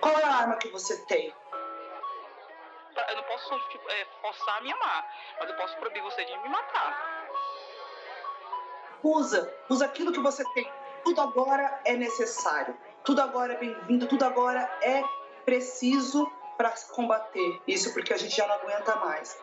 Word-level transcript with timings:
Qual 0.00 0.18
é 0.18 0.24
a 0.24 0.34
arma 0.34 0.56
que 0.56 0.68
você 0.68 0.96
tem? 1.06 1.34
Eu 3.08 3.16
não 3.16 3.22
posso 3.24 3.58
tipo, 3.68 3.88
é, 3.90 4.06
forçar 4.20 4.58
a 4.58 4.60
me 4.60 4.72
amar, 4.72 5.14
mas 5.38 5.50
eu 5.50 5.56
posso 5.56 5.76
proibir 5.76 6.02
você 6.02 6.24
de 6.24 6.38
me 6.38 6.48
matar. 6.48 7.28
Usa, 9.02 9.54
usa 9.68 9.86
aquilo 9.86 10.12
que 10.12 10.20
você 10.20 10.44
tem. 10.52 10.70
Tudo 11.04 11.20
agora 11.20 11.80
é 11.84 11.94
necessário. 11.94 12.76
Tudo 13.04 13.22
agora 13.22 13.54
é 13.54 13.56
bem-vindo. 13.56 14.06
Tudo 14.06 14.24
agora 14.24 14.60
é 14.82 15.02
preciso 15.44 16.30
para 16.56 16.74
combater 16.92 17.62
isso, 17.66 17.92
porque 17.94 18.12
a 18.12 18.18
gente 18.18 18.36
já 18.36 18.46
não 18.46 18.54
aguenta 18.56 18.96
mais. 18.96 19.38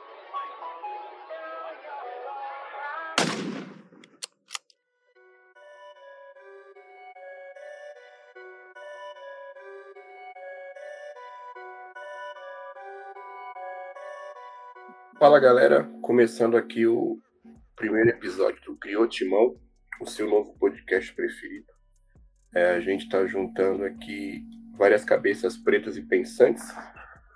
Fala 15.19 15.39
galera, 15.39 15.83
começando 16.03 16.55
aqui 16.55 16.85
o 16.85 17.19
primeiro 17.75 18.11
episódio 18.11 18.61
do 18.63 18.75
Criou 18.75 19.07
Timão, 19.07 19.59
o 19.99 20.05
seu 20.05 20.29
novo 20.29 20.55
podcast 20.59 21.11
preferido. 21.15 21.65
É, 22.53 22.75
a 22.75 22.79
gente 22.79 23.05
está 23.05 23.25
juntando 23.25 23.83
aqui 23.83 24.43
várias 24.77 25.03
cabeças 25.03 25.57
pretas 25.57 25.97
e 25.97 26.03
pensantes 26.03 26.63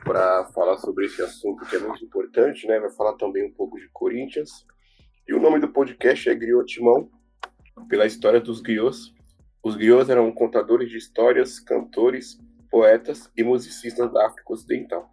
para 0.04 0.46
falar 0.54 0.78
sobre 0.78 1.08
esse 1.08 1.24
assunto 1.24 1.66
que 1.66 1.76
é 1.76 1.80
muito 1.80 2.06
importante, 2.06 2.68
né? 2.68 2.80
Vai 2.80 2.92
falar 2.92 3.14
também 3.14 3.48
um 3.48 3.52
pouco 3.52 3.80
de 3.80 3.90
Corinthians. 3.90 4.64
E 5.28 5.34
o 5.34 5.42
nome 5.42 5.60
do 5.60 5.68
podcast 5.68 6.30
é 6.30 6.36
Griot 6.36 6.72
Timão, 6.72 7.10
pela 7.90 8.06
história 8.06 8.40
dos 8.40 8.62
griots. 8.62 9.12
Os 9.64 9.76
griots 9.76 10.08
eram 10.08 10.32
contadores 10.32 10.88
de 10.88 10.98
histórias, 10.98 11.60
cantores, 11.60 12.38
poetas 12.70 13.28
e 13.36 13.44
musicistas 13.44 14.14
da 14.14 14.28
África 14.28 14.54
Ocidental. 14.54 15.11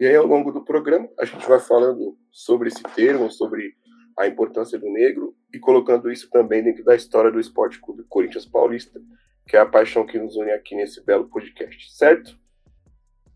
E 0.00 0.06
aí, 0.06 0.14
ao 0.14 0.26
longo 0.26 0.52
do 0.52 0.64
programa, 0.64 1.08
a 1.18 1.24
gente 1.24 1.44
vai 1.48 1.58
falando 1.58 2.16
sobre 2.30 2.68
esse 2.68 2.82
termo, 2.94 3.28
sobre 3.30 3.74
a 4.16 4.28
importância 4.28 4.78
do 4.78 4.88
negro 4.88 5.34
e 5.52 5.58
colocando 5.58 6.10
isso 6.10 6.30
também 6.30 6.62
dentro 6.62 6.84
da 6.84 6.94
história 6.94 7.32
do 7.32 7.40
Esporte 7.40 7.80
Clube 7.80 8.04
Corinthians 8.08 8.46
Paulista, 8.46 9.00
que 9.46 9.56
é 9.56 9.60
a 9.60 9.66
paixão 9.66 10.06
que 10.06 10.16
nos 10.16 10.36
une 10.36 10.52
aqui 10.52 10.76
nesse 10.76 11.04
belo 11.04 11.28
podcast, 11.28 11.92
certo? 11.96 12.38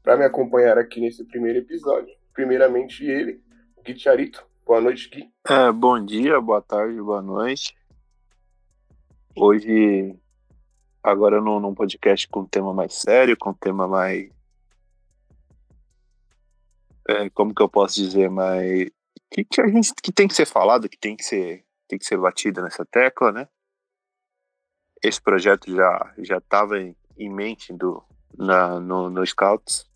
Para 0.05 0.17
me 0.17 0.25
acompanhar 0.25 0.79
aqui 0.79 1.01
nesse 1.01 1.25
primeiro 1.25 1.59
episódio, 1.59 2.15
primeiramente 2.33 3.05
ele, 3.05 3.43
Gui 3.85 3.99
Charito. 3.99 4.47
Boa 4.65 4.81
noite, 4.81 5.11
Gui. 5.11 5.29
É, 5.49 5.73
bom 5.73 6.05
dia, 6.05 6.41
boa 6.41 6.63
tarde, 6.63 7.01
boa 7.03 7.23
noite. 7.23 7.77
Hoje, 9.37 10.15
agora 11.03 11.41
num 11.41 11.75
podcast 11.75 12.29
com 12.29 12.41
um 12.41 12.47
tema 12.47 12.73
mais 12.73 12.95
sério, 12.95 13.37
com 13.37 13.51
um 13.51 13.55
tema 13.55 13.89
mais 13.89 14.31
é, 17.09 17.29
como 17.31 17.55
que 17.55 17.63
eu 17.63 17.69
posso 17.69 17.95
dizer, 17.97 18.31
mas 18.31 18.91
que, 19.31 19.45
que 19.45 19.61
a 19.61 19.67
gente 19.67 19.93
que 20.03 20.13
tem 20.13 20.29
que 20.29 20.35
ser 20.35 20.47
falado, 20.47 20.89
que 20.89 20.99
tem 20.99 21.17
que 21.17 21.25
ser 21.25 21.65
tem 21.89 21.99
que 21.99 22.07
ser 22.07 22.19
batido 22.19 22.63
nessa 22.63 22.85
tecla, 22.85 23.33
né? 23.33 23.49
Esse 25.03 25.21
projeto 25.21 25.75
já 25.75 26.15
já 26.19 26.39
estava 26.39 26.81
em, 26.81 26.97
em, 27.17 27.31
mente 27.31 27.73
do 27.73 28.03
na 28.37 28.81
no, 28.81 29.11
no 29.11 29.27
Scouts 29.27 29.87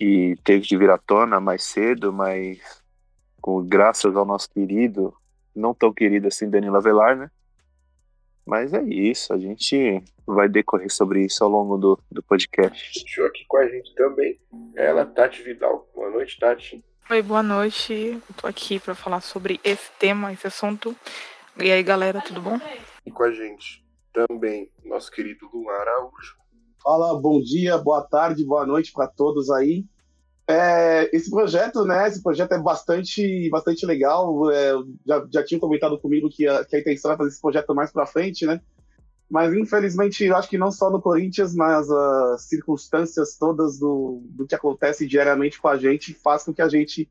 e 0.00 0.36
teve 0.44 0.66
que 0.66 0.76
vir 0.76 0.90
à 0.90 0.98
tona 0.98 1.40
mais 1.40 1.64
cedo, 1.64 2.12
mas 2.12 2.82
com 3.40 3.62
graças 3.66 4.14
ao 4.16 4.24
nosso 4.24 4.48
querido, 4.50 5.14
não 5.54 5.74
tão 5.74 5.92
querido 5.92 6.28
assim 6.28 6.48
Danilo 6.48 6.76
Avelar, 6.76 7.16
né? 7.16 7.30
Mas 8.46 8.72
é 8.72 8.82
isso, 8.82 9.32
a 9.32 9.38
gente 9.38 10.02
vai 10.26 10.48
decorrer 10.48 10.90
sobre 10.92 11.24
isso 11.24 11.42
ao 11.44 11.50
longo 11.50 11.76
do, 11.76 11.98
do 12.10 12.22
podcast. 12.22 13.02
Deixou 13.04 13.26
aqui 13.26 13.44
com 13.46 13.58
a 13.58 13.68
gente 13.68 13.94
também 13.94 14.38
ela, 14.74 15.04
Tati 15.04 15.42
Vidal. 15.42 15.88
Boa 15.94 16.10
noite, 16.10 16.38
Tati. 16.38 16.84
Oi, 17.10 17.22
boa 17.22 17.42
noite. 17.42 17.92
Eu 18.28 18.34
tô 18.36 18.46
aqui 18.46 18.78
para 18.78 18.94
falar 18.94 19.20
sobre 19.20 19.60
esse 19.64 19.90
tema, 19.98 20.32
esse 20.32 20.46
assunto. 20.46 20.96
E 21.58 21.70
aí, 21.70 21.82
galera, 21.82 22.20
tudo 22.20 22.40
bom? 22.40 22.58
E 23.04 23.10
com 23.10 23.24
a 23.24 23.32
gente 23.32 23.84
também 24.12 24.70
nosso 24.84 25.10
querido 25.10 25.48
Luan 25.52 25.72
Araújo. 25.74 26.36
Fala, 26.82 27.20
bom 27.20 27.40
dia, 27.40 27.76
boa 27.78 28.02
tarde, 28.02 28.44
boa 28.44 28.66
noite 28.66 28.92
para 28.92 29.06
todos 29.06 29.50
aí. 29.50 29.84
É, 30.50 31.10
esse 31.12 31.30
projeto, 31.30 31.84
né? 31.84 32.08
Esse 32.08 32.22
projeto 32.22 32.52
é 32.52 32.58
bastante, 32.58 33.48
bastante 33.50 33.86
legal. 33.86 34.50
É, 34.50 34.72
já, 35.06 35.26
já 35.32 35.44
tinha 35.44 35.60
comentado 35.60 35.98
comigo 35.98 36.28
que 36.28 36.46
a, 36.46 36.64
que 36.64 36.76
a 36.76 36.80
intenção 36.80 37.12
é 37.12 37.16
fazer 37.16 37.30
esse 37.30 37.40
projeto 37.40 37.74
mais 37.74 37.92
para 37.92 38.06
frente, 38.06 38.44
né? 38.44 38.60
Mas 39.30 39.54
infelizmente, 39.54 40.24
eu 40.24 40.36
acho 40.36 40.48
que 40.48 40.58
não 40.58 40.72
só 40.72 40.90
no 40.90 41.00
Corinthians, 41.00 41.54
mas 41.54 41.88
as 41.88 42.48
circunstâncias 42.48 43.38
todas 43.38 43.78
do, 43.78 44.22
do 44.30 44.44
que 44.44 44.56
acontece 44.56 45.06
diariamente 45.06 45.60
com 45.60 45.68
a 45.68 45.76
gente 45.76 46.12
faz 46.14 46.42
com 46.42 46.52
que 46.52 46.60
a 46.60 46.68
gente 46.68 47.08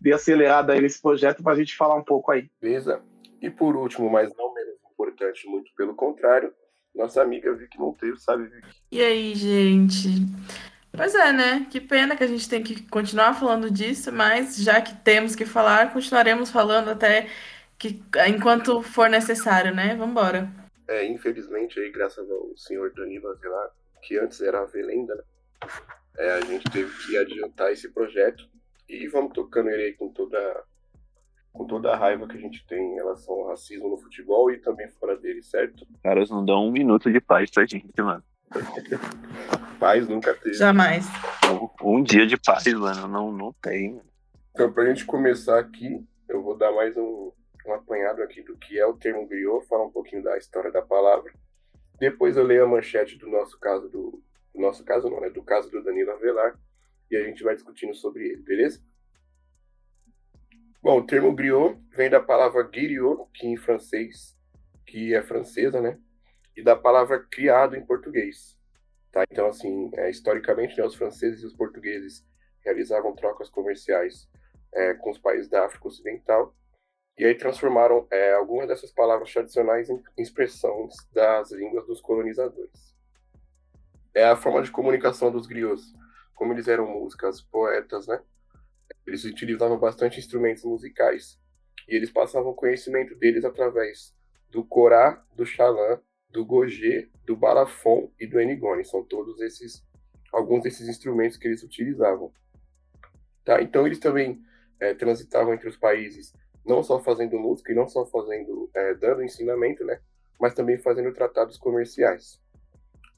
dê 0.00 0.12
acelerada 0.12 0.72
aí 0.72 0.80
nesse 0.80 1.02
projeto 1.02 1.42
para 1.42 1.54
a 1.54 1.56
gente 1.56 1.76
falar 1.76 1.96
um 1.96 2.04
pouco 2.04 2.30
aí. 2.30 2.48
Beleza. 2.60 3.00
E 3.42 3.50
por 3.50 3.74
último, 3.74 4.08
mas 4.08 4.32
não 4.36 4.54
menos 4.54 4.76
importante, 4.92 5.48
muito 5.48 5.70
pelo 5.76 5.94
contrário, 5.94 6.52
nossa 6.94 7.20
amiga 7.20 7.54
Vicky 7.54 7.78
Monteiro, 7.78 8.18
sabe, 8.18 8.44
Vicky? 8.44 8.68
E 8.92 9.02
aí, 9.02 9.34
gente? 9.34 10.08
Pois 10.96 11.14
é, 11.14 11.32
né? 11.32 11.66
Que 11.70 11.78
pena 11.78 12.16
que 12.16 12.24
a 12.24 12.26
gente 12.26 12.48
tem 12.48 12.62
que 12.62 12.82
continuar 12.88 13.34
falando 13.34 13.70
disso, 13.70 14.10
mas 14.10 14.56
já 14.56 14.80
que 14.80 14.94
temos 14.96 15.36
que 15.36 15.44
falar, 15.44 15.92
continuaremos 15.92 16.50
falando 16.50 16.88
até 16.88 17.28
que 17.78 18.02
enquanto 18.28 18.82
for 18.82 19.08
necessário, 19.10 19.74
né? 19.74 19.94
Vamos 19.94 20.12
embora. 20.12 20.50
É, 20.88 21.04
infelizmente 21.04 21.78
aí, 21.78 21.90
graças 21.90 22.30
ao 22.30 22.56
senhor 22.56 22.92
Danilo 22.94 23.28
Avelar, 23.28 23.68
que 24.00 24.18
antes 24.18 24.40
era 24.40 24.62
a 24.62 24.64
Velenda, 24.64 25.14
né? 25.14 25.22
é, 26.18 26.30
a 26.32 26.40
gente 26.40 26.64
teve 26.70 26.90
que 27.04 27.16
adiantar 27.18 27.72
esse 27.72 27.90
projeto 27.90 28.48
e 28.88 29.06
vamos 29.08 29.32
tocando 29.32 29.68
ele 29.68 29.82
aí 29.82 29.92
com 29.92 30.08
toda 30.08 30.64
com 31.52 31.66
toda 31.66 31.92
a 31.92 31.96
raiva 31.96 32.28
que 32.28 32.36
a 32.36 32.40
gente 32.40 32.66
tem 32.66 32.92
em 32.92 32.96
relação 32.96 33.34
ao 33.34 33.48
racismo 33.48 33.88
no 33.88 33.96
futebol 33.96 34.50
e 34.50 34.58
também 34.58 34.88
fora 34.90 35.16
dele, 35.16 35.42
certo? 35.42 35.86
Caras 36.02 36.28
não 36.28 36.44
dão 36.44 36.66
um 36.66 36.70
minuto 36.70 37.10
de 37.10 37.18
paz 37.18 37.50
pra 37.50 37.64
gente, 37.64 38.00
mano. 38.00 38.22
paz 39.78 40.08
nunca 40.08 40.34
teve. 40.34 40.54
Jamais. 40.54 41.06
Um, 41.50 41.96
um, 41.96 42.02
dia 42.02 42.26
de 42.26 42.36
paz, 42.36 42.64
mano, 42.64 43.08
não, 43.08 43.32
não 43.32 43.52
tem. 43.52 44.00
Então, 44.52 44.72
pra 44.72 44.86
gente 44.86 45.04
começar 45.04 45.58
aqui, 45.58 46.04
eu 46.28 46.42
vou 46.42 46.56
dar 46.56 46.72
mais 46.72 46.96
um, 46.96 47.32
um 47.66 47.72
apanhado 47.72 48.22
aqui 48.22 48.42
do 48.42 48.56
que 48.56 48.78
é 48.78 48.86
o 48.86 48.96
termo 48.96 49.26
griot, 49.26 49.66
falar 49.66 49.84
um 49.84 49.90
pouquinho 49.90 50.22
da 50.22 50.36
história 50.38 50.70
da 50.70 50.82
palavra. 50.82 51.32
Depois 51.98 52.36
eu 52.36 52.44
leio 52.44 52.64
a 52.64 52.68
manchete 52.68 53.16
do 53.16 53.28
nosso 53.28 53.58
caso, 53.58 53.88
do, 53.88 54.22
do 54.54 54.60
nosso 54.60 54.84
caso 54.84 55.08
não, 55.08 55.20
né? 55.20 55.30
Do 55.30 55.42
caso 55.42 55.70
do 55.70 55.82
Danilo 55.82 56.12
Avelar, 56.12 56.58
e 57.10 57.16
a 57.16 57.22
gente 57.22 57.42
vai 57.42 57.54
discutindo 57.54 57.94
sobre 57.94 58.26
ele, 58.26 58.42
beleza? 58.42 58.80
Bom, 60.82 61.00
o 61.00 61.06
termo 61.06 61.34
griot 61.34 61.78
vem 61.94 62.08
da 62.08 62.20
palavra 62.20 62.62
griot, 62.62 63.24
que 63.34 63.46
em 63.46 63.56
francês, 63.56 64.36
que 64.86 65.14
é 65.14 65.22
francesa, 65.22 65.80
né? 65.80 65.98
E 66.56 66.62
da 66.62 66.74
palavra 66.74 67.24
criado 67.30 67.76
em 67.76 67.84
português. 67.84 68.56
Tá? 69.12 69.24
Então, 69.30 69.46
assim, 69.46 69.90
é, 69.94 70.10
historicamente, 70.10 70.76
né, 70.76 70.84
os 70.84 70.94
franceses 70.94 71.42
e 71.42 71.46
os 71.46 71.54
portugueses 71.54 72.24
realizavam 72.60 73.14
trocas 73.14 73.48
comerciais 73.48 74.28
é, 74.72 74.94
com 74.94 75.10
os 75.10 75.18
países 75.18 75.48
da 75.48 75.66
África 75.66 75.88
Ocidental 75.88 76.54
e 77.18 77.24
aí 77.24 77.34
transformaram 77.34 78.06
é, 78.10 78.34
algumas 78.34 78.68
dessas 78.68 78.92
palavras 78.92 79.32
tradicionais 79.32 79.88
em 79.88 80.02
expressões 80.18 80.94
das 81.12 81.50
línguas 81.50 81.86
dos 81.86 82.00
colonizadores. 82.00 82.94
É 84.14 84.24
a 84.24 84.36
forma 84.36 84.62
de 84.62 84.70
comunicação 84.70 85.30
dos 85.30 85.46
griots. 85.46 85.94
Como 86.34 86.52
eles 86.52 86.68
eram 86.68 86.86
músicas, 86.86 87.40
poetas, 87.40 88.06
né? 88.06 88.22
Eles 89.06 89.24
utilizavam 89.24 89.78
bastante 89.78 90.18
instrumentos 90.18 90.64
musicais 90.64 91.40
e 91.88 91.96
eles 91.96 92.10
passavam 92.10 92.52
conhecimento 92.52 93.14
deles 93.14 93.44
através 93.46 94.14
do 94.50 94.62
corá, 94.62 95.24
do 95.34 95.46
xalã, 95.46 95.98
do 96.36 96.44
gogê, 96.44 97.08
do 97.24 97.34
balafon 97.34 98.12
e 98.20 98.26
do 98.26 98.38
enigone. 98.38 98.84
São 98.84 99.02
todos 99.02 99.40
esses 99.40 99.82
alguns 100.30 100.62
desses 100.62 100.86
instrumentos 100.86 101.38
que 101.38 101.48
eles 101.48 101.62
utilizavam. 101.62 102.30
Tá? 103.42 103.62
Então 103.62 103.86
eles 103.86 103.98
também 103.98 104.42
é, 104.78 104.92
transitavam 104.92 105.54
entre 105.54 105.68
os 105.68 105.78
países 105.78 106.34
não 106.62 106.82
só 106.82 107.00
fazendo 107.00 107.38
música 107.38 107.72
e 107.72 107.74
não 107.74 107.88
só 107.88 108.04
fazendo 108.04 108.70
é, 108.74 108.92
dando 108.94 109.22
ensinamento, 109.22 109.82
né, 109.84 109.98
mas 110.38 110.52
também 110.52 110.76
fazendo 110.76 111.10
tratados 111.14 111.56
comerciais. 111.56 112.38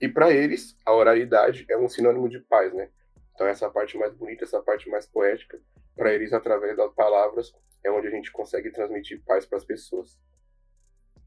E 0.00 0.08
para 0.08 0.30
eles, 0.30 0.76
a 0.86 0.94
oralidade 0.94 1.66
é 1.68 1.76
um 1.76 1.88
sinônimo 1.88 2.28
de 2.28 2.38
paz, 2.38 2.72
né? 2.72 2.88
Então 3.34 3.48
essa 3.48 3.68
parte 3.68 3.98
mais 3.98 4.14
bonita, 4.14 4.44
essa 4.44 4.62
parte 4.62 4.88
mais 4.88 5.06
poética, 5.06 5.60
para 5.96 6.12
eles 6.12 6.32
através 6.32 6.76
das 6.76 6.92
palavras 6.94 7.52
é 7.82 7.90
onde 7.90 8.06
a 8.06 8.10
gente 8.10 8.30
consegue 8.30 8.70
transmitir 8.70 9.24
paz 9.24 9.44
para 9.44 9.58
as 9.58 9.64
pessoas, 9.64 10.16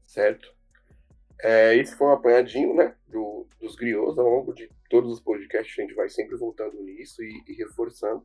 certo? 0.06 0.54
É, 1.42 1.76
esse 1.76 1.96
foi 1.96 2.06
um 2.06 2.12
apanhadinho, 2.12 2.74
né, 2.74 2.94
do, 3.08 3.46
dos 3.60 3.74
griots 3.74 4.18
ao 4.18 4.28
longo 4.28 4.54
de 4.54 4.70
todos 4.88 5.12
os 5.12 5.20
podcasts, 5.20 5.76
a 5.76 5.82
gente 5.82 5.94
vai 5.94 6.08
sempre 6.08 6.36
voltando 6.36 6.80
nisso 6.82 7.22
e, 7.22 7.42
e 7.48 7.54
reforçando. 7.54 8.24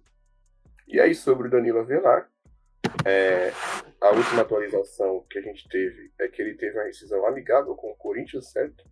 E 0.88 1.00
aí 1.00 1.16
sobre 1.16 1.48
o 1.48 1.52
Danilo 1.52 1.80
Avelar, 1.80 2.30
é, 3.06 3.52
a 4.00 4.12
última 4.12 4.42
atualização 4.42 5.25
que 5.30 5.40
a 5.40 5.42
gente 5.42 5.68
teve 5.68 6.12
é 6.19 6.28
que 6.28 6.42
ele 6.42 6.54
teve 6.54 6.78
uma 6.78 6.86
rescisão 6.86 7.25
amigável 7.25 7.75
com 7.75 7.92
o 7.92 7.96
Corinthians, 7.96 8.52
certo? 8.52 8.86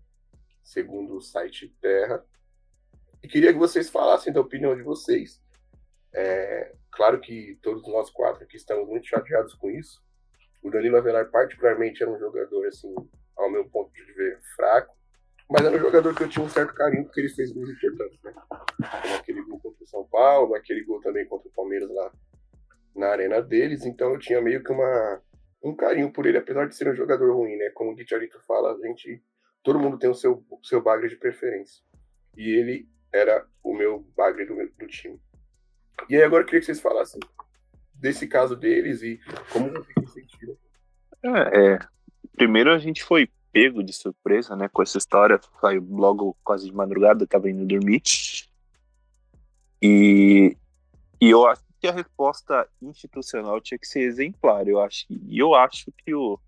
segundo 0.66 1.16
o 1.16 1.21
site 1.21 1.69
Terra. 1.80 2.25
E 3.24 3.28
queria 3.28 3.54
que 3.54 3.60
vocês 3.60 3.89
falassem 3.89 4.33
da 4.33 4.42
opinião 4.42 4.75
de 4.75 4.81
vocês. 4.81 5.42
É, 6.12 6.74
claro 6.92 7.21
que 7.21 7.57
todos 7.62 7.88
nós 7.88 8.10
quatro 8.10 8.44
aqui 8.44 8.57
estamos 8.57 8.88
muito 8.88 9.07
chateados 9.07 9.54
com 9.54 9.69
isso. 9.69 10.04
O 10.62 10.71
Danilo 10.71 10.98
Avelar, 10.98 11.30
particularmente, 11.30 12.01
era 12.01 12.12
um 12.12 12.19
jogador, 12.19 12.66
assim, 12.66 12.94
ao 13.37 13.51
meu 13.51 13.65
ponto 13.69 13.91
de 13.93 14.03
ver, 14.13 14.39
fraco. 14.55 14.95
Mas 15.49 15.63
era 15.63 15.75
um 15.75 15.79
jogador 15.79 16.15
que 16.15 16.23
eu 16.23 16.29
tinha 16.29 16.43
um 16.43 16.49
certo 16.49 16.73
carinho, 16.73 17.05
porque 17.05 17.21
ele 17.21 17.29
fez 17.29 17.51
gols 17.51 17.69
importantes, 17.69 18.19
né? 18.23 18.33
Como 18.33 19.15
aquele 19.15 19.41
gol 19.43 19.59
contra 19.59 19.83
o 19.83 19.87
São 19.87 20.03
Paulo, 20.07 20.55
aquele 20.55 20.83
gol 20.83 20.99
também 21.01 21.25
contra 21.27 21.47
o 21.47 21.51
Palmeiras 21.51 21.89
lá 21.89 22.11
na 22.95 23.07
arena 23.07 23.41
deles. 23.41 23.85
Então 23.85 24.11
eu 24.11 24.19
tinha 24.19 24.41
meio 24.41 24.63
que 24.63 24.71
uma, 24.71 25.21
um 25.63 25.75
carinho 25.75 26.11
por 26.11 26.25
ele, 26.25 26.37
apesar 26.37 26.67
de 26.67 26.75
ser 26.75 26.89
um 26.89 26.95
jogador 26.95 27.31
ruim, 27.31 27.55
né? 27.57 27.69
Como 27.75 27.91
o 27.91 27.95
Guicharito 27.95 28.39
fala, 28.47 28.73
a 28.73 28.87
gente. 28.87 29.23
Todo 29.63 29.79
mundo 29.79 29.97
tem 29.97 30.09
o 30.09 30.15
seu, 30.15 30.45
o 30.49 30.63
seu 30.63 30.81
bagre 30.81 31.09
de 31.09 31.15
preferência. 31.15 31.83
E 32.37 32.49
ele 32.49 32.87
era 33.11 33.47
o 33.63 33.73
meu 33.73 33.99
bagre 34.15 34.45
do, 34.45 34.55
do 34.55 34.87
time. 34.87 35.19
E 36.09 36.15
aí 36.15 36.23
agora 36.23 36.43
eu 36.43 36.45
queria 36.45 36.59
que 36.59 36.67
vocês 36.67 36.79
falassem 36.79 37.19
desse 37.93 38.27
caso 38.27 38.55
deles 38.55 39.01
e 39.01 39.19
como 39.51 39.71
vocês 39.71 40.13
sentiram. 40.13 40.57
É, 41.23 41.73
é, 41.73 41.79
primeiro 42.35 42.71
a 42.71 42.77
gente 42.77 43.03
foi 43.03 43.29
pego 43.51 43.81
de 43.81 43.93
surpresa, 43.93 44.55
né, 44.55 44.67
com 44.67 44.83
essa 44.83 44.97
história. 44.97 45.39
Saiu 45.61 45.85
logo 45.89 46.35
quase 46.43 46.65
de 46.65 46.75
madrugada, 46.75 47.25
tava 47.25 47.49
indo 47.49 47.65
dormir. 47.65 48.01
E, 49.81 50.57
e 51.21 51.29
eu 51.29 51.47
acho 51.47 51.63
que 51.79 51.87
a 51.87 51.91
resposta 51.91 52.67
institucional 52.81 53.61
tinha 53.61 53.77
que 53.77 53.87
ser 53.87 54.01
exemplar. 54.01 54.67
Eu 54.67 54.81
acho, 54.81 55.05
e 55.09 55.39
eu 55.39 55.55
acho 55.55 55.91
que 56.03 56.13
o, 56.13 56.39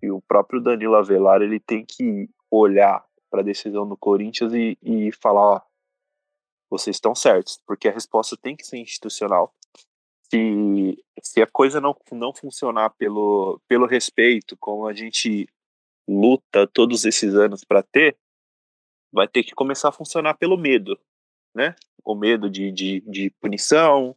que 0.00 0.10
o 0.10 0.20
próprio 0.22 0.60
Danilo 0.60 0.96
Avelar 0.96 1.42
ele 1.42 1.60
tem 1.60 1.84
que 1.84 2.28
olhar 2.50 3.04
para 3.30 3.40
a 3.40 3.44
decisão 3.44 3.88
do 3.88 3.96
Corinthians 3.96 4.52
e, 4.52 4.76
e 4.82 5.12
falar: 5.12 5.40
ó, 5.40 5.60
vocês 6.68 6.96
estão 6.96 7.14
certos, 7.14 7.60
porque 7.66 7.88
a 7.88 7.92
resposta 7.92 8.36
tem 8.36 8.56
que 8.56 8.66
ser 8.66 8.78
institucional. 8.78 9.54
Se, 10.32 11.04
se 11.22 11.42
a 11.42 11.46
coisa 11.46 11.78
não, 11.78 11.94
não 12.10 12.32
funcionar 12.32 12.88
pelo, 12.90 13.60
pelo 13.68 13.84
respeito, 13.84 14.56
como 14.56 14.86
a 14.86 14.94
gente 14.94 15.46
luta 16.08 16.66
todos 16.66 17.04
esses 17.04 17.34
anos 17.34 17.64
para 17.64 17.82
ter, 17.82 18.16
vai 19.12 19.28
ter 19.28 19.42
que 19.44 19.54
começar 19.54 19.90
a 19.90 19.92
funcionar 19.92 20.34
pelo 20.34 20.56
medo, 20.56 20.98
né? 21.54 21.76
O 22.02 22.14
medo 22.14 22.48
de, 22.48 22.72
de, 22.72 23.00
de 23.00 23.30
punição, 23.40 24.16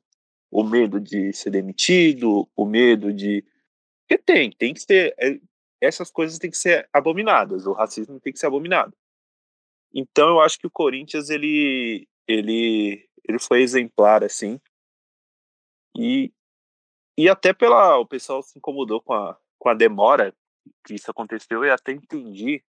o 0.49 0.63
medo 0.63 1.01
de 1.01 1.33
ser 1.33 1.49
demitido, 1.49 2.49
o 2.55 2.65
medo 2.65 3.11
de. 3.11 3.43
Porque 4.07 4.23
tem, 4.23 4.51
tem 4.51 4.73
que 4.73 4.79
ser. 4.79 5.13
É, 5.19 5.37
essas 5.81 6.09
coisas 6.09 6.39
têm 6.39 6.49
que 6.49 6.57
ser 6.57 6.87
abominadas, 6.93 7.67
o 7.67 7.73
racismo 7.73 8.21
tem 8.21 8.31
que 8.31 8.39
ser 8.39 8.47
abominado. 8.47 8.95
Então 9.93 10.29
eu 10.29 10.39
acho 10.39 10.57
que 10.57 10.65
o 10.65 10.71
Corinthians 10.71 11.29
ele 11.29 12.07
ele 12.25 13.05
ele 13.27 13.39
foi 13.39 13.61
exemplar 13.61 14.23
assim. 14.23 14.59
E 15.95 16.31
e 17.17 17.29
até 17.29 17.53
pela 17.53 17.97
o 17.97 18.05
pessoal 18.05 18.43
se 18.43 18.57
incomodou 18.57 19.01
com 19.01 19.13
a 19.13 19.37
com 19.57 19.69
a 19.69 19.73
demora 19.73 20.35
que 20.85 20.95
isso 20.95 21.09
aconteceu 21.09 21.63
e 21.63 21.69
até 21.69 21.91
entendi 21.93 22.63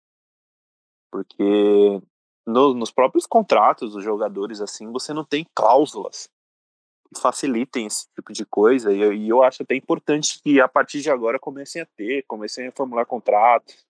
porque 1.12 2.02
no, 2.46 2.74
nos 2.74 2.92
próprios 2.92 3.26
contratos 3.26 3.94
dos 3.94 4.04
jogadores 4.04 4.62
assim 4.62 4.92
você 4.92 5.14
não 5.14 5.26
tem 5.26 5.46
cláusulas 5.56 6.30
que 7.14 7.20
facilitem 7.20 7.88
esse 7.88 8.08
tipo 8.14 8.32
de 8.32 8.46
coisa 8.46 8.94
e, 8.94 9.00
e 9.00 9.30
eu 9.30 9.42
acho 9.42 9.64
até 9.64 9.76
importante 9.76 10.40
que 10.44 10.62
a 10.62 10.68
partir 10.68 11.02
de 11.02 11.10
agora 11.10 11.40
comecem 11.40 11.82
a 11.82 11.88
ter 11.98 12.24
comecem 12.28 12.68
a 12.68 12.72
formular 12.72 13.06
contratos 13.06 13.84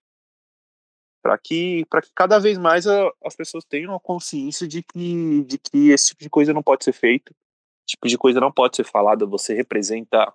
para 1.21 1.37
que 1.37 1.85
para 1.89 2.01
que 2.01 2.11
cada 2.15 2.39
vez 2.39 2.57
mais 2.57 2.87
a, 2.87 3.11
as 3.25 3.35
pessoas 3.35 3.65
tenham 3.65 3.93
a 3.93 3.99
consciência 3.99 4.67
de 4.67 4.83
que 4.83 5.43
de 5.43 5.57
que 5.57 5.89
esse 5.89 6.09
tipo 6.09 6.21
de 6.21 6.29
coisa 6.29 6.53
não 6.53 6.63
pode 6.63 6.83
ser 6.83 6.93
feito, 6.93 7.35
tipo 7.95 8.07
de 8.07 8.17
coisa 8.17 8.39
não 8.39 8.51
pode 8.51 8.75
ser 8.75 8.83
falada. 8.83 9.25
Você 9.25 9.53
representa 9.53 10.33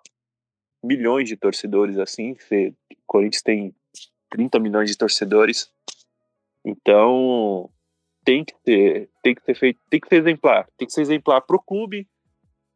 milhões 0.83 1.29
de 1.29 1.37
torcedores 1.37 1.99
assim, 1.99 2.35
você, 2.35 2.75
Corinthians 3.07 3.43
tem 3.43 3.75
30 4.31 4.59
milhões 4.59 4.91
de 4.91 4.97
torcedores, 4.97 5.71
então 6.65 7.71
tem 8.25 8.45
que 8.45 8.55
ter 8.65 9.11
tem 9.23 9.35
que 9.35 9.43
ser 9.43 9.55
feito, 9.55 9.81
tem 9.91 10.01
que 10.01 10.09
ser 10.09 10.17
exemplar, 10.17 10.67
tem 10.79 10.87
que 10.87 10.93
ser 10.93 11.03
exemplar 11.03 11.43
para 11.43 11.57
o 11.57 11.63
clube 11.63 12.09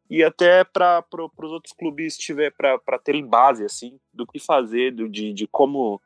e 0.07 0.23
até 0.23 0.63
para 0.63 1.01
pro, 1.01 1.31
os 1.35 1.51
outros 1.51 1.73
clubes 1.73 2.15
tiver 2.17 2.51
para 2.51 2.99
terem 2.99 3.25
base 3.25 3.65
assim 3.65 3.99
do 4.13 4.27
que 4.27 4.39
fazer, 4.39 4.91
do, 4.91 5.09
de, 5.09 5.33
de 5.33 5.47
como 5.47 5.99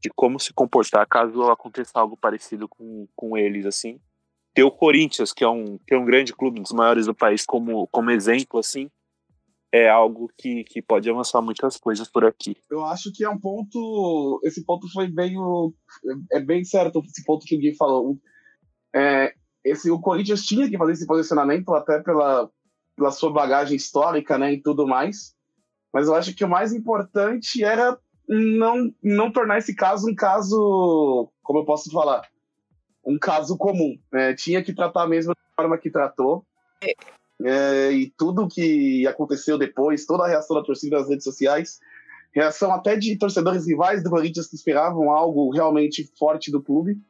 de 0.00 0.10
como 0.10 0.38
se 0.38 0.52
comportar 0.52 1.06
caso 1.06 1.42
aconteça 1.44 1.98
algo 1.98 2.16
parecido 2.16 2.68
com, 2.68 3.06
com 3.16 3.36
eles, 3.36 3.66
assim. 3.66 4.00
Ter 4.58 4.64
o 4.64 4.72
Corinthians, 4.72 5.32
que 5.32 5.44
é 5.44 5.48
um, 5.48 5.78
que 5.86 5.94
é 5.94 5.96
um 5.96 6.04
grande 6.04 6.34
clube, 6.34 6.58
um 6.58 6.64
dos 6.64 6.72
maiores 6.72 7.06
do 7.06 7.14
país, 7.14 7.46
como, 7.46 7.86
como 7.92 8.10
exemplo, 8.10 8.58
assim, 8.58 8.90
é 9.72 9.88
algo 9.88 10.28
que, 10.36 10.64
que 10.64 10.82
pode 10.82 11.08
avançar 11.08 11.40
muitas 11.40 11.76
coisas 11.76 12.10
por 12.10 12.24
aqui. 12.24 12.56
Eu 12.68 12.84
acho 12.84 13.12
que 13.14 13.22
é 13.22 13.30
um 13.30 13.38
ponto. 13.38 14.40
Esse 14.42 14.64
ponto 14.64 14.92
foi 14.92 15.06
bem. 15.06 15.36
É 16.32 16.40
bem 16.40 16.64
certo 16.64 17.00
esse 17.04 17.22
ponto 17.24 17.46
que 17.46 17.54
o 17.54 17.58
Gui 17.60 17.76
falou. 17.76 18.18
É, 18.92 19.32
esse, 19.64 19.92
o 19.92 20.00
Corinthians 20.00 20.44
tinha 20.44 20.68
que 20.68 20.76
fazer 20.76 20.94
esse 20.94 21.06
posicionamento, 21.06 21.72
até 21.72 22.02
pela, 22.02 22.50
pela 22.96 23.12
sua 23.12 23.32
bagagem 23.32 23.76
histórica 23.76 24.36
né, 24.38 24.54
e 24.54 24.60
tudo 24.60 24.88
mais. 24.88 25.36
Mas 25.94 26.08
eu 26.08 26.16
acho 26.16 26.34
que 26.34 26.44
o 26.44 26.50
mais 26.50 26.72
importante 26.72 27.62
era 27.62 27.96
não, 28.28 28.92
não 29.00 29.30
tornar 29.30 29.58
esse 29.58 29.72
caso 29.72 30.10
um 30.10 30.16
caso, 30.16 31.30
como 31.44 31.60
eu 31.60 31.64
posso 31.64 31.92
falar, 31.92 32.22
um 33.08 33.18
caso 33.18 33.56
comum. 33.56 33.98
Né? 34.12 34.34
Tinha 34.34 34.62
que 34.62 34.74
tratar 34.74 35.04
a 35.04 35.08
mesma 35.08 35.34
forma 35.56 35.78
que 35.78 35.90
tratou. 35.90 36.44
É. 36.82 37.92
E 37.92 38.12
tudo 38.18 38.48
que 38.48 39.06
aconteceu 39.06 39.56
depois, 39.56 40.04
toda 40.04 40.24
a 40.24 40.28
reação 40.28 40.56
da 40.56 40.62
torcida 40.62 40.98
nas 40.98 41.08
redes 41.08 41.24
sociais, 41.24 41.80
reação 42.32 42.72
até 42.72 42.96
de 42.96 43.16
torcedores 43.16 43.66
rivais 43.66 44.02
do 44.02 44.10
Corinthians 44.10 44.48
que 44.48 44.56
esperavam 44.56 45.10
algo 45.10 45.50
realmente 45.50 46.10
forte 46.18 46.50
do 46.50 46.62
clube. 46.62 47.00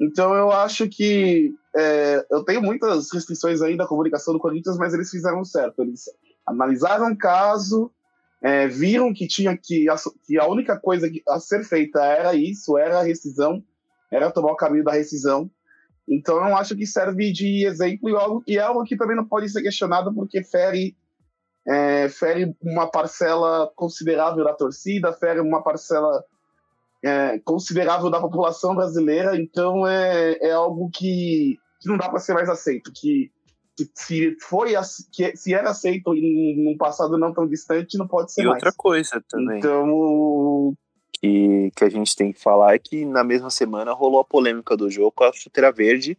Então 0.00 0.34
eu 0.34 0.50
acho 0.50 0.88
que 0.88 1.54
é, 1.76 2.24
eu 2.30 2.44
tenho 2.44 2.62
muitas 2.62 3.12
restrições 3.12 3.60
aí 3.60 3.76
da 3.76 3.86
comunicação 3.86 4.32
do 4.32 4.40
Corinthians, 4.40 4.78
mas 4.78 4.94
eles 4.94 5.10
fizeram 5.10 5.44
certo. 5.44 5.82
Eles 5.82 6.04
analisaram 6.46 7.12
o 7.12 7.16
caso, 7.16 7.90
é, 8.40 8.66
viram 8.66 9.12
que 9.12 9.26
tinha 9.26 9.56
que 9.56 9.88
a, 9.88 9.96
que 10.26 10.38
a 10.38 10.46
única 10.46 10.78
coisa 10.78 11.10
a 11.28 11.38
ser 11.38 11.64
feita 11.64 12.04
era 12.04 12.34
isso, 12.34 12.78
era 12.78 13.00
a 13.00 13.04
rescisão, 13.04 13.62
era 14.12 14.30
tomar 14.30 14.52
o 14.52 14.56
caminho 14.56 14.84
da 14.84 14.92
rescisão. 14.92 15.50
Então 16.06 16.36
eu 16.36 16.56
acho 16.56 16.76
que 16.76 16.86
serve 16.86 17.32
de 17.32 17.64
exemplo 17.64 18.10
e, 18.10 18.14
algo, 18.14 18.44
e 18.46 18.58
é 18.58 18.60
algo 18.60 18.84
que 18.84 18.96
também 18.96 19.16
não 19.16 19.26
pode 19.26 19.48
ser 19.48 19.62
questionado 19.62 20.12
porque 20.12 20.42
fere 20.44 20.96
é, 21.66 22.08
fere 22.08 22.54
uma 22.60 22.90
parcela 22.90 23.70
considerável 23.76 24.44
da 24.44 24.52
torcida, 24.52 25.12
fere 25.12 25.40
uma 25.40 25.62
parcela 25.62 26.24
é, 27.02 27.38
considerável 27.38 28.10
da 28.10 28.20
população 28.20 28.74
brasileira. 28.74 29.36
Então 29.36 29.86
é, 29.86 30.32
é 30.40 30.52
algo 30.52 30.90
que, 30.90 31.56
que 31.80 31.88
não 31.88 31.96
dá 31.96 32.08
para 32.08 32.18
ser 32.18 32.34
mais 32.34 32.48
aceito, 32.48 32.92
que 32.92 33.30
se 33.94 34.36
foi 34.40 34.74
que 35.10 35.34
se 35.36 35.54
era 35.54 35.70
aceito 35.70 36.14
em 36.14 36.72
um 36.72 36.76
passado 36.76 37.16
não 37.16 37.32
tão 37.32 37.46
distante, 37.46 37.96
não 37.96 38.06
pode 38.06 38.32
ser 38.32 38.42
e 38.42 38.44
mais. 38.44 38.56
outra 38.56 38.72
coisa 38.76 39.22
também. 39.28 39.58
Então, 39.58 40.74
que, 41.22 41.84
a 41.84 41.88
gente 41.88 42.16
tem 42.16 42.32
que 42.32 42.40
falar 42.40 42.74
é 42.74 42.78
que 42.78 43.04
na 43.04 43.22
mesma 43.22 43.48
semana 43.48 43.92
rolou 43.92 44.20
a 44.20 44.24
polêmica 44.24 44.76
do 44.76 44.90
jogo 44.90 45.12
com 45.12 45.24
a 45.24 45.32
chuteira 45.32 45.70
verde 45.70 46.18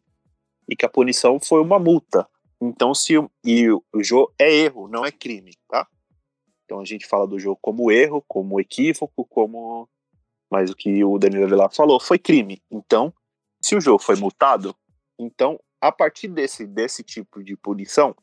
e 0.70 0.76
que 0.76 0.86
a 0.86 0.90
punição 0.90 1.40
foi 1.40 1.62
uma 1.62 1.78
multa. 1.78 2.28
Então, 2.62 2.94
se 2.96 3.14
e 3.44 3.70
o 3.70 3.84
jogo 4.02 4.34
é 4.40 4.54
erro, 4.54 4.88
não 4.88 5.06
é 5.06 5.12
crime, 5.12 5.54
tá? 5.68 5.86
Então 6.64 6.80
a 6.80 6.86
gente 6.86 7.06
fala 7.06 7.28
do 7.28 7.38
jogo 7.38 7.60
como 7.62 7.92
erro, 7.92 8.24
como 8.28 8.60
equívoco, 8.60 9.26
como 9.26 9.90
mas 10.50 10.70
o 10.70 10.76
que 10.76 11.04
o 11.04 11.18
Danilo 11.18 11.46
Avelar 11.46 11.74
falou 11.74 12.00
foi 12.00 12.18
crime. 12.18 12.62
Então, 12.72 13.14
se 13.60 13.76
o 13.76 13.82
jogo 13.82 14.00
foi 14.00 14.16
multado, 14.16 14.74
então 15.20 15.60
a 15.82 15.92
partir 15.92 16.30
desse, 16.30 16.66
desse 16.66 17.04
tipo 17.04 17.44
de 17.44 17.58
punição, 17.58 18.16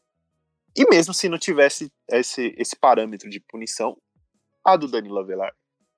e 0.75 0.89
mesmo 0.89 1.13
se 1.13 1.29
não 1.29 1.37
tivesse 1.37 1.93
esse, 2.09 2.55
esse 2.57 2.75
parâmetro 2.77 3.29
de 3.29 3.41
punição, 3.41 3.99
a 4.65 4.77
do 4.77 4.89
Danilo 4.89 5.19
Avelar 5.19 5.53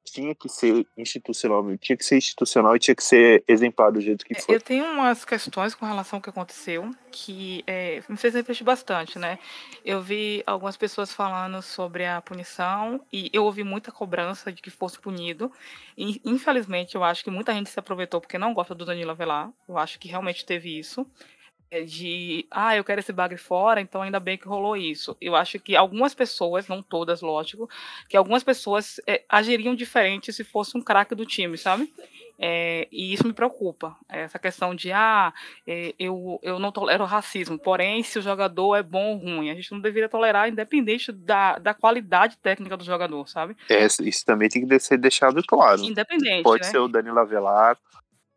tinha 0.05 0.35
que 0.35 0.49
ser 0.49 0.87
institucional, 0.97 1.77
tinha 1.79 1.97
que 1.97 2.05
ser 2.05 2.17
institucional 2.17 2.75
e 2.77 2.79
tinha 2.79 2.95
que 2.95 3.05
ser 3.05 3.45
exemplar 3.47 3.93
do 3.93 4.01
jeito 4.01 4.25
que 4.25 4.37
é, 4.37 4.41
foi. 4.41 4.55
Eu 4.55 4.61
tenho 4.61 4.85
umas 4.85 5.25
questões 5.25 5.75
com 5.75 5.87
relação 5.87 6.19
ao 6.19 6.23
que 6.23 6.31
aconteceu 6.31 6.91
que 7.11 7.63
é, 7.67 8.03
me 8.09 8.17
fez 8.17 8.35
refletir 8.35 8.65
bastante, 8.65 9.19
né? 9.19 9.39
Eu 9.85 10.01
vi 10.01 10.43
algumas 10.47 10.77
pessoas 10.77 11.13
falando 11.13 11.61
sobre 11.63 12.07
a 12.07 12.21
punição 12.21 13.01
e 13.13 13.31
eu 13.33 13.45
ouvi 13.45 13.63
muita 13.63 13.93
cobrança 13.93 14.51
de 14.51 14.63
que 14.63 14.71
fosse 14.71 14.99
punido. 14.99 15.53
E, 15.97 16.21
infelizmente, 16.25 16.95
eu 16.95 17.05
acho 17.05 17.23
que 17.23 17.31
muita 17.31 17.53
gente 17.53 17.71
se 17.71 17.79
aproveitou 17.79 18.21
porque 18.21 18.39
não 18.39 18.55
gosta 18.55 18.75
do 18.75 18.85
Danilo 18.85 19.11
Avelar. 19.11 19.51
Eu 19.69 19.77
acho 19.77 19.99
que 19.99 20.09
realmente 20.09 20.45
teve 20.45 20.79
isso. 20.79 21.07
De 21.81 22.47
ah, 22.51 22.77
eu 22.77 22.85
quero 22.85 23.01
esse 23.01 23.13
bagre 23.13 23.39
fora, 23.39 23.81
então 23.81 24.03
ainda 24.03 24.21
bem 24.21 24.37
que 24.37 24.47
rolou 24.47 24.77
isso. 24.77 25.17
Eu 25.21 25.35
acho 25.35 25.59
que 25.59 25.75
algumas 25.75 26.15
pessoas, 26.15 26.69
não 26.69 26.83
todas, 26.83 27.23
lógico, 27.23 27.69
que 28.09 28.17
algumas 28.17 28.45
pessoas 28.45 29.01
é, 29.07 29.23
agiriam 29.29 29.75
diferente 29.75 30.33
se 30.33 30.45
fosse 30.45 30.77
um 30.77 30.83
craque 30.83 31.15
do 31.15 31.25
time, 31.25 31.57
sabe? 31.57 31.93
É, 32.39 32.89
e 32.91 33.13
isso 33.13 33.27
me 33.27 33.33
preocupa. 33.33 33.97
Essa 34.09 34.39
questão 34.39 34.75
de, 34.75 34.91
ah, 34.91 35.33
é, 35.67 35.95
eu, 35.99 36.41
eu 36.43 36.59
não 36.59 36.73
tolero 36.73 37.05
racismo, 37.05 37.59
porém, 37.59 38.03
se 38.03 38.19
o 38.19 38.23
jogador 38.23 38.75
é 38.75 38.83
bom 38.83 39.13
ou 39.13 39.17
ruim, 39.17 39.51
a 39.51 39.55
gente 39.55 39.71
não 39.71 39.81
deveria 39.81 40.09
tolerar, 40.09 40.49
independente 40.49 41.13
da, 41.13 41.59
da 41.59 41.73
qualidade 41.73 42.37
técnica 42.39 42.77
do 42.77 42.85
jogador, 42.85 43.29
sabe? 43.29 43.57
É, 43.69 43.87
isso 43.87 44.25
também 44.27 44.49
tem 44.49 44.67
que 44.67 44.79
ser 44.81 44.99
deixado 44.99 45.43
claro. 45.45 45.83
Independente. 45.83 46.43
Pode 46.43 46.65
né? 46.65 46.71
ser 46.71 46.79
o 46.79 46.89
Danilo 46.89 47.19
Avelar, 47.19 47.79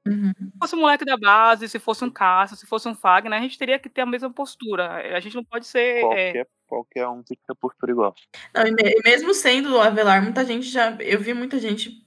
Uhum. 0.08 0.32
Se 0.38 0.58
fosse 0.60 0.76
um 0.76 0.80
moleque 0.82 1.04
da 1.06 1.18
base, 1.18 1.68
se 1.68 1.80
fosse 1.80 2.04
um 2.06 2.10
Cássio, 2.12 2.56
se 2.56 2.68
fosse 2.68 2.88
um 2.88 2.94
Fagner, 2.96 3.40
a 3.40 3.42
gente 3.42 3.58
teria 3.58 3.80
que 3.80 3.90
ter 3.90 4.02
a 4.02 4.06
mesma 4.06 4.32
postura. 4.32 5.16
A 5.16 5.20
gente 5.20 5.36
não 5.36 5.44
pode 5.44 5.66
ser. 5.66 5.98
é, 5.98 6.02
qualquer, 6.02 6.48
qualquer 6.68 7.08
um 7.08 7.24
tem 7.24 7.36
que 7.38 7.44
ter 7.48 7.56
postura 7.56 7.92
igual. 7.92 8.14
Não, 8.54 8.68
e 8.68 8.72
me- 8.72 8.84
e 8.84 9.02
mesmo 9.04 9.34
sendo 9.34 9.74
o 9.76 9.82
Avelar, 9.82 10.22
muita 10.22 10.46
gente 10.46 10.68
já. 10.68 10.92
Eu 11.00 11.20
vi 11.20 11.34
muita 11.34 11.58
gente 11.60 12.05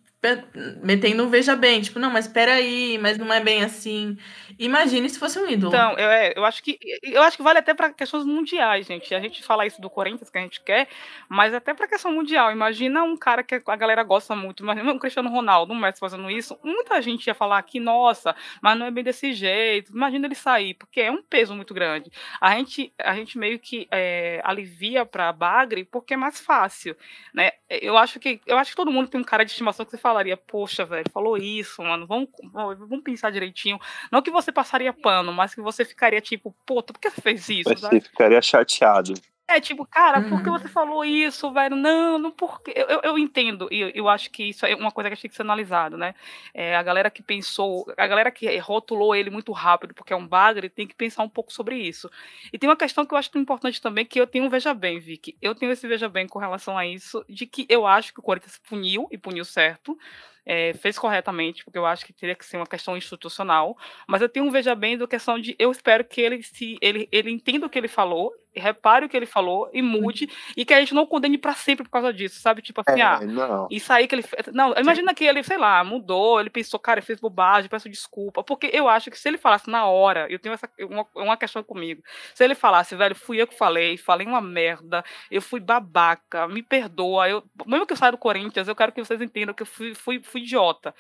metendo 0.82 1.24
um 1.24 1.28
veja 1.28 1.54
bem, 1.54 1.80
tipo, 1.80 1.98
não, 1.98 2.10
mas 2.10 2.26
peraí, 2.26 2.98
mas 2.98 3.16
não 3.16 3.32
é 3.32 3.40
bem 3.40 3.62
assim. 3.62 4.16
Imagine 4.58 5.08
se 5.08 5.18
fosse 5.18 5.38
um 5.38 5.48
ídolo. 5.48 5.72
Então, 5.72 5.92
eu, 5.92 6.10
é, 6.10 6.32
eu 6.34 6.44
acho 6.44 6.62
que 6.62 6.76
eu 7.02 7.22
acho 7.22 7.36
que 7.36 7.42
vale 7.42 7.60
até 7.60 7.72
para 7.72 7.92
questões 7.92 8.24
mundiais, 8.24 8.86
gente. 8.86 9.14
A 9.14 9.20
gente 9.20 9.42
fala 9.44 9.64
isso 9.64 9.80
do 9.80 9.88
Corinthians 9.88 10.28
que 10.28 10.36
a 10.36 10.40
gente 10.40 10.60
quer, 10.60 10.88
mas 11.28 11.54
até 11.54 11.72
para 11.72 11.86
questão 11.86 12.12
mundial. 12.12 12.50
Imagina 12.50 13.04
um 13.04 13.16
cara 13.16 13.44
que 13.44 13.62
a 13.64 13.76
galera 13.76 14.02
gosta 14.02 14.34
muito, 14.34 14.62
imagina 14.64 14.92
um 14.92 14.98
Cristiano 14.98 15.30
Ronaldo, 15.30 15.72
um 15.72 15.78
Messi 15.78 16.00
fazendo 16.00 16.28
isso. 16.28 16.58
Muita 16.64 17.00
gente 17.00 17.28
ia 17.28 17.34
falar 17.34 17.62
que, 17.62 17.78
nossa, 17.78 18.34
mas 18.60 18.76
não 18.76 18.86
é 18.86 18.90
bem 18.90 19.04
desse 19.04 19.32
jeito. 19.32 19.92
Imagina 19.92 20.26
ele 20.26 20.34
sair, 20.34 20.74
porque 20.74 21.00
é 21.00 21.12
um 21.12 21.22
peso 21.22 21.54
muito 21.54 21.72
grande. 21.72 22.10
A 22.40 22.56
gente, 22.56 22.92
a 22.98 23.14
gente 23.14 23.38
meio 23.38 23.60
que 23.60 23.86
é, 23.92 24.40
alivia 24.42 25.06
para 25.06 25.32
Bagre 25.32 25.84
porque 25.84 26.14
é 26.14 26.16
mais 26.16 26.40
fácil, 26.40 26.96
né? 27.32 27.52
Eu 27.70 27.96
acho 27.96 28.18
que 28.18 28.40
eu 28.46 28.58
acho 28.58 28.70
que 28.70 28.76
todo 28.76 28.90
mundo 28.90 29.08
tem 29.08 29.20
um 29.20 29.24
cara 29.24 29.44
de 29.44 29.50
estimação 29.52 29.84
que 29.84 29.90
você 29.92 29.98
falaria, 30.08 30.36
poxa, 30.36 30.84
velho, 30.86 31.04
falou 31.12 31.36
isso, 31.36 31.82
mano, 31.82 32.06
vamos, 32.06 32.30
vamos 32.52 33.02
pensar 33.02 33.30
direitinho. 33.30 33.78
Não 34.10 34.22
que 34.22 34.30
você 34.30 34.50
passaria 34.50 34.92
pano, 34.92 35.32
mas 35.32 35.54
que 35.54 35.60
você 35.60 35.84
ficaria 35.84 36.20
tipo, 36.20 36.54
puta, 36.64 36.92
por 36.92 36.98
que 36.98 37.10
você 37.10 37.20
fez 37.20 37.48
isso? 37.48 37.74
Você 37.74 38.00
ficaria 38.00 38.40
chateado. 38.40 39.12
É, 39.50 39.60
tipo, 39.62 39.86
cara, 39.86 40.20
por 40.20 40.42
que 40.42 40.50
Uhum. 40.50 40.58
você 40.58 40.68
falou 40.68 41.02
isso, 41.02 41.50
velho? 41.50 41.74
Não, 41.74 42.18
não 42.18 42.30
porque. 42.30 42.70
Eu, 42.76 42.86
eu, 42.86 43.00
eu 43.02 43.18
entendo, 43.18 43.66
e 43.72 43.80
eu, 43.80 43.88
eu 43.94 44.08
acho 44.08 44.30
que 44.30 44.44
isso 44.50 44.66
é 44.66 44.74
uma 44.76 44.92
coisa 44.92 45.08
que 45.08 45.16
tem 45.16 45.30
que 45.30 45.34
ser 45.34 45.40
analisado, 45.40 45.96
né? 45.96 46.14
É, 46.52 46.76
a 46.76 46.82
galera 46.82 47.10
que 47.10 47.22
pensou, 47.22 47.86
a 47.96 48.06
galera 48.06 48.30
que 48.30 48.58
rotulou 48.58 49.14
ele 49.16 49.30
muito 49.30 49.50
rápido 49.52 49.94
porque 49.94 50.12
é 50.12 50.16
um 50.16 50.26
bagre, 50.28 50.68
tem 50.68 50.86
que 50.86 50.94
pensar 50.94 51.22
um 51.22 51.30
pouco 51.30 51.50
sobre 51.50 51.76
isso. 51.78 52.10
E 52.52 52.58
tem 52.58 52.68
uma 52.68 52.76
questão 52.76 53.06
que 53.06 53.14
eu 53.14 53.18
acho 53.18 53.30
importante 53.38 53.80
também, 53.80 54.04
que 54.04 54.20
eu 54.20 54.26
tenho 54.26 54.44
um 54.44 54.50
veja 54.50 54.74
bem, 54.74 54.98
Vicky. 54.98 55.34
Eu 55.40 55.54
tenho 55.54 55.72
esse 55.72 55.88
veja 55.88 56.10
bem 56.10 56.26
com 56.28 56.38
relação 56.38 56.76
a 56.76 56.86
isso, 56.86 57.24
de 57.26 57.46
que 57.46 57.64
eu 57.70 57.86
acho 57.86 58.12
que 58.12 58.20
o 58.20 58.22
Corinthians 58.22 58.58
puniu, 58.68 59.08
e 59.10 59.16
puniu 59.16 59.46
certo. 59.46 59.96
é, 60.44 60.72
fez 60.74 60.98
corretamente, 60.98 61.62
porque 61.64 61.78
eu 61.78 61.84
acho 61.86 62.06
que 62.06 62.12
teria 62.12 62.34
que 62.34 62.44
ser 62.44 62.56
uma 62.56 62.66
questão 62.66 62.96
institucional, 62.96 63.76
mas 64.06 64.22
eu 64.22 64.28
tenho 64.28 64.46
um 64.46 64.50
veja 64.50 64.74
bem 64.74 64.96
da 64.96 65.06
questão 65.06 65.38
de 65.38 65.54
eu 65.58 65.70
espero 65.70 66.04
que 66.04 66.20
ele 66.20 66.42
se 66.42 66.78
ele, 66.80 67.06
ele 67.12 67.30
entenda 67.30 67.66
o 67.66 67.70
que 67.70 67.78
ele 67.78 67.88
falou, 67.88 68.32
repare 68.58 69.06
o 69.06 69.08
que 69.08 69.16
ele 69.16 69.26
falou 69.26 69.68
e 69.72 69.80
mude, 69.82 70.28
e 70.56 70.64
que 70.64 70.74
a 70.74 70.80
gente 70.80 70.94
não 70.94 71.06
condene 71.06 71.38
pra 71.38 71.54
sempre 71.54 71.84
por 71.84 71.90
causa 71.90 72.12
disso, 72.12 72.40
sabe? 72.40 72.60
Tipo 72.62 72.82
assim, 72.86 73.00
ah, 73.00 73.18
É, 73.22 73.26
não. 73.26 73.66
isso 73.70 73.92
aí 73.92 74.06
que 74.08 74.14
ele 74.14 74.22
fez. 74.22 74.46
Não, 74.52 74.74
imagina 74.76 75.14
que 75.14 75.24
ele, 75.24 75.42
sei 75.42 75.56
lá, 75.58 75.82
mudou, 75.84 76.40
ele 76.40 76.50
pensou, 76.50 76.78
cara, 76.80 76.98
ele 77.00 77.06
fez 77.06 77.20
bobagem, 77.20 77.70
peço 77.70 77.88
desculpa. 77.88 78.42
Porque 78.42 78.70
eu 78.72 78.88
acho 78.88 79.10
que 79.10 79.18
se 79.18 79.28
ele 79.28 79.38
falasse 79.38 79.70
na 79.70 79.86
hora, 79.86 80.26
eu 80.30 80.38
tenho 80.38 80.54
essa, 80.54 80.68
uma, 80.80 81.06
uma 81.14 81.36
questão 81.36 81.62
comigo. 81.62 82.02
Se 82.34 82.44
ele 82.44 82.54
falasse, 82.54 82.94
velho, 82.96 83.14
fui 83.14 83.40
eu 83.40 83.46
que 83.46 83.56
falei, 83.56 83.96
falei 83.96 84.26
uma 84.26 84.40
merda, 84.40 85.04
eu 85.30 85.40
fui 85.42 85.60
babaca, 85.60 86.46
me 86.48 86.62
perdoa. 86.62 87.28
Eu, 87.28 87.42
mesmo 87.66 87.86
que 87.86 87.92
eu 87.92 87.96
saia 87.96 88.12
do 88.12 88.18
Corinthians, 88.18 88.68
eu 88.68 88.76
quero 88.76 88.92
que 88.92 89.02
vocês 89.04 89.20
entendam 89.20 89.54
que 89.54 89.62
eu 89.62 89.66
fui, 89.66 89.94
fui, 89.94 90.20
fui 90.22 90.40
idiota. 90.40 90.94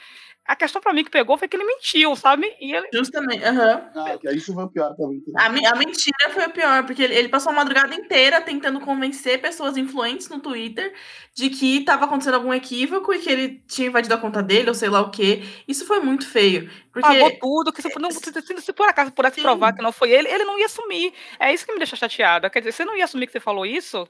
A 0.46 0.56
questão 0.56 0.80
pra 0.80 0.94
mim 0.94 1.04
que 1.04 1.10
pegou 1.10 1.36
foi 1.36 1.46
que 1.46 1.54
ele 1.56 1.64
mentiu, 1.64 2.16
sabe? 2.16 2.46
E 2.58 2.72
ele. 2.74 2.88
Justamente, 2.94 3.44
aham. 3.44 3.82
Ah, 3.94 4.16
que 4.18 4.30
isso 4.30 4.54
foi 4.54 4.64
o 4.64 4.68
pior 4.70 4.94
também. 4.96 5.22
A, 5.36 5.48
me- 5.50 5.66
a 5.66 5.74
mentira 5.74 6.30
foi 6.30 6.46
o 6.46 6.50
pior, 6.50 6.86
porque 6.86 7.02
ele, 7.02 7.14
ele 7.14 7.28
passou 7.28 7.47
a 7.50 7.52
madrugada 7.52 7.94
inteira 7.94 8.40
tentando 8.40 8.80
convencer 8.80 9.40
pessoas 9.40 9.76
influentes 9.76 10.28
no 10.28 10.40
Twitter 10.40 10.92
de 11.34 11.50
que 11.50 11.78
estava 11.78 12.04
acontecendo 12.04 12.34
algum 12.34 12.52
equívoco 12.52 13.12
e 13.14 13.18
que 13.18 13.30
ele 13.30 13.62
tinha 13.66 13.88
invadido 13.88 14.14
a 14.14 14.18
conta 14.18 14.42
dele, 14.42 14.68
ou 14.68 14.74
sei 14.74 14.88
lá 14.88 15.00
o 15.00 15.10
quê. 15.10 15.42
Isso 15.66 15.86
foi 15.86 16.00
muito 16.00 16.26
feio. 16.28 16.70
Porque 16.92 17.08
Pagou 17.08 17.38
tudo, 17.38 17.72
que 17.72 17.80
se, 17.82 17.88
não, 17.98 18.10
se, 18.10 18.20
se- 18.60 18.72
por 18.72 18.88
acaso 18.88 19.12
pudesse 19.12 19.36
Sim. 19.36 19.42
provar 19.42 19.72
que 19.72 19.82
não 19.82 19.92
foi 19.92 20.10
ele, 20.10 20.28
ele 20.28 20.44
não 20.44 20.58
ia 20.58 20.66
assumir. 20.66 21.12
É 21.38 21.52
isso 21.52 21.64
que 21.64 21.72
me 21.72 21.78
deixa 21.78 21.96
chateada. 21.96 22.50
Quer 22.50 22.60
dizer, 22.60 22.72
você 22.72 22.84
não 22.84 22.96
ia 22.96 23.04
assumir 23.04 23.26
que 23.26 23.32
você 23.32 23.40
falou 23.40 23.64
isso? 23.64 24.08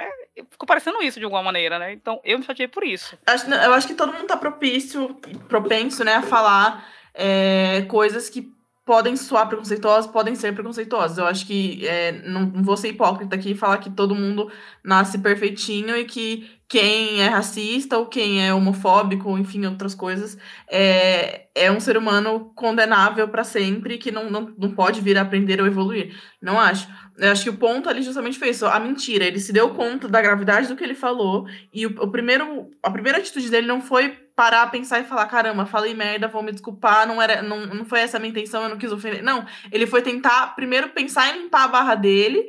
É, 0.00 0.08
ficou 0.50 0.66
parecendo 0.66 1.02
isso 1.02 1.18
de 1.18 1.24
alguma 1.24 1.42
maneira, 1.42 1.78
né? 1.78 1.92
Então 1.92 2.18
eu 2.24 2.38
me 2.38 2.44
chateei 2.44 2.66
por 2.66 2.82
isso. 2.82 3.18
acho- 3.26 3.48
eu 3.50 3.74
acho 3.74 3.86
que 3.86 3.94
todo 3.94 4.12
mundo 4.12 4.26
tá 4.26 4.36
propício, 4.36 5.14
propenso, 5.48 6.02
né, 6.02 6.14
a 6.14 6.22
falar 6.22 6.88
é, 7.12 7.82
coisas 7.88 8.28
que 8.30 8.50
podem 8.84 9.16
soar 9.16 9.48
preconceituosas, 9.48 10.10
podem 10.10 10.34
ser 10.34 10.52
preconceituosas. 10.52 11.16
Eu 11.16 11.26
acho 11.26 11.46
que 11.46 11.86
é, 11.86 12.12
não, 12.28 12.46
não 12.46 12.62
vou 12.62 12.76
ser 12.76 12.88
hipócrita 12.88 13.34
aqui 13.34 13.52
e 13.52 13.56
falar 13.56 13.78
que 13.78 13.90
todo 13.90 14.14
mundo 14.14 14.50
nasce 14.84 15.18
perfeitinho 15.18 15.96
e 15.96 16.04
que 16.04 16.48
quem 16.68 17.22
é 17.22 17.28
racista 17.28 17.96
ou 17.96 18.06
quem 18.06 18.46
é 18.46 18.52
homofóbico, 18.52 19.38
enfim, 19.38 19.64
outras 19.64 19.94
coisas, 19.94 20.36
é, 20.68 21.46
é 21.54 21.70
um 21.70 21.80
ser 21.80 21.96
humano 21.96 22.52
condenável 22.54 23.28
para 23.28 23.44
sempre 23.44 23.96
que 23.96 24.10
não, 24.10 24.30
não, 24.30 24.52
não 24.58 24.70
pode 24.72 25.00
vir 25.00 25.16
a 25.16 25.22
aprender 25.22 25.60
ou 25.60 25.66
evoluir. 25.66 26.14
Não 26.42 26.58
acho. 26.58 26.88
Eu 27.16 27.30
acho 27.30 27.44
que 27.44 27.50
o 27.50 27.56
ponto 27.56 27.88
ali 27.88 28.02
justamente 28.02 28.38
foi 28.38 28.50
isso, 28.50 28.66
a 28.66 28.80
mentira. 28.80 29.24
Ele 29.24 29.38
se 29.38 29.52
deu 29.52 29.70
conta 29.70 30.08
da 30.08 30.20
gravidade 30.20 30.68
do 30.68 30.76
que 30.76 30.84
ele 30.84 30.94
falou 30.94 31.46
e 31.72 31.86
o, 31.86 31.90
o 32.02 32.10
primeiro, 32.10 32.70
a 32.82 32.90
primeira 32.90 33.18
atitude 33.18 33.50
dele 33.50 33.66
não 33.66 33.80
foi 33.80 34.23
parar, 34.34 34.70
pensar 34.70 35.00
e 35.00 35.04
falar, 35.04 35.26
caramba, 35.26 35.66
falei 35.66 35.94
merda, 35.94 36.28
vou 36.28 36.42
me 36.42 36.52
desculpar, 36.52 37.06
não 37.06 37.20
era, 37.22 37.42
não, 37.42 37.66
não 37.66 37.84
foi 37.84 38.00
essa 38.00 38.16
a 38.16 38.20
minha 38.20 38.30
intenção, 38.30 38.62
eu 38.64 38.68
não 38.68 38.78
quis 38.78 38.92
ofender. 38.92 39.22
Não, 39.22 39.46
ele 39.70 39.86
foi 39.86 40.02
tentar 40.02 40.54
primeiro 40.54 40.88
pensar 40.90 41.28
em 41.28 41.42
limpar 41.42 41.64
a 41.64 41.68
barra 41.68 41.94
dele 41.94 42.46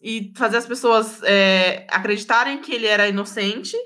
e 0.00 0.32
fazer 0.36 0.58
as 0.58 0.66
pessoas 0.66 1.22
é, 1.22 1.86
acreditarem 1.90 2.58
que 2.58 2.72
ele 2.72 2.86
era 2.86 3.08
inocente 3.08 3.76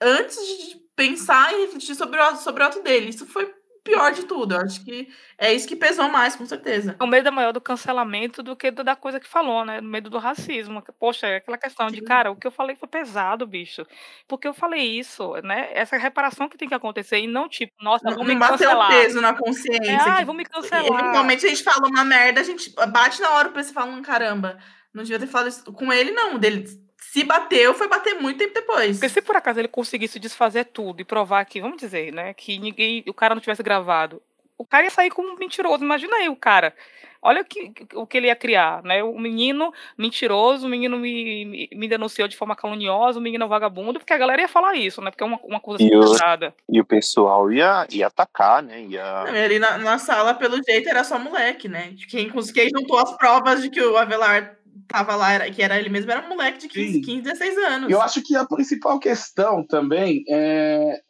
antes 0.00 0.36
de 0.36 0.76
pensar 0.94 1.52
e 1.54 1.62
refletir 1.62 1.94
sobre 1.94 2.20
o, 2.20 2.36
sobre 2.36 2.62
o 2.62 2.66
ato 2.66 2.82
dele. 2.82 3.08
Isso 3.08 3.26
foi 3.26 3.50
pior 3.84 4.12
de 4.12 4.24
tudo. 4.24 4.54
Eu 4.54 4.60
acho 4.60 4.84
que 4.84 5.08
é 5.38 5.52
isso 5.52 5.66
que 5.68 5.76
pesou 5.76 6.08
mais, 6.08 6.36
com 6.36 6.44
certeza. 6.46 6.96
O 7.00 7.06
medo 7.06 7.28
é 7.28 7.30
maior 7.30 7.52
do 7.52 7.60
cancelamento 7.60 8.42
do 8.42 8.54
que 8.56 8.70
da 8.70 8.94
coisa 8.96 9.18
que 9.20 9.26
falou, 9.26 9.64
né? 9.64 9.80
O 9.80 9.84
medo 9.84 10.08
do 10.10 10.18
racismo. 10.18 10.82
Poxa, 10.98 11.26
é 11.26 11.36
aquela 11.36 11.58
questão 11.58 11.88
de, 11.88 11.98
Sim. 12.00 12.04
cara, 12.04 12.30
o 12.30 12.36
que 12.36 12.46
eu 12.46 12.50
falei 12.50 12.76
foi 12.76 12.88
pesado, 12.88 13.46
bicho. 13.46 13.86
Porque 14.28 14.46
eu 14.48 14.54
falei 14.54 14.82
isso, 14.98 15.32
né? 15.42 15.68
Essa 15.72 15.96
reparação 15.96 16.48
que 16.48 16.56
tem 16.58 16.68
que 16.68 16.74
acontecer 16.74 17.18
e 17.18 17.26
não 17.26 17.48
tipo, 17.48 17.72
nossa, 17.82 18.10
vão 18.10 18.24
me 18.24 18.32
não 18.34 18.38
bateu 18.40 18.58
cancelar. 18.58 18.88
peso 18.90 19.20
na 19.20 19.28
É, 19.30 19.34
consciência. 19.34 19.98
ai, 20.02 20.18
que 20.20 20.24
vão 20.24 20.34
me 20.34 20.44
cancelar. 20.44 20.86
Eventualmente 21.00 21.46
a 21.46 21.48
gente 21.48 21.62
fala 21.62 21.86
uma 21.88 22.04
merda, 22.04 22.40
a 22.40 22.44
gente 22.44 22.70
bate 22.90 23.20
na 23.20 23.30
hora 23.30 23.48
pra 23.50 23.62
você 23.62 23.72
falar, 23.72 23.86
hum, 23.92 24.02
caramba, 24.02 24.58
não 24.92 25.02
devia 25.02 25.18
ter 25.18 25.26
falado 25.26 25.48
isso 25.48 25.72
com 25.72 25.92
ele, 25.92 26.10
não. 26.12 26.38
Dele 26.38 26.64
se 27.12 27.24
bateu, 27.24 27.74
foi 27.74 27.88
bater 27.88 28.14
muito 28.14 28.38
tempo 28.38 28.54
depois. 28.54 28.98
Porque 28.98 29.08
se 29.08 29.20
por 29.20 29.34
acaso 29.34 29.58
ele 29.58 29.66
conseguisse 29.66 30.20
desfazer 30.20 30.66
tudo 30.66 31.00
e 31.00 31.04
provar 31.04 31.44
que, 31.44 31.60
vamos 31.60 31.78
dizer, 31.78 32.12
né, 32.12 32.32
que 32.34 32.56
ninguém, 32.56 33.02
o 33.08 33.12
cara 33.12 33.34
não 33.34 33.40
tivesse 33.40 33.64
gravado, 33.64 34.22
o 34.56 34.64
cara 34.64 34.84
ia 34.84 34.90
sair 34.90 35.10
como 35.10 35.28
um 35.32 35.36
mentiroso. 35.36 35.82
Imagina 35.82 36.18
aí 36.18 36.28
o 36.28 36.36
cara. 36.36 36.72
Olha 37.20 37.42
o 37.42 37.44
que, 37.44 37.72
o 37.94 38.06
que 38.06 38.16
ele 38.16 38.28
ia 38.28 38.36
criar, 38.36 38.82
né? 38.84 39.02
O 39.02 39.18
menino 39.18 39.72
mentiroso, 39.98 40.66
o 40.66 40.70
menino 40.70 40.98
me, 40.98 41.44
me, 41.44 41.68
me 41.72 41.88
denunciou 41.88 42.28
de 42.28 42.36
forma 42.36 42.54
caluniosa, 42.54 43.18
o 43.18 43.22
menino 43.22 43.48
vagabundo, 43.48 43.98
porque 43.98 44.12
a 44.12 44.18
galera 44.18 44.42
ia 44.42 44.48
falar 44.48 44.74
isso, 44.76 45.02
né? 45.02 45.10
Porque 45.10 45.24
é 45.24 45.26
uma, 45.26 45.40
uma 45.42 45.56
acusação 45.56 45.86
E 45.86 45.96
o- 45.96 46.00
pesada. 46.00 46.54
E 46.68 46.80
o 46.80 46.84
pessoal 46.84 47.50
ia, 47.50 47.86
ia 47.90 48.06
atacar, 48.06 48.62
né? 48.62 48.82
Ia... 48.82 49.24
Não, 49.24 49.34
ali 49.34 49.58
na, 49.58 49.78
na 49.78 49.98
sala, 49.98 50.32
pelo 50.34 50.62
jeito, 50.62 50.88
era 50.88 51.02
só 51.02 51.18
moleque, 51.18 51.68
né? 51.68 51.94
Quem, 52.08 52.30
quem 52.30 52.70
juntou 52.70 52.98
as 52.98 53.16
provas 53.16 53.62
de 53.62 53.68
que 53.68 53.82
o 53.82 53.96
Avelar 53.96 54.59
tava 54.90 55.14
lá, 55.16 55.32
era, 55.32 55.50
que 55.50 55.62
era 55.62 55.78
ele 55.78 55.88
mesmo, 55.88 56.10
era 56.10 56.24
um 56.24 56.28
moleque 56.28 56.58
de 56.58 56.68
15, 56.68 56.92
Sim. 56.94 57.00
15 57.00 57.22
16 57.22 57.58
anos. 57.58 57.90
Eu 57.90 58.00
acho 58.02 58.22
que 58.22 58.34
a 58.36 58.44
principal 58.46 58.98
questão 58.98 59.64
também 59.66 60.24
é. 60.28 61.00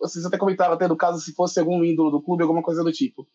Vocês 0.00 0.24
até 0.24 0.36
comentaram 0.38 0.74
até 0.74 0.88
do 0.88 0.96
caso 0.96 1.20
se 1.20 1.34
fosse 1.34 1.58
algum 1.60 1.84
ídolo 1.84 2.10
do 2.10 2.22
clube, 2.22 2.42
alguma 2.42 2.62
coisa 2.62 2.82
do 2.82 2.92
tipo. 2.92 3.26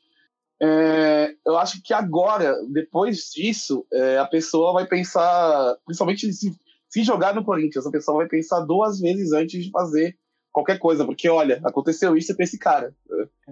É, 0.61 1.33
eu 1.45 1.57
acho 1.57 1.81
que 1.83 1.93
agora, 1.93 2.55
depois 2.71 3.29
disso, 3.33 3.85
é, 3.91 4.17
a 4.17 4.25
pessoa 4.25 4.71
vai 4.73 4.87
pensar, 4.87 5.75
principalmente 5.85 6.31
se, 6.31 6.55
se 6.87 7.03
jogar 7.03 7.35
no 7.35 7.43
Corinthians, 7.43 7.85
a 7.85 7.91
pessoa 7.91 8.17
vai 8.17 8.27
pensar 8.27 8.61
duas 8.61 8.99
vezes 8.99 9.33
antes 9.33 9.63
de 9.63 9.71
fazer 9.71 10.15
qualquer 10.51 10.77
coisa, 10.79 11.03
porque 11.03 11.27
olha, 11.27 11.59
aconteceu 11.65 12.15
isso 12.15 12.35
com 12.35 12.43
esse 12.43 12.57
cara. 12.57 12.95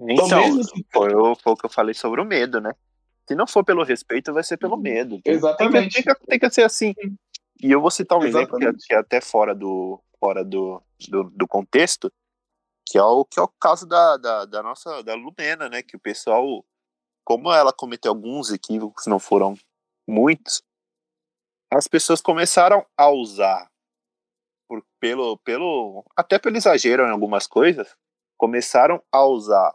Então, 0.08 0.26
mesmo 0.28 0.64
se- 0.64 0.86
foi, 0.90 1.12
o, 1.14 1.34
foi 1.34 1.52
o 1.52 1.56
que 1.56 1.66
eu 1.66 1.70
falei 1.70 1.92
sobre 1.94 2.20
o 2.20 2.24
medo, 2.24 2.60
né? 2.60 2.72
Se 3.28 3.34
não 3.34 3.46
for 3.46 3.64
pelo 3.64 3.82
respeito, 3.84 4.32
vai 4.32 4.42
ser 4.42 4.56
pelo 4.56 4.76
medo. 4.76 5.20
Tem- 5.22 5.34
Exatamente. 5.34 5.92
Tem 5.94 6.02
que, 6.02 6.08
tem 6.08 6.14
que, 6.14 6.26
tem 6.26 6.38
que 6.40 6.50
ser 6.50 6.62
assim. 6.64 6.94
E 7.62 7.70
eu 7.70 7.80
vou 7.80 7.90
citar 7.90 8.18
um 8.18 8.24
exemplo 8.24 8.58
que, 8.58 8.64
é- 8.66 8.72
que 8.72 8.94
é 8.94 8.98
até 8.98 9.20
fora 9.20 9.54
do, 9.54 10.02
fora 10.18 10.44
do, 10.44 10.82
do, 11.08 11.24
do 11.30 11.46
contexto, 11.46 12.12
que 12.88 12.98
é 12.98 13.02
o 13.02 13.24
que 13.24 13.38
é 13.38 13.42
o 13.42 13.48
caso 13.48 13.86
da, 13.86 14.16
da, 14.16 14.44
da 14.44 14.62
nossa 14.62 15.02
da 15.02 15.14
Lumena, 15.14 15.68
né? 15.68 15.82
Que 15.82 15.96
o 15.96 16.00
pessoal, 16.00 16.64
como 17.24 17.52
ela 17.52 17.72
cometeu 17.72 18.10
alguns 18.10 18.50
equívocos, 18.50 19.06
não 19.06 19.20
foram 19.20 19.54
muitos, 20.08 20.62
as 21.72 21.86
pessoas 21.86 22.20
começaram 22.20 22.84
a 22.96 23.08
usar 23.08 23.70
por, 24.68 24.84
pelo, 25.00 25.38
pelo 25.38 26.04
até 26.16 26.38
pelo 26.38 26.56
exagero 26.56 27.06
em 27.06 27.10
algumas 27.10 27.46
coisas, 27.46 27.94
começaram 28.36 29.00
a 29.12 29.24
usar 29.24 29.72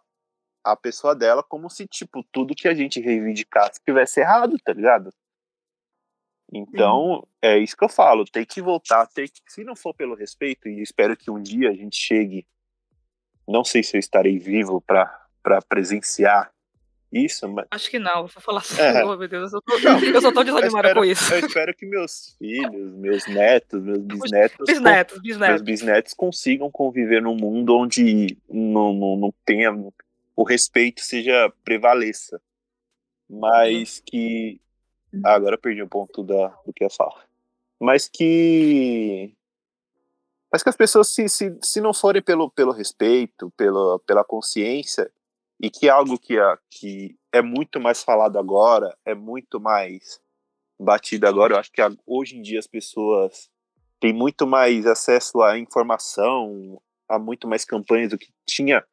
a 0.72 0.76
pessoa 0.76 1.16
dela 1.16 1.44
como 1.44 1.70
se 1.70 1.88
tipo 1.88 2.24
tudo 2.32 2.56
que 2.56 2.68
a 2.68 2.74
gente 2.74 3.00
reivindicasse 3.00 3.82
tivesse 3.84 4.20
errado, 4.20 4.58
tá 4.64 4.74
ligado? 4.74 5.12
Então, 6.54 7.22
Sim. 7.22 7.28
é 7.42 7.58
isso 7.58 7.76
que 7.76 7.84
eu 7.84 7.90
falo, 7.90 8.24
tem 8.26 8.46
que 8.46 8.62
voltar, 8.62 9.06
tem 9.08 9.28
que, 9.28 9.42
se 9.48 9.64
não 9.64 9.76
for 9.76 9.94
pelo 9.94 10.16
respeito, 10.16 10.70
e 10.70 10.82
espero 10.82 11.18
que 11.18 11.30
um 11.30 11.42
dia 11.42 11.70
a 11.70 11.74
gente 11.74 11.98
chegue, 11.98 12.48
não 13.48 13.66
sei 13.66 13.84
se 13.84 13.98
eu 13.98 14.00
estarei 14.00 14.40
vivo 14.40 14.82
para 14.82 15.62
presenciar 15.68 16.50
isso, 17.12 17.48
mas... 17.50 17.66
Acho 17.72 17.90
que 17.90 18.00
não, 18.00 18.28
vou 18.28 18.30
falar 18.30 18.60
assim, 18.60 18.82
é. 18.82 19.04
oh, 19.04 19.18
meu 19.18 19.28
Deus, 19.28 19.52
eu, 19.52 19.62
tô, 19.62 19.78
não, 19.80 20.00
eu 20.00 20.22
só 20.22 20.32
tô 20.32 20.44
desanimado 20.44 20.94
com 20.94 21.06
isso. 21.06 21.34
Eu 21.34 21.48
espero 21.48 21.74
que 21.74 21.86
meus 21.86 22.36
filhos, 22.38 22.96
meus 22.96 23.28
netos, 23.28 23.82
meus 23.82 24.00
bisnetos, 24.00 24.66
bisnetos, 24.66 25.22
bisnetos. 25.22 25.50
meus 25.50 25.62
bisnetos 25.62 26.14
consigam 26.14 26.72
conviver 26.72 27.22
num 27.22 27.36
mundo 27.36 27.78
onde 27.78 28.38
não, 28.50 28.94
não, 28.94 29.16
não 29.18 29.34
tenha 29.46 29.72
o 30.38 30.44
respeito 30.44 31.02
seja 31.02 31.52
prevaleça, 31.66 32.40
mas 33.28 34.00
que 34.06 34.62
ah, 35.26 35.34
agora 35.34 35.58
perdi 35.58 35.82
o 35.82 35.90
ponto 35.90 36.24
da, 36.24 36.50
do 36.64 36.72
que 36.72 36.84
ia 36.84 36.90
falar. 36.92 37.28
Mas 37.82 38.08
que. 38.08 39.36
Mas 40.54 40.62
que 40.62 40.70
as 40.70 40.78
pessoas, 40.78 41.10
se, 41.10 41.28
se, 41.28 41.58
se 41.62 41.82
não 41.82 41.94
forem 41.94 42.22
pelo, 42.22 42.52
pelo 42.52 42.72
respeito, 42.72 43.52
pelo, 43.58 44.00
pela 44.06 44.24
consciência, 44.24 45.12
e 45.60 45.72
que 45.72 45.90
algo 45.90 46.18
que, 46.20 46.38
a, 46.38 46.58
que 46.70 47.18
é 47.34 47.42
muito 47.42 47.80
mais 47.80 48.04
falado 48.04 48.38
agora, 48.38 48.96
é 49.04 49.16
muito 49.16 49.60
mais 49.60 50.22
batido 50.80 51.28
agora, 51.28 51.56
eu 51.56 51.60
acho 51.60 51.72
que 51.72 51.82
hoje 52.06 52.38
em 52.38 52.42
dia 52.42 52.60
as 52.60 52.68
pessoas 52.68 53.50
têm 54.00 54.14
muito 54.14 54.46
mais 54.46 54.86
acesso 54.86 55.42
à 55.42 55.58
informação, 55.58 56.80
a 57.10 57.18
muito 57.18 57.48
mais 57.48 57.66
campanhas 57.66 58.12
do 58.12 58.18
que 58.18 58.32
tinha 58.46 58.86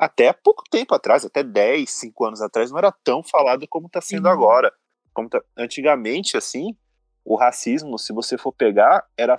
até 0.00 0.32
pouco 0.32 0.64
tempo 0.70 0.94
atrás, 0.94 1.24
até 1.24 1.42
10, 1.42 1.88
5 1.90 2.24
anos 2.24 2.40
atrás, 2.40 2.70
não 2.70 2.78
era 2.78 2.90
tão 3.04 3.22
falado 3.22 3.68
como 3.68 3.86
está 3.86 4.00
sendo 4.00 4.26
uhum. 4.26 4.32
agora 4.32 4.72
como 5.12 5.28
tá, 5.28 5.42
antigamente, 5.56 6.36
assim, 6.36 6.76
o 7.24 7.36
racismo, 7.36 7.98
se 7.98 8.12
você 8.12 8.38
for 8.38 8.52
pegar, 8.52 9.06
era 9.16 9.36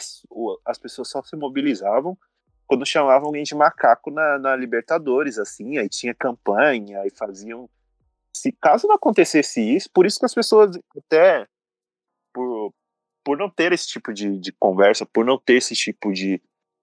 as 0.66 0.78
pessoas 0.78 1.10
só 1.10 1.22
se 1.24 1.36
mobilizavam 1.36 2.18
quando 2.68 2.86
chamavam 2.86 3.28
alguém 3.28 3.44
de 3.44 3.56
macaco 3.56 4.12
na, 4.12 4.40
na 4.40 4.56
Libertadores, 4.56 5.38
assim, 5.38 5.78
aí 5.78 5.90
tinha 5.90 6.16
campanha, 6.16 7.02
aí 7.02 7.10
faziam. 7.10 7.70
Se 8.34 8.52
caso 8.52 8.88
não 8.88 8.96
acontecesse 8.96 9.60
isso, 9.60 9.90
por 9.94 10.06
isso 10.06 10.20
que 10.20 10.26
as 10.26 10.34
pessoas 10.34 10.80
até 10.98 11.46
por, 12.34 12.74
por 13.26 13.38
não 13.38 13.50
ter 13.50 13.74
esse 13.74 13.88
tipo 13.88 14.14
de, 14.14 14.40
de 14.40 14.54
conversa, 14.54 15.06
por 15.06 15.26
não 15.26 15.38
ter 15.38 15.56
esse 15.56 15.76
tipo 15.76 16.14
de, 16.14 16.42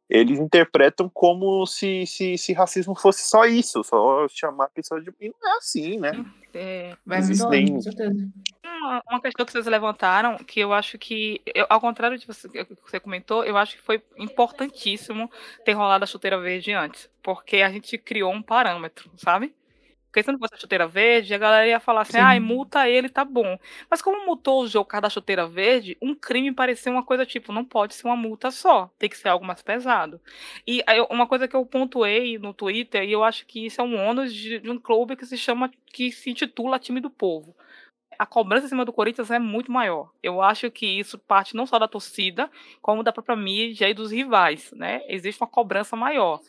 eles 0.08 0.38
interpretam 0.38 1.08
como 1.08 1.66
se, 1.66 2.06
se, 2.06 2.38
se 2.38 2.52
racismo 2.52 2.94
fosse 2.94 3.28
só 3.28 3.44
isso, 3.44 3.84
só 3.84 4.26
chamar 4.28 4.64
a 4.64 4.70
pessoa 4.70 5.00
de. 5.00 5.12
E 5.20 5.28
não 5.28 5.54
é 5.54 5.56
assim, 5.58 5.98
né? 5.98 6.24
É, 6.54 6.96
vai 7.04 7.18
Existem... 7.18 7.74
com 7.74 7.82
certeza. 7.82 8.28
Uma, 8.64 9.02
uma 9.10 9.20
questão 9.20 9.44
que 9.44 9.52
vocês 9.52 9.66
levantaram, 9.66 10.38
que 10.38 10.60
eu 10.60 10.72
acho 10.72 10.96
que, 10.98 11.42
eu, 11.54 11.66
ao 11.68 11.80
contrário 11.80 12.16
de 12.16 12.26
você, 12.26 12.48
que 12.48 12.66
você 12.82 12.98
comentou, 12.98 13.44
eu 13.44 13.56
acho 13.56 13.76
que 13.76 13.82
foi 13.82 14.02
importantíssimo 14.16 15.30
ter 15.64 15.72
rolado 15.72 16.04
a 16.04 16.06
chuteira 16.06 16.40
verde 16.40 16.72
antes, 16.72 17.10
porque 17.22 17.56
a 17.56 17.70
gente 17.70 17.98
criou 17.98 18.32
um 18.32 18.42
parâmetro, 18.42 19.10
sabe? 19.16 19.54
Porque 20.08 20.22
se 20.22 20.32
não 20.32 20.38
fosse 20.38 20.54
a 20.54 20.58
chuteira 20.58 20.88
verde, 20.88 21.34
a 21.34 21.38
galera 21.38 21.66
ia 21.68 21.78
falar 21.78 22.00
assim, 22.00 22.16
ai, 22.16 22.40
multa 22.40 22.88
ele, 22.88 23.10
tá 23.10 23.24
bom. 23.24 23.58
Mas 23.90 24.00
como 24.00 24.24
multou 24.24 24.62
o 24.62 24.66
jogo 24.66 24.88
da 25.00 25.10
chuteira 25.10 25.46
verde, 25.46 25.98
um 26.00 26.14
crime 26.14 26.50
parecia 26.50 26.90
uma 26.90 27.02
coisa 27.02 27.26
tipo, 27.26 27.52
não 27.52 27.64
pode 27.64 27.94
ser 27.94 28.06
uma 28.06 28.16
multa 28.16 28.50
só, 28.50 28.90
tem 28.98 29.08
que 29.08 29.18
ser 29.18 29.28
algo 29.28 29.44
mais 29.44 29.62
pesado. 29.62 30.20
E 30.66 30.82
uma 31.10 31.26
coisa 31.26 31.46
que 31.46 31.54
eu 31.54 31.64
pontuei 31.66 32.38
no 32.38 32.54
Twitter, 32.54 33.02
e 33.04 33.12
eu 33.12 33.22
acho 33.22 33.44
que 33.46 33.66
isso 33.66 33.80
é 33.80 33.84
um 33.84 33.96
ônus 33.96 34.32
de, 34.32 34.58
de 34.60 34.70
um 34.70 34.78
clube 34.78 35.14
que 35.14 35.26
se 35.26 35.36
chama, 35.36 35.70
que 35.92 36.10
se 36.10 36.30
intitula 36.30 36.78
Time 36.78 37.00
do 37.00 37.10
Povo 37.10 37.54
a 38.18 38.26
cobrança 38.26 38.66
em 38.66 38.68
cima 38.68 38.84
do 38.84 38.92
Corinthians 38.92 39.30
é 39.30 39.38
muito 39.38 39.70
maior. 39.70 40.10
Eu 40.20 40.42
acho 40.42 40.70
que 40.72 40.84
isso 40.98 41.16
parte 41.16 41.54
não 41.54 41.66
só 41.66 41.78
da 41.78 41.86
torcida, 41.86 42.50
como 42.82 43.04
da 43.04 43.12
própria 43.12 43.36
mídia 43.36 43.88
e 43.88 43.94
dos 43.94 44.10
rivais, 44.10 44.72
né? 44.72 45.02
Existe 45.06 45.40
uma 45.40 45.46
cobrança 45.46 45.94
maior 45.94 46.40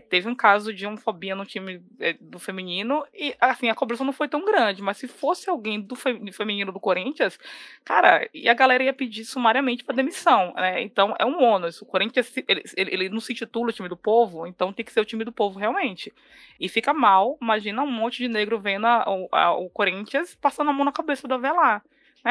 teve 0.00 0.28
um 0.28 0.34
caso 0.34 0.72
de 0.72 0.86
homofobia 0.86 1.34
no 1.34 1.46
time 1.46 1.80
é, 2.00 2.14
do 2.20 2.38
feminino 2.38 3.04
e 3.14 3.34
assim 3.40 3.68
a 3.68 3.74
cobrança 3.74 4.04
não 4.04 4.12
foi 4.12 4.28
tão 4.28 4.44
grande, 4.44 4.82
mas 4.82 4.96
se 4.96 5.06
fosse 5.06 5.48
alguém 5.48 5.80
do 5.80 5.94
feminino 5.94 6.72
do 6.72 6.80
Corinthians, 6.80 7.38
cara, 7.84 8.28
e 8.34 8.48
a 8.48 8.54
galera 8.54 8.82
ia 8.82 8.92
pedir 8.92 9.24
sumariamente 9.24 9.84
para 9.84 9.94
demissão, 9.94 10.52
né? 10.54 10.82
Então 10.82 11.14
é 11.18 11.24
um 11.24 11.42
ônus. 11.42 11.80
O 11.80 11.86
Corinthians 11.86 12.32
ele, 12.48 12.62
ele, 12.76 13.08
não 13.08 13.20
se 13.20 13.32
intitula 13.32 13.70
o 13.70 13.72
time 13.72 13.88
do 13.88 13.96
povo, 13.96 14.46
então 14.46 14.72
tem 14.72 14.84
que 14.84 14.92
ser 14.92 15.00
o 15.00 15.04
time 15.04 15.24
do 15.24 15.32
povo 15.32 15.58
realmente. 15.58 16.12
E 16.58 16.68
fica 16.68 16.92
mal, 16.92 17.38
imagina 17.40 17.82
um 17.82 17.90
monte 17.90 18.18
de 18.18 18.28
negro 18.28 18.58
vendo 18.58 18.86
a, 18.86 19.04
a, 19.32 19.52
o 19.52 19.70
Corinthians 19.70 20.34
passando 20.34 20.70
a 20.70 20.72
mão 20.72 20.84
na 20.84 20.92
cabeça 20.92 21.28
do 21.28 21.34
Avelar. 21.34 21.82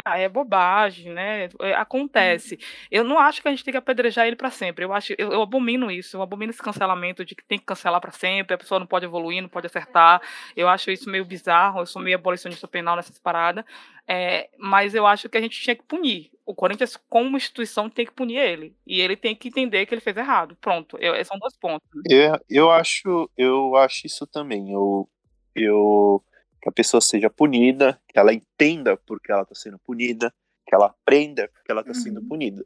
Ah, 0.03 0.17
é 0.17 0.27
bobagem, 0.27 1.13
né? 1.13 1.49
É, 1.61 1.73
acontece. 1.75 2.57
Eu 2.89 3.03
não 3.03 3.19
acho 3.19 3.41
que 3.41 3.47
a 3.47 3.51
gente 3.51 3.63
tem 3.63 3.71
que 3.71 3.77
apedrejar 3.77 4.25
ele 4.25 4.35
para 4.35 4.49
sempre. 4.49 4.83
Eu 4.83 4.91
acho, 4.91 5.13
eu, 5.19 5.31
eu, 5.31 5.41
abomino 5.41 5.91
isso. 5.91 6.17
Eu 6.17 6.21
abomino 6.23 6.49
esse 6.49 6.61
cancelamento 6.61 7.23
de 7.23 7.35
que 7.35 7.43
tem 7.45 7.59
que 7.59 7.65
cancelar 7.65 8.01
para 8.01 8.11
sempre. 8.11 8.55
A 8.55 8.57
pessoa 8.57 8.79
não 8.79 8.87
pode 8.87 9.05
evoluir, 9.05 9.41
não 9.43 9.49
pode 9.49 9.67
acertar. 9.67 10.19
Eu 10.55 10.67
acho 10.67 10.89
isso 10.89 11.09
meio 11.09 11.23
bizarro. 11.23 11.81
Eu 11.81 11.85
sou 11.85 12.01
meio 12.01 12.15
abolicionista 12.15 12.67
penal 12.67 12.95
nessas 12.95 13.19
paradas. 13.19 13.63
É, 14.07 14.49
mas 14.57 14.95
eu 14.95 15.05
acho 15.05 15.29
que 15.29 15.37
a 15.37 15.41
gente 15.41 15.61
tinha 15.61 15.75
que 15.75 15.83
punir. 15.83 16.31
O 16.43 16.55
Corinthians, 16.55 16.97
como 17.07 17.37
instituição, 17.37 17.87
tem 17.87 18.05
que 18.05 18.13
punir 18.13 18.37
ele. 18.37 18.75
E 18.87 18.99
ele 18.99 19.15
tem 19.15 19.35
que 19.35 19.47
entender 19.47 19.85
que 19.85 19.93
ele 19.93 20.01
fez 20.01 20.17
errado. 20.17 20.57
Pronto. 20.59 20.97
Eu, 20.97 21.23
são 21.23 21.37
dois 21.37 21.55
pontos. 21.55 21.87
Eu, 22.09 22.39
eu 22.49 22.71
acho, 22.71 23.29
eu 23.37 23.75
acho 23.75 24.07
isso 24.07 24.25
também. 24.25 24.71
Eu, 24.71 25.07
eu 25.55 26.23
que 26.63 26.69
a 26.69 26.71
pessoa 26.71 27.01
seja 27.01 27.29
punida, 27.29 27.99
que 28.07 28.17
ela 28.17 28.33
entenda 28.33 28.95
porque 29.05 29.29
ela 29.29 29.41
está 29.41 29.53
sendo 29.53 29.77
punida, 29.79 30.33
que 30.65 30.73
ela 30.73 30.85
aprenda 30.85 31.49
porque 31.53 31.69
ela 31.69 31.81
está 31.81 31.93
sendo 31.93 32.21
uhum. 32.21 32.27
punida. 32.29 32.65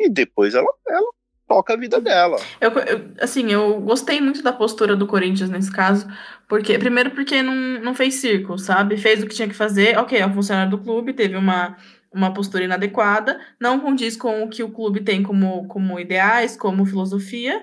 E 0.00 0.08
depois 0.08 0.54
ela, 0.54 0.72
ela 0.88 1.10
toca 1.46 1.74
a 1.74 1.76
vida 1.76 2.00
dela. 2.00 2.38
Eu, 2.58 2.70
eu, 2.70 3.10
assim, 3.20 3.52
eu 3.52 3.78
gostei 3.82 4.18
muito 4.18 4.42
da 4.42 4.50
postura 4.50 4.96
do 4.96 5.06
Corinthians 5.06 5.50
nesse 5.50 5.70
caso, 5.70 6.08
porque 6.48 6.78
primeiro 6.78 7.10
porque 7.10 7.42
não, 7.42 7.54
não 7.82 7.94
fez 7.94 8.14
circo, 8.14 8.56
sabe? 8.56 8.96
Fez 8.96 9.22
o 9.22 9.26
que 9.26 9.34
tinha 9.34 9.48
que 9.48 9.54
fazer, 9.54 9.98
ok, 9.98 10.18
é 10.18 10.26
um 10.26 10.32
funcionário 10.32 10.70
do 10.70 10.78
clube, 10.78 11.12
teve 11.12 11.36
uma, 11.36 11.76
uma 12.10 12.32
postura 12.32 12.64
inadequada, 12.64 13.38
não 13.60 13.78
condiz 13.78 14.16
com 14.16 14.42
o 14.42 14.48
que 14.48 14.62
o 14.62 14.70
clube 14.70 15.00
tem 15.02 15.22
como, 15.22 15.68
como 15.68 16.00
ideais, 16.00 16.56
como 16.56 16.86
filosofia, 16.86 17.62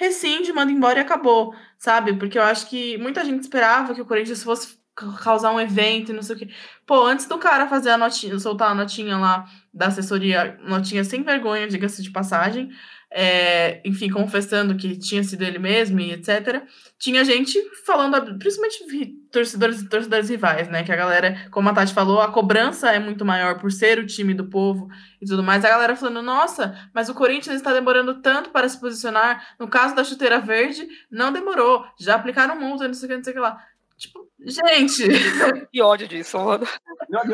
rescinde, 0.00 0.50
manda 0.50 0.72
embora 0.72 0.98
e 0.98 1.02
acabou, 1.02 1.54
sabe? 1.78 2.14
Porque 2.14 2.38
eu 2.38 2.42
acho 2.42 2.66
que 2.70 2.96
muita 2.96 3.22
gente 3.22 3.42
esperava 3.42 3.94
que 3.94 4.00
o 4.00 4.06
Corinthians 4.06 4.42
fosse 4.42 4.80
causar 5.22 5.52
um 5.52 5.60
evento 5.60 6.10
e 6.10 6.14
não 6.14 6.22
sei 6.22 6.36
o 6.36 6.38
quê. 6.38 6.48
Pô, 6.86 7.04
antes 7.04 7.26
do 7.26 7.36
cara 7.36 7.68
fazer 7.68 7.90
a 7.90 7.98
notinha, 7.98 8.38
soltar 8.38 8.70
a 8.70 8.74
notinha 8.74 9.18
lá 9.18 9.44
da 9.72 9.88
assessoria, 9.88 10.58
notinha 10.62 11.04
sem 11.04 11.22
vergonha, 11.22 11.68
diga-se 11.68 12.02
de 12.02 12.10
passagem, 12.10 12.70
é, 13.12 13.80
enfim, 13.84 14.08
confessando 14.08 14.76
que 14.76 14.96
tinha 14.96 15.22
sido 15.24 15.42
ele 15.42 15.58
mesmo 15.58 15.98
e 15.98 16.12
etc. 16.12 16.62
Tinha 16.96 17.24
gente 17.24 17.58
falando, 17.84 18.38
principalmente 18.38 19.16
torcedores 19.32 19.80
e 19.80 19.88
torcedores 19.88 20.28
rivais, 20.28 20.68
né? 20.68 20.84
Que 20.84 20.92
a 20.92 20.96
galera, 20.96 21.48
como 21.50 21.68
a 21.68 21.74
Tati 21.74 21.92
falou, 21.92 22.20
a 22.20 22.30
cobrança 22.30 22.90
é 22.92 23.00
muito 23.00 23.24
maior 23.24 23.58
por 23.58 23.72
ser 23.72 23.98
o 23.98 24.06
time 24.06 24.32
do 24.32 24.44
povo 24.44 24.88
e 25.20 25.26
tudo 25.26 25.42
mais. 25.42 25.64
A 25.64 25.68
galera 25.68 25.96
falando, 25.96 26.22
nossa, 26.22 26.78
mas 26.94 27.08
o 27.08 27.14
Corinthians 27.14 27.56
está 27.56 27.72
demorando 27.72 28.20
tanto 28.20 28.50
para 28.50 28.68
se 28.68 28.78
posicionar. 28.78 29.54
No 29.58 29.66
caso 29.66 29.94
da 29.94 30.04
chuteira 30.04 30.38
verde, 30.38 30.86
não 31.10 31.32
demorou. 31.32 31.84
Já 31.98 32.14
aplicaram 32.14 32.58
multa, 32.58 32.86
não 32.86 32.94
sei 32.94 33.06
o 33.06 33.10
que, 33.10 33.16
não 33.16 33.24
sei 33.24 33.32
o 33.32 33.36
que 33.36 33.40
lá. 33.40 33.60
Tipo, 33.96 34.28
gente. 34.40 35.02
Que 35.72 35.82
ódio 35.82 36.08
disso, 36.08 36.38
mano. 36.38 36.66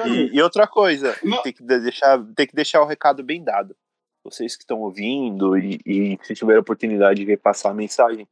E, 0.06 0.36
e 0.36 0.42
outra 0.42 0.66
coisa, 0.66 1.14
tem 1.42 1.52
que, 1.52 1.62
deixar, 1.62 2.22
tem 2.34 2.46
que 2.46 2.54
deixar 2.54 2.80
o 2.80 2.86
recado 2.86 3.22
bem 3.22 3.42
dado 3.44 3.76
vocês 4.30 4.56
que 4.56 4.62
estão 4.62 4.80
ouvindo 4.80 5.56
e, 5.56 5.80
e 5.86 6.18
se 6.22 6.34
tiver 6.34 6.56
a 6.56 6.60
oportunidade 6.60 7.20
de 7.20 7.30
repassar 7.30 7.72
a 7.72 7.74
mensagem, 7.74 8.26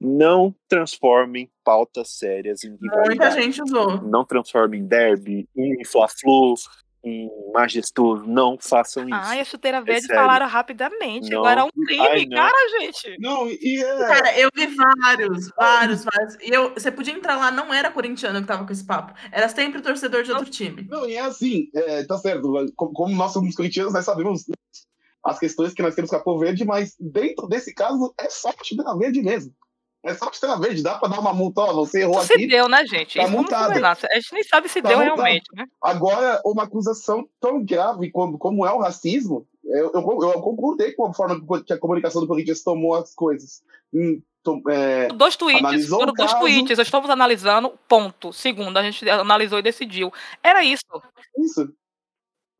não 0.00 0.54
transformem 0.68 1.50
pautas 1.64 2.10
sérias 2.10 2.64
em 2.64 2.76
rivalidade. 2.76 3.08
Muita 3.08 3.30
gente 3.30 3.62
usou. 3.62 4.02
Não 4.02 4.24
transformem 4.24 4.84
derby 4.84 5.48
em 5.56 5.84
fla-flu, 5.84 6.54
em 7.04 7.30
majestoso. 7.52 8.24
Não 8.26 8.56
façam 8.60 9.04
isso. 9.04 9.14
Ai, 9.14 9.40
a 9.40 9.44
chuteira 9.44 9.78
é 9.78 9.80
verde 9.80 10.10
é 10.10 10.14
falaram 10.14 10.46
rapidamente. 10.48 11.30
Não. 11.30 11.38
Agora 11.38 11.60
é 11.60 11.64
um 11.64 11.86
crime, 11.86 12.06
Ai, 12.06 12.26
cara, 12.26 12.80
gente. 12.80 13.16
Não, 13.20 13.48
e 13.48 13.82
é... 13.82 13.98
Cara, 14.06 14.38
eu 14.38 14.48
vi 14.54 14.66
vários, 14.66 15.50
vários, 15.56 16.04
vários. 16.04 16.34
E 16.42 16.50
eu, 16.50 16.74
você 16.74 16.90
podia 16.90 17.14
entrar 17.14 17.36
lá, 17.36 17.50
não 17.50 17.72
era 17.72 17.90
corintiano 17.90 18.40
que 18.40 18.46
tava 18.46 18.64
com 18.66 18.72
esse 18.72 18.84
papo. 18.84 19.14
Era 19.30 19.48
sempre 19.48 19.82
torcedor 19.82 20.22
de 20.22 20.32
outro 20.32 20.50
time. 20.50 20.86
Não, 20.88 21.08
e 21.08 21.14
é 21.14 21.20
assim, 21.20 21.68
é, 21.74 22.04
tá 22.04 22.16
certo. 22.18 22.52
Como, 22.74 22.92
como 22.92 23.14
nós 23.14 23.32
somos 23.32 23.54
corintianos, 23.54 23.92
nós 23.92 24.04
sabemos 24.04 24.44
as 25.24 25.38
questões 25.38 25.72
que 25.72 25.82
nós 25.82 25.94
temos 25.94 26.10
com 26.10 26.16
a 26.16 26.20
cor 26.20 26.38
verde, 26.38 26.64
mas 26.64 26.94
dentro 26.98 27.46
desse 27.46 27.74
caso 27.74 28.12
é 28.18 28.28
só 28.28 28.50
chuteira 28.62 28.96
verde 28.96 29.22
mesmo. 29.22 29.52
É 30.04 30.14
só 30.14 30.28
estrela 30.30 30.58
verde, 30.58 30.82
dá 30.82 30.98
pra 30.98 31.08
dar 31.08 31.20
uma 31.20 31.32
multa, 31.32 31.60
ó, 31.60 31.72
você 31.72 32.00
errou 32.00 32.20
Se 32.24 32.34
aqui. 32.34 32.48
deu, 32.48 32.68
né, 32.68 32.84
gente? 32.84 33.16
Tá 33.20 33.28
multado. 33.28 33.72
A 33.72 33.94
gente 33.94 34.32
nem 34.32 34.42
sabe 34.42 34.68
se 34.68 34.82
Tá 34.82 34.88
deu 34.88 34.98
realmente, 34.98 35.44
né? 35.54 35.64
Agora, 35.80 36.40
uma 36.44 36.64
acusação 36.64 37.24
tão 37.40 37.64
grave 37.64 38.10
como, 38.10 38.36
como 38.36 38.66
é 38.66 38.72
o 38.72 38.80
racismo, 38.80 39.46
eu, 39.64 39.92
eu, 39.94 40.00
eu 40.02 40.42
concordei 40.42 40.90
com 40.92 41.06
a 41.06 41.14
forma 41.14 41.40
que 41.64 41.72
a 41.72 41.78
comunicação 41.78 42.20
do 42.20 42.26
Corinthians 42.26 42.64
tomou 42.64 42.96
as 42.96 43.14
coisas. 43.14 43.62
Hum, 43.94 44.20
tom- 44.42 44.60
é, 44.68 45.06
Dois 45.06 45.36
tweets, 45.36 45.86
foram 45.86 46.12
dois 46.12 46.34
tweets, 46.34 46.80
estamos 46.80 47.08
analisando, 47.08 47.72
ponto. 47.86 48.32
Segundo, 48.32 48.76
a 48.76 48.82
gente 48.82 49.08
analisou 49.08 49.60
e 49.60 49.62
decidiu. 49.62 50.12
Era 50.42 50.64
isso. 50.64 50.82
isso. 51.38 51.72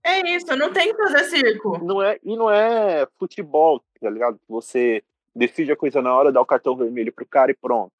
É 0.04 0.20
isso, 0.34 0.54
não 0.56 0.72
tem 0.72 0.92
que 0.94 1.02
fazer 1.02 1.24
circo. 1.24 1.78
Não 1.84 2.02
é, 2.02 2.18
e 2.24 2.36
não 2.36 2.50
é 2.50 3.06
futebol, 3.18 3.80
tá 4.00 4.10
ligado? 4.10 4.34
Que 4.36 4.44
Você 4.48 5.02
decide 5.34 5.72
a 5.72 5.76
coisa 5.76 6.02
na 6.02 6.14
hora, 6.14 6.32
dá 6.32 6.40
o 6.40 6.46
cartão 6.46 6.76
vermelho 6.76 7.12
pro 7.12 7.24
cara 7.26 7.50
e 7.50 7.54
pronto. 7.54 7.92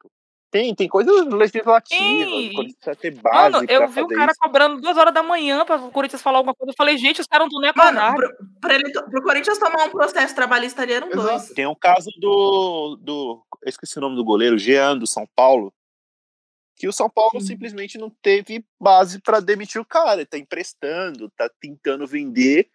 Tem, 0.50 0.74
tem 0.74 0.86
coisas 0.86 1.24
legislativas, 1.28 1.88
Sim. 2.28 2.50
quando 2.54 2.68
você 2.68 2.76
precisa 2.76 2.96
ter 2.96 3.10
base 3.22 3.52
Mano, 3.52 3.66
eu 3.70 3.88
vi 3.88 4.02
o 4.02 4.08
cara 4.08 4.32
isso. 4.32 4.40
cobrando 4.40 4.82
duas 4.82 4.98
horas 4.98 5.14
da 5.14 5.22
manhã 5.22 5.64
pra 5.64 5.76
o 5.76 5.90
Corinthians 5.90 6.20
falar 6.20 6.38
alguma 6.38 6.54
coisa. 6.54 6.72
Eu 6.72 6.76
falei, 6.76 6.98
gente, 6.98 7.22
os 7.22 7.26
caras 7.26 7.48
não 7.50 7.58
estão 7.58 7.60
nem 7.62 7.72
Mano, 7.74 7.98
acordados. 8.06 8.36
pro, 8.36 8.46
pra 8.60 8.74
ele, 8.74 8.92
to- 8.92 9.10
pro 9.10 9.22
Corinthians 9.22 9.58
tomar 9.58 9.84
um 9.86 9.90
processo 9.90 10.34
trabalhista 10.34 10.82
ali 10.82 10.92
eram 10.92 11.06
Exato. 11.08 11.26
dois. 11.26 11.48
Tem 11.54 11.64
o 11.66 11.74
caso 11.74 12.10
do, 12.18 12.98
do. 13.00 13.42
Eu 13.62 13.68
esqueci 13.70 13.96
o 13.96 14.02
nome 14.02 14.14
do 14.16 14.24
goleiro, 14.24 14.58
Jean, 14.58 14.98
do 14.98 15.06
São 15.06 15.26
Paulo. 15.34 15.72
Que 16.82 16.88
o 16.88 16.92
São 16.92 17.08
Paulo 17.08 17.40
Sim. 17.40 17.46
simplesmente 17.46 17.96
não 17.96 18.10
teve 18.10 18.64
base 18.80 19.20
pra 19.20 19.38
demitir 19.38 19.80
o 19.80 19.84
cara. 19.84 20.14
Ele 20.16 20.26
tá 20.26 20.36
emprestando, 20.36 21.30
tá 21.36 21.48
tentando 21.60 22.08
vender, 22.08 22.66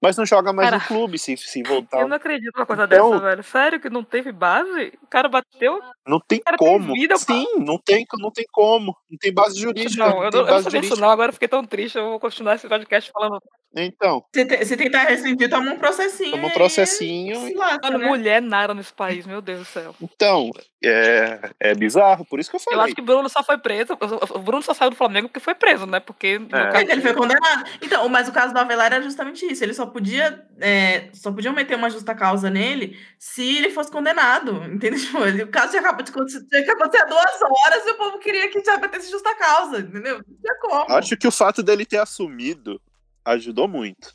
mas 0.00 0.16
não 0.16 0.24
joga 0.24 0.52
mais 0.52 0.70
Cara, 0.70 0.80
no 0.80 0.86
clube 0.86 1.18
se, 1.18 1.36
se 1.36 1.58
Eu 1.62 1.66
voltar. 1.66 2.06
não 2.06 2.14
acredito 2.16 2.54
numa 2.54 2.64
coisa 2.64 2.84
Então- 2.84 3.10
dessa, 3.10 3.22
velho. 3.24 3.42
Sério 3.42 3.80
que 3.80 3.90
não 3.90 4.04
teve 4.04 4.30
base? 4.30 4.92
O 5.02 5.06
cara 5.08 5.28
bateu. 5.28 5.80
Não 6.06 6.20
tem 6.20 6.40
como. 6.56 6.92
vida, 6.94 7.16
Sim, 7.16 7.44
não 7.58 7.76
tem, 7.76 8.06
não 8.20 8.30
tem 8.30 8.44
como. 8.52 8.96
Não 9.10 9.18
tem 9.18 9.34
base 9.34 9.58
jurídica. 9.58 10.06
Não, 10.10 10.22
eu 10.22 10.30
não, 10.30 10.40
eu 10.42 10.46
não 10.46 10.62
sabia 10.62 10.62
disso, 10.62 10.70
jurídica. 10.70 11.00
não. 11.00 11.10
Agora 11.10 11.30
eu 11.30 11.34
fiquei 11.34 11.48
tão 11.48 11.64
triste. 11.64 11.98
Eu 11.98 12.10
vou 12.10 12.20
continuar 12.20 12.54
esse 12.54 12.68
podcast 12.68 13.10
falando. 13.10 13.40
Então, 13.76 14.24
Se, 14.34 14.44
te- 14.46 14.64
se 14.64 14.76
tentar 14.76 15.02
rescindir, 15.04 15.50
toma 15.50 15.70
um 15.72 15.78
processinho. 15.78 16.30
toma 16.32 16.48
um 16.48 16.50
processinho. 16.50 17.48
E- 17.48 17.54
lasca, 17.54 17.90
né? 17.90 18.06
mulher 18.06 18.40
nada 18.40 18.72
nesse 18.72 18.92
país, 18.92 19.26
meu 19.26 19.42
Deus 19.42 19.58
do 19.60 19.64
céu. 19.66 19.94
Então, 20.00 20.50
é, 20.82 21.50
é 21.60 21.74
bizarro, 21.74 22.24
por 22.24 22.40
isso 22.40 22.48
que 22.50 22.56
eu 22.56 22.60
falei. 22.60 22.78
Eu 22.78 22.84
acho 22.84 22.94
que 22.94 23.00
o 23.00 23.04
Bruno 23.04 23.28
só 23.28 23.42
foi 23.42 23.58
preso. 23.58 23.96
O 24.30 24.38
Bruno 24.38 24.62
só 24.62 24.72
saiu 24.72 24.90
do 24.90 24.96
Flamengo 24.96 25.28
porque 25.28 25.40
foi 25.40 25.54
preso, 25.54 25.84
né? 25.86 26.00
Porque. 26.00 26.40
É. 26.52 26.56
É 26.58 26.72
caso- 26.72 26.86
que 26.86 26.92
ele 26.92 27.02
foi 27.02 27.14
condenado. 27.14 27.68
Então, 27.82 28.08
mas 28.08 28.28
o 28.28 28.32
caso 28.32 28.52
do 28.54 28.58
Avelar 28.58 28.86
era 28.92 29.02
justamente 29.02 29.44
isso. 29.44 29.62
Ele 29.62 29.74
só 29.74 29.84
podia, 29.86 30.46
é, 30.60 31.08
só 31.12 31.30
podiam 31.32 31.52
meter 31.54 31.76
uma 31.76 31.90
justa 31.90 32.14
causa 32.14 32.48
nele 32.50 32.98
se 33.18 33.58
ele 33.58 33.70
fosse 33.70 33.90
condenado. 33.90 34.62
Entendeu? 34.72 34.98
Tipo, 34.98 35.18
o 35.44 35.48
caso 35.48 35.70
tinha 35.70 35.80
acabado 35.82 36.04
de 36.04 36.10
acontecer, 36.12 36.44
tinha 36.48 36.64
que 36.64 36.70
acontecer 36.70 37.02
há 37.04 37.06
duas 37.06 37.40
horas 37.42 37.86
e 37.86 37.90
o 37.90 37.94
povo 37.96 38.18
queria 38.18 38.48
que 38.48 38.62
já 38.64 38.78
metesse 38.78 39.10
justa 39.10 39.34
causa, 39.34 39.80
entendeu? 39.80 40.16
Não 40.16 40.36
tinha 40.40 40.54
como. 40.60 40.96
Acho 40.96 41.16
que 41.16 41.26
o 41.28 41.32
fato 41.32 41.62
dele 41.62 41.84
ter 41.84 41.98
assumido 41.98 42.80
ajudou 43.26 43.68
muito. 43.68 44.12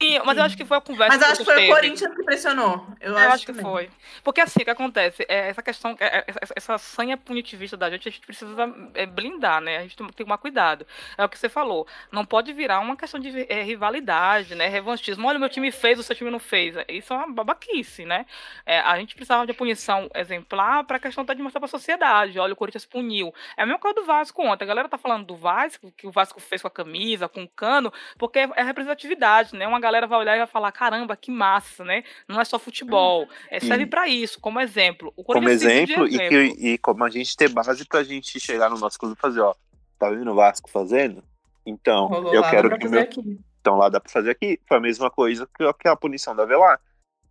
Sim, 0.00 0.18
mas 0.24 0.36
eu 0.36 0.44
acho 0.44 0.56
que 0.56 0.64
foi 0.64 0.76
a 0.76 0.80
conversa 0.80 1.16
Mas 1.16 1.22
eu 1.22 1.32
acho 1.32 1.38
que 1.38 1.44
foi 1.44 1.54
o 1.54 1.56
teve. 1.58 1.72
Corinthians 1.72 2.14
que 2.14 2.22
pressionou. 2.24 2.86
Eu, 3.00 3.12
Eu 3.12 3.30
acho 3.30 3.46
que 3.46 3.52
também. 3.52 3.64
foi. 3.64 3.90
Porque 4.22 4.40
assim, 4.40 4.60
o 4.62 4.64
que 4.64 4.70
acontece? 4.70 5.24
É, 5.28 5.48
essa 5.48 5.62
questão, 5.62 5.96
é, 5.98 6.18
é, 6.18 6.24
essa, 6.26 6.54
essa 6.56 6.78
sanha 6.78 7.16
punitivista 7.16 7.76
da 7.76 7.90
gente, 7.90 8.08
a 8.08 8.10
gente 8.10 8.26
precisa 8.26 8.74
é, 8.94 9.06
blindar, 9.06 9.60
né? 9.60 9.78
A 9.78 9.82
gente 9.82 9.96
tem 9.96 10.06
que 10.06 10.14
tomar 10.14 10.38
cuidado. 10.38 10.86
É 11.16 11.24
o 11.24 11.28
que 11.28 11.38
você 11.38 11.48
falou. 11.48 11.86
Não 12.12 12.24
pode 12.24 12.52
virar 12.52 12.80
uma 12.80 12.96
questão 12.96 13.20
de 13.20 13.46
é, 13.48 13.62
rivalidade, 13.62 14.54
né? 14.54 14.68
Revanchismo. 14.68 15.26
Olha, 15.26 15.36
o 15.36 15.40
meu 15.40 15.48
time 15.48 15.70
fez, 15.70 15.98
o 15.98 16.02
seu 16.02 16.16
time 16.16 16.30
não 16.30 16.38
fez. 16.38 16.74
Isso 16.88 17.12
é 17.12 17.16
uma 17.16 17.32
babaquice, 17.32 18.04
né? 18.04 18.26
É, 18.66 18.80
a 18.80 18.96
gente 18.98 19.14
precisava 19.14 19.46
de 19.46 19.52
uma 19.52 19.58
punição 19.58 20.10
exemplar 20.14 20.84
para 20.84 20.96
a 20.96 21.00
questão 21.00 21.24
de 21.24 21.42
mostrar 21.42 21.60
para 21.60 21.66
a 21.66 21.70
sociedade. 21.70 22.38
Olha, 22.38 22.52
o 22.52 22.56
Corinthians 22.56 22.84
puniu. 22.86 23.32
É 23.56 23.62
a 23.62 23.66
mesma 23.66 23.78
coisa 23.78 23.94
do 23.94 24.04
Vasco 24.04 24.42
ontem. 24.42 24.64
A 24.64 24.66
galera 24.66 24.88
tá 24.88 24.98
falando 24.98 25.26
do 25.26 25.36
Vasco, 25.36 25.92
que 25.96 26.06
o 26.06 26.10
Vasco 26.10 26.40
fez 26.40 26.62
com 26.62 26.68
a 26.68 26.70
camisa, 26.70 27.28
com 27.28 27.42
o 27.42 27.48
cano, 27.48 27.92
porque 28.16 28.38
é 28.38 28.62
representatividade, 28.62 29.54
né? 29.54 29.66
Uma 29.66 29.77
galera 29.80 30.06
vai 30.06 30.18
olhar 30.18 30.34
e 30.36 30.38
vai 30.38 30.46
falar, 30.46 30.70
caramba, 30.72 31.16
que 31.16 31.30
massa, 31.30 31.84
né? 31.84 32.02
Não 32.26 32.40
é 32.40 32.44
só 32.44 32.58
futebol. 32.58 33.28
É, 33.50 33.60
serve 33.60 33.84
E- 33.84 33.86
para 33.86 34.08
isso, 34.08 34.40
como 34.40 34.60
exemplo. 34.60 35.12
Como 35.24 35.40
de 35.46 35.50
exemplo, 35.52 36.06
e, 36.06 36.18
que- 36.28 36.68
e 36.68 36.78
como 36.78 37.04
a 37.04 37.10
gente 37.10 37.36
ter 37.36 37.48
base 37.48 37.84
pra 37.86 38.02
gente 38.02 38.38
chegar 38.40 38.70
no 38.70 38.78
nosso 38.78 38.98
clube 38.98 39.14
e 39.16 39.20
fazer, 39.20 39.40
ó, 39.40 39.54
tá 39.98 40.10
vendo 40.10 40.30
o 40.30 40.34
Vasco 40.34 40.68
fazendo? 40.70 41.22
Então, 41.66 42.06
Rolou 42.06 42.34
eu 42.34 42.40
lá, 42.40 42.50
quero 42.50 42.78
que 42.78 42.88
meu. 42.88 43.00
aqui. 43.00 43.38
Então 43.60 43.76
lá 43.76 43.88
dá 43.88 44.00
pra 44.00 44.10
fazer 44.10 44.30
aqui. 44.30 44.58
Foi 44.66 44.76
a 44.78 44.80
mesma 44.80 45.10
coisa 45.10 45.46
que, 45.56 45.72
que 45.74 45.88
a 45.88 45.96
punição 45.96 46.34
da 46.34 46.44
Velar. 46.46 46.80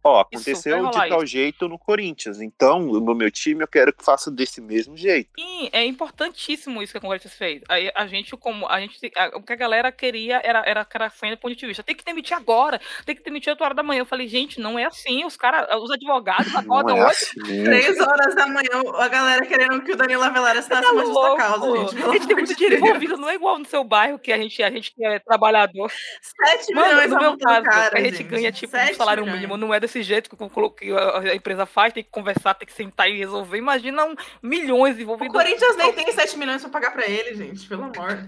Ó, 0.08 0.20
aconteceu 0.22 0.86
de 0.89 0.91
tal 1.10 1.24
isso. 1.24 1.28
jeito 1.28 1.67
no 1.67 1.78
Corinthians. 1.78 2.41
Então, 2.41 2.80
no 2.80 3.13
meu 3.15 3.30
time, 3.32 3.63
eu 3.63 3.67
quero 3.67 3.91
que 3.93 4.04
faça 4.04 4.30
desse 4.32 4.62
mesmo 4.62 4.96
jeito. 4.96 5.30
Sim, 5.38 5.70
é 5.72 5.84
importantíssimo 5.86 6.82
isso 6.82 6.91
que 6.93 6.98
a 6.98 7.02
Corinthians 7.02 7.34
fez. 7.34 7.62
Aí 7.70 7.91
a 7.96 8.08
gente, 8.08 8.36
como 8.38 8.67
a 8.67 8.80
gente, 8.80 8.98
a- 9.15 9.32
o 9.36 9.41
que 9.43 9.54
a 9.54 9.56
galera 9.56 9.91
queria 9.91 10.41
era 10.43 10.63
era 10.65 10.88
era 10.93 11.10
sanha 11.10 11.38
punitivista. 11.38 11.84
Tem 11.84 11.96
que 11.96 12.04
demitir 12.04 12.36
agora, 12.36 12.80
tem 13.06 13.15
que 13.15 13.24
demitir 13.24 13.52
8 13.52 13.63
horas 13.63 13.76
da 13.76 13.84
manhã. 13.84 14.00
Eu 14.02 14.06
falei, 14.06 14.28
gente, 14.28 14.60
não 14.60 14.80
é 14.80 14.86
assim. 14.86 15.24
Os 15.26 15.38
caras, 15.38 15.67
os 15.82 15.91
advogados 15.91 16.54
acordam 16.56 16.98
é 16.98 17.06
hoje. 17.06 17.17
assim. 17.41 17.63
Três 17.63 18.00
horas 18.00 18.36
da 18.36 18.48
manhã, 18.48 18.82
a 18.98 19.08
galera 19.08 19.46
querendo 19.46 19.82
que 19.82 19.91
o 19.91 19.96
Danilo 19.96 20.24
Avelar 20.24 20.58
assinasse 20.58 20.82
Tá 20.84 20.91
uma 20.91 21.06
justa 21.06 21.36
causa, 21.36 21.78
gente. 21.78 22.04
a 22.04 22.12
gente 22.13 22.28
tem 22.28 22.36
muito 22.36 22.48
de 22.50 22.56
dinheiro 22.56 22.76
Deus. 22.78 22.88
envolvido, 22.89 23.17
não 23.17 23.30
é 23.30 23.36
igual 23.36 23.60
no 23.60 23.65
seu 23.65 23.84
bairro 23.84 24.17
que 24.20 24.32
a 24.32 24.38
gente, 24.38 24.62
a 24.63 24.70
gente 24.72 24.93
é 25.02 25.20
trabalhador. 25.20 25.91
Sete 26.22 26.74
Mano, 26.74 26.88
milhões 26.88 27.10
no 27.12 27.17
a 27.17 27.20
meu 27.20 27.38
caso, 27.38 27.63
cara, 27.63 27.98
a 27.98 28.02
gente 28.02 28.17
gente. 28.17 28.24
ganha 28.30 28.52
tipo 28.52 28.76
um 28.78 28.93
salário 28.96 29.24
milhões. 29.24 29.41
mínimo, 29.41 29.58
não 29.58 29.74
é 29.74 29.80
desse 29.80 29.97
jeito 30.04 30.30
que, 30.30 30.36
o- 30.44 30.70
que 30.72 30.92
a 30.94 31.36
empresa 31.36 31.66
faz, 31.66 31.94
tem 31.94 32.04
que 32.04 32.10
conversar, 32.10 32.54
tem 32.54 32.66
que 32.68 32.74
sentar 32.74 33.10
e 33.10 33.18
resolver. 33.18 33.58
Imagina 33.58 34.06
um, 34.06 34.16
milhões 34.42 34.98
O 34.98 35.02
envolvidos. 35.02 35.34
Corinthians 35.34 35.76
nem 35.76 35.94
tem 35.94 36.12
7 36.12 36.38
milhões 36.38 36.62
pra 36.62 36.70
pagar 36.72 36.92
pra 36.92 37.08
ele, 37.08 37.36
gente. 37.36 37.68
Pelo 37.68 37.84
amor. 37.84 38.28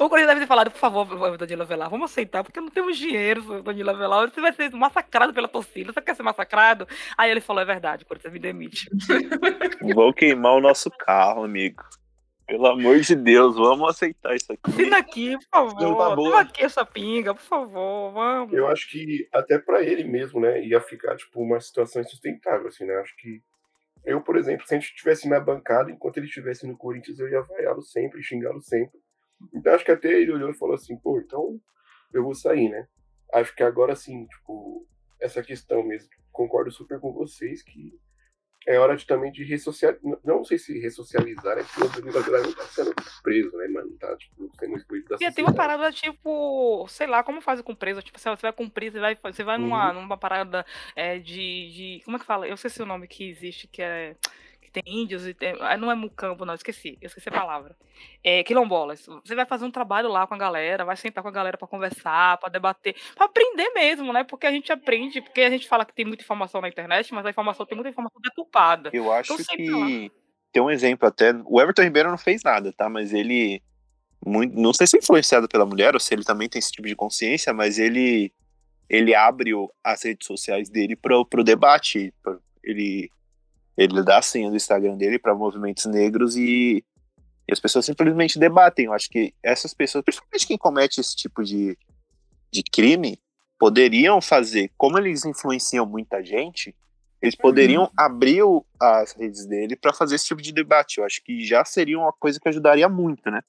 O 0.00 0.08
Corinthians 0.08 0.28
deve 0.28 0.40
ter 0.40 0.46
falado, 0.46 0.70
por 0.70 0.78
favor, 0.78 1.36
Danilo 1.36 1.62
Avelar, 1.62 1.90
vamos 1.90 2.10
aceitar, 2.10 2.42
porque 2.44 2.60
não 2.60 2.68
temos 2.70 2.96
dinheiro, 2.96 3.62
Danilo 3.62 3.90
Avelar. 3.90 4.30
Você 4.30 4.40
vai 4.40 4.52
ser 4.52 4.70
massacrado 4.70 5.32
pela 5.34 5.48
torcida. 5.48 5.92
Você 5.92 6.00
quer 6.00 6.14
ser 6.16 6.22
massacrado? 6.22 6.86
Aí 7.18 7.30
ele 7.30 7.40
falou, 7.40 7.60
é 7.62 7.64
verdade, 7.66 8.04
Corinthians 8.04 8.32
me 8.32 8.38
demite. 8.38 8.88
Vou 9.94 10.12
queimar 10.14 10.52
o 10.54 10.60
nosso 10.60 10.90
carro, 10.90 11.44
amigo. 11.44 11.82
Pelo 12.50 12.66
amor 12.66 12.98
de 12.98 13.14
Deus, 13.14 13.54
vamos 13.54 13.88
aceitar 13.88 14.34
isso 14.34 14.52
aqui. 14.52 14.60
Assina 14.64 14.98
aqui, 14.98 15.38
por 15.38 15.70
favor. 15.70 16.20
Não 16.24 16.32
tá 16.32 16.40
aqui 16.40 16.64
essa 16.64 16.84
pinga, 16.84 17.32
por 17.32 17.44
favor, 17.44 18.10
vamos. 18.10 18.52
Eu 18.52 18.66
acho 18.66 18.90
que 18.90 19.28
até 19.32 19.56
pra 19.56 19.84
ele 19.84 20.02
mesmo, 20.02 20.40
né, 20.40 20.60
ia 20.60 20.80
ficar 20.80 21.16
tipo 21.16 21.40
uma 21.40 21.60
situação 21.60 22.02
insustentável, 22.02 22.66
assim, 22.66 22.84
né? 22.84 22.96
Acho 22.96 23.14
que 23.18 23.40
eu, 24.04 24.20
por 24.20 24.36
exemplo, 24.36 24.66
se 24.66 24.74
a 24.74 24.78
gente 24.80 24.90
estivesse 24.90 25.28
na 25.28 25.38
bancada, 25.38 25.92
enquanto 25.92 26.16
ele 26.16 26.26
estivesse 26.26 26.66
no 26.66 26.76
Corinthians, 26.76 27.20
eu 27.20 27.28
ia 27.28 27.40
vaiá-lo 27.40 27.82
sempre, 27.82 28.20
xingá-lo 28.20 28.60
sempre. 28.60 28.98
Então 29.54 29.72
acho 29.72 29.84
que 29.84 29.92
até 29.92 30.08
ele 30.08 30.32
olhou 30.32 30.50
e 30.50 30.58
falou 30.58 30.74
assim, 30.74 30.96
pô, 30.96 31.20
então 31.20 31.56
eu 32.12 32.24
vou 32.24 32.34
sair, 32.34 32.68
né? 32.68 32.88
Acho 33.32 33.54
que 33.54 33.62
agora 33.62 33.94
sim, 33.94 34.26
tipo, 34.26 34.84
essa 35.20 35.40
questão 35.40 35.84
mesmo, 35.84 36.10
concordo 36.32 36.72
super 36.72 36.98
com 36.98 37.12
vocês 37.12 37.62
que 37.62 37.96
é 38.66 38.78
hora 38.78 38.96
de 38.96 39.06
também 39.06 39.32
de 39.32 39.42
ressocializar, 39.42 40.18
não 40.24 40.44
sei 40.44 40.58
se 40.58 40.78
ressocializar, 40.78 41.58
é 41.58 41.62
porque 41.62 42.08
o 42.10 42.18
Avelar 42.18 42.42
não 42.42 42.52
tá 42.52 42.64
sendo 42.64 42.94
preso, 43.22 43.56
né, 43.56 43.68
mano? 43.68 43.90
Tá, 43.98 44.14
tipo, 44.16 44.50
sendo 44.58 44.76
excluído 44.76 45.08
da 45.08 45.16
E 45.16 45.18
tem 45.18 45.26
uma 45.26 45.50
sociedade. 45.50 45.56
parada 45.56 45.92
tipo, 45.92 46.86
sei 46.88 47.06
lá, 47.06 47.22
como 47.22 47.40
faz 47.40 47.60
com 47.62 47.74
preso? 47.74 48.02
Tipo, 48.02 48.18
você 48.18 48.36
vai 48.36 48.52
cumprir, 48.52 48.92
você 48.92 49.00
vai, 49.00 49.16
você 49.16 49.42
vai 49.42 49.56
numa, 49.56 49.92
numa 49.92 50.16
parada 50.16 50.64
é, 50.94 51.18
de, 51.18 51.70
de. 51.70 52.02
Como 52.04 52.16
é 52.16 52.20
que 52.20 52.26
fala? 52.26 52.46
Eu 52.46 52.54
esqueci 52.54 52.82
o 52.82 52.86
nome 52.86 53.08
que 53.08 53.28
existe, 53.28 53.66
que 53.66 53.80
é. 53.80 54.14
Que 54.72 54.80
tem 54.82 55.00
índios 55.02 55.26
e 55.26 55.34
tem, 55.34 55.56
ah, 55.60 55.76
não 55.76 55.90
é 55.90 55.94
mucambo, 55.96 56.44
não, 56.44 56.54
esqueci, 56.54 56.96
eu 57.00 57.06
esqueci 57.08 57.28
a 57.28 57.32
palavra. 57.32 57.76
É, 58.22 58.44
quilombolas. 58.44 59.04
Você 59.24 59.34
vai 59.34 59.44
fazer 59.44 59.64
um 59.64 59.70
trabalho 59.70 60.08
lá 60.08 60.26
com 60.26 60.34
a 60.34 60.38
galera, 60.38 60.84
vai 60.84 60.96
sentar 60.96 61.22
com 61.22 61.28
a 61.28 61.32
galera 61.32 61.58
pra 61.58 61.66
conversar, 61.66 62.38
pra 62.38 62.48
debater, 62.48 62.94
pra 63.16 63.26
aprender 63.26 63.68
mesmo, 63.74 64.12
né? 64.12 64.22
Porque 64.22 64.46
a 64.46 64.52
gente 64.52 64.70
aprende, 64.70 65.20
porque 65.20 65.40
a 65.40 65.50
gente 65.50 65.66
fala 65.68 65.84
que 65.84 65.92
tem 65.94 66.04
muita 66.04 66.22
informação 66.22 66.60
na 66.60 66.68
internet, 66.68 67.12
mas 67.12 67.26
a 67.26 67.30
informação 67.30 67.66
tem 67.66 67.74
muita 67.76 67.90
informação 67.90 68.20
deturpada. 68.22 68.90
Eu 68.92 69.12
acho 69.12 69.32
Então, 69.32 69.44
sempre 69.44 69.70
lá. 69.70 69.86
que 69.86 70.12
tem 70.52 70.62
um 70.62 70.70
exemplo 70.70 71.08
até. 71.08 71.32
O 71.46 71.60
Everton 71.60 71.82
Ribeiro 71.82 72.10
não 72.10 72.18
fez 72.18 72.42
nada, 72.44 72.72
tá? 72.72 72.88
Mas 72.88 73.12
ele. 73.12 73.60
Muito, 74.24 74.54
não 74.60 74.72
sei 74.74 74.86
se 74.86 74.96
é 74.96 75.00
influenciado 75.00 75.48
pela 75.48 75.64
mulher 75.64 75.94
ou 75.94 76.00
se 76.00 76.12
ele 76.14 76.22
também 76.24 76.46
tem 76.48 76.58
esse 76.58 76.70
tipo 76.70 76.86
de 76.86 76.94
consciência, 76.94 77.52
mas 77.52 77.78
ele 77.78 78.32
ele 78.88 79.14
abre 79.14 79.54
o- 79.54 79.72
as 79.82 80.02
redes 80.04 80.26
sociais 80.26 80.68
dele 80.68 80.94
pro, 80.94 81.24
pro 81.24 81.42
debate. 81.44 82.12
ele, 82.62 83.10
ele 83.76 84.02
dá 84.02 84.18
a 84.18 84.22
senha 84.22 84.50
do 84.50 84.56
Instagram 84.56 84.96
dele 84.96 85.18
para 85.18 85.34
movimentos 85.34 85.86
negros 85.86 86.36
e, 86.36 86.84
e 87.48 87.52
as 87.52 87.60
pessoas 87.60 87.86
simplesmente 87.86 88.38
debatem. 88.38 88.86
Eu 88.86 88.92
acho 88.92 89.08
que 89.08 89.34
essas 89.42 89.72
pessoas, 89.74 90.04
principalmente 90.04 90.46
quem 90.46 90.58
comete 90.58 91.00
esse 91.00 91.16
tipo 91.16 91.42
de, 91.42 91.76
de 92.52 92.62
crime, 92.62 93.18
poderiam 93.58 94.20
fazer, 94.20 94.70
como 94.76 94.98
eles 94.98 95.24
influenciam 95.24 95.84
muita 95.86 96.22
gente, 96.22 96.74
eles 97.20 97.34
poderiam 97.34 97.90
abrir 97.96 98.42
o- 98.42 98.64
as 98.80 99.12
redes 99.12 99.44
dele 99.46 99.76
para 99.76 99.92
fazer 99.92 100.14
esse 100.14 100.24
tipo 100.26 100.40
de 100.40 100.52
debate. 100.52 100.98
Eu 100.98 101.04
acho 101.04 101.22
que 101.22 101.44
já 101.44 101.64
seria 101.64 101.98
uma 101.98 102.12
coisa 102.12 102.40
que 102.40 102.48
ajudaria 102.48 102.88
muito, 102.88 103.30
né? 103.30 103.42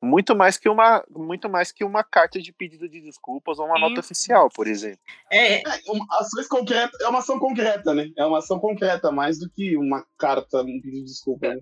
Muito 0.00 0.36
mais 0.36 0.56
que 0.56 0.68
uma, 0.68 1.04
muito 1.10 1.48
mais 1.48 1.72
que 1.72 1.82
uma 1.82 2.04
carta 2.04 2.40
de 2.40 2.52
pedido 2.52 2.88
de 2.88 3.00
desculpas 3.00 3.58
ou 3.58 3.66
uma 3.66 3.74
Sim. 3.74 3.80
nota 3.80 4.00
oficial, 4.00 4.48
por 4.48 4.66
exemplo. 4.68 5.00
É, 5.30 5.60
É, 5.60 5.62
uma, 5.88 6.06
ações 6.20 6.46
concretas, 6.46 7.00
é 7.00 7.08
uma 7.08 7.18
ação 7.18 7.38
concreta, 7.38 7.92
né? 7.92 8.08
É 8.16 8.24
uma 8.24 8.38
ação 8.38 8.60
concreta, 8.60 9.10
mais 9.10 9.38
do 9.40 9.50
que 9.50 9.76
uma 9.76 10.04
carta, 10.16 10.62
um 10.62 10.80
pedido 10.80 11.04
de 11.04 11.10
desculpa. 11.10 11.48
Né? 11.48 11.60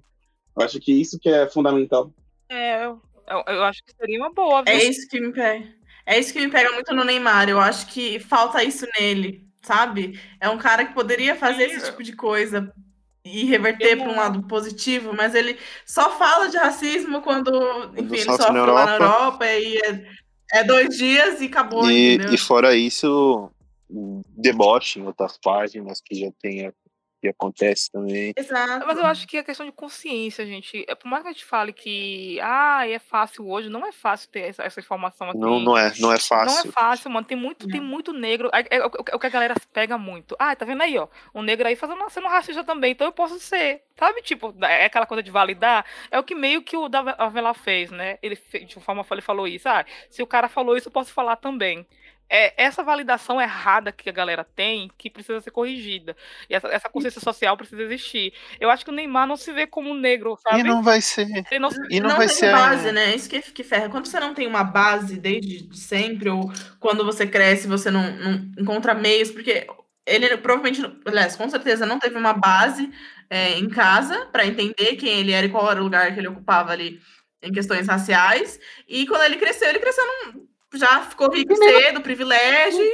Eu 0.59 0.65
acho 0.65 0.79
que 0.81 0.93
isso 0.93 1.19
que 1.19 1.29
é 1.31 1.49
fundamental. 1.49 2.13
É, 2.51 2.85
eu, 2.85 3.01
eu- 3.27 3.45
eu 3.55 3.65
acho 3.65 3.83
que 3.83 3.93
seria 3.97 4.19
uma 4.21 4.33
boa, 4.33 4.63
viu? 4.63 4.75
é 4.75 4.85
isso 4.85 5.09
que 5.09 5.19
me 5.21 5.33
pega. 5.33 5.75
É 6.05 6.19
isso 6.19 6.33
que 6.33 6.41
me 6.41 6.51
pega 6.51 6.71
muito 6.73 6.95
no 6.95 7.05
Neymar. 7.05 7.49
Eu 7.49 7.59
acho 7.59 7.87
que 7.89 8.21
falta 8.21 8.63
isso 8.63 8.87
nele, 9.01 9.49
sabe? 9.63 10.21
É 10.39 10.49
um 10.49 10.59
cara 10.59 10.85
que 10.85 10.93
poderia 10.95 11.35
fazer 11.35 11.65
esse 11.65 11.87
tipo 11.87 12.03
de 12.03 12.15
coisa 12.15 12.73
e 13.27 13.45
reverter 13.45 13.97
para 13.97 14.05
um 14.05 14.09
não- 14.09 14.17
lado 14.17 14.43
positivo, 14.45 15.13
mas 15.15 15.35
ele 15.35 15.59
só 15.85 16.17
fala 16.17 16.49
de 16.49 16.57
racismo 16.57 17.21
quando, 17.23 17.51
enfim, 17.97 18.15
ele 18.15 18.21
sofre 18.25 18.53
na 18.53 18.67
lá 18.67 18.87
na 18.87 18.93
Europa. 18.95 19.45
Europa 19.45 19.47
e 19.47 19.77
é, 20.53 20.61
é 20.61 20.65
dois 20.65 20.97
dias 20.97 21.41
e 21.41 21.47
acabou, 21.47 21.91
E, 21.91 22.17
e 22.33 22.39
fora 22.39 22.75
isso, 22.77 23.51
deboche 23.91 25.01
em 25.01 25.07
outras 25.07 25.37
páginas 25.39 26.01
que 26.01 26.15
já 26.15 26.31
tem, 26.41 26.73
que 27.21 27.29
acontece 27.29 27.91
também. 27.91 28.33
Exato. 28.37 28.87
Mas 28.87 28.99
eu 28.99 29.07
acho 29.07 29.27
que 29.27 29.37
é 29.39 29.43
questão 29.43 29.67
de 29.67 29.73
consciência, 29.73 30.45
gente. 30.47 30.85
É, 30.89 30.95
por 30.95 31.09
mais 31.09 31.23
que 31.23 31.29
a 31.29 31.33
gente 31.33 31.45
fale 31.45 31.73
que 31.73 32.39
ah, 32.41 32.87
é 32.89 32.99
fácil 32.99 33.49
hoje, 33.49 33.69
não 33.69 33.87
é 33.87 33.93
fácil 33.93 34.29
ter 34.31 34.41
essa, 34.41 34.63
essa 34.63 34.81
informação 34.81 35.31
assim. 35.31 35.39
Não, 35.39 35.59
não 35.59 35.77
é, 35.77 35.89
não 35.89 35.93
é 35.93 36.01
Não 36.01 36.13
é 36.13 36.19
fácil. 36.19 36.73
fácil, 36.73 37.11
mano. 37.11 37.27
Tem 37.27 37.37
muito, 37.37 37.67
tem 37.69 37.81
Não. 37.81 37.87
muito 37.87 38.13
negro. 38.13 38.51
É, 38.53 38.77
é 38.77 38.81
o 38.87 38.91
é 39.11 39.17
o 39.17 39.19
que 39.19 39.27
a 39.27 39.31
galera 39.31 39.55
pega 39.73 39.97
muito. 39.99 40.37
Ah, 40.39 40.55
tá 40.55 40.65
vendo 40.65 40.83
aí, 40.83 40.97
ó? 40.99 41.09
Um 41.35 41.43
negro 41.43 41.67
aí 41.67 41.77
fazendo, 41.77 42.09
sendo 42.11 42.29
racista 42.29 42.63
também, 42.65 42.93
então 42.93 43.07
eu 43.07 43.13
posso 43.13 43.39
ser. 43.39 43.83
Sabe, 43.99 44.21
tipo, 44.23 44.55
é 44.63 44.85
aquela 44.85 45.07
coisa 45.07 45.23
de 45.23 45.31
validar. 45.31 45.85
É 46.11 46.19
o 46.19 46.23
que 46.25 46.35
meio 46.35 46.63
que 46.63 46.77
o 46.77 46.89
Davi 46.89 47.15
Avelar 47.17 47.55
fez, 47.55 47.91
né? 47.91 48.19
Ele, 48.23 48.37
de 48.67 48.77
uma 48.77 48.83
forma, 48.83 49.07
ele 49.11 49.23
falou 49.23 49.49
isso. 49.49 49.69
Ah, 49.69 49.85
se 50.11 50.23
o 50.23 50.27
cara 50.27 50.49
falou 50.49 50.77
isso, 50.77 50.89
eu 50.89 50.93
posso 50.93 51.13
falar 51.13 51.37
também. 51.37 51.87
É 52.29 52.61
essa 52.65 52.83
validação 52.83 53.41
errada 53.41 53.93
que 53.93 54.09
a 54.11 54.13
galera 54.13 54.43
tem 54.45 54.91
que 54.99 55.09
precisa 55.09 55.41
ser 55.41 55.53
corrigida. 55.53 56.17
E 56.51 56.55
essa, 56.55 56.67
essa 56.69 56.89
consciência 56.89 57.21
social 57.21 57.57
precisa 57.57 57.83
existir. 57.83 58.33
Eu 58.59 58.69
acho 58.69 58.85
que 58.85 58.91
o 58.91 58.95
Neymar 58.95 59.29
não 59.29 59.37
se 59.37 59.53
vê 59.53 59.65
como 59.67 59.95
negro, 59.95 60.37
sabe? 60.43 60.61
E 60.61 60.63
não 60.65 60.83
vai 60.83 61.01
ser. 61.01 61.29
Ele 61.51 61.61
não- 61.61 61.71
E 61.89 62.01
não, 62.01 62.09
não 62.11 62.17
vai 62.17 62.27
tem 62.27 62.37
ser. 62.37 62.51
base, 62.51 62.91
né? 62.91 63.15
Isso 63.15 63.31
que, 63.31 63.41
que 63.41 63.63
ferra. 63.63 63.89
Quando 63.89 64.07
você 64.07 64.19
não 64.19 64.35
tem 64.35 64.47
uma 64.47 64.65
base 64.65 65.21
desde 65.21 65.69
sempre, 65.77 66.29
ou 66.29 66.51
quando 66.81 67.05
você 67.05 67.27
cresce, 67.27 67.69
você 67.69 67.91
não, 67.93 68.11
não 68.17 68.51
encontra 68.59 68.93
meios, 68.93 69.31
porque 69.31 69.65
ele 70.05 70.37
provavelmente, 70.37 70.83
aliás, 71.07 71.37
com 71.37 71.49
certeza 71.49 71.87
não 71.87 71.99
teve 72.01 72.17
uma 72.17 72.33
base 72.33 72.91
é, 73.31 73.53
em 73.59 73.69
casa 73.69 74.27
para 74.27 74.47
entender 74.47 74.97
quem 74.97 75.21
ele 75.21 75.33
era 75.33 75.47
e 75.47 75.51
qual 75.51 75.71
era 75.71 75.81
o 75.81 75.85
lugar 75.85 76.13
que 76.13 76.19
ele 76.19 76.29
ocupava 76.29 76.73
ali 76.73 77.01
em 77.41 77.53
questões 77.53 77.87
raciais. 77.87 78.59
E 78.89 79.07
quando 79.07 79.23
ele 79.23 79.37
cresceu, 79.37 79.69
ele 79.69 79.79
cresceu 79.79 80.05
num, 80.07 80.47
já 80.77 81.03
ficou 81.03 81.31
rico 81.31 81.55
cedo, 81.57 82.01
privilégio. 82.01 82.85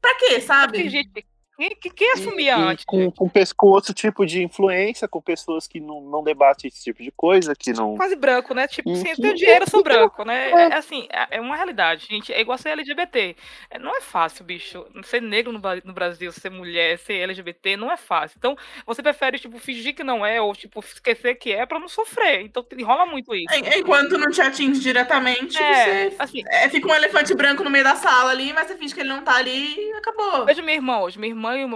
Pra 0.00 0.14
quê, 0.16 0.40
sabe? 0.40 0.88
gente- 0.88 1.26
Quem, 1.60 1.76
quem- 1.76 1.92
quem 1.92 2.12
assumia 2.12 2.52
E 2.56 2.62
antes? 2.62 2.84
com, 2.86 3.10
com, 3.10 3.28
pes- 3.28 3.52
com 3.52 3.66
outro 3.66 3.92
tipo 3.92 4.24
de 4.24 4.42
influência, 4.42 5.06
com 5.06 5.20
pessoas 5.20 5.68
que 5.68 5.78
não, 5.78 6.00
não 6.00 6.24
debatem 6.24 6.68
esse 6.68 6.82
tipo 6.82 7.02
de 7.02 7.10
coisa, 7.10 7.54
que 7.54 7.72
não. 7.72 7.96
quase 7.96 8.16
branco, 8.16 8.54
né? 8.54 8.66
Tipo, 8.66 8.90
E 8.90 8.96
se 8.96 9.08
eu 9.10 9.14
que- 9.16 9.22
tenho 9.22 9.34
dinheiro, 9.34 9.64
eu 9.64 9.70
sou 9.70 9.82
branco, 9.82 10.24
né? 10.24 10.50
É, 10.50 10.74
assim, 10.74 11.06
é 11.12 11.36
é 11.36 11.40
uma 11.40 11.54
realidade, 11.56 12.06
gente. 12.08 12.32
É 12.32 12.40
igual 12.40 12.56
ser 12.58 12.70
LGBT. 12.70 13.36
É, 13.70 13.78
Não 13.78 13.94
é 13.96 14.00
fácil, 14.00 14.44
bicho. 14.44 14.84
Ser 15.04 15.20
negro 15.20 15.52
no, 15.52 15.60
Brasil, 15.92 16.32
ser 16.32 16.50
mulher, 16.50 16.98
ser 16.98 17.14
LGBT, 17.20 17.76
não 17.76 17.90
é 17.92 17.96
fácil. 17.96 18.36
Então, 18.38 18.56
você 18.86 19.02
prefere, 19.02 19.38
tipo, 19.38 19.58
fingir 19.58 19.94
que 19.94 20.02
não 20.02 20.24
é, 20.24 20.40
ou, 20.40 20.54
tipo, 20.54 20.80
esquecer 20.80 21.34
que 21.34 21.52
é 21.52 21.66
pra 21.66 21.78
não 21.78 21.88
sofrer. 21.88 22.40
Então, 22.42 22.64
rola 22.82 23.04
muito 23.06 23.34
isso. 23.34 23.54
En- 23.54 23.78
Enquanto 23.80 24.16
não 24.18 24.30
te 24.30 24.40
atinge 24.40 24.80
diretamente, 24.80 25.56
É, 25.62 26.10
você 26.10 26.16
assim, 26.18 26.42
é, 26.48 26.68
fica 26.68 26.88
um 26.88 26.94
elefante 26.94 27.34
branco 27.34 27.62
no 27.62 27.70
meio 27.70 27.84
da 27.84 27.96
sala 27.96 28.30
ali, 28.30 28.52
mas 28.52 28.66
você 28.68 28.76
finge 28.76 28.94
que 28.94 29.00
ele 29.00 29.08
não 29.10 29.22
tá 29.22 29.36
ali 29.36 29.76
e 29.76 29.92
acabou. 29.92 30.44
Veja 30.46 30.62
minha 30.62 30.74
irmã 30.74 31.00
hoje. 31.00 31.18
Minha 31.18 31.30
irmã 31.32 31.49
e 31.56 31.64
o 31.64 31.68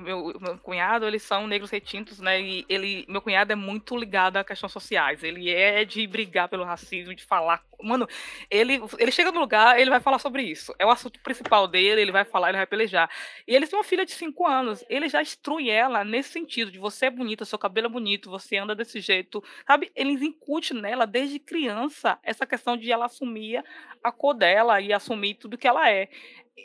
meu- 0.40 0.58
cunhado, 0.58 1.06
eles 1.06 1.22
são 1.22 1.46
negros 1.46 1.70
retintos, 1.70 2.20
né? 2.20 2.40
E 2.40 2.64
ele, 2.68 3.04
meu 3.08 3.20
cunhado 3.20 3.52
é 3.52 3.56
muito 3.56 3.96
ligado 3.96 4.36
a 4.36 4.44
questões 4.44 4.72
sociais. 4.72 5.22
Ele 5.22 5.50
é 5.50 5.84
de 5.84 6.06
brigar 6.06 6.48
pelo 6.48 6.64
racismo, 6.64 7.14
de 7.14 7.24
falar. 7.24 7.62
Mano, 7.82 8.06
ele, 8.50 8.80
ele 8.98 9.10
chega 9.10 9.32
no 9.32 9.40
lugar, 9.40 9.78
ele 9.78 9.90
vai 9.90 10.00
falar 10.00 10.18
sobre 10.18 10.42
isso. 10.42 10.74
É 10.78 10.86
o 10.86 10.90
assunto 10.90 11.18
principal 11.20 11.66
dele, 11.66 12.00
ele 12.00 12.12
vai 12.12 12.24
falar, 12.24 12.48
ele 12.50 12.58
vai 12.58 12.66
pelejar. 12.66 13.10
E 13.46 13.54
ele 13.54 13.66
tem 13.66 13.78
uma 13.78 13.84
filha 13.84 14.06
de 14.06 14.12
5 14.12 14.46
anos. 14.46 14.84
Ele 14.88 15.08
já 15.08 15.20
instrui 15.20 15.68
ela 15.68 16.04
nesse 16.04 16.30
sentido, 16.30 16.70
de 16.70 16.78
você 16.78 17.06
é 17.06 17.10
bonita, 17.10 17.44
seu 17.44 17.58
cabelo 17.58 17.88
é 17.88 17.90
bonito, 17.90 18.30
você 18.30 18.56
anda 18.56 18.74
desse 18.74 19.00
jeito. 19.00 19.42
Sabe? 19.66 19.90
Eles 19.96 20.22
incutem 20.22 20.80
nela 20.80 21.06
desde 21.06 21.38
criança 21.38 22.18
essa 22.22 22.46
questão 22.46 22.76
de 22.76 22.90
ela 22.90 23.06
assumir 23.06 23.64
a 24.02 24.12
cor 24.12 24.34
dela 24.34 24.80
e 24.80 24.92
assumir 24.92 25.34
tudo 25.34 25.58
que 25.58 25.66
ela 25.66 25.90
é. 25.90 26.08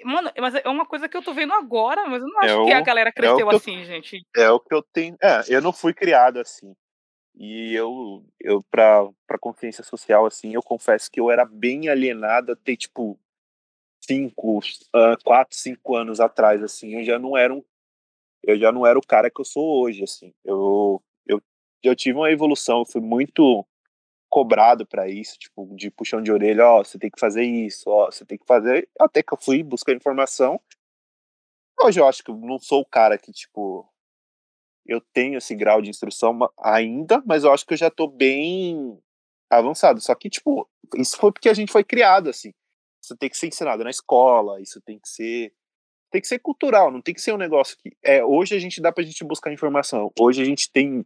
Mano, 0.04 0.32
mas 0.40 0.56
é 0.56 0.68
uma 0.68 0.86
coisa 0.86 1.08
que 1.08 1.16
eu 1.16 1.24
tô 1.24 1.34
vendo 1.34 1.54
agora, 1.54 2.08
mas 2.08 2.22
eu 2.22 2.28
não 2.28 2.42
É 2.44 2.46
acho 2.46 2.66
que 2.66 2.74
a 2.74 2.82
galera 2.82 3.10
o 3.10 3.14
cresceu 3.14 3.40
eu- 3.52 3.58
assim, 3.58 3.84
gente. 3.86 4.26
É 4.36 4.50
o 4.50 4.60
que 4.60 4.74
eu 4.74 4.84
tenho. 4.84 5.16
É, 5.22 5.42
eu 5.48 5.62
não 5.62 5.72
fui 5.74 5.94
criado 5.94 6.40
assim. 6.40 6.76
E 7.36 7.74
eu, 7.74 8.26
eu 8.40 8.64
pra, 8.64 9.08
pra 9.28 9.38
consciência 9.38 9.84
social, 9.84 10.26
assim, 10.26 10.54
eu 10.54 10.62
confesso 10.62 11.10
que 11.12 11.20
eu 11.20 11.30
era 11.30 11.46
bem 11.46 11.88
alienado 11.88 12.52
até, 12.52 12.76
tipo, 12.76 13.18
cinco, 14.02 14.60
ah, 14.94 15.16
quatro, 15.24 15.56
cinco 15.56 15.96
anos 15.96 16.20
atrás, 16.20 16.64
assim. 16.64 16.96
Eu 16.96 17.04
já 17.04 17.20
não 17.20 17.38
era 17.38 17.54
um. 17.54 17.64
Eu 18.44 18.58
já 18.58 18.72
não 18.72 18.86
era 18.86 18.98
o 18.98 19.06
cara 19.06 19.30
que 19.30 19.40
eu 19.40 19.46
sou 19.46 19.82
hoje, 19.84 20.04
assim. 20.04 20.34
Eu, 20.44 21.02
eu, 21.28 21.42
eu 21.84 21.96
tive 21.96 22.18
uma 22.18 22.32
evolução, 22.32 22.80
eu 22.80 22.86
fui 22.86 23.02
muito 23.02 23.66
cobrado 24.30 24.86
pra 24.86 25.10
isso, 25.10 25.38
tipo, 25.38 25.68
de 25.76 25.90
puxão 25.90 26.22
de 26.22 26.32
orelha, 26.32 26.68
ó, 26.68 26.84
você 26.84 26.98
tem 26.98 27.10
que 27.10 27.20
fazer 27.20 27.44
isso, 27.44 27.90
ó, 27.90 28.12
você 28.12 28.26
tem 28.26 28.38
que 28.38 28.46
fazer. 28.46 28.90
Até 29.00 29.24
que 29.24 29.34
eu 29.34 29.38
fui 29.38 29.64
buscar 29.64 29.94
informação. 29.94 30.60
Hoje 31.80 32.00
eu 32.00 32.08
acho 32.08 32.24
que 32.24 32.32
eu 32.32 32.36
não 32.36 32.60
sou 32.60 32.82
o 32.82 32.86
cara 32.86 33.18
que, 33.18 33.32
tipo, 33.32 33.88
eu 34.86 35.02
tenho 35.14 35.38
esse 35.38 35.54
grau 35.56 35.82
de 35.82 35.90
instrução 35.90 36.38
ainda, 36.58 37.22
mas 37.26 37.44
eu 37.44 37.52
acho 37.52 37.66
que 37.66 37.74
eu 37.74 37.78
já 37.78 37.90
tô 37.90 38.08
bem 38.08 39.00
avançado. 39.50 40.02
Só 40.02 40.16
que, 40.16 40.30
tipo, 40.30 40.68
isso 40.96 41.18
foi 41.18 41.32
porque 41.32 41.50
a 41.50 41.54
gente 41.54 41.72
foi 41.72 41.84
criado, 41.84 42.30
assim. 42.30 42.52
Isso 43.04 43.16
tem 43.16 43.30
que 43.30 43.38
ser 43.38 43.48
ensinado 43.48 43.84
na 43.84 43.90
escola, 43.90 44.62
isso 44.62 44.82
tem 44.82 45.00
que 45.00 45.08
ser. 45.08 45.54
Tem 46.10 46.22
que 46.22 46.28
ser 46.28 46.40
cultural, 46.40 46.90
não 46.90 47.02
tem 47.02 47.14
que 47.14 47.22
ser 47.22 47.34
um 47.34 47.38
negócio 47.38 47.78
que. 47.78 47.96
É, 48.02 48.24
hoje 48.24 48.56
a 48.56 48.60
gente 48.60 48.82
dá 48.82 48.92
pra 48.92 49.04
gente 49.04 49.24
buscar 49.24 49.52
informação. 49.52 50.12
Hoje 50.20 50.42
a 50.42 50.46
gente 50.46 50.72
tem. 50.72 51.04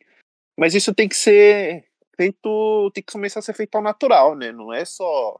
Mas 0.57 0.75
isso 0.75 0.93
tem 0.93 1.09
que 1.09 1.15
ser 1.15 1.90
feito. 2.15 2.91
Tem 2.93 3.03
que 3.03 3.11
começar 3.11 3.39
a 3.39 3.43
ser 3.43 3.53
feito 3.53 3.75
ao 3.75 3.81
natural, 3.81 4.35
né? 4.35 4.51
Não 4.51 4.73
é 4.73 4.85
só. 4.85 5.39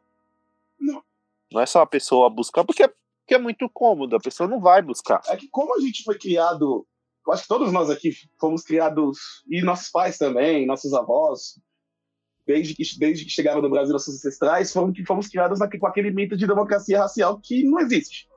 Não. 0.79 1.03
Não 1.51 1.61
é 1.61 1.65
só 1.65 1.81
a 1.81 1.87
pessoa 1.87 2.29
buscar, 2.29 2.63
porque 2.63 2.83
é, 2.83 2.87
porque 2.87 3.35
é 3.35 3.37
muito 3.37 3.69
cômodo, 3.69 4.15
a 4.15 4.19
pessoa 4.19 4.47
não 4.47 4.59
vai 4.59 4.81
buscar. 4.81 5.21
É 5.27 5.35
que 5.35 5.47
como 5.49 5.75
a 5.75 5.79
gente 5.81 6.03
foi 6.03 6.17
criado, 6.17 6.85
eu 7.27 7.33
acho 7.33 7.43
que 7.43 7.49
todos 7.49 7.71
nós 7.71 7.89
aqui 7.89 8.11
fomos 8.39 8.63
criados, 8.63 9.43
e 9.49 9.61
nossos 9.61 9.89
pais 9.89 10.17
também, 10.17 10.65
nossos 10.65 10.93
avós, 10.93 11.59
desde 12.47 12.73
que, 12.73 12.83
desde 12.97 13.25
que 13.25 13.31
chegaram 13.31 13.61
no 13.61 13.69
Brasil 13.69 13.93
nossos 13.93 14.15
ancestrais, 14.15 14.71
fomos, 14.71 14.95
que 14.95 15.05
fomos 15.05 15.27
criados 15.27 15.59
naque- 15.59 15.77
com 15.77 15.87
aquele 15.87 16.09
mito 16.09 16.35
de 16.35 16.47
democracia 16.47 16.99
racial 16.99 17.39
que 17.39 17.63
não 17.63 17.79
existe. 17.79 18.27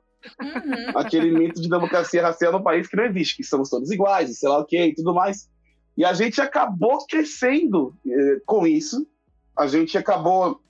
Uhum. 0.41 0.97
Aquele 0.97 1.31
mito 1.31 1.61
de 1.61 1.69
democracia 1.69 2.21
racial 2.21 2.51
no 2.51 2.63
país 2.63 2.87
que 2.87 2.95
não 2.95 3.05
existe, 3.05 3.37
que 3.37 3.43
somos 3.43 3.69
todos 3.69 3.91
iguais, 3.91 4.37
sei 4.39 4.49
lá 4.49 4.59
o 4.59 4.65
quê, 4.65 4.87
e 4.87 4.95
tudo 4.95 5.13
mais. 5.13 5.49
E 5.97 6.03
a 6.03 6.13
gente 6.13 6.41
acabou 6.41 7.05
crescendo 7.07 7.95
eh, 8.05 8.41
com 8.45 8.67
isso. 8.67 9.07
A 9.55 9.67
gente 9.67 9.97
acabou 9.97 10.61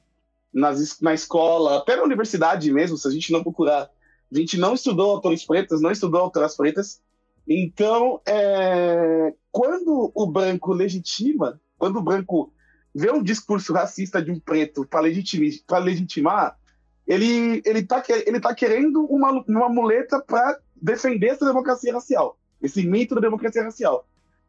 nas, 0.53 0.99
na 1.01 1.13
escola, 1.13 1.79
até 1.79 1.95
na 1.95 2.03
universidade 2.03 2.71
mesmo, 2.71 2.97
se 2.97 3.07
a 3.07 3.11
gente 3.11 3.31
não 3.31 3.43
procurar. 3.43 3.89
A 4.31 4.37
gente 4.37 4.57
não 4.57 4.73
estudou 4.73 5.11
autores 5.11 5.45
pretas, 5.45 5.81
não 5.81 5.91
estudou 5.91 6.21
autoras 6.21 6.55
pretas. 6.55 7.01
Então, 7.47 8.21
é, 8.25 9.33
quando 9.51 10.11
o 10.13 10.25
branco 10.25 10.73
legitima, 10.73 11.59
quando 11.77 11.97
o 11.97 12.01
branco 12.01 12.51
vê 12.93 13.11
um 13.11 13.21
discurso 13.21 13.73
racista 13.73 14.21
de 14.21 14.31
um 14.31 14.39
preto 14.39 14.85
para 14.85 15.01
legitimar, 15.01 15.83
legitimar 15.83 16.57
ele, 17.05 17.61
ele, 17.65 17.83
tá, 17.83 18.03
ele 18.25 18.39
tá 18.39 18.55
querendo 18.55 19.05
uma, 19.05 19.43
uma 19.47 19.69
muleta 19.69 20.19
para 20.19 20.59
defender 20.75 21.27
essa 21.27 21.45
democracia 21.45 21.93
racial, 21.93 22.39
esse 22.61 22.85
mito 22.87 23.13
da 23.13 23.21
democracia 23.21 23.63
racial. 23.63 24.07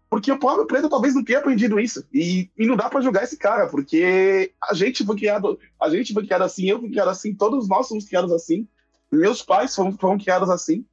Porque 0.08 0.30
o 0.30 0.38
próprio 0.38 0.66
preto 0.66 0.88
talvez 0.88 1.14
não 1.14 1.24
tenha 1.24 1.40
aprendido 1.40 1.80
isso. 1.80 2.06
E, 2.12 2.48
e 2.56 2.66
não 2.66 2.76
dá 2.76 2.88
para 2.88 3.00
julgar 3.00 3.24
esse 3.24 3.36
cara, 3.36 3.66
porque 3.66 4.52
a 4.62 4.74
gente 4.74 5.04
foi 5.04 5.16
criado, 5.16 5.58
a 5.80 5.90
gente 5.90 6.12
foi 6.12 6.24
criado 6.24 6.42
assim, 6.42 6.66
eu 6.66 6.78
fui 6.78 6.90
criado 6.90 7.08
assim, 7.08 7.34
todos 7.34 7.68
nós 7.68 7.88
somos 7.88 8.04
criados 8.04 8.32
assim, 8.32 8.68
meus 9.10 9.42
pais 9.42 9.74
foram, 9.74 9.92
foram 9.92 10.18
criados 10.18 10.48
assim. 10.48 10.84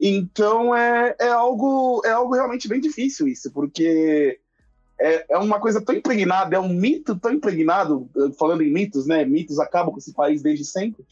Então 0.00 0.76
é, 0.76 1.16
é, 1.18 1.28
algo, 1.28 2.02
é 2.04 2.10
algo 2.10 2.34
realmente 2.34 2.68
bem 2.68 2.80
difícil 2.80 3.26
isso, 3.26 3.50
porque 3.50 4.38
é, 4.98 5.34
é 5.34 5.38
uma 5.38 5.58
coisa 5.58 5.80
tão 5.80 5.94
impregnada, 5.94 6.56
é 6.56 6.60
um 6.60 6.68
mito 6.68 7.18
tão 7.18 7.32
impregnado, 7.32 8.08
eh, 8.16 8.32
falando 8.38 8.62
em 8.62 8.72
mitos, 8.72 9.06
né? 9.06 9.24
Mitos 9.24 9.58
acabam 9.58 9.92
com 9.92 9.98
esse 9.98 10.12
país 10.12 10.42
desde 10.42 10.64
sempre. 10.64 11.04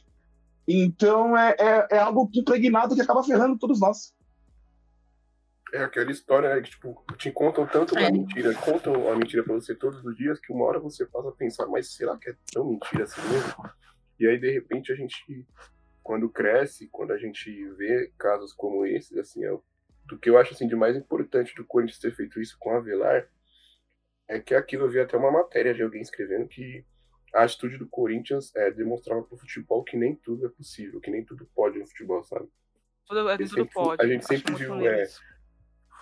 Então 0.66 1.37
é, 1.37 1.55
é, 1.59 1.87
é 1.92 1.99
algo 1.99 2.31
impregnado 2.35 2.94
que 2.94 3.03
acaba 3.03 3.23
ferrando 3.23 3.59
todos 3.59 3.81
nós. 3.81 4.13
É 5.74 5.82
aquela 5.82 6.12
história, 6.12 6.54
né, 6.54 6.62
que, 6.62 6.70
tipo, 6.70 7.04
te 7.18 7.32
contam 7.32 7.66
tanto 7.66 7.96
uma 7.96 8.06
É. 8.06 8.12
mentira, 8.12 8.54
contam 8.54 9.10
a 9.10 9.16
mentira 9.16 9.42
pra 9.42 9.54
você 9.54 9.74
todos 9.74 10.04
os 10.04 10.16
dias, 10.16 10.38
que 10.38 10.52
uma 10.52 10.64
hora 10.66 10.78
você 10.78 11.04
passa 11.04 11.30
a 11.30 11.32
pensar, 11.32 11.66
mas 11.66 11.92
será 11.96 12.16
que 12.16 12.30
é 12.30 12.37
tão 12.52 12.64
mentira 12.70 13.02
assim 13.02 13.20
mesmo? 13.28 13.52
E 14.20 14.26
aí, 14.28 14.38
de 14.38 14.52
repente, 14.52 14.92
a 14.92 14.94
gente, 14.94 15.44
quando 16.00 16.30
cresce, 16.30 16.88
quando 16.92 17.12
a 17.12 17.18
gente 17.18 17.50
vê 17.70 18.12
casos 18.16 18.52
como 18.52 18.87
esses, 18.87 19.18
assim, 19.18 19.44
é, 19.44 19.50
o- 19.52 19.64
do 20.04 20.16
que 20.16 20.30
eu 20.30 20.38
acho, 20.38 20.54
assim, 20.54 20.68
de 20.68 20.76
mais 20.76 20.96
importante 20.96 21.52
do 21.56 21.64
Corinthians 21.64 21.98
ter 21.98 22.14
feito 22.14 22.40
isso 22.40 22.56
com 22.60 22.70
a 22.70 22.76
Avelar, 22.76 23.26
é 24.28 24.38
que 24.38 24.54
aquilo 24.54 24.84
eu 24.84 24.90
vi 24.90 25.00
até 25.00 25.16
uma 25.16 25.32
matéria 25.32 25.74
de 25.74 25.82
alguém 25.82 26.02
escrevendo 26.02 26.46
que 26.46 26.84
a 27.34 27.42
atitude 27.42 27.78
do 27.78 27.88
Corinthians 27.88 28.54
é, 28.54 28.70
demonstrava 28.70 29.24
pro 29.24 29.37
futebol 29.37 29.82
que 29.82 29.96
nem 29.96 30.14
tudo 30.14 30.46
é 30.46 30.48
possível, 30.50 31.00
que 31.00 31.10
nem 31.10 31.24
tudo 31.24 31.50
pode 31.52 31.80
no 31.80 31.87
futebol, 31.88 32.22
sabe? 32.22 32.48
Tudo, 33.08 33.28
Eu 33.28 33.37
tudo 33.38 33.48
sempre- 33.48 33.74
pode. 33.74 34.02
a 34.02 34.06
gente 34.06 34.24
sempre 34.24 34.54
viu, 34.54 34.88
é, 34.88 35.02
isso. 35.02 35.20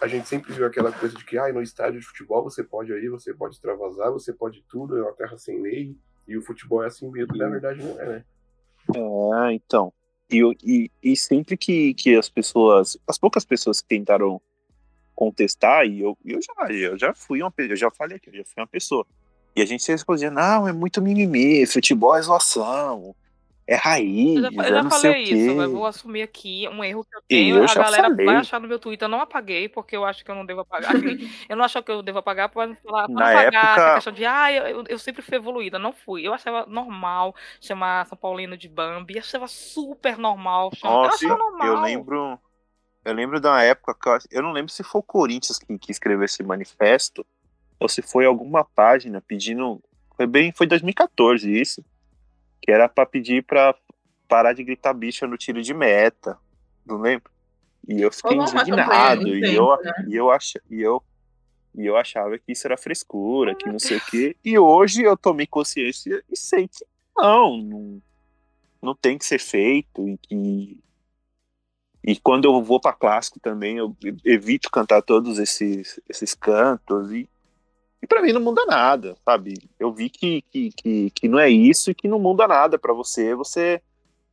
A 0.02 0.08
gente 0.08 0.28
sempre 0.28 0.52
viu 0.52 0.66
aquela 0.66 0.90
coisa 0.90 1.16
de 1.16 1.24
que 1.24 1.38
ah, 1.38 1.52
no 1.52 1.62
estádio 1.62 2.00
de 2.00 2.06
futebol 2.06 2.42
você 2.42 2.64
pode 2.64 2.90
ir, 2.92 3.08
você 3.08 3.32
pode 3.32 3.54
extravasar, 3.54 4.10
você 4.10 4.32
pode 4.32 4.64
tudo, 4.68 4.98
é 4.98 5.02
uma 5.02 5.12
terra 5.12 5.38
sem 5.38 5.62
lei, 5.62 5.96
e 6.26 6.36
o 6.36 6.42
futebol 6.42 6.82
é 6.82 6.88
assim 6.88 7.08
mesmo, 7.08 7.36
e 7.36 7.38
na 7.38 7.48
verdade 7.48 7.84
não 7.84 8.00
é, 8.00 8.08
né? 8.08 8.24
É, 8.96 9.52
então. 9.52 9.92
E, 10.28 10.42
e, 10.64 10.90
e 11.00 11.16
sempre 11.16 11.56
que, 11.56 11.94
que 11.94 12.16
as 12.16 12.28
pessoas, 12.28 12.98
as 13.06 13.16
poucas 13.16 13.44
pessoas 13.44 13.80
que 13.80 13.86
tentaram 13.86 14.42
contestar, 15.14 15.86
e 15.86 16.00
eu, 16.00 16.18
eu, 16.24 16.40
já, 16.42 16.72
eu 16.72 16.98
já 16.98 17.14
fui 17.14 17.40
uma 17.40 17.52
eu 17.56 17.76
já 17.76 17.88
falei 17.88 18.16
aqui, 18.16 18.28
eu 18.28 18.34
já 18.34 18.44
fui 18.44 18.60
uma 18.60 18.66
pessoa. 18.66 19.06
E 19.54 19.62
a 19.62 19.64
gente 19.64 19.86
respondia, 19.86 20.32
não, 20.32 20.66
é 20.66 20.72
muito 20.72 21.00
mimimi, 21.00 21.64
futebol 21.64 22.16
é 22.16 22.22
zoação, 22.22 23.14
é 23.66 23.74
raiz, 23.76 24.36
Eu 24.36 24.42
já, 24.42 24.48
eu 24.68 24.74
já 24.82 24.90
falei 24.90 25.22
isso, 25.22 25.54
mas 25.56 25.70
vou 25.70 25.86
assumir 25.86 26.22
aqui 26.22 26.68
um 26.68 26.82
erro 26.82 27.04
que 27.04 27.16
eu 27.16 27.22
tenho. 27.28 27.56
eu 27.58 27.64
a 27.64 27.74
galera 27.74 28.08
falei. 28.10 28.26
vai 28.26 28.36
achar 28.36 28.60
no 28.60 28.66
meu 28.68 28.78
Twitter, 28.78 29.06
eu 29.06 29.10
não 29.10 29.20
apaguei, 29.20 29.68
porque 29.68 29.96
eu 29.96 30.04
acho 30.04 30.24
que 30.24 30.30
eu 30.30 30.34
não 30.34 30.44
devo 30.44 30.60
apagar. 30.60 30.92
Eu 31.48 31.56
não 31.56 31.64
acho 31.64 31.82
que 31.82 31.90
eu 31.90 32.02
devo 32.02 32.18
apagar 32.18 32.48
para 32.48 32.74
falar, 32.76 33.08
Na 33.08 33.30
apagar 33.30 33.54
essa 33.54 33.70
época- 33.80 33.94
questão 33.94 34.12
de 34.12 34.24
ah, 34.26 34.52
eu, 34.52 34.66
eu- 34.66 34.84
eu 34.88 34.98
sempre 34.98 35.22
fui 35.22 35.36
evoluída. 35.36 35.78
Não 35.78 35.92
fui. 35.92 36.26
Eu 36.26 36.34
achava 36.34 36.66
normal 36.66 37.34
chamar 37.60 38.06
São 38.06 38.18
Paulino 38.18 38.56
de 38.56 38.68
Bambi, 38.68 39.18
achava 39.18 39.46
super 39.46 40.18
normal. 40.18 40.70
Chamar, 40.74 40.92
eu 40.94 41.02
Nossa, 41.04 41.24
achava 41.24 41.38
normal. 41.38 41.66
eu 41.68 41.80
lembro. 41.80 42.38
Eu 43.04 43.14
lembro 43.14 43.40
da 43.40 43.60
época 43.62 43.94
que 44.00 44.08
eu, 44.08 44.18
eu 44.38 44.42
não 44.42 44.52
lembro 44.52 44.70
se 44.72 44.82
foi 44.84 45.00
o 45.00 45.04
Corinthians 45.04 45.58
que, 45.58 45.76
que 45.78 45.90
escreveu 45.90 46.24
esse 46.24 46.42
manifesto 46.42 47.26
ou 47.80 47.88
se 47.88 48.00
foi 48.02 48.24
alguma 48.26 48.64
página 48.64 49.20
pedindo. 49.20 49.82
Foi 50.16 50.26
bem, 50.26 50.52
foi 50.52 50.66
2014 50.68 51.50
isso, 51.50 51.84
que 52.62 52.70
era 52.70 52.88
pra 52.88 53.04
pedir 53.04 53.42
pra 53.42 53.74
parar 54.28 54.52
de 54.52 54.64
gritar 54.64 54.94
bicha 54.94 55.26
no 55.26 55.36
tiro 55.36 55.60
de 55.60 55.74
meta, 55.74 56.38
não 56.86 56.98
lembro. 56.98 57.30
E 57.86 58.00
eu 58.00 58.12
fiquei 58.12 58.36
indignado 58.36 59.24
um 59.24 59.26
e 59.26 59.54
eu, 59.54 59.76
né? 59.82 59.92
e 60.08 60.16
eu 60.16 60.30
acha, 60.30 60.62
e 60.70 60.80
eu 60.80 61.02
e 61.74 61.86
eu 61.86 61.96
achava 61.96 62.38
que 62.38 62.52
isso 62.52 62.66
era 62.66 62.76
frescura, 62.76 63.54
que 63.54 63.66
não 63.68 63.78
sei 63.78 63.96
o 63.96 64.06
quê. 64.06 64.36
E 64.44 64.58
hoje 64.58 65.02
eu 65.02 65.16
tomei 65.16 65.46
consciência 65.46 66.22
e 66.30 66.36
sei 66.36 66.68
que 66.68 66.84
não, 67.16 67.56
não, 67.56 68.02
não 68.80 68.94
tem 68.94 69.18
que 69.18 69.24
ser 69.24 69.38
feito 69.38 70.06
e 70.06 70.18
que 70.18 70.78
e 72.04 72.18
quando 72.18 72.46
eu 72.46 72.62
vou 72.62 72.80
para 72.80 72.92
clássico 72.92 73.38
também, 73.38 73.78
eu 73.78 73.96
evito 74.24 74.70
cantar 74.70 75.02
todos 75.02 75.38
esses, 75.38 76.00
esses 76.08 76.34
cantos 76.34 77.12
e, 77.12 77.30
e 78.02 78.06
para 78.06 78.20
mim 78.20 78.32
não 78.32 78.40
muda 78.40 78.66
nada, 78.66 79.16
sabe? 79.24 79.54
Eu 79.78 79.92
vi 79.92 80.10
que, 80.10 80.42
que, 80.50 80.70
que, 80.72 81.10
que 81.10 81.28
não 81.28 81.38
é 81.38 81.48
isso 81.48 81.90
e 81.90 81.94
que 81.94 82.08
não 82.08 82.18
muda 82.18 82.48
nada 82.48 82.76
para 82.76 82.92
você, 82.92 83.34
você 83.34 83.80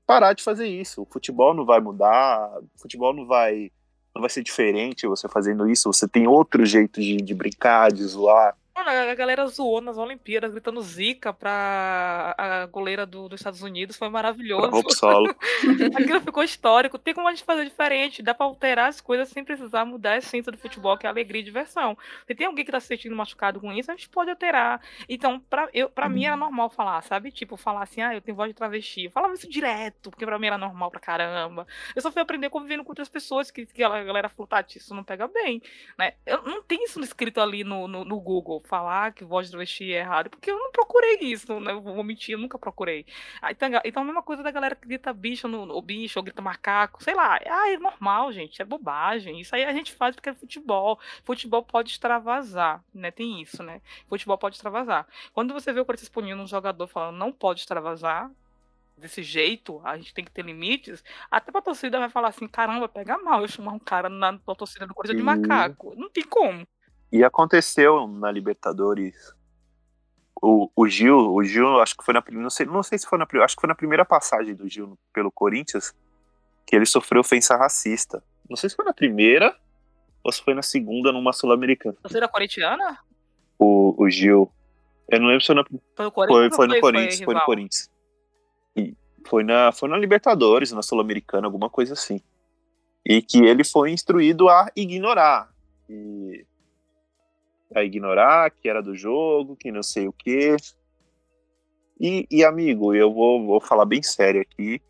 parar 0.07 0.33
de 0.33 0.41
fazer 0.41 0.67
isso. 0.67 1.03
O 1.03 1.05
futebol 1.05 1.53
não 1.53 1.63
vai 1.63 1.79
mudar, 1.79 2.49
o 2.75 2.81
futebol 2.81 3.13
não 3.13 3.27
vai 3.27 3.71
não 4.15 4.21
vai 4.21 4.29
ser 4.29 4.41
diferente 4.41 5.05
você 5.05 5.29
fazendo 5.29 5.69
isso, 5.69 5.93
você 5.93 6.07
tem 6.07 6.27
outro 6.27 6.65
jeito 6.65 6.99
de, 6.99 7.17
de 7.17 7.33
brincar, 7.35 7.91
de 7.91 8.03
zoar. 8.03 8.57
Mano, 8.85 9.11
a 9.11 9.15
galera 9.15 9.45
zoou 9.47 9.81
nas 9.81 9.97
Olimpíadas, 9.97 10.51
gritando 10.51 10.81
zica 10.81 11.33
pra 11.33 12.33
a 12.37 12.65
goleira 12.67 13.05
do- 13.05 13.27
dos 13.29 13.39
Estados 13.39 13.61
Unidos, 13.61 13.97
foi 13.97 14.09
maravilhoso. 14.09 14.69
roupa 14.69 14.91
solo. 14.91 15.35
Aquilo 15.95 16.21
ficou 16.21 16.43
histórico. 16.43 16.97
Tem 16.97 17.13
como 17.13 17.27
a 17.27 17.31
gente 17.31 17.43
fazer 17.43 17.65
diferente. 17.65 18.21
Dá 18.21 18.33
pra 18.33 18.45
alterar 18.45 18.87
as 18.89 19.01
coisas 19.01 19.29
sem 19.29 19.43
precisar 19.43 19.85
mudar 19.85 20.11
a 20.11 20.17
essência 20.17 20.51
do 20.51 20.57
futebol, 20.57 20.97
que 20.97 21.05
é 21.05 21.09
alegria 21.09 21.41
e 21.41 21.43
diversão. 21.43 21.97
Se 22.25 22.33
tem 22.35 22.47
alguém 22.47 22.63
que 22.65 22.71
tá 22.71 22.79
se 22.79 22.87
sentindo 22.87 23.15
machucado 23.15 23.59
com 23.59 23.71
isso, 23.73 23.91
a 23.91 23.95
gente 23.95 24.09
pode 24.09 24.29
alterar. 24.29 24.81
Então, 25.07 25.39
pra, 25.39 25.67
eu, 25.73 25.89
pra 25.89 26.07
mim 26.09 26.25
era 26.25 26.35
normal 26.37 26.69
falar, 26.69 27.01
sabe? 27.03 27.31
Tipo, 27.31 27.57
falar 27.57 27.83
assim, 27.83 28.01
ah, 28.01 28.13
eu 28.13 28.21
tenho 28.21 28.35
voz 28.37 28.49
de 28.49 28.55
travesti. 28.55 29.05
Eu 29.05 29.11
falava 29.11 29.33
isso 29.33 29.49
direto, 29.49 30.09
porque 30.09 30.25
pra 30.25 30.39
mim 30.39 30.47
era 30.47 30.57
normal 30.57 30.89
pra 30.91 30.99
caramba. 30.99 31.67
Eu 31.95 32.01
só 32.01 32.11
fui 32.11 32.21
aprender 32.21 32.49
convivendo 32.49 32.83
com 32.83 32.91
outras 32.91 33.09
pessoas 33.09 33.51
que, 33.51 33.65
que 33.65 33.83
a 33.83 34.03
galera 34.03 34.29
falou, 34.29 34.47
Tati, 34.47 34.77
isso 34.77 34.93
não 34.95 35.03
pega 35.03 35.27
bem. 35.27 35.61
Né? 35.97 36.13
Eu 36.25 36.43
não 36.43 36.61
tem 36.63 36.83
isso 36.83 36.99
escrito 37.01 37.41
ali 37.41 37.63
no, 37.63 37.87
no, 37.87 38.05
no 38.05 38.19
Google, 38.19 38.61
falar 38.69 39.13
que 39.13 39.23
voz 39.23 39.47
de 39.47 39.51
travesti 39.51 39.91
é 39.91 39.99
errado, 39.99 40.29
porque 40.29 40.51
eu 40.51 40.57
não 40.57 40.71
procurei 40.71 41.17
isso, 41.21 41.59
né? 41.59 41.71
Eu 41.71 41.81
vou 41.81 42.03
mentir, 42.03 42.33
eu 42.33 42.39
nunca 42.39 42.57
procurei. 42.57 43.05
Então, 43.49 43.69
então 43.83 44.03
a 44.03 44.05
mesma 44.05 44.21
coisa 44.21 44.43
da 44.43 44.51
galera 44.51 44.75
que 44.75 44.87
grita 44.87 45.11
bicho 45.11 45.47
no, 45.47 45.65
no 45.65 45.81
bicho, 45.81 46.19
ou 46.19 46.23
grita 46.23 46.41
macaco, 46.41 47.03
sei 47.03 47.15
lá. 47.15 47.39
Ah, 47.45 47.71
é 47.71 47.77
normal, 47.77 48.31
gente, 48.31 48.61
é 48.61 48.65
bobagem. 48.65 49.41
Isso 49.41 49.55
aí 49.55 49.65
a 49.65 49.73
gente 49.73 49.91
faz 49.91 50.15
porque 50.15 50.29
é 50.29 50.33
futebol. 50.33 50.99
Futebol 51.23 51.63
pode 51.63 51.89
extravasar, 51.91 52.83
né? 52.93 53.11
Tem 53.11 53.41
isso, 53.41 53.63
né? 53.63 53.81
Futebol 54.07 54.37
pode 54.37 54.55
extravasar. 54.55 55.07
Quando 55.33 55.53
você 55.53 55.73
vê 55.73 55.79
o 55.79 55.85
Corinthians 55.85 56.09
punindo 56.09 56.41
um 56.41 56.47
jogador 56.47 56.87
falando 56.87 57.17
não 57.17 57.31
pode 57.31 57.61
extravasar, 57.61 58.31
desse 58.99 59.23
jeito, 59.23 59.81
a 59.83 59.97
gente 59.97 60.13
tem 60.13 60.25
que 60.25 60.31
ter 60.31 60.43
limites, 60.43 61.03
até 61.31 61.51
pra 61.51 61.61
torcida 61.61 61.99
vai 61.99 62.09
falar 62.09 62.29
assim, 62.29 62.47
caramba, 62.47 62.87
pega 62.87 63.17
mal 63.17 63.41
eu 63.41 63.47
chamar 63.47 63.71
um 63.71 63.79
cara 63.79 64.09
na, 64.09 64.33
na 64.33 64.55
torcida 64.55 64.85
do 64.85 64.93
Corinthians 64.93 65.17
de 65.17 65.23
macaco. 65.23 65.95
Não 65.95 66.09
tem 66.09 66.23
como. 66.23 66.67
E 67.11 67.23
aconteceu 67.23 68.07
na 68.07 68.31
Libertadores. 68.31 69.15
O, 70.41 70.69
o 70.75 70.87
Gil, 70.87 71.33
o 71.33 71.43
Gil, 71.43 71.81
acho 71.81 71.97
que 71.97 72.03
foi 72.05 72.13
na 72.13 72.21
primeira, 72.21 72.43
não 72.43 72.49
sei, 72.49 72.65
não 72.65 72.83
sei 72.83 72.97
se 72.97 73.05
foi 73.05 73.17
na 73.17 73.25
primeira, 73.25 73.45
acho 73.45 73.55
que 73.55 73.61
foi 73.61 73.67
na 73.67 73.75
primeira 73.75 74.05
passagem 74.05 74.55
do 74.55 74.69
Gil 74.69 74.97
pelo 75.11 75.31
Corinthians 75.31 75.93
que 76.65 76.75
ele 76.75 76.85
sofreu 76.85 77.21
ofensa 77.21 77.57
racista. 77.57 78.23
Não 78.49 78.55
sei 78.55 78.69
se 78.69 78.75
foi 78.75 78.85
na 78.85 78.93
primeira 78.93 79.55
ou 80.23 80.31
se 80.31 80.41
foi 80.41 80.53
na 80.53 80.61
segunda 80.61 81.11
numa 81.11 81.33
sul-americana. 81.33 81.97
Torcida 82.01 82.27
corintiana? 82.27 82.99
O, 83.57 83.95
o 83.97 84.09
Gil, 84.09 84.49
eu 85.09 85.19
não 85.19 85.27
lembro 85.27 85.41
se 85.41 85.47
foi, 85.47 85.55
na, 85.55 85.65
Foi 85.65 86.05
no 86.05 86.11
foi, 86.11 86.27
Corinthians 86.27 86.55
foi 86.55 86.67
ou 86.67 86.73
no 86.73 86.79
Corinthians, 86.81 87.17
foi 87.17 87.25
no 87.25 87.31
rival? 87.31 87.45
Corinthians. 87.45 87.91
E 88.75 88.95
foi 89.27 89.43
na, 89.43 89.71
foi 89.71 89.89
na 89.89 89.97
Libertadores, 89.97 90.71
na 90.71 90.83
sul-americana, 90.83 91.47
alguma 91.47 91.69
coisa 91.69 91.93
assim. 91.93 92.21
E 93.05 93.21
que 93.21 93.43
ele 93.43 93.63
foi 93.63 93.91
instruído 93.91 94.47
a 94.47 94.71
ignorar. 94.75 95.49
E 95.89 96.45
a 97.75 97.83
ignorar 97.83 98.51
que 98.51 98.67
era 98.69 98.81
do 98.81 98.95
jogo, 98.95 99.55
que 99.55 99.71
não 99.71 99.83
sei 99.83 100.07
o 100.07 100.13
quê. 100.13 100.55
E, 101.99 102.25
e, 102.31 102.43
amigo, 102.43 102.95
eu 102.95 103.13
vou, 103.13 103.45
vou 103.45 103.61
falar 103.61 103.85
bem 103.85 104.01
sério 104.01 104.41
aqui. 104.41 104.81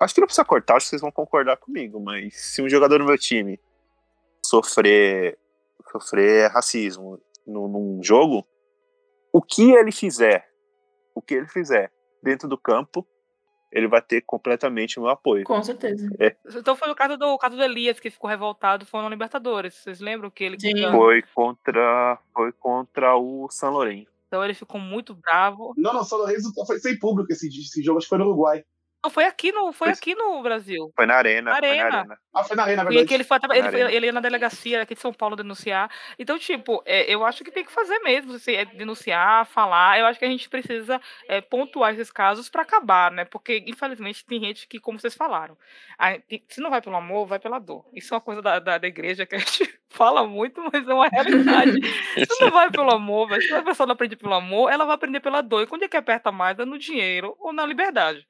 Acho 0.00 0.14
que 0.14 0.20
não 0.20 0.26
precisa 0.26 0.44
cortar, 0.44 0.76
acho 0.76 0.86
que 0.86 0.90
vocês 0.90 1.02
vão 1.02 1.12
concordar 1.12 1.56
comigo, 1.56 2.00
mas 2.00 2.34
se 2.36 2.60
um 2.60 2.68
jogador 2.68 2.98
do 2.98 3.04
meu 3.04 3.16
time 3.16 3.60
sofrer, 4.44 5.38
sofrer 5.90 6.50
racismo 6.50 7.20
no, 7.46 7.68
num 7.68 8.02
jogo, 8.02 8.46
o 9.32 9.40
que 9.40 9.72
ele 9.72 9.92
fizer, 9.92 10.48
o 11.14 11.22
que 11.22 11.34
ele 11.34 11.48
fizer 11.48 11.92
dentro 12.22 12.48
do 12.48 12.58
campo, 12.58 13.06
ele 13.74 13.88
vai 13.88 14.00
ter 14.00 14.20
completamente 14.20 14.98
o 14.98 15.02
meu 15.02 15.10
apoio. 15.10 15.44
Com 15.44 15.60
certeza. 15.62 16.08
Então 16.54 16.76
foi 16.76 16.90
o 16.90 16.94
caso 16.94 17.16
do 17.16 17.26
o 17.26 17.38
caso 17.38 17.56
do 17.56 17.62
Elias 17.62 17.98
que 17.98 18.08
ficou 18.08 18.30
revoltado, 18.30 18.86
foi 18.86 19.02
no 19.02 19.08
Libertadores. 19.08 19.74
Vocês 19.74 20.00
lembram 20.00 20.30
que 20.30 20.44
ele 20.44 20.58
Sim. 20.58 20.90
Foi 20.92 21.22
contra, 21.34 22.18
foi 22.32 22.52
contra 22.52 23.16
o 23.16 23.48
San 23.50 23.70
Lourenço. 23.70 24.14
Então 24.28 24.44
ele 24.44 24.54
ficou 24.54 24.80
muito 24.80 25.14
bravo. 25.14 25.74
Não, 25.76 25.92
não, 25.92 26.04
São 26.04 26.18
Lourenço 26.18 26.52
foi 26.66 26.78
sem 26.78 26.98
público 26.98 27.32
esse, 27.32 27.48
esse 27.48 27.82
jogo, 27.82 27.98
acho 27.98 28.06
que 28.06 28.10
foi 28.10 28.18
no 28.18 28.26
Uruguai. 28.26 28.64
Não, 29.04 29.10
foi 29.10 29.24
aqui 29.26 29.52
no, 29.52 29.70
foi 29.70 29.88
Foi- 29.88 29.92
aqui 29.92 30.14
no 30.14 30.42
Brasil. 30.42 30.90
Foi 30.96 31.04
na 31.04 31.14
arena, 31.16 31.54
foi 31.54 31.68
Arena. 31.68 31.90
na 31.90 31.98
arena. 31.98 32.18
Ah, 32.34 32.42
foi 32.42 32.56
na 32.56 32.62
Arena, 32.64 32.82
na 32.84 32.90
E 32.90 32.94
verdade. 32.94 33.08
que 33.08 33.14
ele 33.14 33.22
foi, 33.24 33.38
ele, 33.52 33.70
foi- 33.70 33.94
ele 33.94 34.06
ia 34.06 34.12
na 34.12 34.20
delegacia 34.20 34.80
aqui 34.82 34.94
de 34.94 35.00
São 35.00 35.12
Paulo 35.12 35.36
denunciar. 35.36 35.90
Então, 36.18 36.38
tipo, 36.38 36.82
é, 36.86 37.02
eu 37.14 37.22
acho 37.24 37.44
que 37.44 37.50
tem 37.50 37.64
que 37.64 37.70
fazer 37.70 37.98
mesmo, 38.00 38.32
você 38.32 38.54
é, 38.54 38.64
denunciar, 38.64 39.44
falar. 39.46 39.98
Eu 40.00 40.06
acho 40.06 40.18
que 40.18 40.24
a 40.24 40.28
gente 40.28 40.48
precisa 40.48 40.98
é, 41.28 41.40
pontuar 41.42 41.92
esses 41.92 42.10
casos 42.10 42.48
para 42.48 42.62
acabar, 42.62 43.10
né? 43.12 43.24
Porque, 43.26 43.62
infelizmente, 43.66 44.24
tem 44.24 44.40
gente 44.40 44.66
que, 44.66 44.80
como 44.80 44.98
vocês 44.98 45.14
falaram, 45.14 45.56
a- 45.98 46.18
se 46.48 46.60
não 46.62 46.70
vai 46.70 46.80
pelo 46.80 46.96
amor, 46.96 47.26
vai 47.26 47.38
pela 47.38 47.58
dor. 47.58 47.84
Isso 47.92 48.12
é 48.12 48.16
uma 48.16 48.20
coisa 48.22 48.40
da, 48.40 48.58
da, 48.58 48.78
da 48.78 48.88
igreja 48.88 49.26
que 49.26 49.34
a 49.36 49.38
gente 49.38 49.78
fala 49.90 50.26
muito, 50.26 50.60
mas 50.72 50.88
é 50.88 50.94
uma 50.94 51.08
realidade. 51.08 51.78
se 51.84 52.40
não 52.40 52.50
vai 52.50 52.70
pelo 52.70 52.90
amor, 52.90 53.30
se 53.40 53.52
a 53.54 53.62
pessoa 53.62 53.86
não 53.86 53.92
aprende 53.92 54.16
pelo 54.16 54.32
amor, 54.34 54.72
ela 54.72 54.86
vai 54.86 54.94
aprender 54.94 55.20
pela 55.20 55.42
dor. 55.42 55.62
E 55.62 55.66
quando 55.66 55.82
é 55.84 55.88
que 55.88 55.96
aperta 55.96 56.32
mais? 56.32 56.58
É 56.58 56.64
no 56.64 56.78
dinheiro 56.78 57.36
ou 57.38 57.52
na 57.52 57.66
liberdade. 57.66 58.26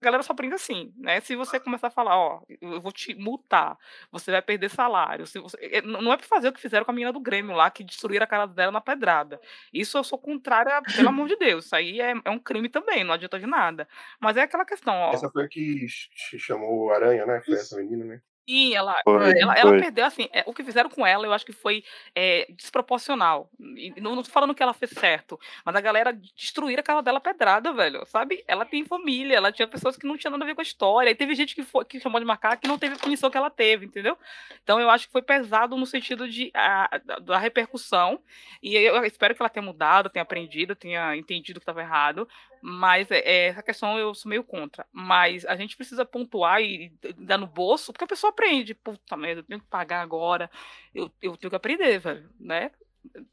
A 0.00 0.04
galera 0.04 0.22
só 0.22 0.32
aprende 0.32 0.54
assim, 0.54 0.94
né? 0.96 1.20
Se 1.20 1.36
você 1.36 1.60
começar 1.60 1.88
a 1.88 1.90
falar, 1.90 2.16
ó, 2.16 2.40
eu 2.60 2.80
vou 2.80 2.90
te 2.90 3.14
multar, 3.14 3.76
você 4.10 4.30
vai 4.30 4.40
perder 4.40 4.70
salário. 4.70 5.26
Se 5.26 5.38
você... 5.38 5.58
n- 5.82 6.00
Não 6.00 6.10
é 6.12 6.16
pra 6.16 6.26
fazer 6.26 6.48
o 6.48 6.52
que 6.54 6.60
fizeram 6.60 6.86
com 6.86 6.90
a 6.90 6.94
menina 6.94 7.12
do 7.12 7.20
Grêmio 7.20 7.54
lá, 7.54 7.70
que 7.70 7.84
destruíram 7.84 8.24
a 8.24 8.26
cara 8.26 8.46
dela 8.46 8.72
na 8.72 8.80
pedrada. 8.80 9.38
Isso 9.72 9.98
eu 9.98 10.04
sou 10.04 10.18
contrária, 10.18 10.80
pelo 10.96 11.10
amor 11.10 11.28
de 11.28 11.36
Deus. 11.36 11.66
Isso 11.66 11.76
aí 11.76 12.00
é, 12.00 12.14
é 12.24 12.30
um 12.30 12.38
crime 12.38 12.70
também, 12.70 13.04
não 13.04 13.12
adianta 13.12 13.38
de 13.38 13.46
nada. 13.46 13.86
Mas 14.18 14.38
é 14.38 14.42
aquela 14.42 14.64
questão, 14.64 14.94
ó. 14.94 15.12
Essa 15.12 15.28
foi 15.28 15.44
a 15.44 15.48
que 15.48 15.86
ch- 15.86 16.08
chamou 16.38 16.86
o 16.86 16.90
Aranha, 16.90 17.26
né? 17.26 17.42
Foi 17.44 17.54
essa 17.54 17.76
menina, 17.76 18.04
né? 18.06 18.22
Sim, 18.50 18.74
ela, 18.74 19.00
Foi, 19.04 19.14
ela, 19.38 19.54
ela 19.54 19.70
foi. 19.70 19.80
perdeu, 19.80 20.04
assim, 20.04 20.28
é, 20.32 20.42
o 20.44 20.52
que 20.52 20.64
fizeram 20.64 20.90
com 20.90 21.06
ela, 21.06 21.24
eu 21.24 21.32
acho 21.32 21.46
que 21.46 21.52
foi 21.52 21.84
é, 22.16 22.48
desproporcional. 22.50 23.48
E 23.76 23.94
não, 24.00 24.16
não 24.16 24.24
tô 24.24 24.30
falando 24.30 24.52
que 24.56 24.62
ela 24.62 24.72
fez 24.74 24.90
certo, 24.90 25.38
mas 25.64 25.76
a 25.76 25.80
galera 25.80 26.12
destruíram 26.12 26.80
a 26.80 26.82
casa 26.82 27.00
dela 27.00 27.20
pedrada, 27.20 27.72
velho, 27.72 28.04
sabe? 28.06 28.42
Ela 28.48 28.64
tem 28.64 28.84
família, 28.84 29.36
ela 29.36 29.52
tinha 29.52 29.68
pessoas 29.68 29.96
que 29.96 30.04
não 30.04 30.18
tinham 30.18 30.32
nada 30.32 30.42
a 30.42 30.46
ver 30.48 30.56
com 30.56 30.62
a 30.62 30.64
história, 30.64 31.10
e 31.10 31.14
teve 31.14 31.32
gente 31.36 31.54
que, 31.54 31.62
foi, 31.62 31.84
que 31.84 32.00
chamou 32.00 32.18
de 32.18 32.26
macaco 32.26 32.60
que 32.60 32.66
não 32.66 32.76
teve 32.76 32.96
a 32.96 32.98
punição 32.98 33.30
que 33.30 33.36
ela 33.36 33.50
teve, 33.50 33.86
entendeu? 33.86 34.18
Então 34.64 34.80
eu 34.80 34.90
acho 34.90 35.06
que 35.06 35.12
foi 35.12 35.22
pesado 35.22 35.76
no 35.76 35.86
sentido 35.86 36.28
de, 36.28 36.50
a, 36.52 36.98
da, 37.04 37.16
da 37.20 37.38
repercussão, 37.38 38.18
e 38.60 38.74
eu 38.74 39.04
espero 39.04 39.32
que 39.32 39.40
ela 39.40 39.48
tenha 39.48 39.64
mudado, 39.64 40.10
tenha 40.10 40.24
aprendido, 40.24 40.74
tenha 40.74 41.16
entendido 41.16 41.60
que 41.60 41.62
estava 41.62 41.82
errado, 41.82 42.28
mas 42.62 43.10
é, 43.10 43.18
é, 43.18 43.46
essa 43.46 43.62
questão 43.62 43.98
eu 43.98 44.14
sou 44.14 44.28
meio 44.28 44.44
contra. 44.44 44.86
Mas 44.92 45.44
a 45.46 45.56
gente 45.56 45.76
precisa 45.76 46.04
pontuar 46.04 46.60
e 46.62 46.92
dar 47.16 47.38
no 47.38 47.46
bolso, 47.46 47.92
porque 47.92 48.04
a 48.04 48.08
pessoa 48.08 48.30
aprende. 48.30 48.74
Puta 48.74 49.16
merda, 49.16 49.40
eu 49.40 49.44
tenho 49.44 49.60
que 49.60 49.66
pagar 49.66 50.02
agora. 50.02 50.50
Eu, 50.94 51.10
eu 51.22 51.36
tenho 51.36 51.50
que 51.50 51.56
aprender, 51.56 51.98
velho, 51.98 52.28
né? 52.38 52.70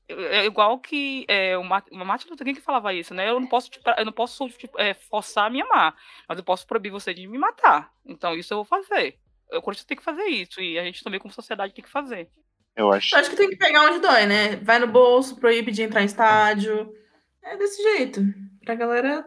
É 0.07 0.45
igual 0.45 0.80
que 0.80 1.25
é, 1.28 1.57
o 1.57 1.63
Martin 1.63 2.30
Luther 2.30 2.45
King 2.45 2.59
que 2.59 2.65
falava 2.65 2.93
isso, 2.93 3.13
né? 3.13 3.30
Eu 3.30 3.39
não 3.39 3.47
posso, 3.47 3.69
tipo, 3.69 3.89
eu 3.89 4.05
não 4.05 4.13
posso 4.13 4.47
tipo, 4.49 4.80
é, 4.80 4.93
forçar 4.93 5.47
a 5.47 5.49
me 5.49 5.61
amar, 5.61 5.93
mas 6.28 6.38
eu 6.38 6.43
posso 6.43 6.65
proibir 6.65 6.89
você 6.89 7.13
de 7.13 7.28
me 7.28 7.38
matar. 7.38 7.91
Então 8.05 8.34
isso 8.34 8.53
eu 8.53 8.63
vou 8.63 8.65
fazer. 8.65 9.17
O 9.51 9.61
Corinthians 9.61 9.86
tem 9.86 9.97
que 9.97 10.03
fazer 10.03 10.25
isso 10.25 10.61
e 10.61 10.80
a 10.80 10.84
gente 10.84 11.03
também 11.03 11.19
como 11.19 11.34
sociedade 11.34 11.73
tem 11.73 11.84
que 11.84 11.89
fazer. 11.89 12.30
Eu 12.78 12.91
acho. 12.91 13.13
Eu 13.13 13.19
acho 13.19 13.30
que 13.30 13.36
tem 13.36 13.49
que 13.49 13.57
pegar 13.57 13.89
onde 13.89 13.99
dói, 13.99 14.25
né? 14.25 14.55
Vai 14.57 14.80
no 14.80 14.88
bolso, 14.88 15.38
proíbe 15.38 15.71
de 15.71 15.82
entrar 15.82 16.01
em 16.01 16.05
estádio. 16.05 16.93
É 17.41 17.57
desse 17.57 17.82
jeito. 17.82 18.21
Pra 18.68 18.76
galera. 18.76 19.26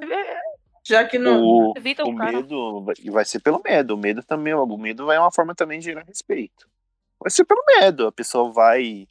Já 0.85 1.05
que 1.05 1.19
não. 1.19 1.43
O, 1.43 1.73
Evita 1.77 2.05
o 2.05 2.11
o 2.11 2.17
cara. 2.17 2.33
medo 2.33 2.83
vai- 2.83 2.95
vai 3.11 3.25
ser 3.25 3.41
pelo 3.41 3.61
medo. 3.63 3.95
O 3.95 3.99
medo 3.99 4.23
também, 4.23 4.53
o 4.55 4.77
medo 4.77 5.07
vai 5.07 5.17
é 5.17 5.21
uma 5.21 5.33
forma 5.33 5.55
também 5.55 5.79
de 5.79 5.87
gerar 5.87 6.03
respeito. 6.03 6.69
Vai 7.19 7.31
ser 7.31 7.45
pelo 7.47 7.63
medo. 7.67 8.07
A 8.07 8.13
pessoa 8.13 8.53
vai 8.53 9.09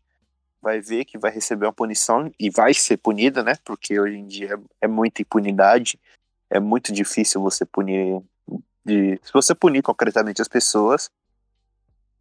vai 0.61 0.81
ver 0.81 1.05
que 1.05 1.17
vai 1.17 1.31
receber 1.31 1.65
uma 1.65 1.73
punição 1.73 2.29
e 2.37 2.49
vai 2.49 2.73
ser 2.73 2.97
punida, 2.97 3.41
né? 3.43 3.53
Porque 3.63 3.99
hoje 3.99 4.17
em 4.17 4.27
dia 4.27 4.55
é, 4.81 4.85
é 4.85 4.87
muita 4.87 5.21
impunidade. 5.21 5.99
É 6.49 6.59
muito 6.59 6.91
difícil 6.93 7.41
você 7.41 7.65
punir 7.65 8.21
de 8.85 9.19
se 9.23 9.31
você 9.33 9.55
punir 9.55 9.81
concretamente 9.81 10.41
as 10.41 10.47
pessoas. 10.47 11.09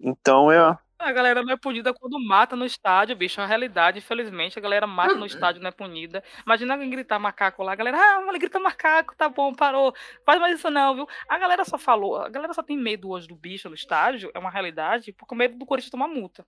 Então 0.00 0.50
é 0.50 0.78
A 1.00 1.12
galera 1.12 1.42
não 1.44 1.52
é 1.52 1.56
punida 1.56 1.94
quando 1.94 2.18
mata 2.18 2.56
no 2.56 2.64
estádio, 2.64 3.16
bicho. 3.16 3.40
É 3.40 3.42
uma 3.42 3.48
realidade, 3.48 3.98
infelizmente. 3.98 4.58
A 4.58 4.62
galera 4.62 4.86
mata 4.86 5.14
no 5.14 5.26
estádio, 5.26 5.62
não 5.62 5.68
é 5.68 5.72
punida. 5.72 6.22
Imagina 6.44 6.74
alguém 6.74 6.90
gritar 6.90 7.18
macaco 7.20 7.62
lá. 7.62 7.72
A 7.72 7.76
galera, 7.76 7.96
ah, 7.96 8.24
ele 8.28 8.38
grita 8.38 8.58
macaco, 8.58 9.14
tá 9.16 9.28
bom, 9.28 9.54
parou. 9.54 9.94
Faz 10.26 10.40
mais 10.40 10.58
isso 10.58 10.70
não, 10.70 10.94
viu? 10.96 11.08
A 11.28 11.38
galera 11.38 11.64
só 11.64 11.78
falou, 11.78 12.16
a 12.16 12.28
galera 12.28 12.52
só 12.52 12.62
tem 12.62 12.76
medo 12.76 13.10
hoje 13.10 13.28
do 13.28 13.36
bicho 13.36 13.68
no 13.68 13.74
estádio, 13.76 14.30
é 14.34 14.38
uma 14.38 14.50
realidade, 14.50 15.12
por 15.12 15.32
medo 15.36 15.56
do 15.56 15.66
Corinthians 15.66 15.90
tomar 15.90 16.08
multa. 16.08 16.44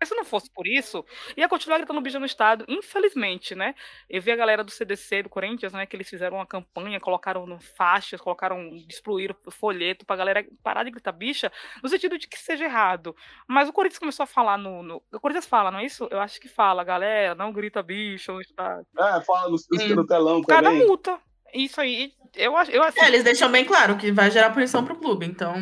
Mas 0.00 0.08
se 0.08 0.14
não 0.14 0.24
fosse 0.24 0.50
por 0.50 0.66
isso, 0.66 1.04
ia 1.36 1.46
continuar 1.46 1.76
gritando 1.76 2.00
bicho 2.00 2.18
no 2.18 2.24
estádio, 2.24 2.64
infelizmente, 2.68 3.54
né? 3.54 3.74
Eu 4.08 4.22
vi 4.22 4.30
a 4.32 4.36
galera 4.36 4.64
do 4.64 4.70
CDC, 4.70 5.24
do 5.24 5.28
Corinthians, 5.28 5.72
né, 5.74 5.84
que 5.84 5.94
eles 5.94 6.08
fizeram 6.08 6.38
uma 6.38 6.46
campanha, 6.46 6.98
colocaram 6.98 7.46
faixas, 7.76 8.20
colocaram, 8.20 8.70
destruíram 8.86 9.36
folheto 9.50 10.06
pra 10.06 10.16
galera 10.16 10.44
parar 10.62 10.84
de 10.84 10.90
gritar 10.90 11.12
bicha, 11.12 11.52
no 11.82 11.88
sentido 11.88 12.16
de 12.18 12.26
que 12.26 12.38
seja 12.38 12.64
errado. 12.64 13.14
Mas 13.46 13.68
o 13.68 13.72
Corinthians 13.72 13.98
começou 13.98 14.24
a 14.24 14.26
falar 14.26 14.56
no. 14.56 14.82
no- 14.82 15.02
o 15.12 15.20
Corinthians 15.20 15.46
fala, 15.46 15.70
não 15.70 15.80
é 15.80 15.84
isso? 15.84 16.08
Eu 16.10 16.20
acho 16.20 16.40
que 16.40 16.48
fala, 16.48 16.82
galera, 16.82 17.34
não 17.34 17.52
grita 17.52 17.82
bicho 17.82 18.32
no 18.32 18.40
estádio. 18.40 18.86
É, 18.98 19.20
fala 19.20 19.50
no, 19.50 19.94
no 19.96 20.06
telão 20.06 20.40
também. 20.42 20.86
multa. 20.86 21.18
Isso 21.52 21.80
aí, 21.80 22.12
eu 22.36 22.56
acho. 22.56 22.70
Eu, 22.70 22.82
assim, 22.84 23.00
É, 23.00 23.08
eles 23.08 23.24
deixam 23.24 23.50
bem 23.50 23.64
claro 23.64 23.98
que 23.98 24.10
vai 24.12 24.30
gerar 24.30 24.50
punição 24.50 24.84
pro 24.84 24.96
clube, 24.96 25.26
então. 25.26 25.52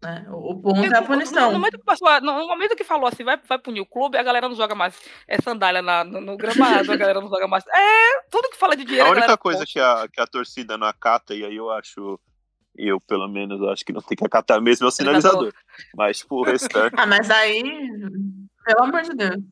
Né, 0.00 0.24
o 0.30 0.54
ponto 0.60 0.80
é 0.84 0.96
a 0.96 1.02
punição. 1.02 1.46
no 1.52 1.58
momento 1.58 1.76
que 1.78 1.84
passou, 1.84 2.06
a- 2.06 2.20
no, 2.20 2.32
momento 2.46 2.76
que 2.76 2.84
falou 2.84 3.08
assim, 3.08 3.24
vai, 3.24 3.36
vai 3.36 3.58
punir 3.58 3.80
o 3.80 3.86
clube, 3.86 4.16
a 4.16 4.22
galera 4.22 4.48
não 4.48 4.54
joga 4.54 4.72
mais 4.74 4.96
é, 5.26 5.40
sandália 5.42 5.82
na- 5.82 6.04
no, 6.04 6.20
no 6.20 6.36
gramado, 6.36 6.92
a 6.92 6.96
galera 6.96 7.20
não 7.20 7.28
joga 7.28 7.48
mais. 7.48 7.64
É, 7.66 8.20
tudo 8.30 8.48
que 8.48 8.56
fala 8.56 8.76
de 8.76 8.84
dinheiro. 8.84 9.06
a 9.06 9.08
galera 9.08 9.26
única 9.26 9.36
coisa 9.38 9.58
posta. 9.60 9.72
que 9.72 9.80
a, 9.80 10.06
que 10.08 10.20
a 10.20 10.26
torcida 10.26 10.78
não 10.78 10.86
acata, 10.86 11.34
e 11.34 11.44
aí 11.44 11.56
eu 11.56 11.68
acho, 11.72 12.20
eu 12.76 13.00
pelo 13.00 13.26
menos 13.26 13.60
acho 13.70 13.84
que 13.84 13.92
não 13.92 14.00
tem 14.00 14.16
que 14.16 14.24
acatar 14.24 14.62
mesmo 14.62 14.84
é 14.86 14.88
o 14.88 14.92
sinalizador. 14.92 15.52
Mas 15.96 16.18
tipo, 16.18 16.36
o 16.36 16.44
restante. 16.44 16.94
Ah, 16.96 17.06
mas 17.06 17.28
aí. 17.28 17.62
Pelo 18.64 18.84
amor 18.84 19.02
de 19.02 19.14
Deus. 19.16 19.42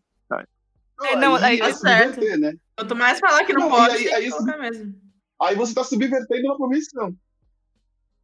É, 1.03 1.17
não, 1.17 1.35
aí- 1.35 1.61
é 1.61 1.69
tá 1.69 1.75
certo. 1.75 2.21
né? 2.39 2.55
Quanto 2.77 2.95
mais 2.97 3.19
falar 3.21 3.45
que 3.45 3.53
não, 3.53 3.69
Não, 3.69 3.77
pode, 3.77 3.97
aí- 3.97 4.13
aí 4.15 4.27
isso- 4.29 4.37
colocar 4.39 4.59
mesmo. 4.59 4.95
Aí 5.43 5.55
você 5.55 5.73
está 5.73 5.85
subvertendo 5.85 6.47
uma 6.47 6.57
punição. 6.57 7.13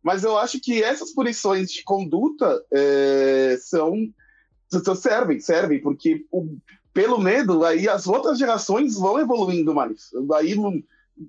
Mas 0.03 0.25
eu 0.25 0.37
acho 0.37 0.61
que 0.61 0.83
essas 0.83 1.13
punições 1.13 1.71
de 1.71 1.83
conduta 1.85 2.61
é, 2.73 3.57
são, 3.61 3.95
servem, 4.97 5.39
servem, 5.41 5.81
porque 5.81 6.27
o- 6.31 6.57
pelo 6.93 7.19
medo, 7.19 7.65
aí 7.65 7.89
as 7.89 8.07
outras 8.07 8.39
gerações 8.39 8.97
vão 8.99 9.19
evoluindo 9.19 9.75
mais. 9.75 10.11
Aí, 10.35 10.55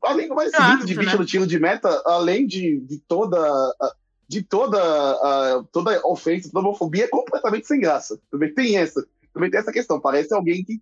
além 0.03 0.27
do 0.27 0.35
mais 0.35 0.51
Claro, 0.51 0.71
seguinte 0.71 0.87
de 0.87 0.95
bicho 0.99 1.11
né? 1.11 1.17
no 1.19 1.25
tiro 1.25 1.47
de 1.47 1.59
meta, 1.59 2.01
além 2.05 2.45
de, 2.47 2.79
de 2.81 2.97
toda 2.99 3.37
a- 3.39 3.93
de 4.27 4.41
toda 4.41 4.79
a, 4.81 5.63
toda 5.71 6.01
ofensa, 6.07 6.49
toda 6.51 6.67
homofobia, 6.67 7.03
é 7.05 7.07
completamente 7.07 7.67
sem 7.67 7.79
graça. 7.79 8.19
Também 8.31 8.51
tem 8.53 8.77
essa, 8.77 9.05
também 9.33 9.51
tem 9.51 9.59
essa 9.59 9.71
questão. 9.71 9.99
Parece 9.99 10.33
alguém 10.33 10.63
que 10.63 10.81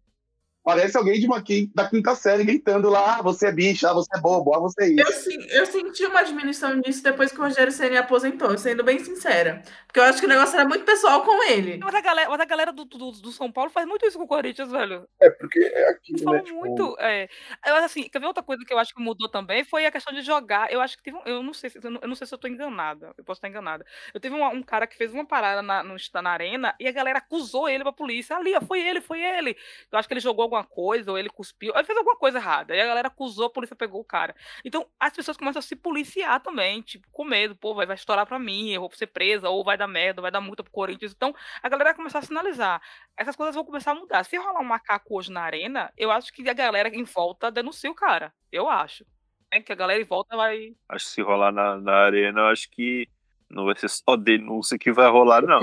parece 0.63 0.97
alguém 0.97 1.19
de 1.19 1.25
uma 1.25 1.43
da 1.73 1.89
quinta 1.89 2.15
série 2.15 2.43
gritando 2.43 2.89
lá, 2.89 3.17
ah, 3.17 3.21
você 3.21 3.47
é 3.47 3.51
bicha, 3.51 3.89
ah, 3.89 3.93
você 3.93 4.09
é 4.15 4.19
bobo, 4.19 4.53
ah, 4.55 4.59
você 4.59 4.83
é 4.83 4.87
isso. 4.89 5.01
Eu, 5.01 5.11
sim- 5.13 5.47
eu 5.49 5.65
senti 5.65 6.05
uma 6.05 6.23
diminuição 6.23 6.79
disso 6.81 7.03
depois 7.03 7.31
que 7.31 7.39
o 7.39 7.43
Rogério 7.43 7.71
Ceni 7.71 7.97
aposentou, 7.97 8.57
sendo 8.57 8.83
bem 8.83 8.99
sincera. 8.99 9.61
Porque 9.87 9.99
eu 9.99 10.03
acho 10.03 10.19
que 10.19 10.25
o 10.25 10.29
negócio 10.29 10.55
era 10.55 10.67
muito 10.67 10.85
pessoal 10.85 11.23
com 11.23 11.43
ele. 11.43 11.77
Mas 11.77 11.95
a 11.95 12.01
galera, 12.01 12.29
mas 12.29 12.39
a 12.39 12.45
galera 12.45 12.71
do, 12.71 12.85
do, 12.85 13.11
do 13.11 13.31
São 13.31 13.51
Paulo 13.51 13.69
faz 13.69 13.87
muito 13.87 14.05
isso 14.05 14.17
com 14.17 14.23
o 14.25 14.27
Corinthians, 14.27 14.71
velho. 14.71 15.07
É, 15.19 15.29
porque 15.29 15.59
é 15.59 15.81
Eles 15.81 15.89
aquilo, 15.89 16.23
falam 16.23 16.39
né? 16.39 16.43
Tipo, 16.43 16.59
muito. 16.59 16.95
É, 16.99 17.27
eu 17.65 17.75
acho 17.75 17.85
assim, 17.85 18.03
quer 18.09 18.19
ver 18.19 18.27
outra 18.27 18.43
coisa 18.43 18.63
que 18.65 18.73
eu 18.73 18.79
acho 18.79 18.93
que 18.93 19.01
mudou 19.01 19.27
também? 19.29 19.63
Foi 19.65 19.85
a 19.85 19.91
questão 19.91 20.13
de 20.13 20.21
jogar. 20.21 20.71
Eu 20.71 20.79
acho 20.79 20.95
que 20.97 21.03
teve 21.03 21.17
um, 21.17 21.21
eu 21.25 21.43
não 21.43 21.53
sei 21.53 21.69
se 21.69 21.79
eu 21.83 21.91
não, 21.91 21.99
eu 22.01 22.07
não 22.07 22.15
sei 22.15 22.27
se 22.27 22.33
eu 22.33 22.37
tô 22.37 22.47
enganada. 22.47 23.13
Eu 23.17 23.23
posso 23.23 23.39
estar 23.39 23.49
enganada. 23.49 23.85
Eu 24.13 24.19
teve 24.19 24.35
um, 24.35 24.45
um 24.45 24.63
cara 24.63 24.85
que 24.87 24.95
fez 24.95 25.13
uma 25.13 25.25
parada 25.25 25.61
na, 25.61 25.83
no, 25.83 25.95
na 26.21 26.29
arena 26.29 26.75
e 26.79 26.87
a 26.87 26.91
galera 26.91 27.17
acusou 27.17 27.67
ele 27.67 27.83
pra 27.83 27.91
polícia. 27.91 28.35
Ali, 28.35 28.55
ó, 28.55 28.61
foi 28.61 28.81
ele, 28.81 29.01
foi 29.01 29.21
ele. 29.21 29.57
Eu 29.91 29.97
acho 29.99 30.07
que 30.07 30.13
ele 30.13 30.21
jogou 30.21 30.50
alguma 30.51 30.63
coisa, 30.63 31.11
ou 31.11 31.17
ele 31.17 31.29
cuspiu, 31.29 31.73
ele 31.73 31.83
fez 31.83 31.97
alguma 31.97 32.15
coisa 32.15 32.37
errada. 32.37 32.75
E 32.75 32.81
a 32.81 32.85
galera 32.85 33.07
acusou, 33.07 33.45
a 33.45 33.49
polícia 33.49 33.75
pegou 33.75 34.01
o 34.01 34.05
cara. 34.05 34.35
Então, 34.65 34.85
as 34.99 35.13
pessoas 35.13 35.37
começam 35.37 35.59
a 35.59 35.63
se 35.63 35.75
policiar 35.75 36.41
também, 36.41 36.81
tipo, 36.81 37.07
com 37.11 37.23
medo, 37.23 37.55
pô, 37.55 37.73
vai, 37.73 37.85
vai 37.85 37.95
estourar 37.95 38.25
pra 38.25 38.37
mim, 38.37 38.71
eu 38.71 38.81
vou 38.81 38.91
ser 38.93 39.07
presa, 39.07 39.49
ou 39.49 39.63
vai 39.63 39.77
dar 39.77 39.87
merda, 39.87 40.21
vai 40.21 40.31
dar 40.31 40.41
multa 40.41 40.63
pro 40.63 40.71
Corinthians. 40.71 41.13
Então, 41.13 41.33
a 41.61 41.69
galera 41.69 41.89
vai 41.89 41.95
começar 41.95 42.19
a 42.19 42.21
sinalizar. 42.21 42.81
Essas 43.17 43.35
coisas 43.35 43.55
vão 43.55 43.65
começar 43.65 43.91
a 43.91 43.95
mudar. 43.95 44.23
Se 44.23 44.37
rolar 44.37 44.59
um 44.59 44.65
macaco 44.65 45.17
hoje 45.17 45.31
na 45.31 45.41
arena, 45.41 45.91
eu 45.97 46.11
acho 46.11 46.33
que 46.33 46.47
a 46.49 46.53
galera 46.53 46.89
em 46.89 47.03
volta 47.03 47.51
denuncia 47.51 47.89
o 47.89 47.95
cara. 47.95 48.33
Eu 48.51 48.67
acho. 48.67 49.05
É 49.53 49.61
que 49.61 49.71
a 49.71 49.75
galera 49.75 50.01
em 50.01 50.05
volta 50.05 50.35
vai. 50.35 50.73
Acho 50.87 51.05
que 51.05 51.11
se 51.11 51.21
rolar 51.21 51.51
na, 51.51 51.77
na 51.77 51.93
arena, 52.05 52.41
eu 52.41 52.45
acho 52.47 52.69
que 52.71 53.07
não 53.51 53.65
vai 53.65 53.75
ser 53.75 53.89
só 53.89 54.15
denúncia 54.15 54.77
que 54.77 54.91
vai 54.91 55.09
rolar, 55.09 55.41
não. 55.41 55.61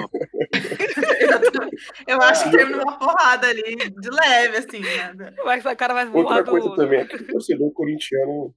Eu 2.07 2.21
acho 2.23 2.45
que 2.45 2.57
termina 2.57 2.83
uma 2.83 2.99
porrada 2.99 3.47
ali, 3.47 3.77
de 3.77 4.11
leve, 4.11 4.59
assim. 4.59 4.81
Né? 4.81 5.33
vai 5.45 5.59
o 5.59 5.77
cara 5.77 5.95
vai 5.95 6.07
voar 6.07 6.25
Outra 6.25 6.43
do. 6.43 6.51
coisa 6.51 6.77
também 6.77 7.01
é 7.01 7.07
que 7.07 7.17
o 7.17 7.27
torcedor 7.27 7.73
corintiano 7.73 8.55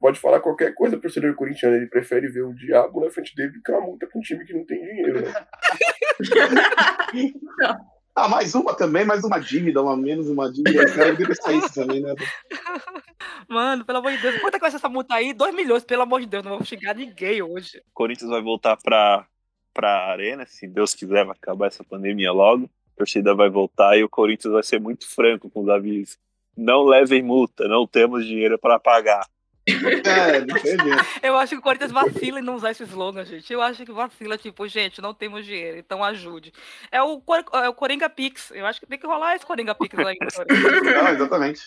pode 0.00 0.18
falar 0.18 0.40
qualquer 0.40 0.74
coisa, 0.74 0.96
o 0.96 1.00
torcedor 1.00 1.34
corintiano 1.34 1.76
ele 1.76 1.86
prefere 1.86 2.28
ver 2.28 2.42
o 2.42 2.54
diabo 2.54 3.04
na 3.04 3.10
frente 3.10 3.34
dele 3.34 3.52
do 3.52 3.62
que 3.62 3.72
uma 3.72 3.80
multa 3.80 4.06
com 4.06 4.18
um 4.18 4.22
time 4.22 4.44
que 4.44 4.52
não 4.52 4.64
tem 4.64 4.80
dinheiro, 4.80 5.22
né? 5.22 5.32
Ah, 8.16 8.28
mais 8.28 8.54
uma 8.54 8.72
também, 8.74 9.04
mais 9.04 9.24
uma 9.24 9.40
dívida, 9.40 9.82
uma 9.82 9.96
menos 9.96 10.28
uma 10.28 10.50
dívida. 10.50 10.84
O 10.84 10.94
cara 10.94 11.12
deve 11.14 11.26
pensar 11.26 11.52
isso 11.52 11.74
também, 11.74 12.00
né? 12.00 12.14
Mano, 13.48 13.84
pelo 13.84 13.98
amor 13.98 14.12
de 14.12 14.18
Deus. 14.18 14.40
Quanto 14.40 14.54
é 14.54 14.58
que 14.58 14.62
vai 14.62 14.70
ser 14.70 14.76
essa 14.76 14.88
multa 14.88 15.14
aí? 15.14 15.32
2 15.32 15.52
milhões, 15.52 15.82
pelo 15.82 16.02
amor 16.02 16.20
de 16.20 16.26
Deus. 16.26 16.44
Não 16.44 16.52
vamos 16.52 16.68
xingar 16.68 16.94
ninguém 16.94 17.42
hoje. 17.42 17.78
O 17.78 17.92
Corinthians 17.92 18.30
vai 18.30 18.40
voltar 18.40 18.76
pra, 18.76 19.26
pra 19.72 20.12
arena, 20.12 20.46
se 20.46 20.68
Deus 20.68 20.94
quiser, 20.94 21.24
vai 21.24 21.34
acabar 21.36 21.66
essa 21.66 21.82
pandemia 21.82 22.30
logo. 22.30 22.70
A 22.94 22.98
torcida 22.98 23.34
vai 23.34 23.50
voltar 23.50 23.98
e 23.98 24.04
o 24.04 24.08
Corinthians 24.08 24.54
vai 24.54 24.62
ser 24.62 24.80
muito 24.80 25.08
franco 25.08 25.50
com 25.50 25.62
os 25.62 25.68
avisos. 25.68 26.16
Não 26.56 26.84
levem 26.84 27.20
multa, 27.20 27.66
não 27.66 27.84
temos 27.84 28.24
dinheiro 28.24 28.56
para 28.56 28.78
pagar. 28.78 29.26
É, 30.04 30.40
não 30.40 30.54
tem 30.58 30.76
jeito. 30.78 31.06
Eu 31.22 31.36
acho 31.38 31.50
que 31.54 31.58
o 31.58 31.62
Corinthians 31.62 31.90
vacila 31.90 32.38
em 32.38 32.42
não 32.42 32.54
usar 32.56 32.70
esse 32.72 32.82
slogan, 32.84 33.24
gente. 33.24 33.50
Eu 33.52 33.62
acho 33.62 33.84
que 33.84 33.92
vacila, 33.92 34.36
tipo, 34.36 34.68
gente, 34.68 35.00
não 35.00 35.14
temos 35.14 35.46
dinheiro, 35.46 35.78
então 35.78 36.04
ajude. 36.04 36.52
É 36.92 37.00
o, 37.02 37.18
Cor- 37.20 37.44
é 37.54 37.68
o 37.68 37.72
Coringa 37.74 38.10
Pix. 38.10 38.50
Eu 38.50 38.66
acho 38.66 38.78
que 38.80 38.86
tem 38.86 38.98
que 38.98 39.06
rolar 39.06 39.34
esse 39.36 39.46
Coringa 39.46 39.74
Pix 39.74 39.98
aí. 39.98 40.16
Não, 40.94 41.08
exatamente. 41.08 41.62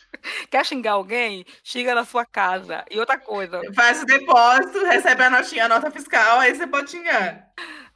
Quer 0.52 0.66
xingar 0.66 0.92
alguém? 0.94 1.44
Xinga 1.64 1.96
na 1.96 2.06
sua 2.06 2.24
casa. 2.26 2.86
E 2.92 3.00
outra 3.00 3.18
coisa, 3.18 3.62
Faz 3.74 4.04
o 4.04 4.06
depósito, 4.06 4.80
recebe 4.86 5.24
a 5.24 5.30
notinha, 5.32 5.66
a 5.66 5.70
nota 5.70 5.90
fiscal, 5.90 6.40
aí 6.40 6.54
você 6.54 6.68
pode 6.68 6.92
xingar. 6.92 7.48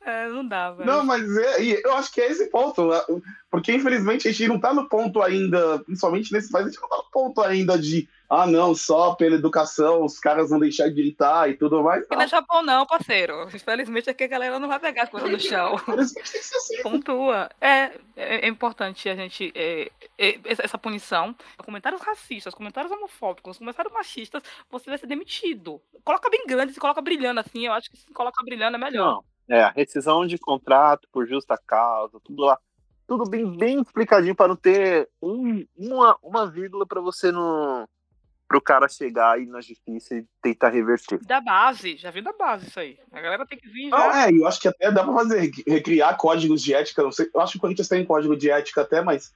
é, 0.03 0.27
não 0.29 0.47
dá, 0.47 0.71
velho. 0.71 0.89
Não, 0.89 1.05
mas 1.05 1.21
é, 1.37 1.61
eu 1.85 1.93
acho 1.95 2.11
que 2.11 2.21
é 2.21 2.31
esse 2.31 2.47
ponto. 2.49 2.81
lá, 2.83 3.05
Porque, 3.51 3.71
infelizmente, 3.71 4.27
a 4.27 4.31
gente 4.31 4.47
não 4.47 4.59
tá 4.59 4.73
no 4.73 4.89
ponto 4.89 5.21
ainda, 5.21 5.77
principalmente 5.79 6.33
nesse 6.33 6.51
país, 6.51 6.65
a 6.65 6.69
gente 6.71 6.81
não 6.81 6.89
tá 6.89 6.97
no 6.97 7.11
ponto 7.11 7.41
ainda 7.41 7.77
de 7.77 8.09
ah, 8.33 8.47
não, 8.47 8.73
só 8.73 9.13
pela 9.13 9.35
educação 9.35 10.05
os 10.05 10.17
caras 10.17 10.49
vão 10.49 10.57
deixar 10.57 10.87
de 10.87 10.95
gritar 10.95 11.49
e 11.49 11.53
tudo 11.53 11.83
mais. 11.83 12.01
Aqui 12.01 12.15
não 12.15 12.21
é 12.21 12.27
Japão, 12.29 12.63
não, 12.63 12.85
parceiro. 12.85 13.45
Infelizmente 13.53 14.09
aqui 14.09 14.23
a 14.23 14.27
galera 14.27 14.57
não 14.57 14.69
vai 14.69 14.79
pegar 14.79 15.03
as 15.03 15.09
coisas 15.09 15.29
no 15.29 15.37
chão. 15.37 15.75
Pontua. 16.81 17.49
É, 17.59 17.91
é, 18.15 18.45
é 18.45 18.47
importante 18.47 19.09
a 19.09 19.15
gente. 19.17 19.51
É, 19.53 19.91
é, 20.17 20.39
essa 20.45 20.77
punição. 20.77 21.35
Comentários 21.57 22.01
racistas, 22.01 22.53
comentários 22.53 22.89
homofóbicos, 22.93 23.57
comentários 23.57 23.93
machistas, 23.93 24.41
você 24.69 24.89
vai 24.89 24.97
ser 24.97 25.07
demitido. 25.07 25.81
Coloca 26.01 26.29
bem 26.29 26.47
grande, 26.47 26.71
se 26.71 26.79
coloca 26.79 27.01
brilhando 27.01 27.41
assim. 27.41 27.65
Eu 27.65 27.73
acho 27.73 27.91
que 27.91 27.97
se 27.97 28.13
coloca 28.13 28.41
brilhando 28.45 28.77
é 28.77 28.79
melhor. 28.79 29.21
Não, 29.49 29.57
é, 29.57 29.63
a 29.63 29.71
rescisão 29.71 30.25
de 30.25 30.37
contrato 30.37 31.05
por 31.11 31.27
justa 31.27 31.57
causa, 31.67 32.17
tudo 32.23 32.43
lá. 32.43 32.57
Tudo 33.05 33.29
bem, 33.29 33.57
bem 33.57 33.81
explicadinho 33.81 34.33
para 34.33 34.47
não 34.47 34.55
ter 34.55 35.09
um, 35.21 35.65
uma, 35.75 36.17
uma 36.23 36.49
vírgula 36.49 36.85
para 36.87 37.01
você 37.01 37.29
não 37.29 37.85
para 38.51 38.57
o 38.57 38.61
cara 38.61 38.89
chegar 38.89 39.35
aí 39.35 39.45
na 39.45 39.61
justiça 39.61 40.13
e 40.13 40.25
tentar 40.41 40.67
reverter. 40.67 41.23
Da 41.25 41.39
base, 41.39 41.95
já 41.95 42.11
vem 42.11 42.21
da 42.21 42.33
base 42.33 42.67
isso 42.67 42.81
aí. 42.81 42.99
A 43.09 43.21
galera 43.21 43.45
tem 43.45 43.57
que 43.57 43.69
vir 43.69 43.89
já. 43.89 43.97
Não, 43.97 44.13
é, 44.13 44.29
eu 44.29 44.45
acho 44.45 44.59
que 44.59 44.67
até 44.67 44.91
dá 44.91 45.05
para 45.05 45.13
fazer, 45.13 45.49
recriar 45.65 46.17
códigos 46.17 46.61
de 46.61 46.73
ética. 46.73 47.01
Não 47.01 47.13
sei, 47.13 47.29
eu 47.33 47.39
acho 47.39 47.53
que 47.53 47.57
o 47.59 47.61
Corinthians 47.61 47.87
tem 47.87 48.03
código 48.03 48.35
de 48.35 48.51
ética 48.51 48.81
até, 48.81 49.01
mas 49.01 49.33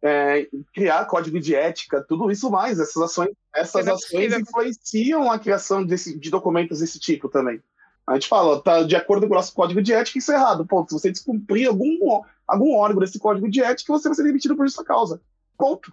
é, 0.00 0.48
criar 0.72 1.04
código 1.04 1.38
de 1.38 1.54
ética, 1.54 2.02
tudo 2.08 2.30
isso 2.30 2.50
mais, 2.50 2.80
essas 2.80 3.02
ações, 3.02 3.28
essas 3.54 3.86
É 3.86 3.90
ações 3.90 4.32
influenciam 4.32 5.30
a 5.30 5.38
criação 5.38 5.84
desse, 5.84 6.18
de 6.18 6.30
documentos 6.30 6.80
desse 6.80 6.98
tipo 6.98 7.28
também. 7.28 7.62
A 8.06 8.14
gente 8.14 8.28
fala, 8.28 8.62
tá 8.62 8.82
de 8.82 8.96
acordo 8.96 9.26
com 9.26 9.34
o 9.34 9.36
nosso 9.36 9.52
código 9.52 9.82
de 9.82 9.92
ética, 9.92 10.18
isso 10.18 10.32
é 10.32 10.36
errado. 10.36 10.64
Ponto. 10.64 10.88
Se 10.88 10.98
você 10.98 11.12
descumprir 11.12 11.68
algum, 11.68 12.22
algum 12.46 12.74
órgão 12.76 13.00
desse 13.00 13.18
código 13.18 13.50
de 13.50 13.62
ética, 13.62 13.92
você 13.92 14.08
vai 14.08 14.14
ser 14.14 14.22
demitido 14.22 14.56
por 14.56 14.66
justa 14.66 14.82
causa. 14.82 15.20
Ponto. 15.58 15.92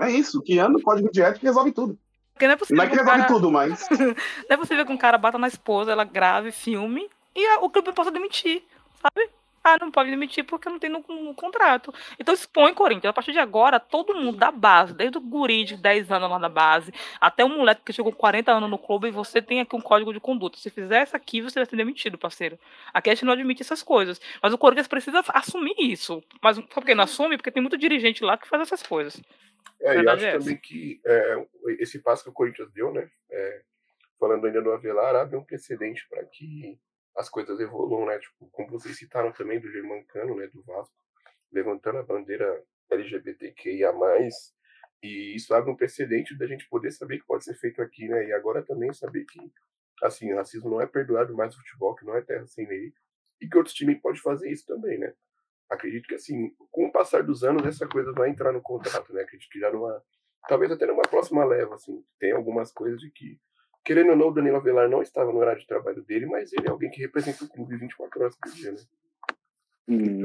É 0.00 0.10
isso. 0.10 0.42
Criando 0.42 0.78
o 0.78 0.82
código 0.82 1.10
de 1.10 1.22
ética 1.22 1.46
resolve 1.46 1.72
tudo. 1.72 1.98
Porque 2.32 2.46
não 2.46 2.54
é 2.54 2.56
possível 2.56 2.76
Não 2.76 2.84
é 2.84 2.86
que 2.88 2.92
que 2.92 2.98
resolve 2.98 3.20
cara, 3.20 3.32
tudo, 3.32 3.50
mas. 3.50 3.88
não 3.98 4.14
é 4.50 4.56
possível 4.56 4.84
que 4.84 4.92
um 4.92 4.96
cara 4.96 5.16
bata 5.16 5.38
na 5.38 5.48
esposa, 5.48 5.92
ela 5.92 6.04
grave, 6.04 6.50
filme, 6.50 7.08
e 7.34 7.56
o 7.58 7.70
clube 7.70 7.92
possa 7.92 8.10
demitir, 8.10 8.62
sabe? 9.00 9.30
Ah, 9.66 9.78
não 9.80 9.90
pode 9.90 10.10
demitir 10.10 10.44
porque 10.44 10.68
não 10.68 10.78
tem 10.78 10.90
no, 10.90 11.02
no 11.08 11.34
contrato. 11.34 11.92
Então 12.18 12.34
expõe 12.34 12.74
Corinthians. 12.74 13.08
A 13.08 13.12
partir 13.14 13.32
de 13.32 13.38
agora, 13.38 13.80
todo 13.80 14.14
mundo 14.14 14.36
da 14.36 14.50
base, 14.50 14.92
desde 14.92 15.16
o 15.16 15.20
guri 15.22 15.64
de 15.64 15.78
10 15.78 16.12
anos 16.12 16.28
lá 16.28 16.38
na 16.38 16.50
base, 16.50 16.92
até 17.18 17.42
o 17.42 17.48
moleque 17.48 17.80
que 17.82 17.92
chegou 17.92 18.12
com 18.12 18.18
40 18.18 18.52
anos 18.52 18.68
no 18.68 18.76
clube, 18.76 19.08
e 19.08 19.10
você 19.10 19.40
tem 19.40 19.60
aqui 19.60 19.74
um 19.74 19.80
código 19.80 20.12
de 20.12 20.20
conduta. 20.20 20.58
Se 20.58 20.68
fizer 20.68 21.04
isso 21.04 21.16
aqui, 21.16 21.40
você 21.40 21.60
vai 21.60 21.64
ser 21.64 21.76
demitido, 21.76 22.18
parceiro. 22.18 22.58
Aqui 22.92 23.08
a 23.08 23.14
gente 23.14 23.24
não 23.24 23.32
admite 23.32 23.62
essas 23.62 23.82
coisas. 23.82 24.20
Mas 24.42 24.52
o 24.52 24.58
Corinthians 24.58 24.86
precisa 24.86 25.24
assumir 25.28 25.76
isso. 25.78 26.22
Mas 26.42 26.56
sabe 26.56 26.68
por 26.68 26.84
que 26.84 26.94
não 26.94 27.04
assume? 27.04 27.38
Porque 27.38 27.50
tem 27.50 27.62
muito 27.62 27.78
dirigente 27.78 28.22
lá 28.22 28.36
que 28.36 28.46
faz 28.46 28.60
essas 28.60 28.82
coisas. 28.82 29.18
É, 29.80 29.92
e 29.92 29.94
Verdade 29.96 30.26
acho 30.26 30.36
é 30.36 30.38
também 30.38 30.56
que 30.56 31.00
é, 31.04 31.46
esse 31.78 31.98
passo 31.98 32.24
que 32.24 32.30
o 32.30 32.32
Corinthians 32.32 32.72
deu, 32.72 32.92
né? 32.92 33.10
é, 33.34 33.62
falando 34.18 34.46
ainda 34.46 34.62
do 34.62 34.72
Avelar, 34.72 35.16
abre 35.16 35.36
um 35.36 35.44
precedente 35.44 36.06
para 36.08 36.24
que 36.24 36.78
as 37.16 37.28
coisas 37.28 37.58
evoluam, 37.60 38.06
né? 38.06 38.18
Tipo, 38.18 38.48
como 38.50 38.70
vocês 38.70 38.96
citaram 38.96 39.32
também 39.32 39.60
do 39.60 39.70
Germancano, 39.70 40.36
né? 40.36 40.46
Do 40.48 40.62
Vasco, 40.62 40.94
levantando 41.52 41.98
a 41.98 42.02
bandeira 42.02 42.62
LGBTQIA+, 42.90 43.92
e 45.02 45.34
isso 45.36 45.52
abre 45.54 45.70
um 45.70 45.76
precedente 45.76 46.36
da 46.36 46.46
gente 46.46 46.68
poder 46.68 46.90
saber 46.90 47.18
que 47.18 47.26
pode 47.26 47.44
ser 47.44 47.54
feito 47.54 47.82
aqui, 47.82 48.08
né? 48.08 48.28
E 48.28 48.32
agora 48.32 48.62
também 48.62 48.92
saber 48.92 49.24
que, 49.24 49.38
assim, 50.02 50.32
o 50.32 50.36
racismo 50.36 50.70
não 50.70 50.80
é 50.80 50.86
perdoado 50.86 51.34
mais 51.34 51.54
no 51.54 51.60
futebol, 51.60 51.94
que 51.94 52.06
não 52.06 52.16
é 52.16 52.22
terra 52.22 52.46
sem 52.46 52.66
lei, 52.66 52.92
e 53.40 53.48
que 53.48 53.56
outros 53.56 53.74
times 53.74 54.00
podem 54.00 54.20
fazer 54.20 54.50
isso 54.50 54.66
também, 54.66 54.98
né? 54.98 55.12
Acredito 55.70 56.06
que 56.06 56.14
assim, 56.14 56.50
com 56.70 56.86
o 56.86 56.92
passar 56.92 57.22
dos 57.22 57.42
anos, 57.44 57.66
essa 57.66 57.86
coisa 57.86 58.12
vai 58.12 58.30
entrar 58.30 58.52
no 58.52 58.62
contrato, 58.62 59.12
né? 59.12 59.22
Acredito 59.22 59.50
que 59.50 59.60
já 59.60 59.70
numa. 59.70 60.02
Talvez 60.48 60.70
até 60.70 60.86
numa 60.86 61.02
próxima 61.02 61.44
leva, 61.44 61.74
assim, 61.74 62.04
tem 62.18 62.32
algumas 62.32 62.72
coisas 62.72 63.00
de 63.00 63.10
que. 63.10 63.38
Querendo 63.84 64.10
ou 64.10 64.16
não, 64.16 64.28
o 64.28 64.32
Danilo 64.32 64.56
Avelar 64.56 64.88
não 64.88 65.02
estava 65.02 65.30
no 65.30 65.38
horário 65.38 65.60
de 65.60 65.66
trabalho 65.66 66.02
dele, 66.04 66.24
mas 66.26 66.52
ele 66.52 66.66
é 66.66 66.70
alguém 66.70 66.90
que 66.90 67.02
representa 67.02 67.44
o 67.44 67.48
clube 67.48 67.76
24 67.76 68.20
horas 68.20 68.36
por 68.36 68.50
dia, 68.50 68.72
né? 68.72 68.78
E, 69.86 70.22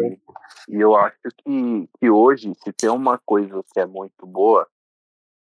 e 0.70 0.80
eu 0.80 0.96
acho 0.96 1.18
que, 1.44 1.90
que 2.00 2.10
hoje, 2.10 2.54
se 2.64 2.72
tem 2.72 2.90
uma 2.90 3.18
coisa 3.18 3.62
que 3.74 3.80
é 3.80 3.86
muito 3.86 4.26
boa, 4.26 4.66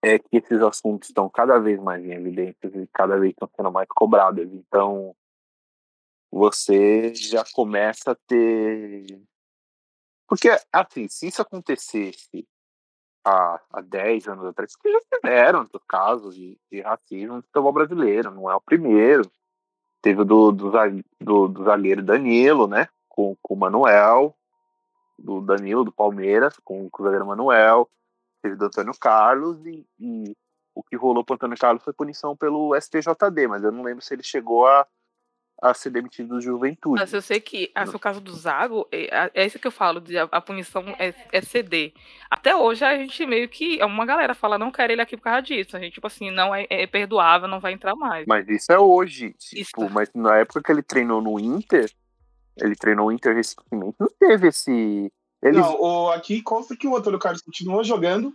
é 0.04 0.18
que 0.18 0.38
esses 0.38 0.62
assuntos 0.62 1.10
estão 1.10 1.30
cada 1.30 1.60
vez 1.60 1.80
mais 1.80 2.04
em 2.06 2.14
evidência 2.14 2.68
e 2.74 2.88
cada 2.94 3.18
vez 3.18 3.32
estão 3.32 3.50
sendo 3.56 3.72
mais 3.72 3.88
cobrados. 3.90 4.48
Então, 4.54 5.14
você 6.32 7.14
já 7.16 7.44
começa 7.54 8.12
a 8.12 8.16
ter. 8.16 9.20
Porque, 10.28 10.50
assim, 10.72 11.08
se 11.08 11.28
isso 11.28 11.42
acontecesse 11.42 12.48
há, 13.26 13.62
há 13.72 13.82
10 13.82 14.28
anos 14.28 14.46
atrás, 14.46 14.76
que 14.76 14.92
já 14.92 15.00
tiveram 15.14 15.68
casos 15.88 16.36
de, 16.36 16.60
de 16.72 16.82
racismo 16.82 17.38
no 17.38 17.42
futebol 17.44 17.72
brasileiro, 17.72 18.32
não 18.32 18.52
é 18.52 18.56
o 18.56 18.62
primeiro. 18.62 19.30
Teve 20.02 20.22
o 20.22 20.26
do, 20.26 20.52
do, 20.52 20.72
do, 21.20 21.48
do 21.48 21.64
zagueiro 21.64 22.04
Danilo, 22.04 22.68
né? 22.68 22.88
Com, 23.08 23.36
com 23.42 23.54
o 23.54 23.58
Manuel, 23.58 24.36
do 25.18 25.42
Danilo, 25.42 25.84
do 25.84 25.92
Palmeiras, 25.92 26.58
com, 26.64 26.90
com 26.90 27.04
o 27.04 27.06
zagueiro 27.06 27.26
Manuel. 27.26 27.90
Teve 28.42 28.56
do 28.56 28.66
Antônio 28.66 28.94
Carlos 29.00 29.66
e, 29.66 29.86
e 30.00 30.36
o 30.76 30.84
que 30.84 30.96
rolou 30.96 31.24
pro 31.24 31.36
Antônio 31.36 31.58
Carlos 31.58 31.84
foi 31.84 31.94
punição 31.94 32.36
pelo 32.36 32.76
STJD, 32.80 33.48
mas 33.48 33.64
eu 33.64 33.72
não 33.72 33.84
lembro 33.84 34.04
se 34.04 34.14
ele 34.14 34.24
chegou 34.24 34.68
a, 34.68 34.86
a 35.62 35.74
ser 35.74 35.90
demitido 35.90 36.36
do 36.36 36.42
Juventude. 36.42 37.00
Mas 37.00 37.14
eu 37.14 37.22
sei 37.22 37.40
que 37.40 37.72
esse 37.76 37.96
o 37.96 38.00
caso 38.00 38.22
do 38.22 38.34
Zago, 38.34 38.88
é, 38.92 39.32
é 39.34 39.46
isso 39.46 39.58
que 39.58 39.68
eu 39.68 39.72
falo, 39.72 40.00
de 40.00 40.18
a, 40.18 40.24
a 40.32 40.40
punição 40.40 40.84
é, 41.00 41.14
é 41.32 41.42
ceder. 41.42 41.94
Até 42.30 42.56
hoje 42.56 42.86
a 42.86 42.96
gente 42.96 43.26
meio 43.26 43.50
que. 43.50 43.84
Uma 43.84 44.06
galera 44.06 44.36
fala, 44.36 44.58
não 44.58 44.72
quero 44.72 44.94
ele 44.94 45.02
aqui 45.02 45.18
por 45.18 45.24
causa 45.24 45.42
disso. 45.42 45.76
A 45.76 45.80
gente, 45.80 45.94
tipo 45.94 46.08
assim, 46.08 46.30
não 46.30 46.54
é, 46.54 46.68
é 46.70 46.86
perdoável, 46.86 47.48
não 47.48 47.60
vai 47.60 47.74
entrar 47.74 47.96
mais. 47.96 48.26
Mas 48.28 48.48
isso 48.48 48.72
é 48.72 48.80
hoje. 48.80 49.36
Isso. 49.52 49.72
Tipo, 49.72 49.90
mas 49.90 50.10
na 50.14 50.38
época 50.38 50.62
que 50.62 50.72
ele 50.72 50.84
treinou 50.84 51.22
no 51.22 51.40
Inter, 51.40 51.92
ele 52.58 52.76
treinou 52.76 53.08
o 53.08 53.12
Inter 53.12 53.36
recentemente, 53.36 53.96
não 54.00 54.10
teve 54.20 54.48
esse. 54.50 55.12
Ele, 55.42 55.60
Não, 55.60 55.80
o, 55.80 56.10
aqui 56.10 56.42
consta 56.42 56.76
que 56.76 56.88
o 56.88 56.96
Antônio 56.96 57.20
Carlos 57.20 57.42
continuou 57.42 57.84
jogando, 57.84 58.34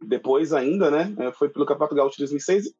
depois 0.00 0.52
ainda, 0.52 0.90
né? 0.90 1.14
é, 1.18 1.32
Foi 1.32 1.48
pelo 1.48 1.64
Campeonato 1.64 1.94
Gaúcho 1.94 2.16
de 2.16 2.22
2006. 2.22 2.72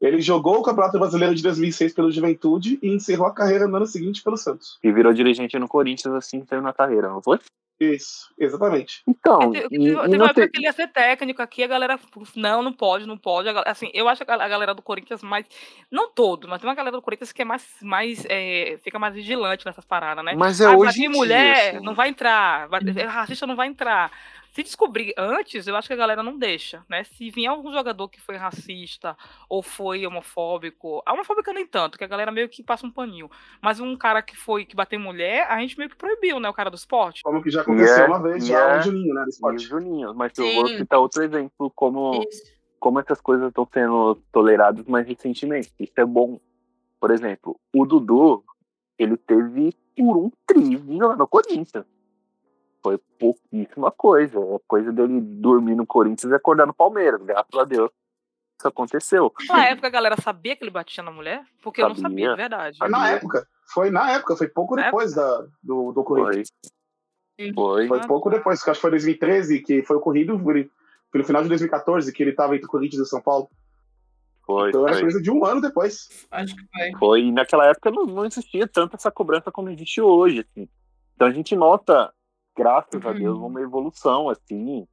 Ele 0.00 0.20
jogou 0.20 0.58
o 0.58 0.62
Campeonato 0.62 0.98
Brasileiro 0.98 1.34
de 1.34 1.42
2006 1.42 1.94
pelo 1.94 2.10
Juventude 2.10 2.78
e 2.82 2.88
encerrou 2.94 3.26
a 3.26 3.34
carreira 3.34 3.66
no 3.66 3.76
ano 3.76 3.86
seguinte 3.86 4.22
pelo 4.22 4.36
Santos. 4.36 4.78
que 4.80 4.92
virou 4.92 5.12
dirigente 5.12 5.58
no 5.58 5.68
Corinthians 5.68 6.14
assim 6.14 6.44
que 6.44 6.56
na 6.56 6.72
carreira, 6.72 7.08
não 7.08 7.22
foi? 7.22 7.38
Isso, 7.78 8.32
exatamente. 8.38 9.02
Então, 9.06 9.52
Teve, 9.52 9.66
e, 9.66 9.68
teve- 9.68 9.84
e 9.84 9.96
teve 9.96 10.08
não 10.08 10.24
uma 10.24 10.30
época 10.30 10.48
que 10.48 10.56
ele 10.56 10.64
ia 10.64 10.72
ser 10.72 10.88
técnico 10.88 11.42
aqui, 11.42 11.62
a 11.62 11.66
galera, 11.66 12.00
não, 12.34 12.62
não 12.62 12.72
pode, 12.72 13.06
não 13.06 13.18
pode. 13.18 13.50
Assim, 13.66 13.90
eu 13.92 14.08
acho 14.08 14.24
que 14.24 14.30
a 14.30 14.34
a 14.46 14.48
galera 14.48 14.74
do 14.74 14.80
Corinthians 14.80 15.22
mais, 15.22 15.46
não 15.90 16.10
todo, 16.10 16.48
mas 16.48 16.60
tem 16.60 16.68
uma 16.68 16.74
galera 16.74 16.96
do 16.96 17.02
Corinthians 17.02 17.32
que 17.32 17.42
é 17.42 17.44
mais, 17.44 17.66
mais 17.82 18.24
é, 18.30 18.78
fica 18.82 18.98
mais 18.98 19.14
vigilante 19.14 19.66
nessas 19.66 19.84
paradas, 19.84 20.24
né? 20.24 20.34
Mas 20.34 20.60
é 20.60 20.66
ah, 20.66 20.76
hoje 20.76 21.04
em 21.04 21.10
dia, 21.10 21.18
mulher 21.18 21.76
assim. 21.76 21.84
não 21.84 21.94
vai 21.94 22.08
entrar, 22.08 22.66
vai, 22.68 22.80
é 22.96 23.04
racista 23.04 23.46
não 23.46 23.56
vai 23.56 23.68
entrar. 23.68 24.10
Se 24.56 24.62
descobrir 24.62 25.12
antes, 25.18 25.66
eu 25.66 25.76
acho 25.76 25.86
que 25.86 25.92
a 25.92 25.96
galera 25.98 26.22
não 26.22 26.38
deixa, 26.38 26.82
né? 26.88 27.04
Se 27.04 27.28
vier 27.28 27.50
algum 27.50 27.70
jogador 27.70 28.08
que 28.08 28.18
foi 28.18 28.36
racista 28.36 29.14
ou 29.50 29.62
foi 29.62 30.06
homofóbico, 30.06 31.02
a 31.04 31.12
homofóbica 31.12 31.52
nem 31.52 31.66
tanto, 31.66 31.98
que 31.98 32.04
a 32.04 32.06
galera 32.06 32.32
meio 32.32 32.48
que 32.48 32.62
passa 32.62 32.86
um 32.86 32.90
paninho. 32.90 33.30
Mas 33.60 33.80
um 33.80 33.94
cara 33.94 34.22
que 34.22 34.34
foi 34.34 34.64
que 34.64 34.74
bateu 34.74 34.98
mulher, 34.98 35.46
a 35.50 35.60
gente 35.60 35.76
meio 35.76 35.90
que 35.90 35.96
proibiu, 35.96 36.40
né? 36.40 36.48
O 36.48 36.54
cara 36.54 36.70
do 36.70 36.76
esporte. 36.76 37.22
Como 37.22 37.42
que 37.42 37.50
já 37.50 37.60
aconteceu 37.60 38.04
é- 38.04 38.06
uma 38.06 38.22
vez 38.22 38.44
e 38.44 38.46
já 38.48 38.58
é- 38.76 38.78
o 38.78 38.82
Juninho, 38.82 39.12
né? 39.14 39.20
Do 39.24 39.26
E 39.26 39.30
esporte. 39.30 39.62
Juninhos, 39.62 40.16
mas 40.16 40.32
eu 40.38 40.54
vou 40.54 40.68
Sim. 40.68 40.78
citar 40.78 41.00
outro 41.00 41.22
exemplo, 41.22 41.70
como, 41.74 42.22
Isso. 42.26 42.42
como 42.80 42.98
essas 42.98 43.20
coisas 43.20 43.48
estão 43.48 43.68
sendo 43.70 44.14
toleradas 44.32 44.86
mais 44.86 45.06
recentemente. 45.06 45.70
Isso 45.78 45.92
é 45.98 46.04
bom. 46.06 46.40
Por 46.98 47.10
exemplo, 47.10 47.60
o 47.74 47.84
Dudu, 47.84 48.42
ele 48.98 49.18
teve 49.18 49.74
por 49.94 50.16
um 50.16 50.30
trivinho 50.46 51.08
lá 51.08 51.14
no 51.14 51.28
Corinthians. 51.28 51.84
Foi 52.86 52.98
pouquíssima 53.18 53.90
coisa. 53.90 54.38
A 54.38 54.60
coisa 54.68 54.92
dele 54.92 55.20
dormir 55.20 55.74
no 55.74 55.84
Corinthians 55.84 56.30
e 56.30 56.36
acordar 56.36 56.68
no 56.68 56.72
Palmeiras. 56.72 57.20
Graças 57.20 57.52
a 57.52 57.64
Deus. 57.64 57.90
Isso 58.56 58.68
aconteceu. 58.68 59.32
Na 59.48 59.64
época 59.66 59.88
a 59.88 59.90
galera 59.90 60.16
sabia 60.22 60.54
que 60.54 60.62
ele 60.62 60.70
batia 60.70 61.02
na 61.02 61.10
mulher? 61.10 61.44
Porque 61.64 61.82
eu 61.82 61.88
não 61.88 61.96
sabia, 61.96 62.10
Sabia. 62.10 62.30
de 62.30 62.36
verdade. 62.36 62.78
Foi 62.78 62.88
na 62.88 62.98
sabia. 62.98 63.16
época. 63.16 63.48
Foi 63.74 63.90
na 63.90 64.12
época, 64.12 64.36
foi 64.36 64.46
pouco 64.46 64.76
Na 64.76 64.84
depois 64.84 65.14
da, 65.14 65.46
do, 65.60 65.90
do 65.90 66.04
Corinthians. 66.04 66.48
Foi. 67.36 67.52
Foi. 67.54 67.88
Foi 67.88 68.06
pouco 68.06 68.30
depois, 68.30 68.62
que 68.62 68.70
acho 68.70 68.78
que 68.78 68.82
foi 68.82 68.90
2013, 68.90 69.62
que 69.62 69.82
foi 69.82 69.96
ocorrido 69.96 70.40
pelo 71.10 71.24
final 71.24 71.42
de 71.42 71.48
2014, 71.48 72.12
que 72.12 72.22
ele 72.22 72.30
estava 72.30 72.54
entre 72.54 72.66
o 72.66 72.70
Corinthians 72.70 73.00
e 73.00 73.02
o 73.02 73.06
São 73.06 73.20
Paulo. 73.20 73.50
Foi. 74.44 74.68
Então 74.68 74.86
era 74.86 74.94
foi. 74.94 75.02
coisa 75.02 75.20
de 75.20 75.30
um 75.32 75.44
ano 75.44 75.60
depois. 75.60 76.08
Acho 76.30 76.54
que 76.54 76.62
foi. 76.72 76.92
Foi, 77.00 77.20
e 77.22 77.32
naquela 77.32 77.66
época 77.66 77.90
não, 77.90 78.06
não 78.06 78.24
existia 78.24 78.68
tanta 78.68 78.94
essa 78.94 79.10
cobrança 79.10 79.50
como 79.50 79.70
existe 79.70 80.00
hoje, 80.00 80.46
assim. 80.48 80.68
Então 81.16 81.26
a 81.26 81.32
gente 81.32 81.56
nota, 81.56 82.12
graças 82.56 83.04
a 83.04 83.10
Uhum. 83.10 83.14
Deus, 83.18 83.38
uma 83.38 83.60
evolução, 83.60 84.28
assim. 84.28 84.86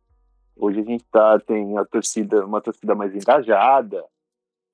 Hoje 0.55 0.80
a 0.82 0.84
gente 0.84 1.03
tá, 1.11 1.39
tem 1.39 1.78
a 1.78 1.86
torcida, 1.86 2.45
uma 2.45 2.61
torcida 2.61 2.93
mais 2.93 3.16
engajada, 3.16 4.03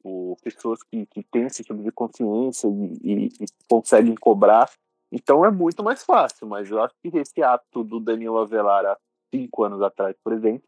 o, 0.04 0.36
pessoas 0.44 0.82
que, 0.84 1.06
que 1.06 1.24
têm 1.24 1.44
esse 1.44 1.64
tipo 1.64 1.82
de 1.82 1.92
consciência 1.92 2.68
e, 2.68 2.98
e- 3.02 3.26
e 3.42 3.46
conseguem 3.70 4.16
cobrar. 4.16 4.70
Então 5.12 5.46
é 5.46 5.52
muito 5.52 5.84
mais 5.84 6.04
fácil, 6.04 6.48
mas 6.48 6.70
eu 6.70 6.82
acho 6.84 6.94
que 7.02 7.16
esse 7.18 7.42
ato 7.42 7.84
do 7.84 8.00
Danilo 8.00 8.38
Avelar 8.40 8.86
há 8.86 8.98
cinco 9.34 9.64
anos 9.64 9.82
atrás, 9.82 10.16
por 10.24 10.34
exemplo, 10.34 10.68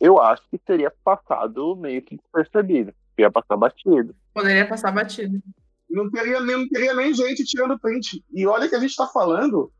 eu 0.00 0.20
acho 0.20 0.42
que 0.50 0.60
seria 0.66 0.92
passado 1.04 1.74
meio 1.76 2.02
que 2.02 2.18
percebido. 2.32 2.92
Ia 3.18 3.30
passar 3.30 3.56
batido. 3.56 4.14
Poderia 4.34 4.68
passar 4.68 4.90
batido. 4.92 5.40
Não 5.88 6.10
teria, 6.10 6.40
nem, 6.40 6.56
não 6.58 6.68
teria 6.68 6.94
nem 6.94 7.12
gente 7.14 7.44
tirando 7.44 7.78
print. 7.78 8.24
E 8.32 8.46
olha 8.46 8.68
que 8.68 8.74
a 8.74 8.78
gente 8.80 8.96
tá 8.96 9.06
falando. 9.06 9.70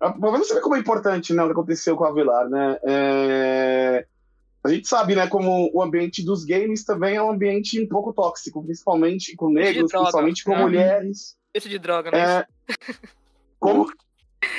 Pra 0.00 0.30
você 0.30 0.54
ver 0.54 0.62
como 0.62 0.76
é 0.76 0.78
importante 0.78 1.34
né, 1.34 1.42
o 1.42 1.46
que 1.46 1.52
aconteceu 1.52 1.94
com 1.94 2.04
o 2.04 2.06
Avelar, 2.06 2.48
né? 2.48 2.78
É... 2.82 4.06
A 4.64 4.68
gente 4.70 4.88
sabe, 4.88 5.14
né, 5.14 5.26
como 5.26 5.70
o 5.74 5.82
ambiente 5.82 6.24
dos 6.24 6.42
games 6.42 6.84
também 6.84 7.16
é 7.16 7.22
um 7.22 7.30
ambiente 7.30 7.78
um 7.82 7.86
pouco 7.86 8.12
tóxico, 8.12 8.62
principalmente 8.62 9.36
com 9.36 9.50
negros, 9.50 9.92
principalmente 9.92 10.42
com 10.42 10.56
mulheres. 10.56 11.36
Isso 11.54 11.68
de 11.68 11.78
droga, 11.78 12.10
né? 12.10 12.18
É... 12.18 12.46
Como? 13.58 13.90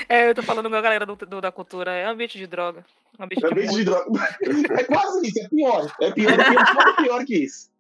É, 0.08 0.30
eu 0.30 0.36
tô 0.36 0.44
falando 0.44 0.70
com 0.70 0.76
a 0.76 0.82
galera 0.82 1.08
do, 1.08 1.16
do, 1.16 1.42
da 1.42 1.52
cultura, 1.52 1.92
é 1.92 2.06
ambiente 2.06 2.38
de 2.38 2.46
droga. 2.46 2.86
Ambiente, 3.20 3.44
é 3.44 3.48
ambiente 3.48 3.76
de 3.76 3.84
droga. 3.84 4.12
É 4.78 4.84
quase 4.84 5.28
isso, 5.28 5.40
é 5.40 5.50
pior. 5.50 5.96
É 6.02 6.12
pior, 6.12 6.38
pior, 6.38 6.96
pior 6.98 7.26
que 7.26 7.46
isso. 7.46 7.72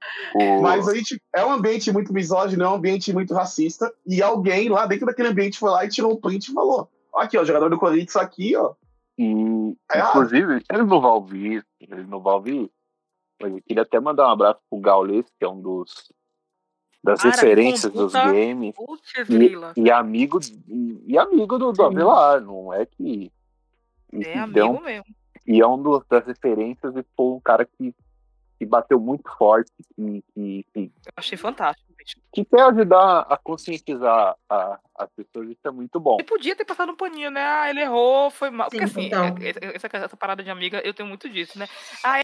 Mas 0.61 0.87
a 0.87 0.95
gente 0.95 1.21
é 1.35 1.45
um 1.45 1.51
ambiente 1.51 1.91
muito 1.91 2.11
misógino, 2.11 2.63
é 2.63 2.69
um 2.69 2.75
ambiente 2.75 3.13
muito 3.13 3.35
racista, 3.35 3.93
e 4.07 4.21
alguém 4.21 4.67
lá 4.67 4.87
dentro 4.87 5.05
daquele 5.05 5.27
ambiente 5.27 5.59
foi 5.59 5.69
lá 5.69 5.85
e 5.85 5.89
tirou 5.89 6.13
um 6.13 6.19
print 6.19 6.47
e 6.47 6.53
falou: 6.53 6.89
aqui, 7.15 7.37
ó, 7.37 7.43
jogador 7.43 7.69
do 7.69 7.79
Corinthians 7.79 8.15
aqui, 8.15 8.55
ó. 8.55 8.73
E, 9.17 9.75
é 9.91 9.99
inclusive, 9.99 10.63
ele 10.71 10.83
não 10.83 11.01
vai 11.01 11.11
ouvir, 11.11 11.65
ele 11.79 12.03
não 12.03 12.19
vai 12.19 12.33
ouvir. 12.33 12.71
Mas 13.41 13.53
eu 13.53 13.61
queria 13.61 13.83
até 13.83 13.99
mandar 13.99 14.27
um 14.27 14.31
abraço 14.31 14.59
pro 14.69 14.79
Gaules, 14.79 15.25
que 15.37 15.45
é 15.45 15.49
um 15.49 15.61
dos 15.61 16.11
das 17.03 17.21
Cara, 17.21 17.35
referências 17.35 17.91
dos 17.91 18.13
games. 18.13 18.75
E, 19.75 19.81
e, 19.81 19.91
amigo 19.91 20.39
e, 20.67 21.03
e, 21.07 21.17
amigo 21.17 21.57
do, 21.57 21.71
do 21.71 21.83
Avelar, 21.83 22.41
não 22.41 22.73
é 22.73 22.85
que. 22.85 23.31
É 24.13 24.37
amigo 24.37 24.81
mesmo. 24.81 25.05
E 25.47 25.59
é 25.59 25.67
um 25.67 25.81
dos, 25.81 26.05
das 26.07 26.25
referências 26.25 26.95
e 26.95 27.03
foi 27.15 27.25
um 27.25 27.39
cara 27.39 27.65
que, 27.65 27.95
que 28.61 28.65
bateu 28.67 28.99
muito 28.99 29.27
forte. 29.39 29.71
Que, 29.95 30.23
que, 30.35 30.65
que, 30.71 30.79
Eu 30.79 31.13
achei 31.17 31.35
fantástico. 31.35 31.91
Que 32.31 32.45
quer 32.45 32.61
ajudar 32.61 33.21
a 33.21 33.35
conscientizar 33.35 34.35
a, 34.47 34.79
as 34.95 35.09
pessoas, 35.15 35.49
isso 35.49 35.61
é 35.65 35.71
muito 35.71 35.99
bom. 35.99 36.17
Ele 36.19 36.27
podia 36.27 36.55
ter 36.55 36.63
passado 36.63 36.91
um 36.91 36.95
paninho, 36.95 37.31
né? 37.31 37.43
Ah, 37.43 37.69
ele 37.71 37.81
errou, 37.81 38.29
foi 38.29 38.51
mal. 38.51 38.69
Sim, 38.69 38.77
Porque 38.77 38.83
assim, 38.83 39.07
então. 39.07 39.35
É, 39.41 39.75
essa, 39.75 39.87
essa 39.91 40.17
parada 40.17 40.43
de 40.43 40.51
amiga, 40.51 40.79
eu 40.85 40.93
tenho 40.93 41.09
muito 41.09 41.27
disso, 41.27 41.57
né? 41.57 41.67
Ah, 42.03 42.21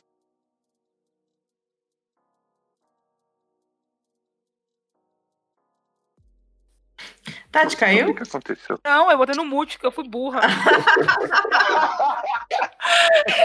Tati, 7.57 7.75
caiu? 7.75 8.09
O 8.09 8.15
que 8.15 8.21
aconteceu? 8.21 8.79
Não, 8.85 9.09
eu 9.09 9.17
botei 9.17 9.35
no 9.35 9.43
mute, 9.43 9.79
que 9.79 9.85
eu 9.85 9.91
fui 9.91 10.07
burra. 10.07 10.41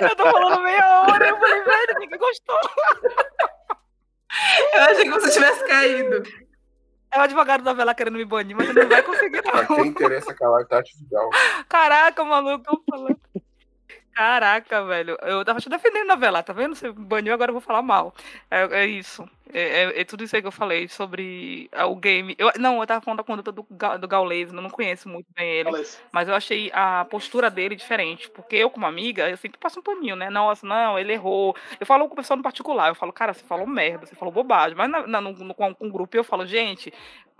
eu 0.02 0.14
tô 0.14 0.30
falando 0.30 0.62
meia 0.62 1.00
hora, 1.00 1.28
eu 1.28 1.38
falei, 1.38 1.62
velho, 1.62 1.98
ninguém 1.98 2.18
gostou. 2.18 2.58
Eu 4.74 4.82
achei 4.82 5.04
que 5.04 5.10
você 5.10 5.30
tivesse 5.30 5.66
caído. 5.66 6.22
É 7.10 7.18
o 7.18 7.22
advogado 7.22 7.64
da 7.64 7.72
vela 7.72 7.94
querendo 7.94 8.18
me 8.18 8.24
banir, 8.26 8.54
mas 8.54 8.68
ele 8.68 8.82
não 8.82 8.88
vai 8.88 9.02
conseguir, 9.02 9.42
não. 9.44 9.52
Pra 9.52 9.66
quem 9.66 9.86
interessa 9.86 10.34
calar 10.34 10.66
Tati 10.66 10.94
Vidal. 10.98 11.30
Caraca, 11.66 12.22
maluco, 12.22 12.64
eu 12.70 12.82
falando. 12.90 13.18
Caraca, 14.14 14.84
velho. 14.84 15.16
Eu 15.22 15.42
tava 15.42 15.58
te 15.58 15.70
defendendo 15.70 16.06
na 16.06 16.16
vela, 16.16 16.42
tá 16.42 16.52
vendo? 16.52 16.74
Você 16.74 16.92
baniu, 16.92 17.32
agora 17.32 17.48
eu 17.50 17.54
vou 17.54 17.62
falar 17.62 17.80
mal. 17.80 18.14
É, 18.50 18.82
é 18.82 18.86
isso. 18.86 19.26
É, 19.52 19.60
é, 19.60 20.00
é, 20.00 20.04
tudo 20.04 20.24
isso 20.24 20.34
aí 20.34 20.40
que 20.42 20.48
eu 20.48 20.52
falei 20.52 20.88
sobre 20.88 21.68
uh, 21.74 21.86
o 21.86 21.96
game. 21.96 22.34
Eu, 22.38 22.50
não, 22.58 22.80
eu 22.80 22.86
tava 22.86 23.00
falando 23.00 23.18
da 23.18 23.24
conduta 23.24 23.50
do, 23.50 23.66
do 24.00 24.08
Gaules, 24.08 24.52
eu 24.52 24.60
não 24.60 24.70
conheço 24.70 25.08
muito 25.08 25.26
bem 25.34 25.48
ele. 25.48 25.70
Mas 26.10 26.28
eu 26.28 26.34
achei 26.34 26.70
a 26.72 27.04
postura 27.04 27.50
dele 27.50 27.74
diferente. 27.74 28.30
Porque 28.30 28.56
eu, 28.56 28.70
como 28.70 28.86
amiga, 28.86 29.28
eu 29.28 29.36
sempre 29.36 29.58
passo 29.58 29.80
um 29.80 29.82
paninho, 29.82 30.16
né? 30.16 30.30
Nossa, 30.30 30.66
não, 30.66 30.98
ele 30.98 31.12
errou. 31.12 31.56
Eu 31.78 31.86
falo 31.86 32.06
com 32.06 32.14
o 32.14 32.16
pessoal 32.16 32.36
no 32.36 32.42
particular, 32.42 32.88
eu 32.88 32.94
falo, 32.94 33.12
cara, 33.12 33.34
você 33.34 33.44
falou 33.44 33.66
merda, 33.66 34.06
você 34.06 34.14
falou 34.14 34.32
bobagem. 34.32 34.76
Mas 34.76 34.90
na, 34.90 35.06
na, 35.06 35.20
no, 35.20 35.32
no, 35.32 35.54
com 35.54 35.74
um 35.80 35.90
grupo 35.90 36.16
eu 36.16 36.24
falo, 36.24 36.46
gente, 36.46 36.92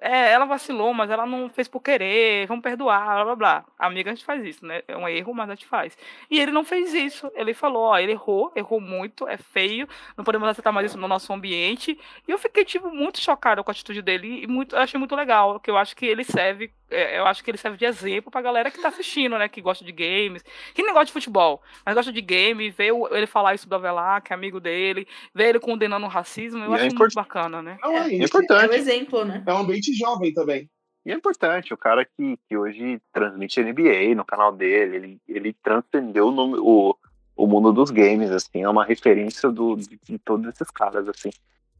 é, 0.02 0.32
ela 0.32 0.44
vacilou, 0.44 0.92
mas 0.92 1.10
ela 1.10 1.24
não 1.24 1.48
fez 1.48 1.68
por 1.68 1.80
querer, 1.80 2.44
vamos 2.48 2.62
perdoar, 2.62 3.04
blá 3.04 3.24
blá 3.24 3.36
blá. 3.36 3.64
A 3.78 3.86
amiga 3.86 4.10
a 4.10 4.14
gente 4.14 4.24
faz 4.24 4.44
isso, 4.44 4.66
né? 4.66 4.82
É 4.88 4.96
um 4.96 5.08
erro, 5.08 5.32
mas 5.32 5.48
a 5.48 5.54
gente 5.54 5.64
faz. 5.64 5.96
E 6.28 6.40
ele 6.40 6.50
não 6.50 6.64
fez 6.64 6.92
isso. 6.92 7.30
Ele 7.36 7.54
falou, 7.54 7.84
ó, 7.84 7.96
ele 7.96 8.10
errou, 8.10 8.50
errou 8.56 8.80
muito, 8.80 9.28
é 9.28 9.36
feio, 9.36 9.88
não 10.16 10.24
podemos 10.24 10.48
aceitar 10.48 10.72
mais 10.72 10.90
isso 10.90 10.98
no 10.98 11.06
nosso 11.06 11.32
ambiente. 11.32 11.91
E 12.26 12.30
eu 12.30 12.38
fiquei, 12.38 12.64
tipo, 12.64 12.90
muito 12.90 13.20
chocada 13.20 13.62
com 13.62 13.70
a 13.70 13.72
atitude 13.72 14.02
dele 14.02 14.42
e 14.42 14.46
muito, 14.46 14.76
achei 14.76 14.98
muito 14.98 15.14
legal, 15.14 15.58
que 15.60 15.70
eu 15.70 15.76
acho 15.76 15.96
que 15.96 16.06
ele 16.06 16.24
serve, 16.24 16.70
é, 16.90 17.18
eu 17.18 17.26
acho 17.26 17.42
que 17.42 17.50
ele 17.50 17.58
serve 17.58 17.76
de 17.76 17.84
exemplo 17.84 18.30
pra 18.30 18.42
galera 18.42 18.70
que 18.70 18.80
tá 18.80 18.88
assistindo, 18.88 19.38
né? 19.38 19.48
Que 19.48 19.60
gosta 19.60 19.84
de 19.84 19.92
games, 19.92 20.42
que 20.74 20.82
nem 20.82 20.92
gosta 20.92 21.06
de 21.06 21.12
futebol, 21.12 21.62
mas 21.84 21.94
gosta 21.94 22.12
de 22.12 22.20
game, 22.20 22.70
vê 22.70 22.88
ele 23.10 23.26
falar 23.26 23.54
isso 23.54 23.68
do 23.68 23.74
Avelar, 23.74 24.22
que 24.22 24.32
é 24.32 24.36
amigo 24.36 24.60
dele, 24.60 25.06
vê 25.34 25.48
ele 25.48 25.60
condenando 25.60 26.06
o 26.06 26.08
racismo, 26.08 26.64
eu 26.64 26.72
e 26.72 26.74
acho 26.74 26.86
é 26.86 26.98
muito 26.98 27.14
bacana, 27.14 27.62
né? 27.62 27.78
Não, 27.82 27.92
é, 27.92 28.08
é, 28.08 28.24
importante. 28.24 28.64
É 28.64 28.68
um 28.68 28.74
exemplo, 28.74 29.24
né? 29.24 29.42
É 29.46 29.52
um 29.52 29.58
ambiente 29.58 29.92
jovem 29.94 30.32
também. 30.32 30.68
E 31.04 31.10
é 31.10 31.14
importante, 31.14 31.74
o 31.74 31.76
cara 31.76 32.04
que, 32.04 32.38
que 32.48 32.56
hoje 32.56 33.00
transmite 33.12 33.60
NBA 33.60 34.14
no 34.14 34.24
canal 34.24 34.52
dele, 34.52 34.96
ele, 34.96 35.20
ele 35.28 35.56
transcendeu 35.60 36.30
no, 36.30 36.62
o, 36.62 36.96
o 37.34 37.46
mundo 37.46 37.72
dos 37.72 37.90
games, 37.90 38.30
assim, 38.30 38.62
é 38.62 38.68
uma 38.68 38.84
referência 38.84 39.50
do, 39.50 39.76
de, 39.76 39.98
de 40.00 40.18
todos 40.18 40.46
esses 40.46 40.70
caras, 40.70 41.08
assim. 41.08 41.30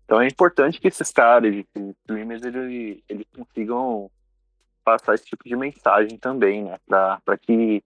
Então 0.05 0.21
é 0.21 0.27
importante 0.27 0.81
que 0.81 0.89
esses 0.89 1.11
caras, 1.11 1.55
esses 1.55 1.97
streamers, 2.01 2.43
eles, 2.43 3.03
eles 3.09 3.27
consigam 3.35 4.11
passar 4.85 5.15
esse 5.15 5.25
tipo 5.25 5.45
de 5.45 5.57
mensagem 5.57 6.19
também, 6.19 6.65
né, 6.65 6.79
para 6.87 7.39
que 7.39 7.83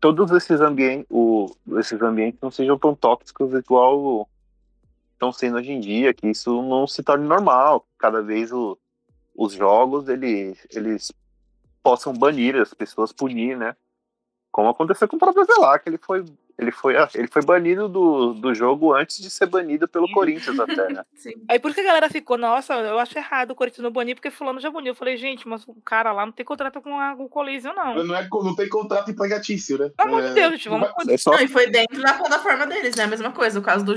todos 0.00 0.30
esses 0.30 0.60
ambientes, 0.60 1.06
o, 1.10 1.46
esses 1.78 2.00
ambientes 2.00 2.40
não 2.40 2.50
sejam 2.50 2.78
tão 2.78 2.94
tóxicos 2.94 3.52
igual 3.52 4.28
estão 5.12 5.32
sendo 5.32 5.56
hoje 5.56 5.72
em 5.72 5.80
dia, 5.80 6.14
que 6.14 6.28
isso 6.28 6.62
não 6.62 6.86
se 6.86 7.02
torne 7.02 7.26
normal. 7.26 7.86
Cada 7.98 8.22
vez 8.22 8.52
o, 8.52 8.78
os 9.34 9.52
jogos 9.54 10.08
eles, 10.08 10.66
eles 10.70 11.12
possam 11.82 12.12
banir 12.12 12.54
as 12.56 12.72
pessoas, 12.74 13.12
punir, 13.12 13.56
né? 13.56 13.74
Como 14.52 14.68
aconteceu 14.68 15.08
com 15.08 15.16
o 15.16 15.18
próprio 15.18 15.44
Zelar, 15.44 15.82
que 15.82 15.88
ele 15.88 15.98
foi 15.98 16.24
ele 16.58 16.70
foi, 16.70 16.96
ah, 16.96 17.08
ele 17.14 17.28
foi 17.28 17.42
banido 17.44 17.86
do, 17.86 18.32
do 18.32 18.54
jogo 18.54 18.94
antes 18.94 19.20
de 19.20 19.28
ser 19.28 19.46
banido 19.46 19.86
pelo 19.86 20.10
Corinthians 20.10 20.58
até, 20.58 20.90
né? 20.90 21.04
Sim. 21.14 21.32
Aí 21.48 21.58
por 21.58 21.74
que 21.74 21.80
a 21.80 21.84
galera 21.84 22.08
ficou, 22.08 22.38
nossa, 22.38 22.72
eu 22.74 22.98
acho 22.98 23.18
errado 23.18 23.50
o 23.50 23.54
Corinthians 23.54 23.82
não 23.82 23.90
banir, 23.90 24.14
porque 24.14 24.30
fulano 24.30 24.58
já 24.58 24.70
baniu. 24.70 24.92
Eu 24.92 24.94
falei, 24.94 25.18
gente, 25.18 25.46
mas 25.46 25.64
o 25.66 25.74
cara 25.84 26.12
lá 26.12 26.24
não 26.24 26.32
tem 26.32 26.46
contrato 26.46 26.80
com 26.80 26.98
a, 26.98 27.14
com 27.14 27.24
o 27.24 27.28
Coliseu, 27.28 27.74
não. 27.74 28.02
Não, 28.02 28.16
é, 28.16 28.26
não 28.30 28.56
tem 28.56 28.68
contrato 28.70 29.10
empregatício, 29.10 29.76
né? 29.76 29.90
Pelo 29.94 30.08
amor 30.08 30.24
é... 30.24 30.28
de 30.28 30.34
Deus, 30.34 30.52
gente, 30.52 30.68
vamos... 30.70 30.88
É 31.08 31.16
só... 31.18 31.32
Não, 31.32 31.40
e 31.40 31.48
foi 31.48 31.68
dentro 31.68 32.00
da 32.00 32.14
plataforma 32.14 32.66
deles, 32.66 32.96
né? 32.96 33.04
A 33.04 33.08
mesma 33.08 33.32
coisa, 33.32 33.58
o 33.58 33.62
caso 33.62 33.84
do 33.84 33.94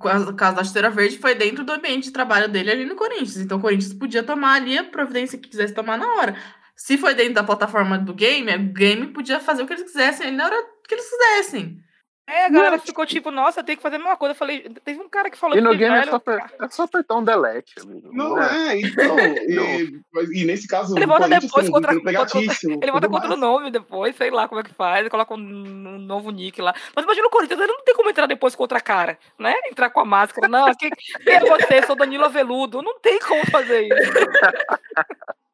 caso, 0.00 0.30
o 0.30 0.34
caso 0.34 0.56
da 0.56 0.64
Chuteira 0.64 0.88
Verde 0.88 1.18
foi 1.18 1.34
dentro 1.34 1.64
do 1.64 1.72
ambiente 1.72 2.04
de 2.04 2.12
trabalho 2.12 2.48
dele 2.48 2.70
ali 2.70 2.84
no 2.86 2.96
Corinthians. 2.96 3.36
Então 3.36 3.58
o 3.58 3.60
Corinthians 3.60 3.92
podia 3.92 4.22
tomar 4.22 4.54
ali 4.54 4.78
a 4.78 4.84
providência 4.84 5.38
que 5.38 5.48
quisesse 5.48 5.74
tomar 5.74 5.98
na 5.98 6.14
hora. 6.14 6.34
Se 6.76 6.98
foi 6.98 7.14
dentro 7.14 7.34
da 7.34 7.44
plataforma 7.44 7.98
do 7.98 8.14
game, 8.14 8.54
o 8.54 8.72
game 8.72 9.06
podia 9.08 9.40
fazer 9.40 9.62
o 9.62 9.66
que 9.66 9.72
eles 9.72 9.84
quisessem 9.84 10.26
ali 10.26 10.36
na 10.36 10.46
hora 10.46 10.66
que 10.86 10.94
eles 10.94 11.08
quisessem. 11.08 11.84
É, 12.26 12.46
a 12.46 12.48
galera 12.48 12.76
não. 12.76 12.82
ficou 12.82 13.04
tipo, 13.04 13.30
nossa, 13.30 13.62
tem 13.62 13.76
que 13.76 13.82
fazer 13.82 13.96
a 13.96 13.98
mesma 13.98 14.16
coisa. 14.16 14.32
Eu 14.32 14.36
falei, 14.36 14.62
teve 14.82 14.98
um 14.98 15.08
cara 15.10 15.28
que 15.28 15.36
falou 15.36 15.58
E 15.58 15.60
no 15.60 15.76
game 15.76 15.94
velho, 15.94 16.08
é, 16.08 16.10
só 16.10 16.22
é, 16.64 16.68
só 16.70 16.82
apertar 16.84 17.16
um 17.16 17.24
delete, 17.24 17.74
amigo. 17.82 18.08
Não, 18.14 18.30
não 18.30 18.42
é, 18.42 18.80
então. 18.80 19.18
e, 19.18 20.40
e, 20.40 20.44
nesse 20.46 20.66
caso, 20.66 20.96
ele 20.96 21.04
volta 21.04 21.28
depois 21.28 21.68
contra, 21.68 21.94
contra, 21.94 22.40
Ele 22.80 22.90
volta 22.90 23.08
contra 23.10 23.34
o 23.34 23.36
nome 23.36 23.70
depois, 23.70 24.16
sei 24.16 24.30
lá 24.30 24.48
como 24.48 24.60
é 24.62 24.64
que 24.64 24.72
faz, 24.72 25.06
coloca 25.08 25.34
um, 25.34 25.38
um, 25.38 25.98
novo 25.98 26.30
nick 26.30 26.62
lá. 26.62 26.74
Mas 26.96 27.04
imagina 27.04 27.26
o 27.26 27.30
Corinthians, 27.30 27.60
ele 27.60 27.72
não 27.72 27.84
tem 27.84 27.94
como 27.94 28.08
entrar 28.08 28.26
depois 28.26 28.54
contra 28.54 28.78
a 28.78 28.80
cara, 28.82 29.18
né? 29.38 29.54
Entrar 29.70 29.90
com 29.90 30.00
a 30.00 30.04
máscara. 30.04 30.48
Não, 30.48 30.74
quem, 30.74 30.90
quem 30.90 31.34
é 31.34 31.40
você? 31.40 31.82
Sou 31.86 31.94
Danilo 31.94 32.24
Aveludo. 32.24 32.80
Não 32.80 32.98
tem 33.00 33.18
como 33.18 33.44
fazer 33.50 33.82
isso. 33.82 34.12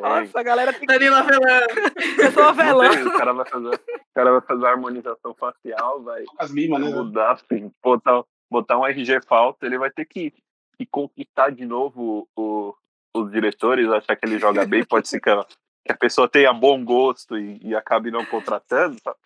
Nossa, 0.00 0.40
a 0.40 0.42
galera 0.42 0.72
tem 0.72 0.86
Danilo 0.86 1.16
Avelã. 1.16 1.60
Eu 2.18 2.32
sou 2.32 2.42
Avelã. 2.44 2.90
O 3.06 3.18
cara 3.18 3.32
vai 3.32 3.46
fazer, 3.46 3.74
o 3.74 4.14
cara 4.14 4.32
vai 4.32 4.40
fazer 4.40 4.66
a 4.66 4.70
harmonização 4.70 5.34
facial, 5.34 6.02
vai 6.02 6.24
As 6.38 6.50
mimas, 6.50 6.80
né? 6.80 6.90
mudar, 6.90 7.32
assim, 7.32 7.70
botar, 7.82 8.22
botar 8.50 8.78
um 8.78 8.86
RG 8.86 9.20
falta, 9.26 9.66
ele 9.66 9.78
vai 9.78 9.90
ter 9.90 10.04
que, 10.04 10.32
que 10.76 10.86
conquistar 10.86 11.50
de 11.50 11.64
novo 11.64 12.28
o, 12.36 12.74
os 13.14 13.30
diretores, 13.30 13.88
achar 13.88 14.16
que 14.16 14.26
ele 14.26 14.38
joga 14.38 14.66
bem, 14.66 14.84
pode 14.84 15.08
ser 15.08 15.20
que 15.20 15.30
a, 15.30 15.44
que 15.84 15.92
a 15.92 15.96
pessoa 15.96 16.28
tenha 16.28 16.52
bom 16.52 16.84
gosto 16.84 17.38
e, 17.38 17.58
e 17.62 17.74
acabe 17.74 18.10
não 18.10 18.24
contratando, 18.24 18.96
sabe? 19.02 19.16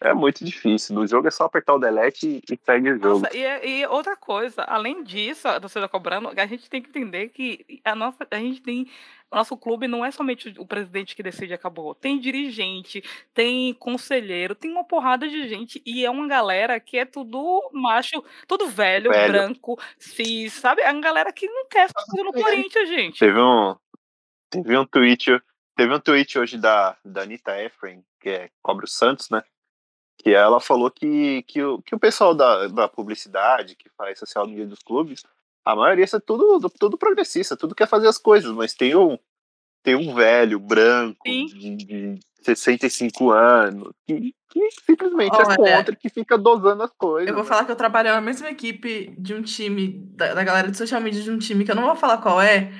É 0.00 0.12
muito 0.12 0.44
difícil. 0.44 0.94
No 0.94 1.06
jogo 1.06 1.28
é 1.28 1.30
só 1.30 1.44
apertar 1.44 1.74
o 1.74 1.78
delete 1.78 2.42
e, 2.48 2.54
e 2.54 2.58
segue 2.62 2.92
o 2.92 3.02
jogo. 3.02 3.20
Nossa, 3.20 3.36
e, 3.36 3.80
e, 3.80 3.86
outra 3.86 4.16
coisa, 4.16 4.62
além 4.62 5.02
disso, 5.02 5.48
a 5.48 5.60
torcida 5.60 5.88
cobrando, 5.88 6.28
a 6.36 6.46
gente 6.46 6.68
tem 6.68 6.82
que 6.82 6.90
entender 6.90 7.28
que 7.30 7.80
a 7.84 7.94
nossa, 7.94 8.26
a 8.30 8.36
gente 8.36 8.60
tem 8.60 8.86
o 9.34 9.36
nosso 9.36 9.56
clube 9.56 9.88
não 9.88 10.04
é 10.04 10.12
somente 10.12 10.54
o 10.58 10.66
presidente 10.66 11.16
que 11.16 11.22
decide 11.22 11.54
acabou. 11.54 11.94
Tem 11.94 12.20
dirigente, 12.20 13.02
tem 13.32 13.74
conselheiro, 13.74 14.54
tem 14.54 14.70
uma 14.70 14.84
porrada 14.84 15.28
de 15.28 15.48
gente 15.48 15.82
e 15.84 16.04
é 16.04 16.10
uma 16.10 16.28
galera 16.28 16.78
que 16.78 16.98
é 16.98 17.04
tudo 17.04 17.70
macho, 17.72 18.22
tudo 18.46 18.68
velho, 18.68 19.10
velho. 19.10 19.32
branco, 19.32 19.76
cis, 19.98 20.52
sabe? 20.52 20.82
É 20.82 20.92
uma 20.92 21.00
galera 21.00 21.32
que 21.32 21.48
não 21.48 21.66
quer 21.66 21.88
fazer 21.92 22.22
no 22.22 22.32
Corinthians, 22.32 22.88
gente. 22.88 23.18
Teve 23.18 23.40
um 23.40 23.74
teve 24.50 24.78
um 24.78 24.86
tweet, 24.86 25.42
teve 25.76 25.92
um 25.92 26.00
tweet 26.00 26.38
hoje 26.38 26.56
da 26.56 26.96
da 27.04 27.22
Anitta 27.22 27.60
Efraim, 27.60 28.04
que 28.20 28.28
é, 28.28 28.50
cobre 28.62 28.84
o 28.84 28.88
Santos, 28.88 29.30
né? 29.30 29.42
Que 30.18 30.30
ela 30.30 30.60
falou 30.60 30.90
que, 30.90 31.42
que, 31.42 31.62
o, 31.62 31.82
que 31.82 31.94
o 31.94 31.98
pessoal 31.98 32.34
da, 32.34 32.68
da 32.68 32.88
publicidade, 32.88 33.76
que 33.76 33.90
faz 33.96 34.18
social 34.18 34.46
media 34.46 34.66
dos 34.66 34.82
clubes, 34.82 35.22
a 35.64 35.74
maioria 35.74 36.04
é 36.04 36.20
tudo, 36.20 36.68
tudo 36.70 36.98
progressista, 36.98 37.56
tudo 37.56 37.74
quer 37.74 37.88
fazer 37.88 38.06
as 38.06 38.18
coisas, 38.18 38.50
mas 38.52 38.74
tem 38.74 38.94
um, 38.94 39.18
tem 39.82 39.94
um 39.94 40.14
velho 40.14 40.58
branco 40.58 41.24
de, 41.24 41.76
de 41.76 42.20
65 42.42 43.30
anos 43.30 43.92
que, 44.06 44.34
que 44.50 44.70
simplesmente 44.84 45.34
é 45.34 45.56
contra, 45.56 45.96
que 45.96 46.08
fica 46.08 46.36
dosando 46.36 46.82
as 46.82 46.90
coisas. 46.92 47.28
Eu 47.28 47.34
vou 47.34 47.44
falar 47.44 47.64
que 47.64 47.72
eu 47.72 47.76
trabalho 47.76 48.10
na 48.10 48.20
mesma 48.20 48.50
equipe 48.50 49.14
de 49.18 49.34
um 49.34 49.42
time, 49.42 50.02
da, 50.14 50.34
da 50.34 50.44
galera 50.44 50.70
de 50.70 50.76
social 50.76 51.00
media 51.00 51.22
de 51.22 51.30
um 51.30 51.38
time, 51.38 51.64
que 51.64 51.70
eu 51.70 51.76
não 51.76 51.86
vou 51.86 51.96
falar 51.96 52.18
qual 52.18 52.40
é, 52.40 52.72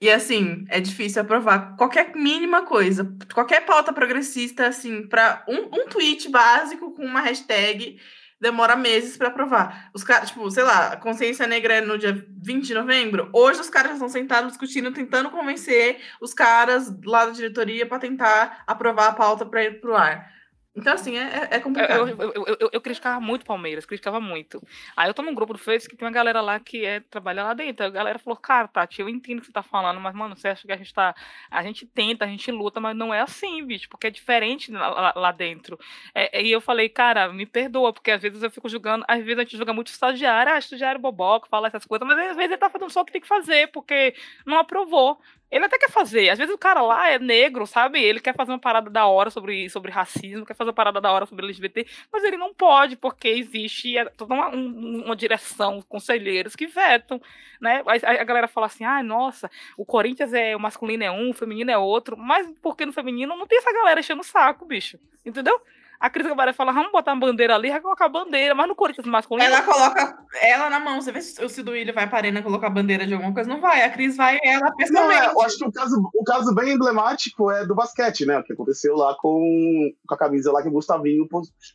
e 0.00 0.10
assim, 0.10 0.64
é 0.68 0.80
difícil 0.80 1.22
aprovar 1.22 1.76
qualquer 1.76 2.14
mínima 2.14 2.62
coisa, 2.62 3.10
qualquer 3.32 3.64
pauta 3.64 3.92
progressista, 3.92 4.66
assim, 4.66 5.06
para 5.06 5.44
um, 5.48 5.80
um 5.80 5.88
tweet 5.88 6.28
básico 6.28 6.92
com 6.92 7.04
uma 7.04 7.20
hashtag 7.20 7.98
demora 8.40 8.76
meses 8.76 9.16
para 9.16 9.28
aprovar. 9.28 9.90
Os 9.94 10.04
caras, 10.04 10.28
tipo, 10.28 10.50
sei 10.50 10.62
lá, 10.62 10.96
consciência 10.96 11.46
negra 11.46 11.74
é 11.74 11.80
no 11.80 11.96
dia 11.96 12.26
20 12.42 12.66
de 12.66 12.74
novembro. 12.74 13.30
Hoje 13.32 13.60
os 13.60 13.70
caras 13.70 13.90
já 13.90 13.94
estão 13.94 14.08
sentados 14.08 14.50
discutindo, 14.50 14.92
tentando 14.92 15.30
convencer 15.30 15.98
os 16.20 16.34
caras 16.34 16.92
lá 17.04 17.26
da 17.26 17.32
diretoria 17.32 17.86
para 17.86 17.98
tentar 17.98 18.62
aprovar 18.66 19.08
a 19.08 19.12
pauta 19.12 19.46
para 19.46 19.64
ir 19.64 19.80
pro 19.80 19.96
ar. 19.96 20.35
Então, 20.76 20.92
assim, 20.92 21.16
é, 21.16 21.48
é 21.52 21.58
complicado. 21.58 22.08
Eu, 22.08 22.32
eu, 22.32 22.56
eu, 22.60 22.70
eu, 22.70 22.80
criticava 22.80 23.18
muito 23.18 23.46
Palmeiras, 23.46 23.86
criticava 23.86 24.20
muito. 24.20 24.62
Aí 24.94 25.08
eu 25.08 25.14
tô 25.14 25.22
num 25.22 25.34
grupo 25.34 25.54
do 25.54 25.58
Facebook 25.58 25.94
que 25.94 25.96
tem 25.96 26.06
uma 26.06 26.12
galera 26.12 26.42
lá 26.42 26.60
que 26.60 26.84
é, 26.84 27.00
trabalha 27.00 27.42
lá 27.42 27.54
dentro. 27.54 27.86
A 27.86 27.88
galera 27.88 28.18
falou, 28.18 28.36
cara, 28.36 28.68
Tati, 28.68 29.00
eu 29.00 29.08
entendo 29.08 29.38
o 29.38 29.40
que 29.40 29.46
você 29.46 29.52
tá 29.52 29.62
falando, 29.62 29.98
mas, 29.98 30.14
mano, 30.14 30.36
você 30.36 30.48
acha 30.48 30.66
que 30.66 30.72
a 30.72 30.76
gente 30.76 30.92
tá. 30.92 31.14
A 31.50 31.62
gente 31.62 31.86
tenta, 31.86 32.26
a 32.26 32.28
gente 32.28 32.50
luta, 32.50 32.78
mas 32.78 32.94
não 32.94 33.14
é 33.14 33.20
assim, 33.22 33.64
bicho, 33.64 33.88
porque 33.88 34.08
é 34.08 34.10
diferente 34.10 34.70
lá, 34.70 35.14
lá 35.16 35.32
dentro. 35.32 35.78
É, 36.14 36.42
e 36.42 36.52
eu 36.52 36.60
falei, 36.60 36.90
cara, 36.90 37.32
me 37.32 37.46
perdoa, 37.46 37.92
porque 37.92 38.10
às 38.10 38.20
vezes 38.20 38.42
eu 38.42 38.50
fico 38.50 38.68
julgando, 38.68 39.04
às 39.08 39.24
vezes 39.24 39.38
a 39.38 39.42
gente 39.44 39.56
julga 39.56 39.72
muito 39.72 39.88
estagiário, 39.88 40.52
ah, 40.52 40.58
estagiário 40.58 41.00
boboca, 41.00 41.48
fala 41.48 41.68
essas 41.68 41.86
coisas, 41.86 42.06
mas 42.06 42.18
às 42.18 42.36
vezes 42.36 42.50
ele 42.50 42.58
tá 42.58 42.68
fazendo 42.68 42.90
só 42.90 43.00
o 43.00 43.04
que 43.04 43.12
tem 43.12 43.20
que 43.20 43.26
fazer, 43.26 43.68
porque 43.68 44.14
não 44.44 44.58
aprovou. 44.58 45.18
Ele 45.50 45.64
até 45.64 45.78
quer 45.78 45.90
fazer. 45.90 46.28
Às 46.28 46.38
vezes 46.38 46.52
o 46.52 46.58
cara 46.58 46.82
lá 46.82 47.08
é 47.08 47.18
negro, 47.18 47.66
sabe? 47.66 48.02
Ele 48.02 48.20
quer 48.20 48.34
fazer 48.34 48.50
uma 48.50 48.58
parada 48.58 48.90
da 48.90 49.06
hora 49.06 49.30
sobre, 49.30 49.70
sobre 49.70 49.92
racismo, 49.92 50.44
quer 50.44 50.54
fazer 50.54 50.70
uma 50.70 50.74
parada 50.74 51.00
da 51.00 51.10
hora 51.12 51.24
sobre 51.24 51.44
LGBT, 51.44 51.86
mas 52.12 52.24
ele 52.24 52.36
não 52.36 52.52
pode, 52.52 52.96
porque 52.96 53.28
existe 53.28 53.96
é, 53.96 54.04
toda 54.06 54.34
uma, 54.34 54.48
uma 54.48 55.14
direção, 55.14 55.80
conselheiros 55.88 56.56
que 56.56 56.66
vetam, 56.66 57.20
né? 57.60 57.82
A, 57.86 58.22
a 58.22 58.24
galera 58.24 58.48
fala 58.48 58.66
assim, 58.66 58.84
ah, 58.84 59.02
nossa, 59.02 59.50
o 59.76 59.84
Corinthians 59.84 60.32
é 60.32 60.56
o 60.56 60.60
masculino 60.60 61.04
é 61.04 61.10
um, 61.10 61.30
o 61.30 61.34
feminino 61.34 61.70
é 61.70 61.78
outro, 61.78 62.16
mas 62.16 62.52
porque 62.60 62.84
no 62.84 62.92
feminino 62.92 63.36
não 63.36 63.46
tem 63.46 63.58
essa 63.58 63.72
galera 63.72 64.00
enchendo 64.00 64.22
o 64.22 64.24
saco, 64.24 64.64
bicho. 64.64 64.98
Entendeu? 65.24 65.60
A 65.98 66.10
Cris 66.10 66.26
Cabaré 66.26 66.52
fala, 66.52 66.72
vamos 66.72 66.92
botar 66.92 67.12
a 67.12 67.16
bandeira 67.16 67.54
ali, 67.54 67.70
vai 67.70 67.80
colocar 67.80 68.06
a 68.06 68.08
bandeira, 68.08 68.54
mas 68.54 68.68
no 68.68 68.74
Corinthians 68.74 69.06
masculino. 69.06 69.48
Ela 69.48 69.62
coloca 69.62 70.18
ela 70.42 70.70
na 70.70 70.78
mão. 70.78 71.00
Você 71.00 71.10
vê 71.10 71.20
se 71.20 71.42
o 71.44 71.48
Cido 71.48 71.70
Willian 71.70 71.92
vai 71.92 72.06
para 72.06 72.18
a 72.18 72.20
arena 72.20 72.42
colocar 72.42 72.66
a 72.66 72.70
bandeira 72.70 73.06
de 73.06 73.14
alguma 73.14 73.32
coisa. 73.32 73.48
Não 73.48 73.60
vai. 73.60 73.82
A 73.82 73.90
Cris 73.90 74.16
vai 74.16 74.38
ela 74.42 74.72
pessoalmente. 74.72 75.20
Não, 75.20 75.30
é, 75.30 75.32
eu 75.32 75.40
acho 75.40 75.58
que 75.58 75.64
o 75.64 75.72
caso, 75.72 76.10
o 76.14 76.24
caso 76.24 76.54
bem 76.54 76.72
emblemático 76.72 77.50
é 77.50 77.66
do 77.66 77.74
basquete, 77.74 78.26
né? 78.26 78.38
O 78.38 78.44
que 78.44 78.52
aconteceu 78.52 78.94
lá 78.96 79.16
com, 79.20 79.90
com 80.06 80.14
a 80.14 80.18
camisa 80.18 80.52
lá 80.52 80.62
que 80.62 80.68
o 80.68 80.72
Gustavinho 80.72 81.26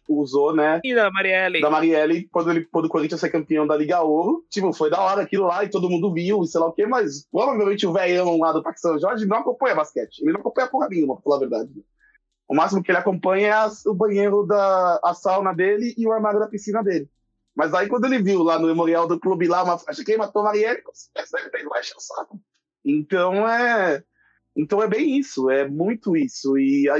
usou, 0.07 0.55
né? 0.55 0.79
E 0.83 0.93
da 0.93 1.09
Marielle. 1.09 1.61
Da 1.61 1.69
Marielle, 1.69 2.27
quando, 2.31 2.51
ele, 2.51 2.65
quando 2.65 2.85
o 2.85 2.89
Corinthians 2.89 3.19
foi 3.19 3.29
campeão 3.29 3.65
da 3.65 3.75
Liga 3.75 4.01
Ouro. 4.01 4.45
Tipo, 4.49 4.71
foi 4.73 4.89
da 4.89 5.01
hora 5.01 5.23
aquilo 5.23 5.47
lá 5.47 5.63
e 5.63 5.69
todo 5.69 5.89
mundo 5.89 6.13
viu 6.13 6.43
e 6.43 6.47
sei 6.47 6.61
lá 6.61 6.67
o 6.67 6.73
quê, 6.73 6.85
mas 6.85 7.27
provavelmente 7.31 7.87
o 7.87 7.93
velhão 7.93 8.37
lá 8.37 8.51
do 8.51 8.63
Parque 8.63 8.79
São 8.79 8.99
Jorge 8.99 9.25
não 9.25 9.37
acompanha 9.37 9.75
basquete. 9.75 10.19
Ele 10.21 10.33
não 10.33 10.41
acompanha 10.41 10.67
porra 10.67 10.87
nenhuma, 10.89 11.15
pra 11.15 11.23
falar 11.23 11.35
a 11.37 11.39
verdade. 11.39 11.71
O 12.51 12.53
máximo 12.53 12.83
que 12.83 12.91
ele 12.91 12.97
acompanha 12.97 13.47
é 13.47 13.51
a, 13.51 13.71
o 13.85 13.93
banheiro 13.93 14.45
da 14.45 14.99
a 15.01 15.13
sauna 15.13 15.53
dele 15.53 15.95
e 15.97 16.05
o 16.05 16.11
armário 16.11 16.37
da 16.37 16.49
piscina 16.49 16.83
dele. 16.83 17.09
Mas 17.55 17.73
aí 17.73 17.87
quando 17.87 18.03
ele 18.03 18.21
viu 18.21 18.43
lá 18.43 18.59
no 18.59 18.67
memorial 18.67 19.07
do 19.07 19.17
clube 19.17 19.47
lá 19.47 19.63
uma 19.63 19.77
faixa 19.77 20.03
quem 20.03 20.17
matou 20.17 20.43
Marielle, 20.43 20.83
ele 21.53 21.69
vai 21.69 21.79
encher 21.79 21.95
o 21.95 22.01
saco. 22.01 22.41
Então 22.83 23.47
é 23.47 24.03
então 24.53 24.83
é 24.83 24.87
bem 24.89 25.17
isso, 25.17 25.49
é 25.49 25.65
muito 25.65 26.17
isso. 26.17 26.57
E 26.57 26.89
a, 26.89 26.95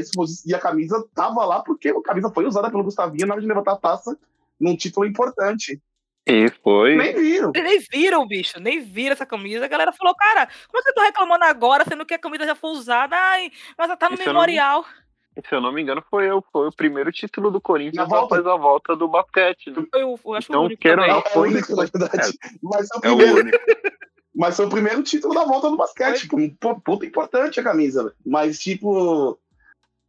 e 0.46 0.56
a 0.56 0.60
camisa 0.60 1.06
tava 1.14 1.44
lá 1.44 1.62
porque 1.62 1.90
a 1.90 2.02
camisa 2.02 2.32
foi 2.34 2.46
usada 2.46 2.72
pelo 2.72 2.86
Gustavinho 2.86 3.28
na 3.28 3.34
hora 3.34 3.42
de 3.42 3.48
levantar 3.50 3.74
a 3.74 3.78
taça 3.78 4.18
num 4.58 4.78
título 4.78 5.06
importante. 5.06 5.82
E 6.26 6.48
foi. 6.64 6.96
Nem 6.96 7.14
viram. 7.14 7.52
Nem 7.54 7.80
viram, 7.92 8.26
bicho. 8.26 8.58
Nem 8.58 8.80
viram 8.80 9.12
essa 9.12 9.26
camisa. 9.26 9.66
A 9.66 9.68
galera 9.68 9.92
falou, 9.92 10.16
cara, 10.16 10.48
como 10.68 10.80
é 10.80 10.82
você 10.82 10.94
tá 10.94 11.04
reclamando 11.04 11.44
agora, 11.44 11.84
sendo 11.84 12.06
que 12.06 12.14
a 12.14 12.20
camisa 12.20 12.46
já 12.46 12.56
foi 12.56 12.70
usada? 12.70 13.18
Ai, 13.18 13.52
mas 13.78 13.90
ela 13.90 13.98
tá 13.98 14.10
no 14.10 14.18
memorial. 14.18 14.84
Não 14.84 15.11
se 15.40 15.56
eu 15.56 15.62
não 15.62 15.72
me 15.72 15.82
engano, 15.82 16.04
foi, 16.10 16.28
foi 16.52 16.68
o 16.68 16.76
primeiro 16.76 17.12
título 17.12 17.50
do 17.50 17.62
Corinthians 17.62 18.12
após 18.12 18.46
a 18.46 18.56
volta 18.58 18.96
do 18.96 19.08
basquete. 19.08 19.72
Né? 19.72 19.86
Eu, 19.94 20.20
eu 20.24 20.34
acho 20.34 20.52
então, 20.52 20.64
o 20.64 20.66
único 20.66 20.82
quero, 20.82 21.02
não, 21.02 21.08
é 21.08 21.24
o 21.34 21.40
único, 21.40 21.76
na 21.76 21.86
verdade. 21.86 22.38
É, 22.44 22.50
mas 22.62 22.88
é 22.92 22.98
o 22.98 23.02
primeiro. 23.02 23.50
É 23.50 23.52
o 23.52 23.52
mas 24.36 24.58
foi 24.58 24.66
o 24.66 24.70
primeiro 24.70 25.04
título 25.04 25.34
da 25.34 25.46
volta 25.46 25.70
do 25.70 25.78
basquete. 25.78 26.28
Foi? 26.28 26.56
Puta 26.84 27.06
importante 27.06 27.60
a 27.60 27.64
camisa. 27.64 28.14
Mas, 28.26 28.60
tipo. 28.60 29.40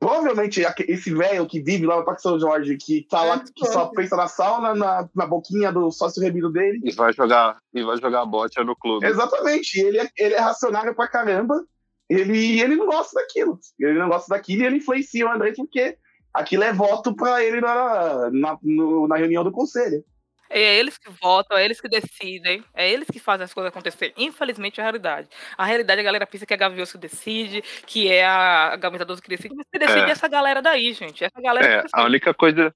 Provavelmente 0.01 0.61
esse 0.89 1.15
velho 1.15 1.47
que 1.47 1.63
vive 1.63 1.87
lá 1.87 1.97
no 1.97 2.05
Parque 2.05 2.23
São 2.23 2.37
Jorge, 2.37 2.77
que 2.77 3.07
tá 3.09 3.23
lá, 3.23 3.39
que 3.39 3.65
só 3.67 3.87
pensa 3.87 4.17
na 4.17 4.27
sauna, 4.27 4.75
na, 4.75 5.09
na 5.15 5.27
boquinha 5.27 5.71
do 5.71 5.93
sócio 5.93 6.21
rebido 6.21 6.51
dele. 6.51 6.81
E 6.83 6.91
vai 6.91 7.13
jogar, 7.13 7.59
e 7.73 7.85
vai 7.85 7.97
jogar 7.99 8.27
bote 8.27 8.59
no 8.65 8.75
clube. 8.75 9.07
Exatamente. 9.07 9.79
Ele 9.79 10.01
é, 10.01 10.09
ele 10.19 10.35
é 10.35 10.41
racionário 10.41 10.93
pra 10.93 11.07
caramba 11.07 11.65
ele, 12.13 12.61
ele 12.61 12.77
não 12.77 12.87
gosta 12.87 13.21
daquilo. 13.21 13.59
Ele 13.79 13.99
não 13.99 14.09
gosta 14.09 14.35
daquilo 14.35 14.63
e 14.63 14.67
ele 14.67 14.77
influencia 14.77 15.27
o 15.27 15.31
André 15.31 15.53
porque 15.57 15.97
aquilo 16.33 16.65
é 16.65 16.73
voto 16.73 17.15
para 17.15 17.43
ele 17.43 17.61
na, 17.61 18.31
na, 18.31 18.59
no, 18.63 19.09
na 19.09 19.17
reunião 19.17 19.45
do 19.45 19.53
conselho. 19.53 20.05
É 20.51 20.77
eles 20.77 20.99
que 20.99 21.11
votam, 21.11 21.57
é 21.57 21.65
eles 21.65 21.81
que 21.81 21.89
decidem, 21.89 22.63
é 22.75 22.91
eles 22.91 23.09
que 23.09 23.19
fazem 23.19 23.45
as 23.45 23.55
coisas 23.55 23.73
acontecerem. 23.73 24.15
Infelizmente 24.19 24.79
é 24.79 24.83
a 24.83 24.85
realidade. 24.85 25.29
A 25.57 25.65
realidade 25.65 26.01
a 26.01 26.05
galera 26.05 26.27
pensa 26.27 26.45
que 26.45 26.53
é 26.53 26.57
a 26.57 26.59
Gaviões 26.59 26.93
que 26.93 26.99
decide, 26.99 27.63
que 27.87 28.09
é 28.09 28.27
a 28.27 28.77
Gaveta 28.77 29.07
12 29.07 29.23
que 29.23 29.31
decide, 29.31 29.55
mas 29.55 29.67
que 29.73 29.79
decide 29.79 30.09
é. 30.09 30.11
essa 30.11 30.29
galera 30.29 30.61
daí, 30.61 30.93
gente. 30.93 31.25
Essa 31.25 31.41
galera 31.41 31.67
é, 31.67 31.85
a 31.91 32.05
única 32.05 32.35
coisa 32.35 32.75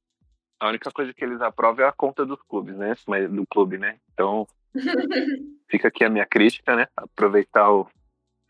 a 0.58 0.68
única 0.68 0.90
coisa 0.90 1.12
que 1.12 1.22
eles 1.22 1.38
aprovam 1.42 1.84
é 1.84 1.88
a 1.88 1.92
conta 1.92 2.24
dos 2.24 2.40
clubes, 2.48 2.74
né? 2.74 2.94
Do 3.28 3.46
clube, 3.46 3.76
né? 3.76 3.98
Então, 4.14 4.46
fica 5.68 5.88
aqui 5.88 6.02
a 6.02 6.08
minha 6.08 6.24
crítica, 6.24 6.74
né? 6.74 6.88
Aproveitar 6.96 7.70
o, 7.70 7.86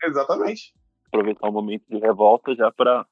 Exatamente. 0.03 0.73
Aproveitar 1.07 1.47
o 1.47 1.51
momento 1.51 1.83
de 1.89 1.97
revolta 1.97 2.55
já 2.55 2.71
para 2.71 3.05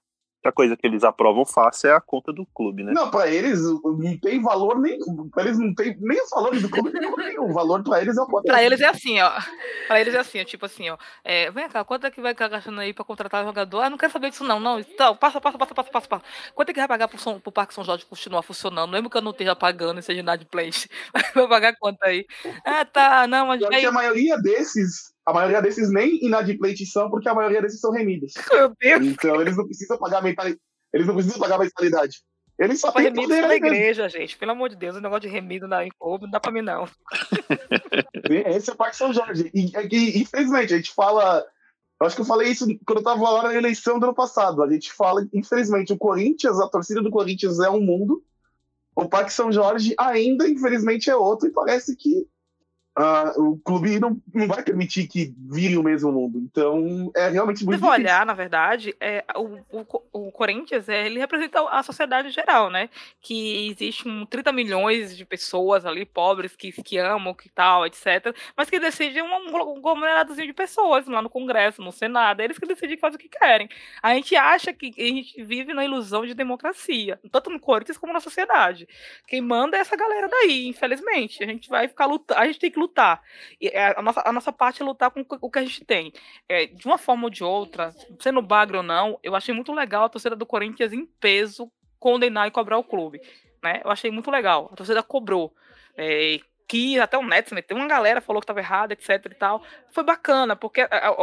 a 0.48 0.52
coisa 0.52 0.78
que 0.78 0.86
eles 0.86 1.04
aprovam 1.04 1.46
fácil 1.46 1.89
é 1.89 1.93
a 1.93 2.02
conta 2.02 2.32
do 2.32 2.46
clube, 2.46 2.84
né? 2.84 2.93
Não, 2.93 3.10
para 3.10 3.30
eles 3.30 3.62
não 3.64 4.18
tem 4.20 4.41
valor 4.41 4.80
nenhum. 4.80 5.30
Para 5.30 5.43
eles 5.43 5.58
não 5.58 5.74
tem 5.74 5.98
nem 6.00 6.22
os 6.22 6.30
valores 6.30 6.62
do 6.62 6.70
clube 6.70 6.91
nenhum. 6.93 7.50
O 7.50 7.54
valor 7.54 7.84
para 7.84 8.02
eles 8.02 8.18
é 8.18 8.22
o 8.22 8.41
Para 8.43 8.64
eles 8.64 8.80
é 8.80 8.86
assim, 8.86 9.20
ó. 9.20 9.32
Para 9.88 10.02
eles 10.02 10.14
é 10.14 10.20
assim, 10.20 10.41
ó, 10.41 10.43
tipo 10.43 10.66
assim, 10.66 10.89
ó. 10.89 10.98
É, 11.24 11.50
vem 11.52 11.68
cá, 11.70 11.84
quanto 11.84 12.06
é 12.06 12.12
que 12.12 12.22
vai 12.22 12.34
ficar 12.34 12.48
gastando 12.48 12.80
aí 12.80 12.93
para 12.93 13.04
contratar 13.04 13.46
jogador? 13.46 13.82
Ah, 13.82 13.89
não 13.89 13.98
quero 13.98 14.12
saber 14.12 14.30
disso 14.30 14.43
não, 14.43 14.60
não. 14.60 14.80
Então, 14.80 15.16
passa, 15.16 15.41
passa, 15.41 15.58
passa, 15.58 15.74
passa, 15.74 15.91
passa, 15.91 16.08
passa. 16.08 16.26
Quanto 16.54 16.70
é 16.70 16.74
que 16.74 16.80
vai 16.80 16.88
pagar 16.88 17.08
pro, 17.08 17.18
São, 17.18 17.39
pro 17.39 17.52
Parque 17.52 17.74
São 17.74 17.84
Jorge 17.84 18.06
continuar 18.06 18.41
funcionando? 18.43 18.91
Mesmo 18.91 19.10
que 19.10 19.18
eu 19.18 19.22
não 19.22 19.32
esteja 19.32 19.56
pagando 19.56 20.00
esse 20.00 20.14
inadimplente. 20.14 20.89
Vai 21.34 21.48
pagar 21.48 21.76
quanto 21.78 22.02
aí? 22.04 22.26
Ah, 22.64 22.86
tá, 22.86 23.28
não, 23.28 23.48
mas... 23.48 23.62
Aí... 23.64 23.86
a 23.86 23.91
maioria 23.91 24.38
desses 24.38 25.14
a 25.26 25.34
maioria 25.34 25.61
desses 25.61 25.89
nem 25.91 26.23
inadimplentes 26.23 26.91
são, 26.91 27.09
porque 27.09 27.28
a 27.28 27.34
maioria 27.34 27.61
desses 27.61 27.80
são 27.80 27.91
remidos. 27.91 28.34
Meu 28.51 28.73
Deus! 28.80 29.07
Então 29.07 29.41
eles 29.41 29.57
não 29.57 29.65
precisam 29.65 29.97
pagar 29.97 30.21
mentalidade. 30.21 30.61
Eles 30.93 31.07
não 31.07 31.15
precisam 31.15 31.39
pagar 31.39 31.59
mensalidade. 31.59 32.21
Eles 32.57 32.80
só 32.80 32.91
têm 32.91 33.03
remido 33.03 33.28
na 33.28 33.55
igreja, 33.55 34.07
gente. 34.07 34.38
Pelo 34.38 34.53
amor 34.53 34.69
de 34.69 34.78
Deus, 34.78 34.95
o 34.95 35.01
negócio 35.01 35.21
de 35.21 35.28
remido 35.28 35.67
na 35.67 35.86
Incobo 35.86 36.26
não 36.26 36.32
dá 36.32 36.39
pra 36.39 36.51
mim, 36.51 36.61
não. 36.61 36.88
Esse 38.30 38.69
é 38.69 38.73
o 38.73 38.78
Parque 38.78 38.95
São 38.95 39.11
Jorge. 39.11 39.51
E, 39.53 39.71
e, 39.91 40.21
infelizmente, 40.21 40.73
a 40.73 40.78
gente 40.78 40.93
fala. 40.93 41.45
Eu 41.99 42.07
acho 42.07 42.15
que 42.15 42.21
eu 42.21 42.26
falei 42.26 42.49
isso 42.49 42.65
quando 42.86 42.99
eu 42.99 43.03
tava 43.03 43.30
lá 43.30 43.43
na 43.43 43.55
eleição 43.55 43.99
do 43.99 44.05
ano 44.05 44.15
passado. 44.15 44.63
A 44.63 44.71
gente 44.71 44.91
fala, 44.93 45.28
infelizmente, 45.34 45.91
o 45.91 45.97
Corinthians, 45.97 46.59
a 46.59 46.67
torcida 46.67 47.01
do 47.01 47.11
Corinthians 47.11 47.59
é 47.59 47.69
um 47.69 47.82
mundo. 47.82 48.23
O 48.95 49.09
Parque 49.09 49.34
São 49.34 49.51
Jorge 49.51 49.93
ainda, 49.97 50.47
infelizmente, 50.47 51.09
é 51.09 51.15
outro. 51.15 51.47
E 51.47 51.51
parece 51.51 51.95
que 51.95 52.26
Uh, 52.98 53.52
o 53.52 53.58
clube 53.58 54.00
não, 54.00 54.22
não 54.34 54.48
vai 54.48 54.64
permitir 54.64 55.06
que 55.06 55.34
vire 55.38 55.78
o 55.78 55.84
mesmo 55.84 56.14
mundo. 56.14 56.39
Então, 56.39 57.12
é 57.14 57.28
realmente 57.28 57.66
muito 57.66 57.78
Se 57.78 57.84
difícil. 57.84 57.89
olhar, 57.89 58.26
na 58.26 58.34
verdade, 58.34 58.96
é, 59.02 59.22
o, 59.36 59.60
o, 59.70 60.04
o 60.14 60.32
Corinthians, 60.32 60.88
é, 60.88 61.06
ele 61.06 61.20
representa 61.20 61.60
a 61.70 61.84
sociedade 61.84 62.30
em 62.30 62.32
geral, 62.32 62.70
né? 62.70 62.89
Que 63.20 63.68
existe 63.70 64.08
um 64.08 64.26
30 64.26 64.54
milhões 64.54 65.18
de 65.18 65.26
pessoas 65.26 65.86
ali, 65.86 66.06
pobres, 66.06 66.56
que, 66.56 66.72
que 66.72 66.98
amam, 66.98 67.34
que 67.34 67.50
tal, 67.50 67.86
etc. 67.86 68.34
Mas 68.56 68.70
que 68.70 68.80
decidem 68.80 69.22
um, 69.22 69.36
um 69.36 69.52
conglomeradozinho 69.52 70.48
de 70.48 70.54
pessoas 70.54 71.06
lá 71.06 71.22
no 71.22 71.30
Congresso, 71.30 71.82
no 71.82 71.91
Senado. 71.91 72.39
É 72.39 72.46
eles 72.46 72.58
que 72.58 72.66
decidem 72.66 72.98
fazer 72.98 73.18
o 73.18 73.20
que 73.20 73.28
querem. 73.28 73.68
A 74.02 74.14
gente 74.14 74.38
acha 74.38 74.72
que 74.72 74.93
a 74.98 75.02
gente 75.02 75.43
vive 75.43 75.74
na 75.74 75.84
ilusão 75.84 76.26
de 76.26 76.34
democracia, 76.34 77.20
tanto 77.30 77.50
no 77.50 77.60
Corinthians 77.60 77.98
como 77.98 78.14
na 78.14 78.22
sociedade. 78.22 78.88
Quem 79.28 79.41
manda 79.41 79.76
é 79.76 79.82
essa 79.82 79.98
galera 79.98 80.30
daí, 80.30 80.68
infelizmente. 80.68 81.43
A 81.43 81.48
gente 81.48 81.68
vai 81.68 81.89
ficar 81.89 82.06
lutando, 82.06 82.39
a 82.39 82.46
gente 82.46 82.60
tem 82.60 82.72
que 82.72 82.80
lutar. 82.80 82.85
E 83.60 83.68
é, 83.68 83.98
a, 83.98 84.02
nossa, 84.02 84.24
a 84.26 84.32
nossa 84.32 84.52
parte 84.52 84.82
é 84.82 84.86
lutar 84.86 85.12
com 85.12 85.26
o 85.42 85.52
que 85.52 85.60
a 85.60 85.64
gente 85.64 85.84
tem. 85.86 86.12
É, 86.48 86.66
de 86.68 86.86
uma 86.86 86.98
forma 86.98 87.26
ou 87.26 87.30
de 87.30 87.44
outra, 87.44 87.94
sendo 88.20 88.42
bagre 88.42 88.78
ou 88.78 88.84
não, 88.84 89.20
eu 89.24 89.36
achei 89.36 89.54
muito 89.54 89.74
legal 89.74 90.06
a 90.06 90.10
torcida 90.10 90.36
do 90.36 90.46
Corinthians 90.46 90.94
em 90.94 91.06
peso 91.06 91.72
condenar 92.00 92.48
e 92.48 92.52
cobrar 92.52 92.78
o 92.78 92.84
clube. 92.84 93.20
Né? 93.64 93.82
Eu 93.84 93.90
achei 93.90 94.12
muito 94.12 94.30
legal. 94.30 94.70
A 94.72 94.76
torcida 94.76 95.02
cobrou. 95.02 95.54
É, 95.98 96.40
que 96.68 97.00
até 97.00 97.18
o 97.18 97.26
Nets 97.26 97.52
meteu 97.52 97.78
uma 97.78 97.88
galera 97.88 98.22
falou 98.22 98.42
que 98.42 98.46
estava 98.46 98.60
errado, 98.60 98.92
etc 98.92 99.26
e 99.26 99.36
tal. 99.36 99.64
Foi 99.92 100.04
bacana, 100.04 100.56
porque 100.56 100.82
a, 100.82 100.88
a, 100.92 101.16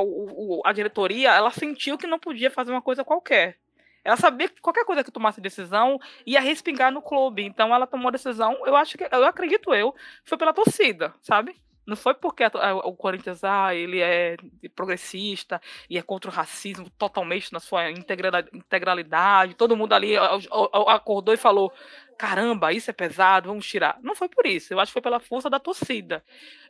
a, 0.65 0.73
diretoria 0.73 1.35
ela 1.35 1.51
sentiu 1.51 1.99
que 1.99 2.07
não 2.07 2.19
podia 2.19 2.51
fazer 2.51 2.71
uma 2.71 2.83
coisa 2.83 3.05
qualquer. 3.05 3.59
Ela 4.05 4.17
sabia 4.17 4.49
que 4.49 4.61
qualquer 4.61 4.85
coisa 4.85 5.05
que 5.05 5.11
tomasse 5.11 5.41
decisão 5.41 5.99
ia 6.27 6.41
respingar 6.41 6.93
no 6.93 7.03
clube. 7.03 7.45
Então 7.45 7.75
ela 7.75 7.87
tomou 7.87 8.09
a 8.09 8.13
decisão, 8.13 8.59
eu 8.67 8.75
acho 8.77 8.99
que, 8.99 9.09
eu 9.11 9.25
acredito 9.25 9.75
eu, 9.75 9.95
foi 10.25 10.37
pela 10.37 10.53
torcida, 10.53 11.15
sabe? 11.21 11.55
Não 11.87 11.97
foi 11.97 12.15
porque 12.15 12.45
o 12.85 12.93
Corinthians 12.93 13.43
ah, 13.43 13.75
ele 13.75 14.01
é 14.01 14.37
progressista 14.75 15.61
e 15.91 15.99
é 15.99 16.03
contra 16.03 16.31
o 16.31 16.35
racismo 16.35 16.89
totalmente 16.91 17.53
na 17.53 17.59
sua 17.59 17.91
integralidade. 17.91 19.55
Todo 19.55 19.77
mundo 19.77 19.93
ali 19.93 20.15
acordou 20.17 21.35
e 21.35 21.37
falou: 21.37 21.73
caramba, 22.17 22.73
isso 22.73 22.89
é 22.89 22.93
pesado, 22.93 23.49
vamos 23.49 23.67
tirar. 23.67 23.99
Não 24.01 24.15
foi 24.15 24.29
por 24.29 24.47
isso, 24.47 24.73
eu 24.73 24.79
acho 24.79 24.91
que 24.91 24.93
foi 24.93 25.03
pela 25.03 25.19
força 25.19 25.51
da 25.51 25.59
torcida. 25.59 26.23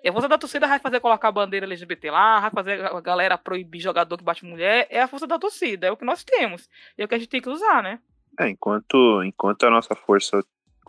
E 0.02 0.08
a 0.08 0.12
força 0.12 0.28
da 0.28 0.38
torcida 0.38 0.66
vai 0.66 0.78
fazer 0.78 0.98
colocar 0.98 1.28
a 1.28 1.32
bandeira 1.32 1.66
LGBT 1.66 2.10
lá, 2.10 2.40
vai 2.40 2.50
fazer 2.50 2.84
a 2.84 3.00
galera 3.00 3.36
proibir 3.36 3.80
jogador 3.80 4.16
que 4.16 4.24
bate 4.24 4.46
mulher. 4.46 4.86
É 4.88 5.02
a 5.02 5.08
força 5.08 5.26
da 5.26 5.38
torcida, 5.38 5.86
é 5.86 5.92
o 5.92 5.96
que 5.96 6.06
nós 6.06 6.24
temos. 6.24 6.70
E 6.96 7.02
é 7.02 7.04
o 7.04 7.08
que 7.08 7.14
a 7.14 7.18
gente 7.18 7.28
tem 7.28 7.42
que 7.42 7.50
usar, 7.50 7.82
né? 7.82 8.00
É, 8.40 8.48
enquanto, 8.48 9.22
enquanto 9.22 9.64
a 9.64 9.70
nossa 9.70 9.94
força, 9.94 10.42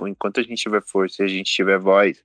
enquanto 0.07 0.39
a 0.39 0.43
gente 0.43 0.63
tiver 0.63 0.81
força 0.81 1.21
e 1.21 1.25
a 1.25 1.27
gente 1.27 1.51
tiver 1.51 1.77
voz, 1.77 2.23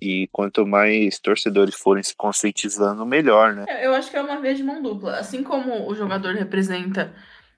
e 0.00 0.28
quanto 0.32 0.66
mais 0.66 1.18
torcedores 1.18 1.74
forem 1.74 2.02
se 2.02 2.16
conscientizando, 2.16 3.04
melhor, 3.04 3.54
né? 3.54 3.66
É, 3.68 3.86
eu 3.86 3.94
acho 3.94 4.10
que 4.10 4.16
é 4.16 4.22
uma 4.22 4.40
vez 4.40 4.56
de 4.56 4.64
mão 4.64 4.80
dupla. 4.80 5.18
Assim 5.18 5.42
como 5.42 5.86
o 5.86 5.94
jogador 5.94 6.34
representa 6.34 7.14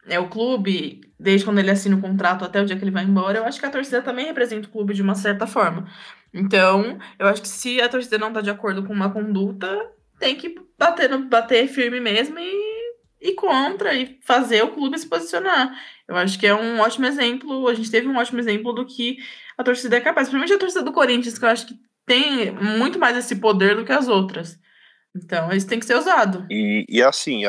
é, 0.09 0.19
o 0.19 0.29
clube, 0.29 1.01
desde 1.19 1.45
quando 1.45 1.61
ele 1.61 1.71
assina 1.71 1.97
o 1.97 2.01
contrato 2.01 2.45
até 2.45 2.61
o 2.61 2.67
dia 2.67 2.77
que 2.77 2.83
ele 2.83 2.91
vai 2.91 3.05
embora, 3.05 3.39
eu 3.39 3.45
acho 3.45 3.61
que 3.61 3.67
a 3.67 3.71
torcida 3.71 4.03
também 4.03 4.27
representa 4.27 4.67
o 4.67 4.71
clube 4.71 4.93
de 4.93 5.03
uma 5.03 5.15
certa 5.15 5.47
forma. 5.47 5.87
Então, 6.35 6.99
eu 7.19 7.29
acho 7.29 7.43
que 7.43 7.49
se 7.49 7.81
a 7.81 7.89
torcida 7.89 8.19
não 8.19 8.29
está 8.29 8.41
de 8.41 8.51
acordo 8.51 8.83
com 8.83 8.93
uma 8.93 9.13
conduta, 9.13 9.91
tem 10.19 10.35
que 10.35 10.57
bater, 10.77 11.17
bater 11.19 11.69
firme 11.69 12.01
mesmo 12.01 12.39
e, 12.41 12.97
e 13.21 13.35
contra, 13.35 13.95
e 13.95 14.19
fazer 14.23 14.65
o 14.65 14.71
clube 14.71 14.99
se 14.99 15.09
posicionar. 15.09 15.73
Eu 16.09 16.17
acho 16.17 16.39
que 16.39 16.47
é 16.47 16.55
um 16.55 16.81
ótimo 16.81 17.07
exemplo, 17.07 17.69
a 17.69 17.75
gente 17.75 17.91
teve 17.91 18.09
um 18.09 18.17
ótimo 18.17 18.41
exemplo 18.41 18.73
do 18.73 18.85
que 18.85 19.19
a 19.57 19.63
torcida 19.63 19.97
é 19.97 20.01
capaz, 20.01 20.29
principalmente 20.29 20.55
a 20.55 20.59
torcida 20.59 20.83
do 20.83 20.93
Corinthians, 20.93 21.39
que 21.39 21.45
eu 21.45 21.49
acho 21.49 21.67
que 21.67 21.92
tem 22.07 22.51
muito 22.53 22.99
mais 22.99 23.17
esse 23.17 23.37
poder 23.37 23.77
do 23.77 23.85
que 23.85 23.93
as 23.93 24.09
outras. 24.09 24.59
Então, 25.15 25.51
isso 25.53 25.67
tem 25.67 25.79
que 25.79 25.87
ser 25.87 25.97
usado. 25.97 26.47
E, 26.51 26.85
e 26.89 27.03
assim, 27.03 27.43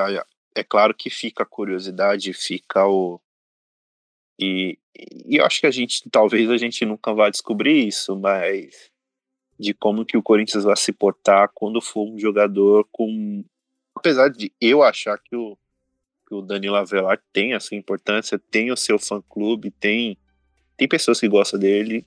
é 0.56 0.64
claro 0.64 0.93
que 0.93 1.10
fica 1.10 1.43
a 1.43 1.47
curiosidade, 1.47 2.34
fica 2.34 2.88
o. 2.88 3.20
E, 4.39 4.78
e 5.26 5.38
eu 5.38 5.45
acho 5.45 5.60
que 5.60 5.68
a 5.68 5.72
gente, 5.72 6.10
talvez 6.10 6.49
a 6.49 6.58
gente 6.58 6.86
nunca 6.86 7.14
vá 7.14 7.30
descobrir 7.30 7.88
isso, 7.88 8.16
mas 8.18 8.91
de 9.60 9.74
como 9.74 10.06
que 10.06 10.18
o 10.18 10.24
Corinthians 10.24 10.64
vai 10.64 10.76
se 10.76 10.91
portar 10.91 11.49
quando 11.54 11.82
for 11.82 12.10
um 12.10 12.20
jogador 12.20 12.88
com. 12.91 13.43
Apesar 13.95 14.30
de 14.30 14.51
eu 14.60 14.84
achar 14.84 15.18
que 15.20 15.36
o, 15.36 15.58
que 16.28 16.36
o 16.36 16.41
Danilo 16.41 16.76
Avelar 16.76 17.22
tem 17.32 17.54
a 17.54 17.60
sua 17.60 17.78
importância, 17.78 18.39
tem 18.39 18.72
o 18.72 18.78
seu 18.78 18.99
fã-clube, 18.99 19.72
tem, 19.72 20.18
tem 20.76 20.88
pessoas 20.88 21.20
que 21.20 21.28
gostam 21.30 21.60
dele. 21.60 22.06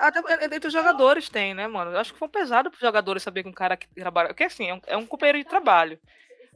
Até 0.00 0.56
entre 0.56 0.66
os 0.66 0.72
jogadores 0.72 1.28
tem, 1.28 1.54
né, 1.54 1.68
mano? 1.68 1.92
Eu 1.92 1.98
acho 1.98 2.12
que 2.12 2.18
foi 2.18 2.28
pesado 2.28 2.70
para 2.70 2.76
os 2.76 2.80
jogadores 2.80 3.22
saber 3.22 3.42
que 3.42 3.48
um 3.48 3.52
cara 3.52 3.76
que 3.76 3.86
trabalha. 3.94 4.28
Porque 4.28 4.44
assim, 4.44 4.68
é 4.68 4.74
um, 4.74 4.80
é 4.86 4.96
um 4.96 5.06
companheiro 5.06 5.38
de 5.38 5.44
trabalho 5.44 5.98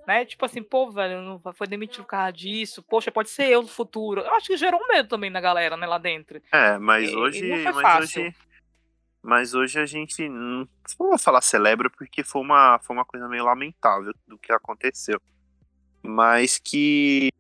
né? 0.07 0.25
Tipo 0.25 0.45
assim, 0.45 0.63
pô, 0.63 0.91
velho, 0.91 1.23
não 1.23 1.41
foi 1.53 1.67
demitido 1.67 2.03
por 2.03 2.11
causa 2.11 2.33
disso. 2.33 2.83
Poxa, 2.83 3.11
pode 3.11 3.31
ser 3.31 3.49
eu 3.49 3.63
no 3.63 3.69
futuro. 3.69 4.21
Eu 4.21 4.35
acho 4.35 4.49
que 4.49 4.57
gerou 4.57 4.81
um 4.81 4.89
medo 4.89 5.09
também 5.09 5.31
na 5.31 5.41
galera, 5.41 5.77
né, 5.77 5.87
lá 5.87 5.99
dentro. 5.99 6.41
É, 6.53 6.79
mas 6.79 7.11
e, 7.11 7.17
hoje. 7.17 7.45
E 7.45 7.65
mas 7.65 7.81
fácil. 7.81 8.23
hoje. 8.23 8.37
Mas 9.23 9.55
hoje 9.55 9.81
a 9.81 9.87
gente 9.87 10.29
não 10.29 10.69
vou 10.99 11.19
falar 11.19 11.41
celebra 11.41 11.89
porque 11.89 12.23
foi 12.23 12.43
uma, 12.43 12.79
foi 12.81 12.95
uma 12.95 13.07
coisa 13.07 13.27
meio 13.27 13.45
lamentável 13.45 14.13
do 14.27 14.39
que 14.39 14.53
aconteceu. 14.53 15.21
Mas 16.03 16.59
que. 16.59 17.31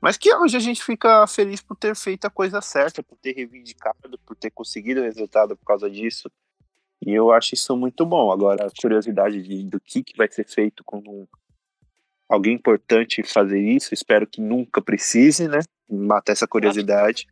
Mas 0.00 0.16
que 0.16 0.32
hoje 0.34 0.56
a 0.56 0.60
gente 0.60 0.82
fica 0.82 1.26
feliz 1.26 1.60
por 1.60 1.76
ter 1.76 1.94
feito 1.96 2.24
a 2.24 2.30
coisa 2.30 2.60
certa, 2.60 3.02
por 3.02 3.18
ter 3.18 3.32
reivindicado, 3.32 4.18
por 4.24 4.36
ter 4.36 4.50
conseguido 4.50 5.00
o 5.00 5.04
resultado 5.04 5.56
por 5.56 5.64
causa 5.64 5.90
disso. 5.90 6.30
E 7.04 7.12
eu 7.12 7.32
acho 7.32 7.54
isso 7.54 7.76
muito 7.76 8.04
bom. 8.06 8.30
Agora, 8.30 8.66
a 8.66 8.70
curiosidade 8.80 9.42
de, 9.42 9.64
do 9.64 9.80
que, 9.80 10.02
que 10.02 10.16
vai 10.16 10.30
ser 10.30 10.46
feito 10.46 10.84
quando 10.84 11.28
alguém 12.28 12.54
importante 12.54 13.22
fazer 13.22 13.60
isso, 13.60 13.94
espero 13.94 14.26
que 14.26 14.40
nunca 14.40 14.82
precise, 14.82 15.48
né? 15.48 15.60
Matar 15.88 16.32
essa 16.32 16.46
curiosidade. 16.46 17.26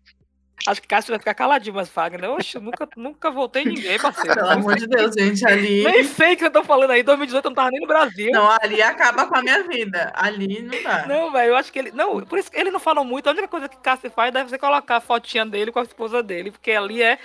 Acho 0.67 0.81
que 0.81 0.89
Cássio 0.89 1.13
vai 1.13 1.19
ficar 1.19 1.35
caladinho, 1.35 1.75
mas 1.75 1.89
Fagner, 1.89 2.31
oxe, 2.31 2.59
nunca, 2.59 2.89
nunca 2.97 3.31
voltei 3.31 3.65
ninguém, 3.65 3.99
parceiro. 3.99 4.35
Pelo 4.35 4.51
amor 4.51 4.77
de 4.77 4.87
Deus, 4.87 5.15
gente, 5.15 5.47
ali. 5.47 5.85
Nem 5.85 6.03
sei 6.05 6.35
o 6.35 6.37
que 6.37 6.45
eu 6.45 6.51
tô 6.51 6.65
falando 6.65 6.91
aí. 6.91 7.03
2018 7.03 7.45
eu 7.45 7.51
não 7.51 7.55
tava 7.55 7.71
nem 7.71 7.81
no 7.81 7.87
Brasil. 7.87 8.33
Não, 8.33 8.51
ali 8.61 8.83
acaba 8.83 9.27
com 9.27 9.37
a 9.37 9.43
minha 9.43 9.63
vida. 9.65 10.13
Ali 10.15 10.63
não 10.63 10.83
dá. 10.83 11.07
Não, 11.07 11.31
velho, 11.31 11.51
eu 11.51 11.57
acho 11.57 11.73
que 11.73 11.79
ele. 11.79 11.93
Não, 11.93 12.21
por 12.23 12.39
isso 12.39 12.51
que 12.51 12.59
ele 12.59 12.71
não 12.71 12.81
fala 12.81 13.05
muito. 13.05 13.29
A 13.29 13.33
única 13.33 13.49
coisa 13.49 13.69
que 13.69 13.77
Cássio 13.77 14.11
faz 14.11 14.33
deve 14.33 14.51
ser 14.51 14.59
colocar 14.59 14.97
a 14.97 15.01
fotinha 15.01 15.45
dele 15.45 15.71
com 15.71 15.79
a 15.79 15.83
esposa 15.83 16.23
dele, 16.23 16.51
porque 16.51 16.73
ali 16.73 17.03
é. 17.03 17.19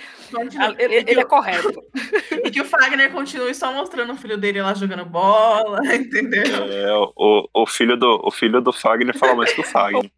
Ele, 0.78 1.10
ele, 1.10 1.20
é 1.20 1.24
correto. 1.24 1.82
E 2.44 2.50
que 2.50 2.60
o 2.60 2.64
Fagner 2.64 3.12
continue 3.12 3.54
só 3.54 3.72
mostrando 3.72 4.12
o 4.12 4.16
filho 4.16 4.36
dele 4.36 4.60
lá 4.60 4.74
jogando 4.74 5.04
bola, 5.04 5.80
entendeu? 5.94 6.42
É, 6.42 6.92
o, 7.16 7.48
o, 7.54 7.66
filho, 7.66 7.96
do, 7.96 8.20
o 8.24 8.30
filho 8.30 8.60
do 8.60 8.72
Fagner 8.72 9.16
fala 9.16 9.34
mais 9.34 9.52
que 9.52 9.60
o 9.60 9.64
Fagner. 9.64 10.10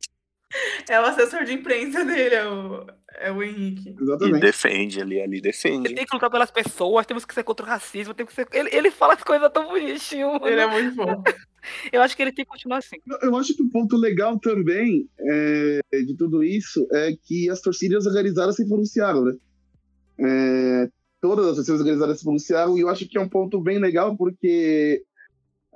É 0.89 1.01
o 1.01 1.05
assessor 1.05 1.45
de 1.45 1.53
imprensa 1.53 2.05
dele, 2.05 2.35
é 2.35 2.47
o, 2.47 2.87
é 3.19 3.33
o 3.33 3.43
Henrique. 3.43 3.95
Exatamente. 4.01 4.37
E 4.37 4.41
defende 4.41 5.01
ali, 5.01 5.21
ali 5.21 5.41
defende. 5.41 5.89
Ele 5.89 5.95
tem 5.95 6.07
que 6.07 6.15
lutar 6.15 6.31
pelas 6.31 6.51
pessoas, 6.51 7.07
temos 7.07 7.25
que 7.25 7.35
ser 7.35 7.43
contra 7.43 7.65
o 7.65 7.69
racismo, 7.69 8.15
temos 8.15 8.33
que 8.33 8.43
ser... 8.43 8.49
ele, 8.53 8.71
ele 8.73 8.91
fala 8.91 9.15
as 9.15 9.23
coisas 9.23 9.51
tão 9.53 9.69
bonitinho. 9.69 10.39
Ele 10.45 10.61
é 10.61 10.67
muito 10.67 10.97
bom. 10.97 11.23
Eu 11.93 12.03
acho 12.03 12.15
que 12.15 12.23
ele 12.23 12.33
tem 12.33 12.45
que 12.45 12.51
continuar 12.51 12.79
assim. 12.79 12.97
Eu 13.23 13.35
acho 13.37 13.57
que 13.57 13.63
o 13.63 13.67
um 13.67 13.71
ponto 13.71 13.97
legal 13.97 14.39
também 14.39 15.09
é, 15.19 15.81
de 16.05 16.15
tudo 16.15 16.45
isso 16.45 16.87
é 16.93 17.15
que 17.23 17.49
as 17.49 17.61
torcidas 17.61 18.05
organizadas 18.07 18.57
se 18.57 18.69
pronunciaram, 18.69 19.25
né? 19.25 19.35
É, 20.21 20.89
todas 21.23 21.47
as 21.47 21.57
torcidas 21.57 21.81
organizadas 21.81 22.19
se 22.19 22.25
pronunciaram 22.25 22.77
e 22.77 22.83
eu 22.83 22.89
acho 22.91 23.09
que 23.09 23.17
é 23.17 23.21
um 23.21 23.29
ponto 23.29 23.61
bem 23.63 23.79
legal 23.79 24.15
porque 24.15 25.03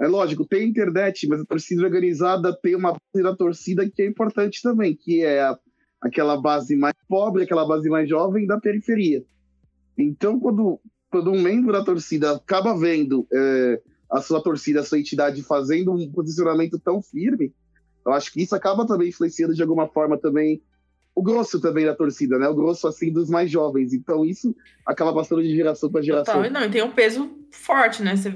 é 0.00 0.06
lógico, 0.06 0.46
tem 0.46 0.68
internet, 0.68 1.26
mas 1.26 1.40
a 1.40 1.44
torcida 1.44 1.82
organizada 1.82 2.56
tem 2.62 2.76
uma 2.76 2.92
base 2.92 3.24
da 3.24 3.34
torcida 3.34 3.88
que 3.90 4.02
é 4.02 4.06
importante 4.06 4.60
também, 4.62 4.94
que 4.94 5.22
é 5.22 5.40
a, 5.40 5.58
aquela 6.00 6.36
base 6.36 6.76
mais 6.76 6.94
pobre, 7.08 7.42
aquela 7.42 7.66
base 7.66 7.88
mais 7.88 8.08
jovem 8.08 8.46
da 8.46 8.58
periferia. 8.58 9.24
Então, 9.96 10.38
quando, 10.38 10.80
quando 11.10 11.32
um 11.32 11.42
membro 11.42 11.72
da 11.72 11.84
torcida 11.84 12.32
acaba 12.32 12.76
vendo 12.76 13.26
é, 13.32 13.82
a 14.10 14.20
sua 14.20 14.42
torcida, 14.42 14.80
a 14.80 14.84
sua 14.84 14.98
entidade 14.98 15.42
fazendo 15.42 15.92
um 15.92 16.10
posicionamento 16.10 16.78
tão 16.78 17.02
firme, 17.02 17.52
eu 18.06 18.12
acho 18.12 18.32
que 18.32 18.42
isso 18.42 18.54
acaba 18.54 18.86
também 18.86 19.08
influenciando 19.08 19.54
de 19.54 19.62
alguma 19.62 19.88
forma 19.88 20.16
também 20.16 20.62
o 21.14 21.22
grosso 21.22 21.60
também 21.60 21.84
da 21.84 21.96
torcida, 21.96 22.38
né? 22.38 22.48
O 22.48 22.54
grosso, 22.54 22.86
assim, 22.86 23.12
dos 23.12 23.28
mais 23.28 23.50
jovens. 23.50 23.92
Então, 23.92 24.24
isso 24.24 24.54
acaba 24.86 25.12
passando 25.12 25.42
de 25.42 25.54
geração 25.54 25.90
para 25.90 26.00
geração. 26.00 26.34
Total. 26.36 26.50
Não, 26.50 26.64
e 26.64 26.70
tem 26.70 26.82
um 26.82 26.92
peso 26.92 27.28
forte, 27.50 28.04
né? 28.04 28.14
Você, 28.14 28.32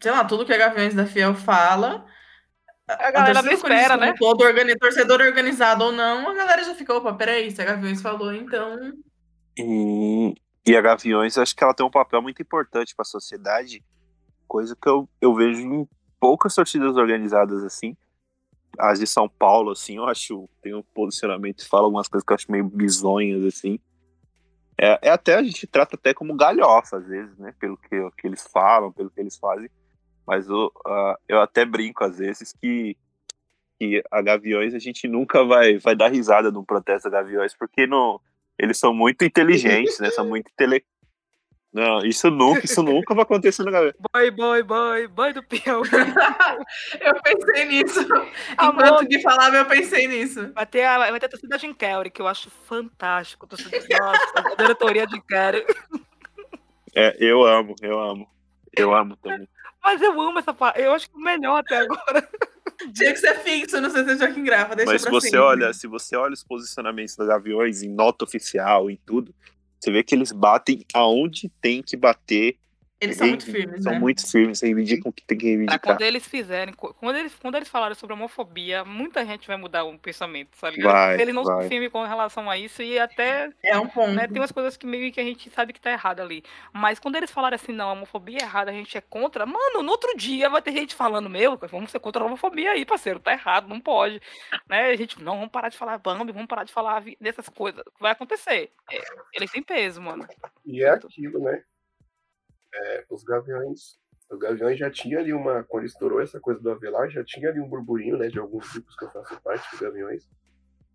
sei 0.00 0.10
lá, 0.10 0.24
tudo 0.24 0.46
que 0.46 0.52
a 0.54 0.58
Gaviões 0.58 0.94
da 0.94 1.04
Fiel 1.04 1.34
fala... 1.34 2.06
A 2.98 3.10
galera 3.10 3.38
a 3.38 3.42
não 3.42 3.52
espera, 3.52 3.96
né? 3.96 4.14
Todo 4.18 4.42
organi 4.42 4.76
torcedor 4.76 5.20
organizado 5.20 5.84
ou 5.84 5.92
não, 5.92 6.28
a 6.28 6.34
galera 6.34 6.64
já 6.64 6.74
fica, 6.74 6.94
opa, 6.94 7.12
peraí, 7.14 7.50
se 7.50 7.60
a 7.60 7.64
Gaviões 7.64 8.00
falou, 8.00 8.32
então... 8.32 8.92
E, 9.56 10.34
e 10.66 10.76
a 10.76 10.80
Gaviões, 10.80 11.36
acho 11.38 11.54
que 11.54 11.62
ela 11.62 11.74
tem 11.74 11.84
um 11.84 11.90
papel 11.90 12.22
muito 12.22 12.40
importante 12.40 12.94
para 12.94 13.02
a 13.02 13.06
sociedade, 13.06 13.84
coisa 14.46 14.76
que 14.80 14.88
eu, 14.88 15.08
eu 15.20 15.34
vejo 15.34 15.60
em 15.60 15.88
poucas 16.20 16.54
torcidas 16.54 16.96
organizadas, 16.96 17.64
assim, 17.64 17.96
as 18.78 18.98
de 18.98 19.06
São 19.06 19.28
Paulo, 19.28 19.72
assim, 19.72 19.96
eu 19.96 20.06
acho, 20.06 20.48
tem 20.62 20.74
um 20.74 20.82
posicionamento, 20.82 21.66
fala 21.68 21.84
algumas 21.84 22.08
coisas 22.08 22.24
que 22.24 22.32
eu 22.32 22.34
acho 22.34 22.50
meio 22.50 22.64
bizonhas, 22.64 23.44
assim. 23.44 23.78
É, 24.78 25.08
é 25.08 25.10
até, 25.10 25.34
a 25.34 25.42
gente 25.42 25.66
trata 25.66 25.96
até 25.96 26.14
como 26.14 26.34
galhofa, 26.34 26.96
às 26.96 27.06
vezes, 27.06 27.36
né, 27.38 27.54
pelo 27.58 27.76
que, 27.76 28.10
que 28.16 28.26
eles 28.26 28.42
falam, 28.52 28.90
pelo 28.92 29.10
que 29.10 29.20
eles 29.20 29.36
fazem, 29.36 29.70
mas 30.26 30.48
eu, 30.48 30.72
uh, 30.86 31.14
eu 31.28 31.40
até 31.40 31.64
brinco, 31.64 32.04
às 32.04 32.18
vezes, 32.18 32.52
que, 32.52 32.96
que 33.78 34.02
a 34.10 34.22
Gaviões, 34.22 34.74
a 34.74 34.78
gente 34.78 35.08
nunca 35.08 35.44
vai, 35.44 35.78
vai 35.78 35.96
dar 35.96 36.08
risada 36.08 36.50
no 36.50 36.64
protesto 36.64 37.10
da 37.10 37.22
Gaviões, 37.22 37.54
porque 37.56 37.86
no, 37.86 38.20
eles 38.58 38.78
são 38.78 38.94
muito 38.94 39.24
inteligentes, 39.24 39.98
né, 39.98 40.10
são 40.10 40.26
muito 40.26 40.50
intele 40.50 40.84
não, 41.72 42.00
isso 42.00 42.30
nunca, 42.30 42.66
isso 42.66 42.82
nunca 42.82 43.14
vai 43.14 43.22
acontecer 43.22 43.62
na 43.62 43.70
galera. 43.70 43.94
Boy, 44.12 44.30
boy, 44.30 44.62
boy, 44.62 45.08
boy 45.08 45.32
do 45.32 45.42
peão. 45.42 45.80
eu 47.00 47.22
pensei 47.22 47.64
nisso. 47.64 48.06
Amor. 48.58 48.84
Enquanto 48.84 49.08
que 49.08 49.20
falava, 49.20 49.56
eu 49.56 49.64
pensei 49.64 50.06
nisso. 50.06 50.52
Vai 50.52 50.66
ter 50.66 50.84
a, 50.84 50.98
vai 50.98 51.18
ter 51.18 51.26
a 51.26 51.28
torcida 51.30 51.56
de 51.56 51.72
Kelly, 51.72 52.10
que 52.10 52.20
eu 52.20 52.26
acho 52.26 52.50
fantástico. 52.50 53.46
Torcida, 53.46 53.78
nossa, 53.98 54.52
a 54.52 54.54
diretoria 54.54 55.06
de 55.06 55.18
Kelly. 55.22 55.64
É, 56.94 57.16
eu 57.18 57.42
amo, 57.42 57.74
eu 57.80 57.98
amo. 57.98 58.28
Eu 58.76 58.94
amo 58.94 59.16
também. 59.16 59.48
Mas 59.82 60.00
eu 60.00 60.20
amo 60.20 60.38
essa 60.38 60.54
parte. 60.54 60.80
Eu 60.80 60.92
acho 60.92 61.10
que 61.10 61.16
o 61.16 61.20
melhor 61.20 61.58
até 61.58 61.78
agora. 61.78 62.28
Tinha 62.94 63.12
que 63.12 63.18
ser 63.18 63.38
fixo 63.40 63.80
no 63.80 63.90
CC 63.90 64.16
Joaquim 64.16 64.42
Grafa, 64.42 64.74
deixa 64.74 64.90
Mas 64.90 65.02
se 65.02 65.08
pra 65.08 65.20
você 65.20 65.28
sempre. 65.28 65.40
olha, 65.40 65.72
se 65.72 65.86
você 65.86 66.16
olha 66.16 66.32
os 66.32 66.42
posicionamentos 66.42 67.14
dos 67.14 67.28
Gaviões 67.28 67.82
em 67.82 67.88
nota 67.88 68.24
oficial, 68.24 68.90
em 68.90 68.98
tudo, 69.06 69.32
você 69.78 69.90
vê 69.90 70.02
que 70.02 70.14
eles 70.14 70.32
batem 70.32 70.84
aonde 70.94 71.48
tem 71.60 71.82
que 71.82 71.96
bater. 71.96 72.56
Eles 73.02 73.16
são 73.16 73.26
muito 73.26 73.44
firmes, 73.44 73.82
São 73.82 73.92
né? 73.92 73.98
muito 73.98 74.30
firmes, 74.30 74.60
reivindicam 74.60 75.10
o 75.10 75.12
que 75.12 75.24
tem 75.24 75.36
que 75.36 75.42
Pra 75.44 75.48
reivindicar. 75.50 75.80
quando 75.80 76.02
eles 76.02 76.26
fizerem, 76.26 76.72
quando 76.74 77.16
eles, 77.16 77.34
quando 77.34 77.54
eles 77.56 77.68
falarem 77.68 77.94
sobre 77.96 78.14
homofobia, 78.14 78.84
muita 78.84 79.24
gente 79.26 79.46
vai 79.48 79.56
mudar 79.56 79.84
o 79.84 79.98
pensamento, 79.98 80.56
sabe? 80.56 80.80
Vai, 80.82 81.20
Eles 81.20 81.34
não 81.34 81.42
vai. 81.44 81.60
são 81.62 81.68
firmes 81.68 81.90
com 81.90 82.04
relação 82.04 82.48
a 82.48 82.56
isso 82.56 82.82
e 82.82 82.98
até 82.98 83.50
É 83.62 83.78
um 83.78 83.88
ponto. 83.88 84.12
né, 84.12 84.28
tem 84.28 84.40
umas 84.40 84.52
coisas 84.52 84.76
que 84.76 84.86
meio 84.86 85.10
que 85.12 85.20
a 85.20 85.24
gente 85.24 85.50
sabe 85.50 85.72
que 85.72 85.80
tá 85.80 85.90
errado 85.90 86.20
ali. 86.20 86.44
Mas 86.72 86.98
quando 86.98 87.16
eles 87.16 87.30
falarem 87.30 87.56
assim, 87.56 87.72
não, 87.72 87.88
a 87.88 87.92
homofobia 87.92 88.38
é 88.40 88.42
errada, 88.42 88.70
a 88.70 88.74
gente 88.74 88.96
é 88.96 89.00
contra, 89.00 89.44
mano, 89.44 89.82
no 89.82 89.90
outro 89.90 90.16
dia 90.16 90.48
vai 90.48 90.62
ter 90.62 90.72
gente 90.72 90.94
falando, 90.94 91.28
meu, 91.28 91.56
vamos 91.70 91.90
ser 91.90 91.98
contra 91.98 92.22
a 92.22 92.26
homofobia 92.26 92.70
aí, 92.72 92.84
parceiro, 92.84 93.18
tá 93.18 93.32
errado, 93.32 93.68
não 93.68 93.80
pode. 93.80 94.20
Né? 94.68 94.90
A 94.90 94.96
gente, 94.96 95.22
não, 95.22 95.36
vamos 95.36 95.50
parar 95.50 95.68
de 95.68 95.76
falar 95.76 95.98
Bambi, 95.98 96.32
vamos 96.32 96.46
parar 96.48 96.64
de 96.64 96.72
falar 96.72 97.02
dessas 97.20 97.48
coisas. 97.48 97.82
Vai 97.98 98.12
acontecer. 98.12 98.70
É, 98.90 99.00
eles 99.34 99.50
têm 99.50 99.62
peso, 99.62 100.00
mano. 100.00 100.26
E 100.64 100.82
é 100.82 100.90
aquilo, 100.90 101.42
né? 101.42 101.62
É, 102.74 103.04
os 103.10 103.22
Gaviões. 103.24 104.00
Os 104.30 104.38
Gaviões 104.38 104.78
já 104.78 104.90
tinha 104.90 105.18
ali 105.18 105.32
uma. 105.32 105.62
Quando 105.64 105.84
estourou 105.84 106.20
essa 106.20 106.40
coisa 106.40 106.60
do 106.60 106.70
Avelar, 106.70 107.10
já 107.10 107.22
tinha 107.24 107.50
ali 107.50 107.60
um 107.60 107.68
burburinho, 107.68 108.16
né? 108.16 108.28
De 108.28 108.38
alguns 108.38 108.70
grupos 108.72 108.96
que 108.96 109.04
eu 109.04 109.10
faço 109.10 109.40
parte 109.42 109.70
dos 109.70 109.80
Gaviões. 109.80 110.28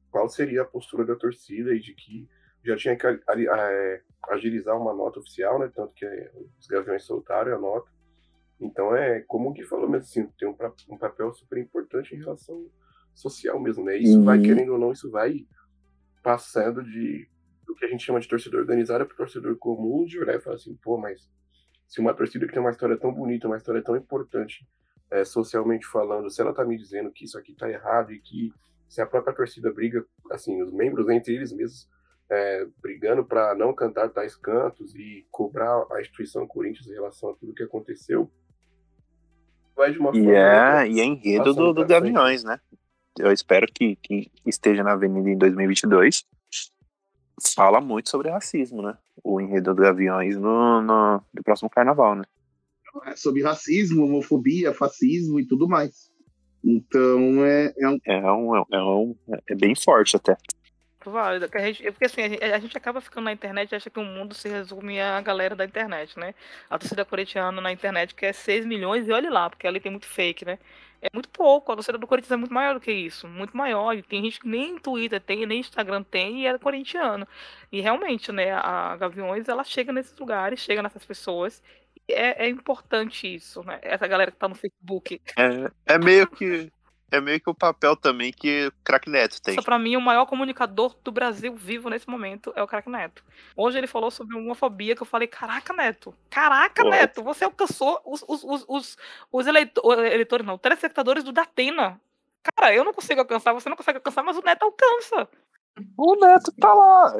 Qual 0.09 0.27
seria 0.29 0.63
a 0.63 0.65
postura 0.65 1.05
da 1.05 1.15
torcida 1.15 1.73
e 1.73 1.79
de 1.79 1.93
que 1.93 2.27
já 2.63 2.75
tinha 2.75 2.97
que 2.97 3.05
é, 3.07 4.01
agilizar 4.29 4.75
uma 4.79 4.93
nota 4.93 5.19
oficial, 5.19 5.59
né? 5.59 5.71
Tanto 5.75 5.93
que 5.93 6.05
é, 6.05 6.31
os 6.59 6.65
Gaviões 6.67 7.03
soltaram 7.03 7.55
a 7.55 7.59
nota. 7.59 7.89
Então 8.59 8.95
é, 8.95 9.21
como 9.21 9.49
o 9.49 9.53
Gui 9.53 9.63
falou 9.63 9.87
mesmo, 9.87 10.05
assim, 10.05 10.27
tem 10.39 10.47
um, 10.47 10.55
um 10.89 10.97
papel 10.97 11.31
super 11.33 11.59
importante 11.59 12.15
em 12.15 12.17
relação 12.17 12.67
social 13.13 13.59
mesmo, 13.59 13.83
né? 13.85 13.97
Isso 13.97 14.23
vai, 14.23 14.37
Uhum. 14.37 14.43
querendo 14.43 14.73
ou 14.73 14.79
não, 14.79 14.91
isso 14.91 15.11
vai 15.11 15.45
passando 16.23 16.83
de 16.83 17.27
do 17.65 17.75
que 17.75 17.85
a 17.85 17.89
gente 17.89 18.03
chama 18.03 18.19
de 18.21 18.27
torcedor 18.29 18.61
organizado 18.61 19.05
para 19.05 19.15
torcedor 19.17 19.57
comum 19.57 20.05
de 20.05 20.17
olhar 20.17 20.35
e 20.37 20.39
falar 20.41 20.55
assim, 20.55 20.73
pô, 20.81 20.97
mas 20.97 21.29
se 21.87 21.99
uma 22.01 22.13
torcida 22.13 22.45
que 22.45 22.53
tem 22.53 22.61
uma 22.61 22.71
história 22.71 22.97
tão 22.97 23.13
bonita, 23.13 23.47
uma 23.47 23.57
história 23.57 23.81
tão 23.81 23.95
importante, 23.95 24.67
é, 25.09 25.23
socialmente 25.23 25.85
falando, 25.87 26.29
se 26.29 26.41
ela 26.41 26.53
tá 26.53 26.65
me 26.65 26.77
dizendo 26.77 27.11
que 27.11 27.25
isso 27.25 27.37
aqui 27.37 27.53
tá 27.53 27.69
errado 27.69 28.11
e 28.11 28.19
que 28.19 28.53
se 28.89 29.01
a 29.01 29.05
própria 29.05 29.33
torcida 29.33 29.71
briga, 29.71 30.05
assim, 30.31 30.61
os 30.61 30.71
membros 30.71 31.09
entre 31.09 31.35
eles 31.35 31.53
mesmos 31.53 31.89
é, 32.29 32.67
brigando 32.81 33.23
para 33.23 33.55
não 33.55 33.73
cantar 33.73 34.09
tais 34.09 34.35
cantos 34.35 34.93
e 34.95 35.25
cobrar 35.31 35.85
a 35.91 36.01
instituição 36.01 36.45
Corinthians 36.45 36.87
em 36.87 36.93
relação 36.93 37.29
a 37.29 37.35
tudo 37.35 37.53
que 37.53 37.63
aconteceu, 37.63 38.29
vai 39.75 39.91
de 39.91 39.99
uma 39.99 40.09
E 40.09 40.23
forma... 40.23 40.31
é, 40.31 40.89
e 40.89 40.99
é 40.99 41.05
enredo 41.05 41.53
do, 41.53 41.73
do. 41.73 41.85
Gaviões, 41.85 42.43
né? 42.43 42.59
Eu 43.17 43.31
espero 43.31 43.65
que, 43.67 43.95
que 43.97 44.31
esteja 44.45 44.83
na 44.83 44.93
Avenida 44.93 45.29
em 45.29 45.37
2022. 45.37 46.25
Fala 47.55 47.79
muito 47.79 48.09
sobre 48.09 48.29
racismo, 48.29 48.81
né? 48.81 48.97
O 49.23 49.39
enredo 49.39 49.73
do 49.73 49.81
Gaviões 49.81 50.35
no, 50.37 50.81
no, 50.81 51.21
no 51.33 51.43
próximo 51.43 51.69
carnaval, 51.69 52.15
né? 52.15 52.23
É 53.05 53.15
sobre 53.15 53.43
racismo, 53.43 54.05
homofobia, 54.05 54.73
fascismo 54.73 55.39
e 55.39 55.45
tudo 55.45 55.67
mais. 55.67 56.11
Então 56.63 57.45
é, 57.45 57.73
é 57.77 57.87
um. 57.87 57.97
É, 58.05 58.31
um, 58.31 58.55
é, 58.55 58.83
um, 58.83 59.15
é 59.47 59.55
bem 59.55 59.75
forte 59.75 60.15
até. 60.15 60.35
Válido, 61.09 61.49
que 61.49 61.57
a 61.57 61.61
gente, 61.61 61.83
porque 61.91 62.05
assim, 62.05 62.21
a 62.21 62.29
gente, 62.29 62.43
a 62.43 62.59
gente 62.59 62.77
acaba 62.77 63.01
ficando 63.01 63.25
na 63.25 63.31
internet 63.31 63.71
e 63.71 63.75
acha 63.75 63.89
que 63.89 63.99
o 63.99 64.03
mundo 64.03 64.33
se 64.33 64.47
resume 64.49 64.99
à 64.99 65.19
galera 65.21 65.55
da 65.55 65.65
internet, 65.65 66.17
né? 66.19 66.33
A 66.69 66.77
torcida 66.77 67.05
corintiana 67.05 67.61
na 67.61 67.71
internet 67.71 68.13
que 68.15 68.25
é 68.25 68.33
6 68.33 68.65
milhões 68.65 69.07
e 69.07 69.11
olhe 69.11 69.29
lá, 69.29 69.49
porque 69.49 69.67
ali 69.67 69.79
tem 69.79 69.91
muito 69.91 70.07
fake, 70.07 70.45
né? 70.45 70.59
É 71.01 71.09
muito 71.13 71.29
pouco, 71.29 71.71
a 71.71 71.75
torcida 71.75 71.97
do 71.97 72.07
Corinthians 72.07 72.31
é 72.31 72.37
muito 72.37 72.53
maior 72.53 72.73
do 72.73 72.79
que 72.79 72.91
isso, 72.91 73.27
muito 73.27 73.55
maior. 73.55 73.93
E 73.93 74.01
tem 74.01 74.23
gente 74.23 74.39
que 74.39 74.47
nem 74.47 74.79
Twitter 74.79 75.21
tem, 75.21 75.45
nem 75.45 75.59
Instagram 75.59 76.03
tem 76.03 76.41
e 76.41 76.47
é 76.47 76.57
corintiano. 76.57 77.27
E 77.71 77.81
realmente, 77.81 78.31
né, 78.31 78.51
a 78.51 78.95
Gaviões, 78.97 79.47
ela 79.47 79.63
chega 79.63 79.93
nesses 79.93 80.17
lugares, 80.17 80.59
chega 80.59 80.81
nessas 80.81 81.05
pessoas. 81.05 81.61
É, 82.09 82.45
é 82.45 82.49
importante 82.49 83.33
isso, 83.33 83.61
né? 83.63 83.79
Essa 83.83 84.07
galera 84.07 84.31
que 84.31 84.37
tá 84.37 84.47
no 84.47 84.55
Facebook. 84.55 85.21
É, 85.37 85.93
é 85.93 85.97
meio 85.99 86.25
que. 86.27 86.71
É 87.09 87.21
meio 87.21 87.39
que 87.39 87.49
o 87.49 87.55
papel 87.55 87.95
também 87.95 88.33
que 88.33 88.67
o 88.67 88.71
Crack 88.83 89.09
Neto 89.09 89.41
tem. 89.41 89.55
Só 89.55 89.61
pra 89.61 89.79
mim, 89.79 89.95
o 89.95 90.01
maior 90.01 90.25
comunicador 90.25 90.93
do 91.01 91.11
Brasil 91.11 91.55
vivo 91.55 91.89
nesse 91.89 92.07
momento 92.09 92.51
é 92.53 92.61
o 92.61 92.67
Crack 92.67 92.89
Neto. 92.89 93.23
Hoje 93.55 93.77
ele 93.77 93.87
falou 93.87 94.11
sobre 94.11 94.35
homofobia 94.35 94.93
que 94.93 95.01
eu 95.01 95.05
falei, 95.05 95.27
caraca, 95.27 95.73
Neto, 95.73 96.13
caraca, 96.29 96.83
Pô. 96.83 96.89
Neto, 96.89 97.23
você 97.23 97.45
alcançou 97.45 98.01
os, 98.05 98.23
os, 98.27 98.43
os, 98.43 98.65
os, 98.67 98.97
os 99.31 99.47
eleitor- 99.47 100.05
eleitores, 100.05 100.45
não, 100.45 100.57
telespectadores 100.57 101.23
do 101.23 101.31
Datena. 101.31 101.99
Cara, 102.43 102.73
eu 102.73 102.83
não 102.83 102.93
consigo 102.93 103.21
alcançar, 103.21 103.53
você 103.53 103.69
não 103.69 103.77
consegue 103.77 103.97
alcançar, 103.97 104.23
mas 104.23 104.37
o 104.37 104.41
Neto 104.41 104.63
alcança. 104.63 105.29
O 105.97 106.15
Neto 106.15 106.51
tá 106.59 106.73
lá. 106.73 107.15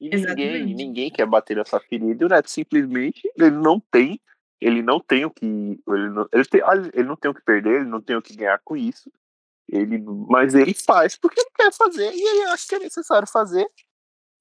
E 0.00 0.10
ninguém, 0.10 0.74
ninguém 0.74 1.10
quer 1.10 1.26
bater 1.26 1.56
nessa 1.56 1.80
ferida. 1.80 2.22
E 2.22 2.26
o 2.26 2.28
Neto 2.28 2.50
simplesmente 2.50 3.22
ele 3.36 3.50
não 3.50 3.80
tem. 3.80 4.20
Ele 4.60 4.82
não 4.82 5.00
tem 5.00 5.24
o 5.24 5.30
que. 5.30 5.44
Ele 5.44 6.10
não, 6.10 6.28
ele, 6.32 6.44
tem, 6.44 6.60
ele 6.92 7.08
não 7.08 7.16
tem 7.16 7.30
o 7.30 7.34
que 7.34 7.42
perder, 7.42 7.80
ele 7.80 7.90
não 7.90 8.00
tem 8.00 8.16
o 8.16 8.22
que 8.22 8.36
ganhar 8.36 8.60
com 8.64 8.76
isso. 8.76 9.10
Ele, 9.68 9.98
mas 10.28 10.54
ele 10.54 10.74
faz 10.74 11.16
porque 11.16 11.40
ele 11.40 11.50
quer 11.56 11.72
fazer 11.72 12.12
e 12.12 12.20
ele 12.20 12.42
acha 12.44 12.66
que 12.68 12.74
é 12.74 12.78
necessário 12.80 13.26
fazer 13.26 13.66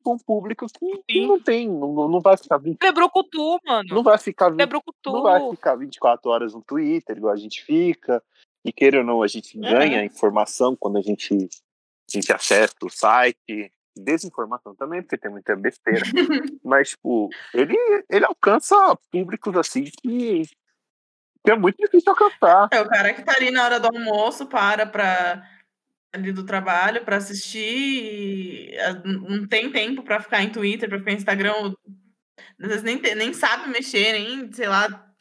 com 0.04 0.16
um 0.16 0.18
público 0.18 0.68
que, 0.68 1.04
que 1.08 1.26
não 1.26 1.40
tem, 1.40 1.70
não, 1.70 2.10
não 2.10 2.20
vai 2.20 2.36
ficar 2.36 2.58
20, 2.58 2.78
Quebrou 2.78 3.10
Cutu, 3.10 3.58
mano. 3.66 3.88
não 3.90 4.04
vai 4.04 4.18
ficar 4.18 4.50
20, 4.50 4.60
Quebrou 4.60 4.82
Cutu. 4.82 5.14
não 5.14 5.24
vai 5.24 5.50
ficar 5.52 5.76
24 5.76 6.30
horas 6.30 6.54
no 6.54 6.62
Twitter, 6.62 7.18
igual 7.18 7.34
a 7.34 7.38
gente 7.38 7.64
fica. 7.64 8.22
E 8.66 8.72
queira 8.72 9.00
ou 9.00 9.04
não, 9.04 9.22
a 9.22 9.28
gente 9.28 9.58
ganha 9.58 10.06
informação 10.06 10.76
quando 10.76 10.98
a 10.98 11.02
gente, 11.02 11.34
a 11.34 12.12
gente 12.12 12.32
acessa 12.32 12.74
o 12.82 12.90
site. 12.90 13.72
Desinformação 13.96 14.76
também, 14.76 15.02
porque 15.02 15.18
tem 15.18 15.30
muita 15.30 15.56
besteira. 15.56 16.02
Mas, 16.64 16.90
tipo, 16.90 17.30
ele, 17.54 17.78
ele 18.10 18.26
alcança 18.26 18.76
públicos 19.12 19.56
assim 19.56 19.84
que, 19.84 20.44
que 21.44 21.52
é 21.52 21.56
muito 21.56 21.78
difícil 21.78 22.12
alcançar. 22.12 22.70
É 22.72 22.82
o 22.82 22.90
cara 22.90 23.14
que 23.14 23.24
tá 23.24 23.34
ali 23.36 23.52
na 23.52 23.64
hora 23.66 23.80
do 23.80 23.88
almoço, 23.88 24.48
para 24.48 24.86
pra, 24.86 25.44
ali 26.14 26.32
do 26.32 26.46
trabalho 26.46 27.04
pra 27.04 27.18
assistir, 27.18 28.72
e, 28.72 28.78
ah, 28.80 29.02
não 29.04 29.48
tem 29.48 29.72
tempo 29.72 30.04
pra 30.04 30.22
ficar 30.22 30.44
em 30.44 30.52
Twitter, 30.52 30.88
pra 30.90 31.00
ficar 31.00 31.12
em 31.12 31.16
Instagram, 31.16 31.74
às 32.60 32.68
vezes 32.68 32.84
nem, 32.84 33.00
nem 33.00 33.34
sabe 33.34 33.70
mexer, 33.70 34.14
nem, 34.14 34.52
sei 34.54 34.68
lá, 34.68 35.13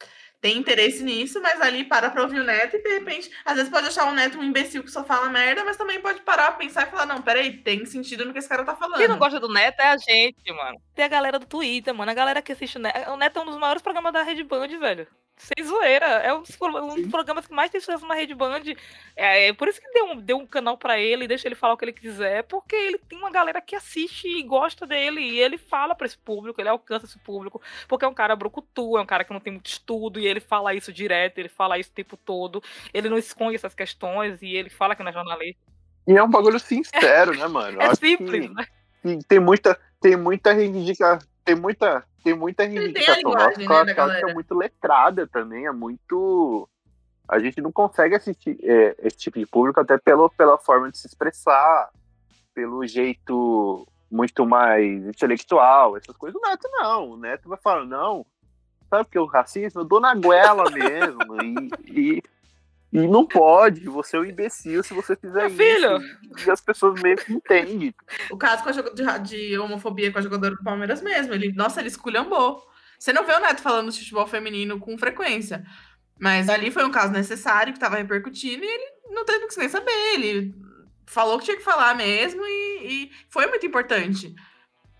tem 0.43 0.59
interesse 0.59 1.05
nisso, 1.05 1.40
mas 1.40 1.61
ali 1.61 1.84
para 1.84 2.11
pra 2.11 2.22
ouvir 2.22 2.40
o 2.40 2.45
Neto 2.45 2.76
e 2.76 2.82
de 2.82 2.88
repente, 2.99 3.30
às 3.45 3.55
vezes 3.55 3.70
pode 3.70 3.86
achar 3.86 4.09
o 4.11 4.12
Neto 4.12 4.38
um 4.38 4.43
imbecil 4.43 4.82
que 4.82 4.90
só 4.90 5.05
fala 5.05 5.30
merda, 5.30 5.64
mas 5.64 5.76
também 5.76 6.01
pode 6.01 6.20
parar, 6.22 6.59
pensar 6.59 6.88
e 6.88 6.90
falar, 6.90 7.07
não, 7.07 7.22
peraí, 7.22 7.59
tem 7.59 7.86
sentido 7.86 8.24
no 8.24 8.32
que 8.32 8.40
esse 8.40 8.49
cara 8.49 8.64
tá 8.64 8.74
falando. 8.74 8.99
Quem 8.99 9.07
não 9.07 9.18
gosta 9.18 9.38
do 9.38 9.49
Neto 9.49 9.78
é 9.78 9.86
a 9.86 9.97
gente, 9.97 10.53
mano. 10.53 10.82
Tem 10.97 11.05
a 11.05 11.09
galera 11.09 11.38
do 11.38 11.47
Twitter, 11.47 11.95
mano. 11.95 12.11
A 12.11 12.14
galera 12.14 12.43
que 12.43 12.51
assiste 12.51 12.76
o 12.76 12.80
Neto. 12.80 13.11
O 13.12 13.16
Neto 13.16 13.38
é 13.38 13.43
um 13.43 13.47
dos 13.47 13.57
maiores 13.57 13.82
programas 13.82 14.12
da 14.12 14.24
Rede 14.24 14.43
Band, 14.43 14.66
velho. 14.66 15.07
Sem 15.43 15.64
zoeira. 15.64 16.07
É 16.07 16.32
um 16.32 16.43
dos, 16.43 16.57
um 16.61 16.95
dos 17.03 17.11
programas 17.11 17.47
que 17.47 17.53
mais 17.53 17.70
tem 17.70 17.80
sucesso 17.80 18.07
na 18.07 18.14
Rede 18.14 18.34
Band. 18.34 18.61
É, 19.16 19.49
é 19.49 19.53
por 19.53 19.66
isso 19.66 19.80
que 19.80 19.90
deu 19.93 20.05
um, 20.07 20.16
deu 20.16 20.36
um 20.36 20.47
canal 20.47 20.78
pra 20.78 20.99
ele, 20.99 21.26
deixa 21.26 21.49
ele 21.49 21.55
falar 21.57 21.74
o 21.74 21.76
que 21.76 21.84
ele 21.84 21.93
quiser, 21.93 22.45
porque 22.45 22.76
ele 22.76 22.99
tem 22.99 23.18
uma 23.18 23.30
galera 23.30 23.61
que 23.61 23.74
assiste 23.74 24.28
e 24.28 24.43
gosta 24.43 24.86
dele. 24.86 25.20
E 25.20 25.40
ele 25.40 25.59
fala 25.59 25.95
pra 25.95 26.07
esse 26.07 26.16
público, 26.16 26.61
ele 26.61 26.68
alcança 26.68 27.07
esse 27.07 27.18
público, 27.18 27.61
porque 27.88 28.05
é 28.05 28.09
um 28.09 28.14
cara 28.14 28.36
brucutu, 28.36 28.97
é 28.97 29.01
um 29.01 29.07
cara 29.07 29.24
que 29.24 29.32
não 29.32 29.40
tem 29.40 29.53
muito 29.55 29.66
estudo, 29.66 30.20
e 30.20 30.26
ele 30.26 30.40
fala 30.40 30.74
isso 30.74 30.93
direto, 30.93 31.38
ele 31.38 31.49
fala 31.49 31.78
isso 31.78 31.90
o 31.90 31.95
tempo 31.95 32.16
todo. 32.16 32.62
Ele 32.95 33.09
não 33.09 33.18
esconde 33.18 33.57
essas 33.57 33.74
questões, 33.74 34.40
e 34.43 34.55
ele 34.55 34.70
fala 34.70 34.95
que 34.95 35.03
não 35.03 35.11
é 35.11 35.12
jornalista. 35.12 35.61
E 36.07 36.12
é 36.16 36.22
um 36.22 36.30
bagulho 36.30 36.59
sincero, 36.61 37.36
né, 37.36 37.47
mano? 37.49 37.78
É 37.82 37.86
acho 37.86 37.97
simples, 37.97 38.47
que- 38.49 38.55
né? 38.55 38.66
que 39.03 39.18
tem 39.26 39.40
muita, 39.40 39.78
tem 40.01 40.16
muita 40.16 40.53
reivindicação. 40.53 41.26
Tem 41.45 41.57
muita, 41.57 42.05
tem 42.22 42.34
muita 42.34 42.64
reivindicação 42.64 43.32
nossa, 43.32 43.48
né, 43.48 43.54
que 43.54 43.62
eu 43.62 43.68
da 43.68 44.04
acho 44.04 44.24
que 44.24 44.30
é 44.30 44.34
muito 44.34 44.54
letrada 44.54 45.26
também, 45.26 45.66
é 45.66 45.72
muito. 45.72 46.68
A 47.28 47.38
gente 47.38 47.60
não 47.60 47.72
consegue 47.72 48.14
assistir 48.14 48.58
é, 48.62 48.96
esse 49.02 49.16
tipo 49.16 49.38
de 49.38 49.46
público 49.46 49.80
até 49.80 49.96
pelo, 49.98 50.28
pela 50.30 50.58
forma 50.58 50.90
de 50.90 50.98
se 50.98 51.06
expressar, 51.06 51.90
pelo 52.54 52.86
jeito 52.86 53.86
muito 54.10 54.44
mais 54.44 55.06
intelectual, 55.06 55.96
essas 55.96 56.16
coisas. 56.16 56.38
O 56.40 56.46
Neto 56.46 56.68
não. 56.72 57.10
O 57.12 57.16
Neto 57.16 57.48
vai 57.48 57.58
falar, 57.58 57.86
não, 57.86 58.26
sabe 58.90 59.04
porque 59.04 59.18
o 59.18 59.24
racismo 59.24 59.80
eu 59.80 59.84
dou 59.84 60.00
na 60.00 60.14
goela 60.14 60.70
mesmo. 60.70 61.42
e, 61.42 61.70
e, 61.88 62.22
e 62.93 63.09
não 63.09 63.24
pode, 63.24 63.86
você 63.86 64.16
é 64.16 64.20
um 64.20 64.24
imbecil 64.24 64.82
se 64.82 64.93
você 64.93 65.16
fizer 65.16 65.49
Meu 65.49 65.49
isso. 65.49 65.57
filho. 65.57 66.47
E 66.47 66.51
as 66.51 66.61
pessoas 66.61 67.01
meio 67.01 67.16
que 67.16 67.32
entendem. 67.32 67.95
O 68.30 68.36
caso 68.36 68.62
com 68.62 68.68
a 68.68 69.18
de 69.18 69.59
homofobia 69.59 70.12
com 70.12 70.18
a 70.18 70.22
jogadora 70.22 70.55
do 70.55 70.62
Palmeiras 70.62 71.01
mesmo. 71.01 71.32
Ele, 71.32 71.53
nossa, 71.53 71.80
ele 71.80 71.88
esculhambou. 71.88 72.62
Você 72.99 73.11
não 73.11 73.24
vê 73.24 73.32
o 73.32 73.40
Neto 73.40 73.62
falando 73.62 73.90
de 73.90 73.99
futebol 73.99 74.26
feminino 74.26 74.78
com 74.78 74.99
frequência. 74.99 75.64
Mas 76.20 76.51
ali 76.51 76.70
foi 76.70 76.84
um 76.84 76.90
caso 76.90 77.12
necessário 77.12 77.72
que 77.72 77.78
estava 77.78 77.97
repercutindo 77.97 78.62
e 78.62 78.68
ele 78.68 78.84
não 79.11 79.24
teve 79.24 79.47
que 79.47 79.59
nem 79.59 79.70
saber. 79.70 80.14
Ele 80.14 80.55
falou 81.07 81.38
que 81.38 81.47
tinha 81.47 81.57
que 81.57 81.64
falar 81.64 81.97
mesmo 81.97 82.43
e, 82.45 82.80
e 82.82 83.11
foi 83.30 83.47
muito 83.47 83.64
importante. 83.64 84.34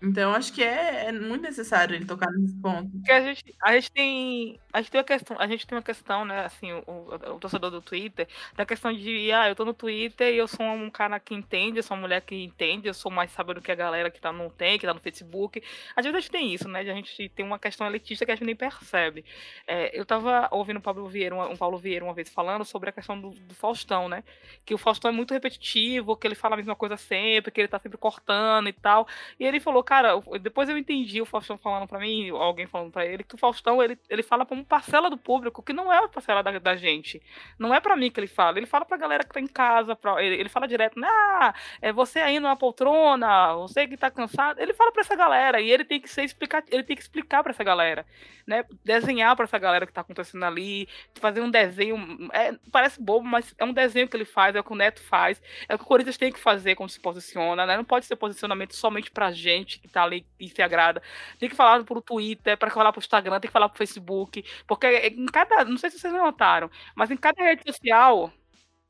Então 0.01 0.33
acho 0.33 0.51
que 0.51 0.63
é, 0.63 1.09
é 1.09 1.11
muito 1.11 1.43
necessário 1.43 1.95
ele 1.95 2.05
tocar 2.05 2.31
nesse 2.31 2.59
ponto. 2.59 2.89
Porque 2.89 3.11
a 3.11 3.21
gente, 3.21 3.55
a 3.61 3.73
gente 3.73 3.91
tem 3.91 4.59
a 4.73 4.81
gente 4.81 4.89
tem 4.89 4.99
uma 4.99 5.05
questão, 5.05 5.37
a 5.39 5.47
gente 5.47 5.67
tem 5.67 5.77
uma 5.77 5.83
questão, 5.83 6.25
né, 6.25 6.45
assim, 6.45 6.73
o, 6.73 6.83
o, 6.87 7.39
torcedor 7.39 7.69
do 7.69 7.79
Twitter, 7.79 8.27
da 8.55 8.65
questão 8.65 8.91
de, 8.91 9.31
ah, 9.31 9.47
eu 9.47 9.55
tô 9.55 9.63
no 9.63 9.73
Twitter 9.73 10.33
e 10.33 10.37
eu 10.37 10.47
sou 10.47 10.65
um 10.65 10.89
cara 10.89 11.19
que 11.19 11.35
entende, 11.35 11.77
eu 11.77 11.83
sou 11.83 11.95
uma 11.95 12.01
mulher 12.01 12.21
que 12.21 12.35
entende, 12.35 12.87
eu 12.87 12.93
sou 12.93 13.11
mais 13.11 13.29
sábio 13.29 13.53
do 13.53 13.61
que 13.61 13.71
a 13.71 13.75
galera 13.75 14.09
que 14.09 14.19
tá 14.19 14.33
no 14.33 14.49
tem, 14.49 14.79
que 14.79 14.87
tá 14.87 14.93
no 14.93 14.99
Facebook. 14.99 15.61
Às 15.95 16.03
vezes 16.03 16.17
a 16.17 16.19
gente 16.19 16.31
tem 16.31 16.53
isso, 16.53 16.67
né, 16.67 16.79
a 16.79 16.83
gente 16.83 17.29
tem 17.29 17.45
uma 17.45 17.59
questão 17.59 17.85
elitista 17.85 18.25
que 18.25 18.31
a 18.31 18.35
gente 18.35 18.45
nem 18.45 18.55
percebe. 18.55 19.23
É, 19.67 19.97
eu 19.97 20.05
tava 20.05 20.47
ouvindo 20.51 20.77
o 20.77 20.81
Pablo 20.81 21.07
Vieira, 21.07 21.35
um 21.35 21.55
Paulo 21.55 21.77
Vieira 21.77 22.03
uma 22.03 22.13
vez 22.13 22.29
falando 22.29 22.65
sobre 22.65 22.89
a 22.89 22.91
questão 22.91 23.19
do, 23.19 23.29
do, 23.29 23.53
Faustão, 23.53 24.09
né, 24.09 24.23
que 24.65 24.73
o 24.73 24.77
Faustão 24.79 25.09
é 25.09 25.13
muito 25.13 25.35
repetitivo, 25.35 26.17
que 26.17 26.25
ele 26.25 26.35
fala 26.35 26.55
a 26.55 26.57
mesma 26.57 26.75
coisa 26.75 26.97
sempre, 26.97 27.51
que 27.51 27.61
ele 27.61 27.67
tá 27.67 27.77
sempre 27.77 27.97
cortando 27.99 28.67
e 28.67 28.73
tal. 28.73 29.07
E 29.39 29.45
ele 29.45 29.59
falou, 29.59 29.83
cara, 29.83 30.13
depois 30.41 30.67
eu 30.67 30.77
entendi 30.77 31.21
o 31.21 31.25
Faustão 31.25 31.57
falando 31.59 31.87
para 31.87 31.99
mim, 31.99 32.29
alguém 32.31 32.65
falando 32.65 32.91
para 32.91 33.05
ele, 33.05 33.23
que 33.23 33.35
o 33.35 33.37
Faustão, 33.37 33.81
ele, 33.83 33.97
ele 34.09 34.23
fala 34.23 34.45
parcela 34.63 35.09
do 35.09 35.17
público 35.17 35.61
que 35.61 35.73
não 35.73 35.91
é 35.91 35.97
a 35.97 36.07
parcela 36.07 36.41
da, 36.41 36.57
da 36.59 36.75
gente. 36.75 37.21
Não 37.57 37.73
é 37.73 37.79
para 37.79 37.95
mim 37.95 38.09
que 38.09 38.19
ele 38.19 38.27
fala. 38.27 38.57
Ele 38.57 38.65
fala 38.65 38.85
pra 38.85 38.97
galera 38.97 39.23
que 39.23 39.33
tá 39.33 39.39
em 39.39 39.47
casa. 39.47 39.95
Pra, 39.95 40.23
ele, 40.23 40.35
ele 40.35 40.49
fala 40.49 40.67
direto, 40.67 40.99
né? 40.99 41.07
Ah, 41.09 41.53
é 41.81 41.91
você 41.91 42.19
aí 42.19 42.39
numa 42.39 42.55
poltrona, 42.55 43.53
você 43.55 43.87
que 43.87 43.97
tá 43.97 44.09
cansado. 44.09 44.59
Ele 44.59 44.73
fala 44.73 44.91
pra 44.91 45.01
essa 45.01 45.15
galera 45.15 45.59
e 45.61 45.69
ele 45.69 45.85
tem 45.85 45.99
que 45.99 46.09
ser 46.09 46.23
explicar, 46.23 46.63
ele 46.69 46.83
tem 46.83 46.95
que 46.95 47.01
explicar 47.01 47.43
para 47.43 47.51
essa 47.51 47.63
galera, 47.63 48.05
né? 48.45 48.65
Desenhar 48.83 49.35
para 49.35 49.45
essa 49.45 49.57
galera 49.57 49.85
que 49.85 49.93
tá 49.93 50.01
acontecendo 50.01 50.43
ali, 50.45 50.87
fazer 51.19 51.41
um 51.41 51.49
desenho. 51.49 52.29
É, 52.31 52.53
parece 52.71 53.01
bobo, 53.01 53.25
mas 53.25 53.53
é 53.57 53.65
um 53.65 53.73
desenho 53.73 54.07
que 54.07 54.15
ele 54.15 54.25
faz, 54.25 54.55
é 54.55 54.59
o 54.59 54.63
que 54.63 54.71
o 54.71 54.75
Neto 54.75 55.01
faz, 55.01 55.41
é 55.67 55.75
o 55.75 55.77
que 55.77 55.83
o 55.83 55.87
Corinthians 55.87 56.17
tem 56.17 56.31
que 56.31 56.39
fazer 56.39 56.75
quando 56.75 56.89
se 56.89 56.99
posiciona, 56.99 57.65
né? 57.65 57.77
Não 57.77 57.85
pode 57.85 58.05
ser 58.05 58.15
posicionamento 58.15 58.75
somente 58.75 59.11
pra 59.11 59.31
gente 59.31 59.79
que 59.79 59.87
tá 59.87 60.03
ali 60.03 60.25
e 60.39 60.49
se 60.49 60.61
agrada. 60.61 61.01
Tem 61.39 61.49
que 61.49 61.55
falar 61.55 61.83
pro 61.83 62.01
Twitter, 62.01 62.57
para 62.57 62.69
falar 62.69 62.91
pro 62.91 62.99
Instagram, 62.99 63.39
tem 63.39 63.49
que 63.49 63.53
falar 63.53 63.69
pro 63.69 63.77
Facebook, 63.77 64.43
porque 64.67 64.87
em 64.87 65.25
cada. 65.25 65.65
Não 65.65 65.77
sei 65.77 65.89
se 65.89 65.99
vocês 65.99 66.13
notaram, 66.13 66.69
mas 66.95 67.11
em 67.11 67.17
cada 67.17 67.43
rede 67.43 67.63
social. 67.65 68.31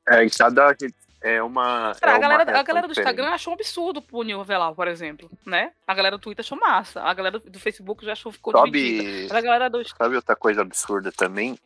É, 0.07 0.23
em 0.23 0.29
cada. 0.29 0.75
É 1.21 1.41
uma. 1.41 1.93
É 2.01 2.09
a, 2.09 2.17
galera, 2.17 2.43
uma 2.43 2.59
a 2.59 2.63
galera 2.63 2.87
do. 2.87 2.91
Instagram 2.91 3.29
achou 3.29 3.53
um 3.53 3.55
absurdo 3.55 4.01
punir 4.01 4.35
o 4.35 4.43
Velar, 4.43 4.75
por 4.75 4.89
exemplo, 4.89 5.31
né? 5.45 5.71
A 5.87 5.93
galera 5.93 6.17
do 6.17 6.21
Twitter 6.21 6.43
achou 6.43 6.59
massa. 6.59 7.01
A 7.01 7.13
galera 7.13 7.39
do 7.39 7.59
Facebook 7.59 8.05
já 8.05 8.11
achou 8.11 8.31
ficou 8.31 8.53
dividida. 8.65 9.03
Sabe, 9.03 9.23
Mas 9.23 9.31
a 9.31 9.41
galera 9.41 9.69
do 9.69 9.87
sabe 9.87 10.15
outra 10.17 10.35
coisa 10.35 10.61
absurda 10.61 11.11
também? 11.13 11.57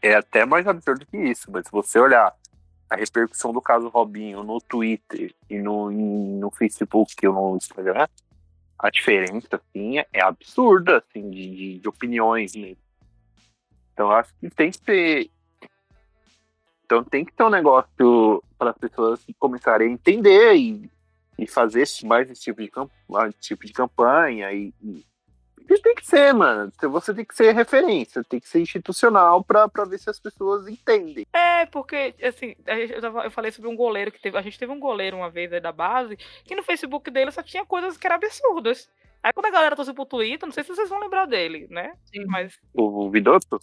É 0.00 0.14
até 0.14 0.46
mais 0.46 0.66
absurdo 0.68 1.04
que 1.06 1.16
isso, 1.16 1.50
mas 1.50 1.66
se 1.66 1.72
você 1.72 1.98
olhar 1.98 2.32
a 2.88 2.96
repercussão 2.96 3.52
do 3.52 3.60
caso 3.60 3.88
Robinho 3.88 4.42
no 4.44 4.60
Twitter 4.60 5.34
e 5.50 5.58
no, 5.58 5.90
no 5.90 6.50
Facebook 6.50 7.14
e 7.22 7.26
no 7.26 7.56
Instagram, 7.56 8.06
a 8.78 8.90
diferença, 8.90 9.48
assim, 9.52 9.98
é 10.12 10.22
absurda, 10.22 10.98
assim, 10.98 11.30
de, 11.30 11.78
de 11.78 11.88
opiniões 11.88 12.54
mesmo. 12.54 12.83
Então, 13.94 14.10
acho 14.10 14.34
que 14.40 14.50
tem 14.50 14.70
que 14.72 14.80
ter. 14.80 15.30
Então, 16.84 17.02
tem 17.02 17.24
que 17.24 17.32
ter 17.32 17.44
um 17.44 17.50
negócio 17.50 18.42
para 18.58 18.70
as 18.70 18.76
pessoas 18.78 19.24
começarem 19.38 19.88
a 19.88 19.92
entender 19.92 20.54
e, 20.54 20.90
e 21.38 21.46
fazer 21.46 21.86
mais 22.04 22.28
esse 22.28 22.42
tipo 22.42 22.60
de, 22.60 22.68
camp 22.68 22.90
tipo 23.40 23.64
de 23.64 23.72
campanha. 23.72 24.52
E, 24.52 24.74
e, 24.82 25.06
e 25.70 25.78
tem 25.78 25.94
que 25.94 26.06
ser, 26.06 26.34
mano. 26.34 26.70
Você 26.90 27.14
tem 27.14 27.24
que 27.24 27.34
ser 27.34 27.54
referência, 27.54 28.22
tem 28.24 28.38
que 28.40 28.48
ser 28.48 28.60
institucional 28.60 29.42
para 29.42 29.66
ver 29.88 29.98
se 29.98 30.10
as 30.10 30.18
pessoas 30.20 30.68
entendem. 30.68 31.24
É, 31.32 31.64
porque, 31.66 32.14
assim, 32.22 32.54
eu, 32.66 33.00
tava- 33.00 33.24
eu 33.24 33.30
falei 33.30 33.50
sobre 33.50 33.70
um 33.70 33.76
goleiro 33.76 34.12
que 34.12 34.20
teve. 34.20 34.36
A 34.36 34.42
gente 34.42 34.58
teve 34.58 34.72
um 34.72 34.80
goleiro 34.80 35.16
uma 35.16 35.30
vez 35.30 35.52
aí 35.52 35.60
da 35.60 35.72
base, 35.72 36.18
que 36.44 36.54
no 36.56 36.62
Facebook 36.62 37.10
dele 37.10 37.30
só 37.30 37.42
tinha 37.42 37.64
coisas 37.64 37.96
que 37.96 38.06
eram 38.06 38.16
absurdas. 38.16 38.90
Aí 39.24 39.32
quando 39.32 39.46
a 39.46 39.50
galera 39.50 39.74
trouxe 39.74 39.94
pro 39.94 40.04
Twitter, 40.04 40.46
não 40.46 40.52
sei 40.52 40.62
se 40.62 40.68
vocês 40.68 40.90
vão 40.90 41.00
lembrar 41.00 41.24
dele, 41.24 41.66
né? 41.70 41.94
Sim. 42.04 42.26
Mas 42.26 42.58
O, 42.74 43.06
o 43.06 43.10
Vidotto? 43.10 43.58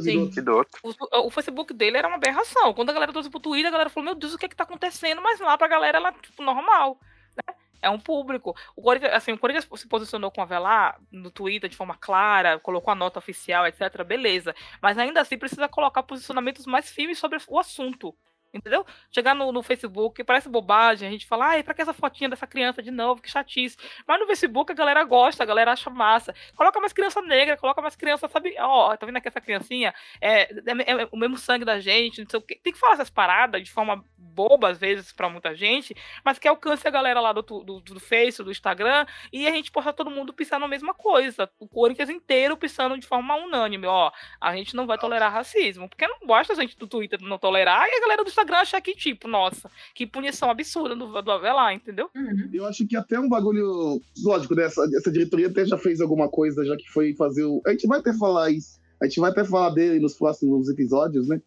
Sim. 0.00 0.30
Vidotto. 0.30 0.78
O, 0.82 1.26
o 1.26 1.30
Facebook 1.30 1.74
dele 1.74 1.98
era 1.98 2.08
uma 2.08 2.16
aberração. 2.16 2.72
Quando 2.72 2.88
a 2.88 2.92
galera 2.94 3.12
trouxe 3.12 3.28
pro 3.28 3.38
Twitter, 3.38 3.68
a 3.68 3.70
galera 3.70 3.90
falou, 3.90 4.06
meu 4.06 4.14
Deus, 4.14 4.32
o 4.32 4.38
que 4.38 4.46
é 4.46 4.48
que 4.48 4.56
tá 4.56 4.64
acontecendo? 4.64 5.20
Mas 5.20 5.40
lá 5.40 5.58
pra 5.58 5.68
galera, 5.68 5.98
ela, 5.98 6.10
tipo, 6.10 6.42
normal, 6.42 6.98
né? 7.36 7.54
É 7.82 7.90
um 7.90 8.00
público. 8.00 8.56
O 8.74 8.80
Corinthians, 8.80 9.12
assim, 9.12 9.32
o 9.32 9.38
Corinthians 9.38 9.68
se 9.74 9.86
posicionou 9.86 10.30
com 10.30 10.40
a 10.40 10.46
Velar 10.46 10.98
no 11.12 11.30
Twitter 11.30 11.68
de 11.68 11.76
forma 11.76 11.94
clara, 11.94 12.58
colocou 12.58 12.90
a 12.90 12.94
nota 12.94 13.18
oficial, 13.18 13.66
etc. 13.66 14.02
Beleza. 14.04 14.54
Mas 14.80 14.96
ainda 14.96 15.20
assim 15.20 15.36
precisa 15.36 15.68
colocar 15.68 16.02
posicionamentos 16.02 16.64
mais 16.64 16.90
firmes 16.90 17.18
sobre 17.18 17.38
o 17.46 17.58
assunto. 17.58 18.16
Entendeu? 18.54 18.86
Chegar 19.10 19.34
no, 19.34 19.52
no 19.52 19.62
Facebook, 19.62 20.24
parece 20.24 20.48
bobagem, 20.48 21.06
a 21.06 21.10
gente 21.10 21.26
fala, 21.26 21.48
ai, 21.48 21.62
pra 21.62 21.74
que 21.74 21.82
essa 21.82 21.92
fotinha 21.92 22.30
dessa 22.30 22.46
criança 22.46 22.82
de 22.82 22.90
novo? 22.90 23.20
Que 23.20 23.30
chatice. 23.30 23.76
Mas 24.08 24.18
no 24.18 24.26
Facebook 24.26 24.72
a 24.72 24.74
galera 24.74 25.04
gosta, 25.04 25.42
a 25.42 25.46
galera 25.46 25.72
acha 25.72 25.90
massa. 25.90 26.34
Coloca 26.56 26.80
mais 26.80 26.92
criança 26.92 27.20
negra, 27.20 27.56
coloca 27.58 27.82
mais 27.82 27.96
criança, 27.96 28.28
sabe? 28.28 28.54
Ó, 28.58 28.96
tá 28.96 29.04
vendo 29.04 29.16
aqui 29.18 29.28
essa 29.28 29.40
criancinha? 29.40 29.94
É, 30.20 30.42
é- 30.44 31.02
é 31.02 31.08
o 31.12 31.16
mesmo 31.18 31.36
sangue 31.36 31.64
da 31.66 31.78
gente, 31.80 32.22
não 32.22 32.30
sei 32.30 32.38
o 32.38 32.42
quê. 32.42 32.58
Tem 32.62 32.72
que 32.72 32.78
falar 32.78 32.94
essas 32.94 33.10
paradas 33.10 33.62
de 33.62 33.70
forma 33.70 34.02
boba, 34.36 34.68
às 34.68 34.78
vezes, 34.78 35.12
pra 35.12 35.30
muita 35.30 35.54
gente, 35.54 35.96
mas 36.22 36.38
que 36.38 36.46
alcance 36.46 36.86
a 36.86 36.90
galera 36.90 37.20
lá 37.20 37.32
do, 37.32 37.40
do, 37.40 37.80
do 37.80 38.00
Face, 38.00 38.42
do 38.42 38.50
Instagram, 38.50 39.06
e 39.32 39.46
a 39.46 39.50
gente 39.50 39.70
possa 39.72 39.94
todo 39.94 40.10
mundo 40.10 40.34
pensar 40.34 40.60
na 40.60 40.68
mesma 40.68 40.92
coisa. 40.92 41.48
O 41.58 41.66
Corinthians 41.66 42.10
inteiro 42.10 42.56
pensando 42.56 42.98
de 42.98 43.06
forma 43.06 43.34
unânime, 43.34 43.86
ó, 43.86 44.12
a 44.38 44.54
gente 44.54 44.76
não 44.76 44.86
vai 44.86 44.98
tolerar 44.98 45.32
racismo. 45.32 45.88
Porque 45.88 46.06
não 46.06 46.26
basta 46.26 46.52
a 46.52 46.56
gente 46.56 46.76
do 46.76 46.86
Twitter 46.86 47.18
não 47.22 47.38
tolerar 47.38 47.86
e 47.88 47.96
a 47.96 48.00
galera 48.00 48.22
do 48.22 48.28
Instagram 48.28 48.58
achar 48.58 48.80
que, 48.82 48.94
tipo, 48.94 49.26
nossa, 49.26 49.70
que 49.94 50.06
punição 50.06 50.50
absurda 50.50 50.94
do, 50.94 51.22
do 51.22 51.32
Avelar, 51.32 51.72
entendeu? 51.72 52.10
Uhum. 52.14 52.50
Eu 52.52 52.66
acho 52.66 52.86
que 52.86 52.96
até 52.96 53.18
um 53.18 53.28
bagulho. 53.28 54.00
Lógico, 54.22 54.54
né? 54.54 54.64
Essa, 54.64 54.82
essa 54.94 55.10
diretoria 55.10 55.46
até 55.46 55.64
já 55.64 55.78
fez 55.78 56.00
alguma 56.00 56.28
coisa, 56.28 56.64
já 56.64 56.76
que 56.76 56.88
foi 56.90 57.14
fazer 57.14 57.44
o. 57.44 57.62
A 57.66 57.70
gente 57.70 57.86
vai 57.86 58.00
até 58.00 58.12
falar 58.12 58.50
isso. 58.50 58.78
A 59.00 59.06
gente 59.06 59.20
vai 59.20 59.30
até 59.30 59.44
falar 59.44 59.70
dele 59.70 60.00
nos 60.00 60.14
próximos 60.14 60.68
episódios, 60.68 61.28
né? 61.28 61.40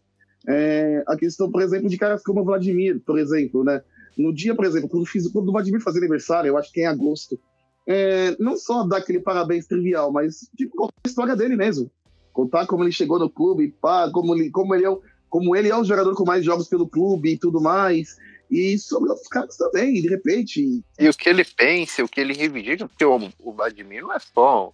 É, 0.48 1.04
a 1.08 1.16
questão, 1.16 1.52
por 1.52 1.62
exemplo, 1.62 1.90
de 1.90 1.98
caras 1.98 2.24
como 2.24 2.42
o 2.42 2.46
Vladimir, 2.46 3.00
por 3.06 3.20
exemplo, 3.20 3.64
né? 3.64 3.82
No 4.18 4.34
dia, 4.34 4.56
por 4.56 4.66
exemplo, 4.66 4.90
quando, 4.90 5.06
fiz, 5.06 5.28
quando 5.32 5.50
o 5.50 5.52
Vladimir 5.52 5.82
fazia 5.82 6.00
aniversário, 6.00 6.50
eu 6.50 6.58
acho 6.58 6.72
que 6.72 6.82
é 6.82 6.84
em 6.84 6.88
agosto, 6.88 7.40
é, 7.88 8.36
não 8.40 8.58
só 8.58 8.84
dar 8.84 8.98
aquele 8.98 9.20
parabéns 9.20 9.66
trivial, 9.66 10.12
mas 10.12 10.50
tipo, 10.56 10.76
contar 10.76 10.94
a 11.04 11.08
história 11.08 11.36
dele 11.36 11.56
mesmo. 11.56 11.90
Contar 12.32 12.68
como 12.68 12.84
ele 12.84 12.92
chegou 12.92 13.18
no 13.18 13.30
clube, 13.30 13.74
pá, 13.82 14.10
como 14.12 14.36
ele, 14.36 14.50
como 14.52 14.76
ele 14.76 14.86
é 14.86 14.90
o, 14.90 15.02
como 15.30 15.56
ele 15.56 15.70
é 15.70 15.76
o 15.76 15.84
jogador 15.84 16.14
com 16.16 16.24
mais 16.24 16.44
jogos 16.46 16.68
pelo 16.68 16.88
clube 16.88 17.32
e 17.32 17.38
tudo 17.38 17.60
mais. 17.60 18.18
E 18.50 18.78
sobre 18.78 19.10
outros 19.10 19.28
caras 19.28 19.58
também, 19.58 19.94
de 20.02 20.08
repente. 20.08 20.84
E 21.00 21.10
o 21.10 21.14
que 21.14 21.30
ele 21.30 21.44
pensa, 21.44 22.04
o 22.04 22.08
que 22.08 22.20
ele 22.20 22.34
reivindica, 22.34 22.88
porque 22.88 23.06
o, 23.06 23.30
o 23.40 23.54
Vladimir 23.54 24.02
não 24.02 24.14
é 24.14 24.20
só 24.20 24.74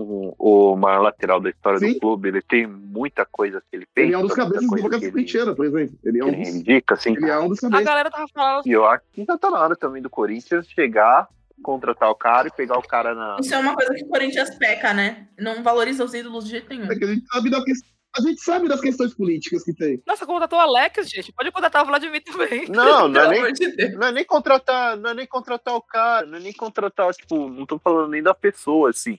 um- 0.00 0.34
o 0.38 0.76
maior 0.76 1.00
lateral 1.00 1.40
da 1.40 1.50
história 1.50 1.78
Sim. 1.78 1.94
do 1.94 2.00
clube, 2.00 2.28
ele 2.28 2.42
tem 2.42 2.66
muita 2.66 3.24
coisa 3.24 3.60
que 3.60 3.76
ele 3.76 3.86
pensa. 3.94 4.06
Ele 4.06 4.14
é 4.14 4.18
um 4.18 4.22
dos 4.22 4.34
cabeças 4.34 4.66
do 4.68 4.76
Boca 4.76 5.00
Corintiana, 5.00 5.54
por 5.54 5.66
exemplo. 5.66 5.98
Ele 6.04 6.18
é 6.20 6.24
um 6.24 6.28
ele 6.28 6.36
dos, 6.36 6.44
reivindica, 6.46 6.94
assim. 6.94 7.12
ele 7.16 7.30
é 7.30 7.38
um 7.38 7.48
dos 7.48 7.58
A 7.58 7.62
cabeças. 7.62 7.84
galera 7.86 8.10
tava 8.10 8.28
falando 8.28 8.66
E 8.66 8.72
eu 8.72 8.84
acho 8.86 9.02
que 9.12 9.24
já 9.24 9.36
tá 9.38 9.50
na 9.50 9.60
hora 9.60 9.76
também 9.76 10.02
do 10.02 10.10
Corinthians 10.10 10.66
chegar, 10.68 11.28
contratar 11.62 12.10
o 12.10 12.14
cara 12.14 12.48
e 12.48 12.50
pegar 12.52 12.78
o 12.78 12.82
cara 12.82 13.14
na. 13.14 13.36
Isso 13.40 13.54
é 13.54 13.58
uma 13.58 13.74
coisa 13.74 13.92
que 13.94 14.04
o 14.04 14.08
Corinthians 14.08 14.54
peca, 14.56 14.92
né? 14.92 15.28
Não 15.38 15.62
valoriza 15.62 16.04
os 16.04 16.12
ídolos 16.14 16.44
de 16.44 16.50
jeito 16.50 16.68
nenhum. 16.68 16.90
É 16.90 16.94
que 16.94 17.04
a 17.04 17.08
gente 17.08 17.26
sabe 17.32 17.50
da 17.50 17.62
ques- 17.64 17.82
a 18.18 18.20
gente 18.22 18.40
sabe 18.40 18.66
das 18.66 18.80
questões 18.80 19.12
políticas 19.14 19.62
que 19.62 19.74
tem. 19.74 20.02
Nossa, 20.06 20.24
contratou 20.24 20.58
o 20.58 20.62
Alex, 20.62 21.06
gente. 21.06 21.32
Pode 21.34 21.50
contratar 21.52 21.82
o 21.82 21.86
Vladimir 21.86 22.22
também. 22.24 22.66
Não, 22.66 23.08
não 23.08 23.20
é 23.20 23.28
nem 23.44 23.52
de. 23.52 23.88
Não 23.94 24.06
é 24.06 24.12
nem 24.12 24.24
contratar, 24.24 24.96
não 24.96 25.10
é 25.10 25.14
nem 25.14 25.26
contratar 25.26 25.74
o 25.74 25.82
cara, 25.82 26.24
não 26.26 26.38
é 26.38 26.40
nem 26.40 26.52
contratar, 26.52 27.12
tipo, 27.14 27.48
não 27.50 27.66
tô 27.66 27.78
falando 27.78 28.08
nem 28.10 28.22
da 28.22 28.32
pessoa, 28.34 28.88
assim. 28.90 29.18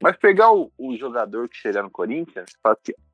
Mas 0.00 0.16
pegar 0.16 0.52
o, 0.52 0.70
o 0.78 0.96
jogador 0.96 1.48
que 1.48 1.56
chegar 1.56 1.82
no 1.82 1.90
Corinthians, 1.90 2.50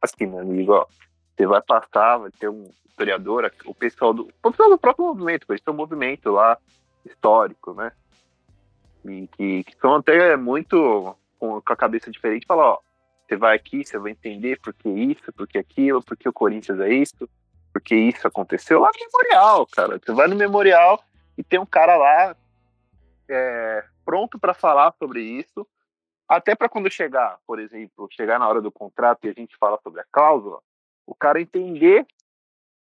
assim, 0.02 0.26
meu 0.26 0.40
amigo, 0.40 0.72
ó, 0.72 0.86
você 1.34 1.46
vai 1.46 1.62
passar, 1.62 2.18
vai 2.18 2.30
ter 2.30 2.48
um 2.48 2.70
historiador, 2.86 3.50
o 3.64 3.74
pessoal 3.74 4.12
do. 4.12 4.28
O 4.42 4.50
pessoal 4.50 4.70
do 4.70 4.78
próprio 4.78 5.06
movimento, 5.06 5.46
eles 5.48 5.62
têm 5.62 5.72
um 5.72 5.76
movimento 5.76 6.30
lá 6.30 6.58
histórico, 7.04 7.74
né? 7.74 7.92
E 9.04 9.26
que, 9.28 9.64
que 9.64 9.76
são 9.78 9.96
até 9.96 10.36
muito 10.36 11.16
com, 11.38 11.60
com 11.60 11.72
a 11.72 11.76
cabeça 11.76 12.10
diferente, 12.10 12.46
fala, 12.46 12.64
ó, 12.64 12.78
você 13.26 13.36
vai 13.36 13.56
aqui, 13.56 13.84
você 13.84 13.98
vai 13.98 14.12
entender 14.12 14.60
por 14.60 14.72
que 14.72 14.88
isso, 14.88 15.32
por 15.32 15.46
que 15.46 15.58
aquilo, 15.58 16.02
por 16.02 16.16
que 16.16 16.28
o 16.28 16.32
Corinthians 16.32 16.80
é 16.80 16.88
isso, 16.88 17.28
por 17.72 17.82
que 17.82 17.94
isso 17.94 18.26
aconteceu 18.26 18.80
lá 18.80 18.90
no 18.94 19.00
memorial, 19.00 19.66
cara. 19.66 19.98
Você 19.98 20.12
vai 20.12 20.28
no 20.28 20.36
memorial 20.36 21.02
e 21.36 21.42
tem 21.42 21.58
um 21.58 21.66
cara 21.66 21.96
lá 21.96 22.36
é, 23.28 23.84
pronto 24.04 24.38
para 24.38 24.54
falar 24.54 24.94
sobre 24.98 25.22
isso, 25.22 25.66
até 26.28 26.54
para 26.54 26.68
quando 26.68 26.90
chegar, 26.90 27.38
por 27.46 27.58
exemplo, 27.58 28.08
chegar 28.10 28.38
na 28.38 28.48
hora 28.48 28.60
do 28.60 28.72
contrato 28.72 29.24
e 29.24 29.30
a 29.30 29.32
gente 29.32 29.56
fala 29.58 29.78
sobre 29.82 30.00
a 30.00 30.06
cláusula, 30.10 30.60
o 31.06 31.14
cara 31.14 31.40
entender 31.40 32.06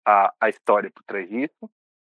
a, 0.06 0.32
a 0.40 0.48
história 0.48 0.90
por 0.90 1.02
trás 1.04 1.28
disso 1.28 1.70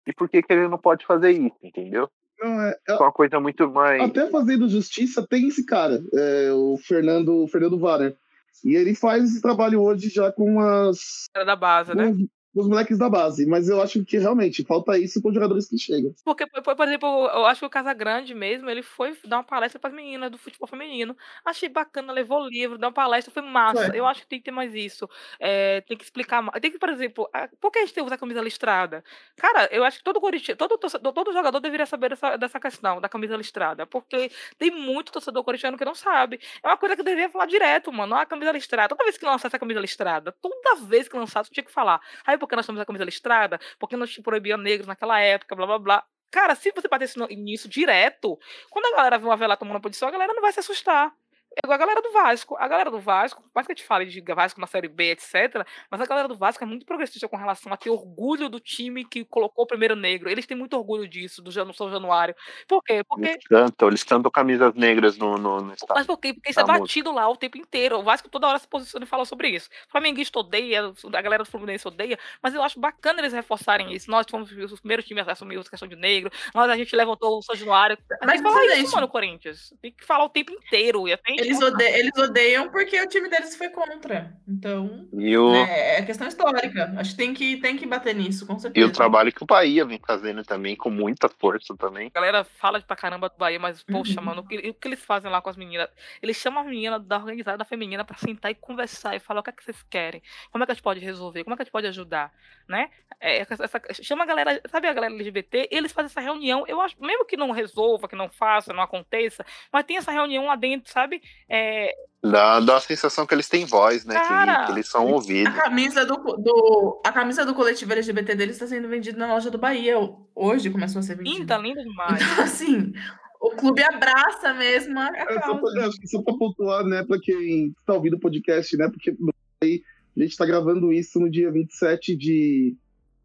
e 0.07 0.13
por 0.13 0.29
que, 0.29 0.41
que 0.41 0.53
ele 0.53 0.67
não 0.67 0.77
pode 0.77 1.05
fazer 1.05 1.31
isso, 1.31 1.57
entendeu? 1.61 2.09
Não, 2.39 2.61
é, 2.61 2.75
É 2.87 2.93
uma 2.95 3.11
coisa 3.11 3.39
muito 3.39 3.69
mais. 3.69 4.01
até 4.01 4.29
fazendo 4.29 4.67
justiça 4.67 5.25
tem 5.27 5.47
esse 5.47 5.65
cara, 5.65 6.01
é, 6.13 6.51
o 6.53 6.77
Fernando, 6.77 7.43
o 7.43 7.47
Fernando 7.47 7.77
Varner. 7.77 8.17
E 8.63 8.75
ele 8.75 8.95
faz 8.95 9.23
esse 9.23 9.41
trabalho 9.41 9.81
hoje 9.81 10.09
já 10.09 10.31
com 10.31 10.59
as. 10.59 11.27
Era 11.35 11.45
da 11.45 11.55
base, 11.55 11.95
né? 11.95 12.13
Os 12.53 12.67
moleques 12.67 12.97
da 12.97 13.09
base, 13.09 13.45
mas 13.45 13.69
eu 13.69 13.81
acho 13.81 14.03
que 14.03 14.17
realmente 14.17 14.63
falta 14.65 14.97
isso 14.97 15.21
com 15.21 15.29
os 15.29 15.33
jogadores 15.33 15.69
que 15.69 15.77
chegam. 15.77 16.13
Porque, 16.23 16.45
por, 16.45 16.87
exemplo, 16.87 17.07
eu 17.27 17.45
acho 17.45 17.61
que 17.61 17.65
o 17.65 17.69
Casagrande 17.69 18.35
mesmo, 18.35 18.69
ele 18.69 18.81
foi 18.83 19.17
dar 19.25 19.37
uma 19.37 19.43
palestra 19.43 19.79
para 19.79 19.89
as 19.89 19.95
meninas 19.95 20.29
do 20.29 20.37
futebol 20.37 20.67
feminino. 20.67 21.15
Achei 21.45 21.69
bacana, 21.69 22.11
levou 22.11 22.45
livro, 22.45 22.77
deu 22.77 22.89
uma 22.89 22.93
palestra, 22.93 23.33
foi 23.33 23.41
massa. 23.41 23.87
Foi. 23.87 23.99
Eu 23.99 24.05
acho 24.05 24.21
que 24.21 24.27
tem 24.27 24.39
que 24.39 24.45
ter 24.45 24.51
mais 24.51 24.73
isso. 24.75 25.09
É, 25.39 25.81
tem 25.81 25.95
que 25.95 26.03
explicar 26.03 26.41
mais. 26.41 26.59
Tem 26.61 26.71
que, 26.71 26.77
por 26.77 26.89
exemplo, 26.89 27.29
a- 27.33 27.47
por 27.59 27.71
que 27.71 27.79
a 27.79 27.81
gente 27.81 27.93
tem 27.93 28.03
que 28.03 28.07
usar 28.07 28.15
a 28.15 28.19
camisa 28.19 28.41
listrada? 28.41 29.03
Cara, 29.37 29.69
eu 29.71 29.83
acho 29.85 29.99
que 29.99 30.03
todo, 30.03 30.19
corinthians, 30.19 30.57
todo, 30.57 30.77
todo 30.77 31.31
jogador 31.33 31.59
deveria 31.61 31.85
saber 31.85 32.09
dessa, 32.09 32.35
dessa 32.37 32.59
questão, 32.59 32.99
da 32.99 33.07
camisa 33.07 33.37
listrada. 33.37 33.85
Porque 33.87 34.29
tem 34.57 34.71
muito 34.71 35.11
torcedor 35.11 35.43
corintiano 35.43 35.77
que 35.77 35.85
não 35.85 35.95
sabe. 35.95 36.39
É 36.61 36.67
uma 36.67 36.77
coisa 36.77 36.95
que 36.95 37.01
eu 37.01 37.05
deveria 37.05 37.29
falar 37.29 37.45
direto, 37.45 37.91
mano. 37.93 38.13
Ah, 38.15 38.21
a 38.23 38.25
camisa 38.25 38.51
listrada. 38.51 38.89
Toda 38.89 39.05
vez 39.05 39.17
que 39.17 39.25
lançar 39.25 39.47
essa 39.47 39.59
camisa 39.59 39.79
listrada, 39.79 40.33
toda 40.41 40.75
vez 40.85 41.07
que 41.07 41.15
lançar, 41.15 41.43
tu 41.45 41.51
tinha 41.51 41.63
que 41.63 41.71
falar. 41.71 42.01
Aí 42.25 42.37
porque 42.41 42.55
nós 42.57 42.65
temos 42.65 42.81
a 42.81 42.85
camisa 42.85 43.05
listrada, 43.05 43.59
porque 43.79 43.95
nós 43.97 44.17
proibiam 44.17 44.57
negros 44.57 44.87
naquela 44.87 45.19
época, 45.21 45.55
blá 45.55 45.65
blá 45.67 45.79
blá. 45.79 46.05
Cara, 46.31 46.55
se 46.55 46.71
você 46.73 46.87
no- 47.19 47.27
nisso 47.27 47.69
direto, 47.69 48.37
quando 48.69 48.85
a 48.87 48.97
galera 48.97 49.17
vê 49.19 49.25
uma 49.25 49.37
vela 49.37 49.57
tomando 49.57 49.81
posição, 49.81 50.07
a 50.09 50.11
galera 50.11 50.33
não 50.33 50.41
vai 50.41 50.51
se 50.53 50.59
assustar. 50.61 51.13
É 51.57 51.65
igual 51.65 51.75
a 51.75 51.77
galera 51.77 52.01
do 52.01 52.11
Vasco. 52.13 52.55
A 52.57 52.67
galera 52.67 52.89
do 52.89 52.99
Vasco, 52.99 53.41
por 53.41 53.51
mais 53.53 53.67
que 53.67 53.73
a 53.73 53.75
gente 53.75 53.85
fale 53.85 54.05
de 54.05 54.21
Vasco 54.21 54.61
na 54.61 54.67
Série 54.67 54.87
B, 54.87 55.11
etc., 55.11 55.65
mas 55.89 55.99
a 55.99 56.05
galera 56.05 56.27
do 56.27 56.35
Vasco 56.35 56.63
é 56.63 56.67
muito 56.67 56.85
progressista 56.85 57.27
com 57.27 57.35
relação 57.35 57.73
a 57.73 57.77
ter 57.77 57.89
orgulho 57.89 58.47
do 58.47 58.59
time 58.59 59.03
que 59.03 59.25
colocou 59.25 59.65
o 59.65 59.67
primeiro 59.67 59.95
negro. 59.95 60.29
Eles 60.29 60.45
têm 60.45 60.55
muito 60.55 60.77
orgulho 60.77 61.05
disso, 61.07 61.41
do 61.41 61.51
São 61.51 61.91
Januário. 61.91 62.33
Por 62.67 62.81
quê? 62.81 63.03
Porque 63.03 63.27
Eles 63.27 63.43
cantam, 63.43 63.87
eles 63.89 64.03
cantam 64.03 64.31
camisas 64.31 64.73
negras 64.75 65.17
no, 65.17 65.37
no, 65.37 65.59
no 65.59 65.75
mas 65.89 66.07
por 66.07 66.17
quê? 66.17 66.33
Porque 66.33 66.51
isso 66.51 66.59
é 66.59 66.63
batido 66.63 67.11
lá 67.11 67.27
o 67.27 67.35
tempo 67.35 67.57
inteiro. 67.57 67.99
O 67.99 68.03
Vasco 68.03 68.29
toda 68.29 68.47
hora 68.47 68.59
se 68.59 68.67
posiciona 68.67 69.03
e 69.03 69.07
fala 69.07 69.25
sobre 69.25 69.49
isso. 69.49 69.69
O 69.89 69.91
Flamenguista 69.91 70.39
odeia, 70.39 70.93
a 71.13 71.21
galera 71.21 71.43
do 71.43 71.49
Fluminense 71.49 71.85
odeia, 71.85 72.17
mas 72.41 72.53
eu 72.53 72.63
acho 72.63 72.79
bacana 72.79 73.19
eles 73.19 73.33
reforçarem 73.33 73.93
isso. 73.93 74.09
Nós 74.09 74.25
fomos 74.29 74.49
os 74.51 74.79
primeiros 74.79 75.05
times 75.05 75.27
a 75.27 75.33
assumir 75.33 75.59
a 75.59 75.63
questão 75.63 75.87
de 75.87 75.97
negro, 75.97 76.31
nós 76.55 76.69
a 76.69 76.77
gente 76.77 76.95
levantou 76.95 77.37
o 77.37 77.41
São 77.41 77.55
Januário. 77.55 77.97
Mas 78.25 78.41
Mas, 78.41 78.71
gente, 78.71 78.85
isso, 78.85 78.95
mano, 78.95 79.07
Corinthians. 79.09 79.73
Tem 79.81 79.91
que 79.91 80.05
falar 80.05 80.23
o 80.23 80.29
tempo 80.29 80.53
inteiro. 80.53 81.07
E 81.07 81.13
até 81.13 81.40
a 81.40 81.40
Eles, 81.41 81.61
ode- 81.61 81.83
eles 81.83 82.17
odeiam 82.17 82.69
porque 82.69 82.99
o 83.01 83.07
time 83.07 83.29
deles 83.29 83.55
foi 83.55 83.69
contra. 83.69 84.33
Então, 84.47 85.07
E 85.13 85.37
o, 85.37 85.51
né, 85.51 85.97
é 85.97 86.01
questão 86.03 86.27
histórica. 86.27 86.93
Acho 86.97 87.11
que 87.11 87.17
tem 87.17 87.33
que, 87.33 87.57
tem 87.57 87.77
que 87.77 87.85
bater 87.85 88.15
nisso, 88.15 88.45
com 88.45 88.55
e 88.55 88.59
certeza. 88.59 88.87
o 88.87 88.91
trabalho 88.91 89.31
que 89.33 89.43
o 89.43 89.45
Bahia 89.45 89.85
vem 89.85 89.99
fazendo 90.05 90.43
também, 90.43 90.75
com 90.75 90.89
muita 90.89 91.27
força 91.29 91.75
também. 91.77 92.07
A 92.13 92.19
galera 92.19 92.43
fala 92.43 92.79
pra 92.81 92.95
caramba 92.95 93.29
do 93.29 93.35
Bahia, 93.37 93.59
mas, 93.59 93.83
poxa, 93.83 94.19
Uhum. 94.19 94.25
mano, 94.25 94.41
o 94.41 94.47
que, 94.47 94.57
o 94.69 94.73
que 94.73 94.87
eles 94.87 95.03
fazem 95.03 95.29
lá 95.31 95.41
com 95.41 95.49
as 95.49 95.57
meninas? 95.57 95.89
Eles 96.21 96.37
chamam 96.37 96.61
as 96.63 96.67
meninas 96.69 97.03
da 97.05 97.17
organizada 97.17 97.63
feminina 97.65 98.03
pra 98.05 98.17
sentar 98.17 98.51
e 98.51 98.55
conversar 98.55 99.15
e 99.15 99.19
falar 99.19 99.39
o 99.39 99.43
que 99.43 99.49
é 99.49 99.53
que 99.53 99.63
vocês 99.63 99.81
querem, 99.89 100.21
como 100.51 100.63
é 100.63 100.65
que 100.65 100.71
a 100.71 100.75
gente 100.75 100.83
pode 100.83 100.99
resolver, 100.99 101.43
como 101.43 101.53
é 101.53 101.57
que 101.57 101.63
a 101.63 101.65
gente 101.65 101.71
pode 101.71 101.87
ajudar, 101.87 102.31
né? 102.67 102.89
É, 103.19 103.39
essa- 103.39 103.63
essa- 103.63 103.81
chama 104.03 104.23
a 104.23 104.25
galera, 104.27 104.61
sabe 104.69 104.87
a 104.87 104.93
galera 104.93 105.13
LGBT? 105.13 105.67
Eles 105.71 105.91
fazem 105.91 106.07
essa 106.07 106.21
reunião, 106.21 106.65
eu 106.67 106.81
acho, 106.81 106.95
mesmo 106.99 107.25
que 107.25 107.37
não 107.37 107.51
resolva, 107.51 108.07
que 108.07 108.15
não 108.15 108.29
faça, 108.29 108.73
não 108.73 108.81
aconteça, 108.81 109.45
mas 109.71 109.85
tem 109.85 109.97
essa 109.97 110.11
reunião 110.11 110.45
lá 110.47 110.55
dentro, 110.55 110.91
sabe? 110.91 111.21
É, 111.49 111.91
Dá, 112.23 112.59
dá 112.59 112.77
a 112.77 112.79
sensação 112.79 113.25
que 113.25 113.33
eles 113.33 113.49
têm 113.49 113.65
voz, 113.65 114.05
né? 114.05 114.13
que- 114.13 114.27
Cara, 114.27 114.65
que, 114.67 114.71
eles 114.73 114.87
são 114.87 115.01
A 115.07 115.11
ouvidos. 115.11 115.53
camisa 115.55 116.05
do, 116.05 116.15
do, 116.17 117.01
a 117.03 117.11
camisa 117.11 117.43
do 117.43 117.55
coletivo 117.55 117.91
LGBT 117.93 118.35
deles 118.35 118.55
está 118.55 118.67
sendo 118.67 118.87
vendida 118.87 119.17
na 119.17 119.33
loja 119.33 119.49
do 119.49 119.57
Bahia. 119.57 119.95
Hoje 120.35 120.69
começou 120.69 120.99
a 120.99 121.03
ser 121.03 121.15
vendida. 121.17 121.57
linda, 121.57 121.57
linda 121.57 121.81
demais. 121.83 122.21
Então, 122.21 122.43
assim, 122.43 122.93
o 123.41 123.49
clube 123.51 123.81
abraça 123.83 124.53
mesmo 124.53 124.99
a 124.99 125.07
a 125.07 125.15
É, 125.17 125.33
só, 125.41 125.57
causa. 125.57 125.89
que 125.99 126.07
só 126.07 126.21
pra 126.21 126.35
pontuar, 126.37 126.85
né, 126.85 127.03
pra 127.03 127.17
quem 127.19 127.73
tá 127.87 127.93
ouvindo 127.95 128.17
o 128.17 128.19
podcast, 128.19 128.77
né, 128.77 128.87
porque 128.87 129.15
aí 129.63 129.81
a 130.15 130.19
gente 130.21 130.37
tá 130.37 130.45
gravando 130.45 130.93
isso 130.93 131.19
no 131.19 131.27
dia 131.29 131.51
27 131.51 132.15
de, 132.15 132.75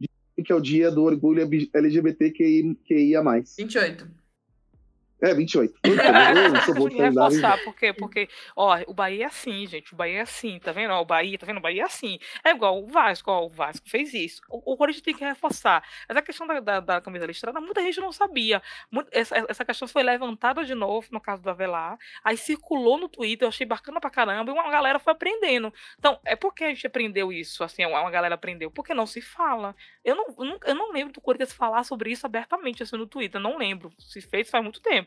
de 0.00 0.42
que 0.42 0.50
é 0.50 0.54
o 0.54 0.60
dia 0.60 0.90
do 0.90 1.02
orgulho 1.04 1.46
LGBTQIA+. 1.74 3.22
28. 3.58 4.08
É, 5.20 5.34
28. 5.34 5.74
Puta, 5.82 6.56
eu 6.56 6.62
sou 6.62 6.74
bom 6.74 6.88
de 6.88 6.96
reforçar, 6.96 7.62
por 7.62 7.74
quê? 7.74 7.92
Porque, 7.92 8.28
ó, 8.54 8.78
o 8.86 8.94
Bahia 8.94 9.24
é 9.24 9.26
assim, 9.26 9.66
gente. 9.66 9.92
O 9.92 9.96
Bahia 9.96 10.18
é 10.18 10.22
assim, 10.22 10.58
tá 10.58 10.72
vendo? 10.72 10.92
Ó, 10.92 11.00
o 11.00 11.04
Bahia, 11.04 11.38
tá 11.38 11.46
vendo? 11.46 11.58
O 11.58 11.60
Bahia 11.60 11.82
é 11.82 11.84
assim. 11.84 12.18
É 12.42 12.50
igual 12.50 12.82
o 12.82 12.86
Vasco, 12.86 13.30
ó, 13.30 13.44
o 13.44 13.48
Vasco 13.48 13.88
fez 13.88 14.14
isso. 14.14 14.40
O, 14.48 14.72
o 14.72 14.76
Corinthians 14.76 15.02
tem 15.02 15.14
que 15.14 15.24
reforçar. 15.24 15.82
Mas 16.08 16.16
a 16.16 16.22
questão 16.22 16.46
da, 16.46 16.60
da, 16.60 16.80
da 16.80 17.00
camisa 17.00 17.26
listrada, 17.26 17.60
muita 17.60 17.82
gente 17.82 18.00
não 18.00 18.12
sabia. 18.12 18.62
Essa, 19.12 19.44
essa 19.48 19.64
questão 19.64 19.86
foi 19.86 20.02
levantada 20.02 20.64
de 20.64 20.74
novo, 20.74 21.06
no 21.10 21.20
caso 21.20 21.42
do 21.42 21.50
Avelar, 21.50 21.98
aí 22.24 22.36
circulou 22.36 22.98
no 22.98 23.08
Twitter, 23.08 23.44
eu 23.44 23.50
achei 23.50 23.66
bacana 23.66 24.00
pra 24.00 24.10
caramba, 24.10 24.50
e 24.50 24.54
uma 24.54 24.70
galera 24.70 24.98
foi 24.98 25.12
aprendendo. 25.12 25.72
Então, 25.98 26.18
é 26.24 26.34
porque 26.36 26.64
a 26.64 26.68
gente 26.68 26.86
aprendeu 26.86 27.32
isso, 27.32 27.62
assim, 27.62 27.84
uma 27.84 28.06
uma 28.06 28.10
galera 28.10 28.34
aprendeu. 28.34 28.70
Porque 28.70 28.94
não 28.94 29.06
se 29.06 29.20
fala. 29.20 29.74
Eu 30.04 30.14
não, 30.14 30.26
eu 30.38 30.44
não, 30.44 30.58
eu 30.64 30.74
não 30.74 30.92
lembro 30.92 31.12
do 31.12 31.20
Corinthians 31.20 31.52
falar 31.52 31.84
sobre 31.84 32.10
isso 32.10 32.24
abertamente, 32.24 32.82
assim, 32.82 32.96
no 32.96 33.06
Twitter. 33.06 33.40
Não 33.40 33.58
lembro. 33.58 33.92
Se 33.98 34.20
fez 34.20 34.48
faz 34.48 34.62
muito 34.62 34.80
tempo. 34.80 35.05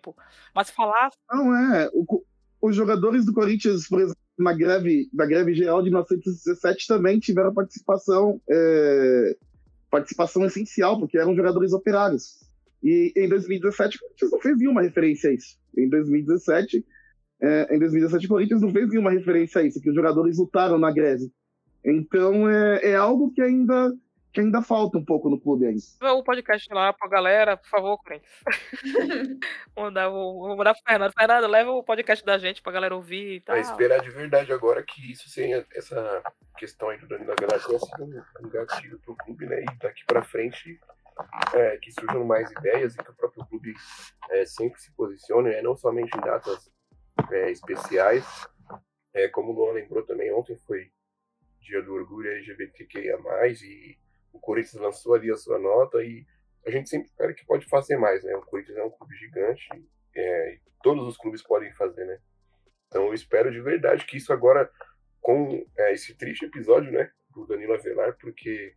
Mas 0.56 0.70
falar 0.70 1.10
Não, 1.32 1.56
é. 1.56 1.90
o 1.94 2.24
os 2.62 2.76
jogadores 2.76 3.26
do 3.26 3.34
Corinthians, 3.34 3.88
por 3.88 4.02
exemplo, 4.02 4.18
na 4.38 4.54
greve, 4.54 5.10
da 5.14 5.26
greve 5.26 5.54
geral 5.54 5.82
de 5.82 5.90
1917 5.90 6.88
também 6.88 7.20
tiveram 7.20 7.54
participação, 7.54 8.42
é, 8.50 9.38
participação 9.90 10.46
essencial, 10.46 11.00
porque 11.00 11.18
eram 11.18 11.36
jogadores 11.36 11.74
operários. 11.74 12.40
E 12.82 13.12
em 13.16 13.28
2017 13.28 13.98
o 13.98 14.00
Corinthians 14.00 14.32
não 14.32 14.40
fez 14.40 14.58
nenhuma 14.58 14.82
referência 14.82 15.30
a 15.30 15.34
isso. 15.34 15.58
Em 15.78 15.90
2017, 15.90 16.86
é, 17.42 17.76
em 17.76 17.80
2017 17.80 18.26
o 18.26 18.30
Corinthians 18.30 18.62
não 18.62 18.72
fez 18.72 18.90
nenhuma 18.90 19.12
referência 19.12 19.62
a 19.62 19.64
isso, 19.64 19.82
que 19.82 19.90
os 19.90 19.96
jogadores 19.96 20.38
lutaram 20.38 20.78
na 20.78 20.92
greve. 20.92 21.32
Então 21.84 22.50
é, 22.50 22.92
é 22.92 22.96
algo 22.96 23.32
que 23.32 23.42
ainda, 23.42 23.94
que 24.32 24.42
ainda 24.42 24.62
falta 24.62 24.98
um 24.98 25.04
pouco 25.06 25.30
no 25.30 25.40
clube 25.40 25.66
ainda. 25.66 25.82
O 26.14 26.24
podcast 26.24 26.72
lá 26.74 26.94
pra 26.94 27.10
galera, 27.10 27.58
por 27.58 27.68
favor, 27.68 27.98
Corinthians. 27.98 28.44
vou 29.76 29.86
mandar, 29.86 30.10
vou, 30.10 30.40
vou 30.40 30.58
mandar 30.58 30.74
pro 30.74 30.84
Fernando. 30.88 31.14
Fernando, 31.18 31.48
leva 31.48 31.72
o 31.72 31.84
podcast 31.84 32.24
da 32.24 32.38
gente 32.38 32.62
pra 32.62 32.72
galera 32.72 32.96
ouvir 32.96 33.36
e 33.36 33.42
tal. 33.42 33.56
Vai 33.56 33.64
esperar 33.64 34.02
de 34.02 34.10
verdade 34.12 34.54
agora 34.54 34.84
que 34.84 35.12
isso 35.12 35.34
tenha 35.34 35.66
essa 35.74 36.24
questão 36.58 36.90
aí 36.90 36.98
do 37.00 37.08
Danilo 37.08 37.34
sido 37.80 38.04
um, 38.04 38.46
um 38.46 38.50
gatilho 38.50 39.00
pro 39.00 39.16
clube, 39.16 39.46
né? 39.46 39.64
E 39.64 39.78
daqui 39.80 40.04
pra 40.06 40.24
frente 40.24 40.80
é, 41.54 41.78
que 41.78 41.92
surjam 41.92 42.24
mais 42.24 42.50
ideias 42.52 42.96
e 42.96 42.98
que 42.98 43.10
o 43.10 43.16
próprio 43.16 43.46
clube 43.46 43.74
é, 44.30 44.46
sempre 44.46 44.80
se 44.80 44.92
posicione, 44.94 45.50
né? 45.50 45.62
não 45.62 45.76
somente 45.76 46.16
em 46.16 46.22
datas 46.22 46.72
é, 47.32 47.52
especiais, 47.52 48.26
é, 49.14 49.28
como 49.28 49.52
o 49.52 49.56
Luan 49.56 49.74
lembrou 49.74 50.04
também, 50.06 50.32
ontem 50.34 50.58
foi 50.66 50.92
dia 51.60 51.82
do 51.82 51.94
orgulho 51.94 52.32
LGBTQIA+, 52.32 53.18
e 53.64 53.98
o 54.34 54.40
Corinthians 54.40 54.82
lançou 54.82 55.14
ali 55.14 55.32
a 55.32 55.38
sua 55.38 55.60
nota 55.60 56.04
e 56.04 56.26
a 56.66 56.72
gente 56.72 56.90
sempre 56.90 57.08
espera 57.08 57.34
que 57.34 57.46
pode 57.46 57.66
fazer 57.68 57.98
mais, 57.98 58.24
né? 58.24 58.36
O 58.36 58.42
Corinthians 58.42 58.78
é 58.78 58.84
um 58.84 58.90
clube 58.90 59.16
gigante, 59.16 59.68
é, 60.16 60.54
e 60.54 60.62
todos 60.84 61.08
os 61.08 61.18
clubes 61.18 61.42
podem 61.42 61.74
fazer, 61.74 62.06
né? 62.06 62.20
Então 62.88 63.08
eu 63.08 63.14
espero 63.14 63.52
de 63.52 63.62
verdade 63.62 64.06
que 64.06 64.18
isso 64.18 64.34
agora, 64.34 64.70
com 65.22 65.66
é, 65.78 65.94
esse 65.94 66.16
triste 66.16 66.46
episódio, 66.46 66.92
né, 66.92 67.12
do 67.30 67.46
Danilo 67.46 67.74
Avelar, 67.74 68.18
porque 68.20 68.76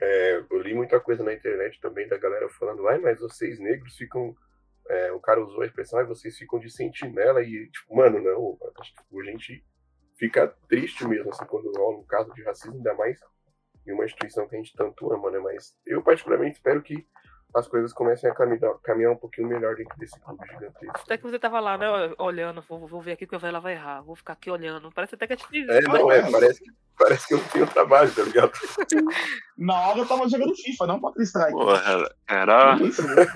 é, 0.00 0.44
eu 0.50 0.58
li 0.60 0.74
muita 0.74 1.00
coisa 1.00 1.22
na 1.22 1.32
internet 1.32 1.80
também 1.80 2.08
da 2.08 2.18
galera 2.18 2.48
falando, 2.50 2.86
ai, 2.88 2.98
mas 2.98 3.20
vocês 3.20 3.58
negros 3.60 3.96
ficam. 3.96 4.34
é, 4.88 5.12
o 5.12 5.20
cara 5.20 5.40
usou 5.40 5.62
a 5.62 5.66
expressão, 5.66 5.98
ai, 6.00 6.04
vocês 6.04 6.36
ficam 6.36 6.58
de 6.58 6.70
sentinela 6.70 7.42
e, 7.42 7.70
tipo, 7.70 7.94
mano, 7.94 8.20
não, 8.20 8.58
a 9.20 9.24
gente 9.24 9.64
fica 10.16 10.48
triste 10.68 11.06
mesmo, 11.06 11.30
assim, 11.30 11.46
quando 11.46 11.70
rola 11.76 11.98
um 11.98 12.04
caso 12.04 12.32
de 12.34 12.42
racismo, 12.42 12.76
ainda 12.76 12.94
mais 12.94 13.20
em 13.86 13.92
uma 13.92 14.04
instituição 14.04 14.46
que 14.48 14.54
a 14.54 14.58
gente 14.58 14.74
tanto 14.76 15.12
ama, 15.12 15.30
né? 15.30 15.38
Mas 15.38 15.74
eu, 15.86 16.02
particularmente, 16.02 16.56
espero 16.56 16.82
que 16.82 17.06
as 17.54 17.68
coisas 17.68 17.92
comecem 17.92 18.30
a 18.30 18.34
caminhar, 18.34 18.74
caminhar 18.82 19.12
um 19.12 19.16
pouquinho 19.16 19.46
melhor 19.48 19.74
dentro 19.76 19.94
desse 19.98 20.18
clube 20.20 20.42
gigantesco. 20.46 20.92
Até 21.04 21.18
que 21.18 21.22
você 21.24 21.38
tava 21.38 21.60
lá, 21.60 21.76
né, 21.76 21.86
olhando, 22.18 22.62
vou, 22.62 22.86
vou 22.86 23.00
ver 23.02 23.12
aqui 23.12 23.26
que 23.26 23.34
ela 23.34 23.60
vai 23.60 23.74
errar, 23.74 24.00
vou 24.00 24.16
ficar 24.16 24.32
aqui 24.32 24.50
olhando. 24.50 24.90
Parece 24.92 25.14
até 25.16 25.26
que 25.26 25.34
é 25.34 25.36
difícil. 25.36 25.70
É, 25.70 25.80
não, 25.82 26.10
é, 26.10 26.30
parece, 26.30 26.64
que- 26.64 26.70
parece 26.98 27.28
que 27.28 27.34
eu 27.34 27.38
não 27.38 27.48
tenho 27.48 27.66
trabalho, 27.66 28.14
tá 28.14 28.22
ligado? 28.22 28.52
Na 29.58 29.88
hora 29.88 29.98
eu 29.98 30.06
tava 30.08 30.26
jogando 30.30 30.54
FIFA, 30.56 30.86
não 30.86 30.98
Counter 31.00 31.22
Strike. 31.24 31.52
Porra, 31.52 32.08
era, 32.26 32.74
Isso, 32.82 33.06
né? 33.06 33.26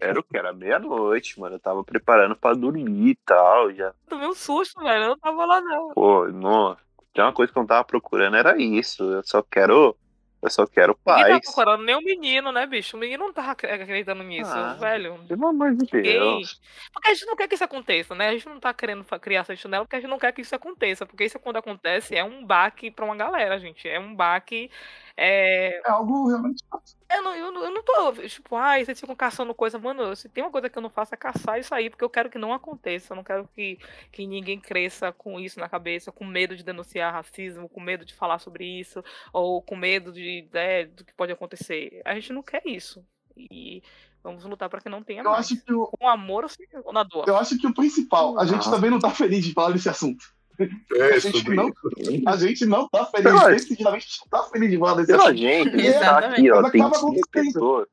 era 0.00 0.18
o 0.18 0.22
que? 0.24 0.36
Era 0.36 0.52
meia-noite, 0.52 1.38
mano. 1.38 1.54
Eu 1.54 1.60
tava 1.60 1.84
preparando 1.84 2.34
pra 2.34 2.54
dormir 2.54 3.10
e 3.10 3.14
tal. 3.24 3.72
Já. 3.72 3.94
Tomei 4.08 4.26
um 4.26 4.34
susto, 4.34 4.82
velho. 4.82 5.04
Eu 5.04 5.08
não 5.10 5.18
tava 5.18 5.44
lá, 5.46 5.60
não. 5.60 5.90
Pô, 5.94 6.26
não. 6.26 6.76
Já 7.16 7.24
uma 7.26 7.32
coisa 7.32 7.52
que 7.52 7.58
eu 7.58 7.62
não 7.62 7.66
tava 7.68 7.84
procurando 7.84 8.36
era 8.36 8.60
isso. 8.60 9.02
Eu 9.04 9.22
só 9.24 9.42
quero. 9.42 9.96
Eu 10.42 10.50
só 10.50 10.66
quero 10.66 10.94
Ninguém 11.06 11.22
tava 11.22 11.28
paz. 11.40 11.44
procurando 11.46 11.84
nem 11.84 11.94
o 11.94 12.02
menino, 12.02 12.52
né, 12.52 12.66
bicho? 12.66 12.98
O 12.98 13.00
menino 13.00 13.24
não 13.24 13.32
tava 13.32 13.52
acre- 13.52 13.70
acreditando 13.70 14.22
nisso, 14.22 14.50
Ah, 14.52 14.74
velho. 14.74 15.18
Pelo 15.26 15.46
amor 15.46 15.74
de. 15.74 15.86
Deus. 15.86 16.60
Porque 16.92 17.08
a 17.08 17.14
gente 17.14 17.24
não 17.24 17.34
quer 17.34 17.48
que 17.48 17.54
isso 17.54 17.64
aconteça, 17.64 18.14
né? 18.14 18.28
A 18.28 18.32
gente 18.32 18.46
não 18.46 18.60
tá 18.60 18.74
querendo 18.74 19.02
criar 19.18 19.44
sentinela 19.44 19.84
porque 19.86 19.96
a 19.96 20.00
gente 20.00 20.10
não 20.10 20.18
quer 20.18 20.32
que 20.32 20.42
isso 20.42 20.54
aconteça. 20.54 21.06
Porque 21.06 21.24
isso 21.24 21.38
quando 21.38 21.56
acontece 21.56 22.14
é 22.14 22.22
um 22.22 22.44
baque 22.44 22.90
pra 22.90 23.06
uma 23.06 23.16
galera, 23.16 23.58
gente. 23.58 23.88
É 23.88 23.98
um 23.98 24.14
baque. 24.14 24.70
É, 25.16 25.78
É 25.86 25.90
algo 25.90 26.26
realmente. 26.28 26.62
eu 27.10 27.22
não, 27.22 27.34
eu, 27.36 27.52
não, 27.52 27.64
eu 27.64 27.70
não 27.70 27.82
tô, 27.84 28.12
tipo, 28.26 28.56
ai, 28.56 28.84
vocês 28.84 28.98
ficam 28.98 29.14
caçando 29.14 29.54
coisa. 29.54 29.78
Mano, 29.78 30.14
se 30.16 30.28
tem 30.28 30.42
uma 30.42 30.50
coisa 30.50 30.68
que 30.68 30.76
eu 30.76 30.82
não 30.82 30.90
faço 30.90 31.14
é 31.14 31.16
caçar 31.16 31.58
isso 31.58 31.72
aí, 31.74 31.88
porque 31.88 32.04
eu 32.04 32.10
quero 32.10 32.28
que 32.28 32.38
não 32.38 32.52
aconteça. 32.52 33.12
Eu 33.12 33.16
não 33.16 33.24
quero 33.24 33.48
que, 33.54 33.78
que 34.10 34.26
ninguém 34.26 34.58
cresça 34.58 35.12
com 35.12 35.38
isso 35.38 35.60
na 35.60 35.68
cabeça, 35.68 36.10
com 36.10 36.24
medo 36.24 36.56
de 36.56 36.64
denunciar 36.64 37.12
racismo, 37.12 37.68
com 37.68 37.80
medo 37.80 38.04
de 38.04 38.12
falar 38.14 38.38
sobre 38.40 38.64
isso, 38.66 39.04
ou 39.32 39.62
com 39.62 39.76
medo 39.76 40.12
de, 40.12 40.48
né, 40.52 40.86
do 40.86 41.04
que 41.04 41.14
pode 41.14 41.30
acontecer. 41.32 42.02
A 42.04 42.14
gente 42.14 42.32
não 42.32 42.42
quer 42.42 42.62
isso. 42.66 43.04
E 43.36 43.82
vamos 44.22 44.44
lutar 44.44 44.68
para 44.68 44.80
que 44.80 44.88
não 44.88 45.02
tenha 45.02 45.20
Eu 45.22 45.30
mais. 45.30 45.46
acho 45.46 45.62
que 45.64 45.72
o, 45.72 45.86
Com 45.86 46.08
amor 46.08 46.46
ou 46.84 46.92
na 46.92 47.02
dor. 47.04 47.24
eu 47.28 47.36
acho 47.36 47.56
que 47.58 47.66
o 47.66 47.74
principal, 47.74 48.38
a 48.38 48.44
gente 48.46 48.66
Ah. 48.66 48.70
também 48.72 48.90
não 48.90 48.98
tá 48.98 49.10
feliz 49.10 49.44
de 49.44 49.52
falar 49.52 49.70
desse 49.72 49.88
assunto. 49.88 50.33
É, 50.58 51.04
A 51.14 51.18
gente 51.18 51.50
não- 51.50 51.68
isso. 51.68 52.22
A 52.28 52.36
gente 52.36 52.66
não 52.66 52.88
tá 52.88 53.04
feliz, 53.06 53.24
Pela- 53.32 53.50
decididamente 53.50 54.06
a 54.06 54.08
gente 54.08 54.20
não 54.20 54.28
tá 54.40 54.48
feliz 54.50 54.70
de 54.70 54.78
falar 54.78 54.94
desse 54.94 55.12
Pela 55.12 55.34
gente, 55.36 55.68
a 55.74 55.78
gente 55.78 55.98
tá 56.00 56.18
aqui, 56.18 56.50
ó, 56.50 56.70
tem 56.70 56.80
acaba 56.82 56.94
15 56.94 56.96
acontecendo. 56.96 57.30
pessoas. 57.52 57.88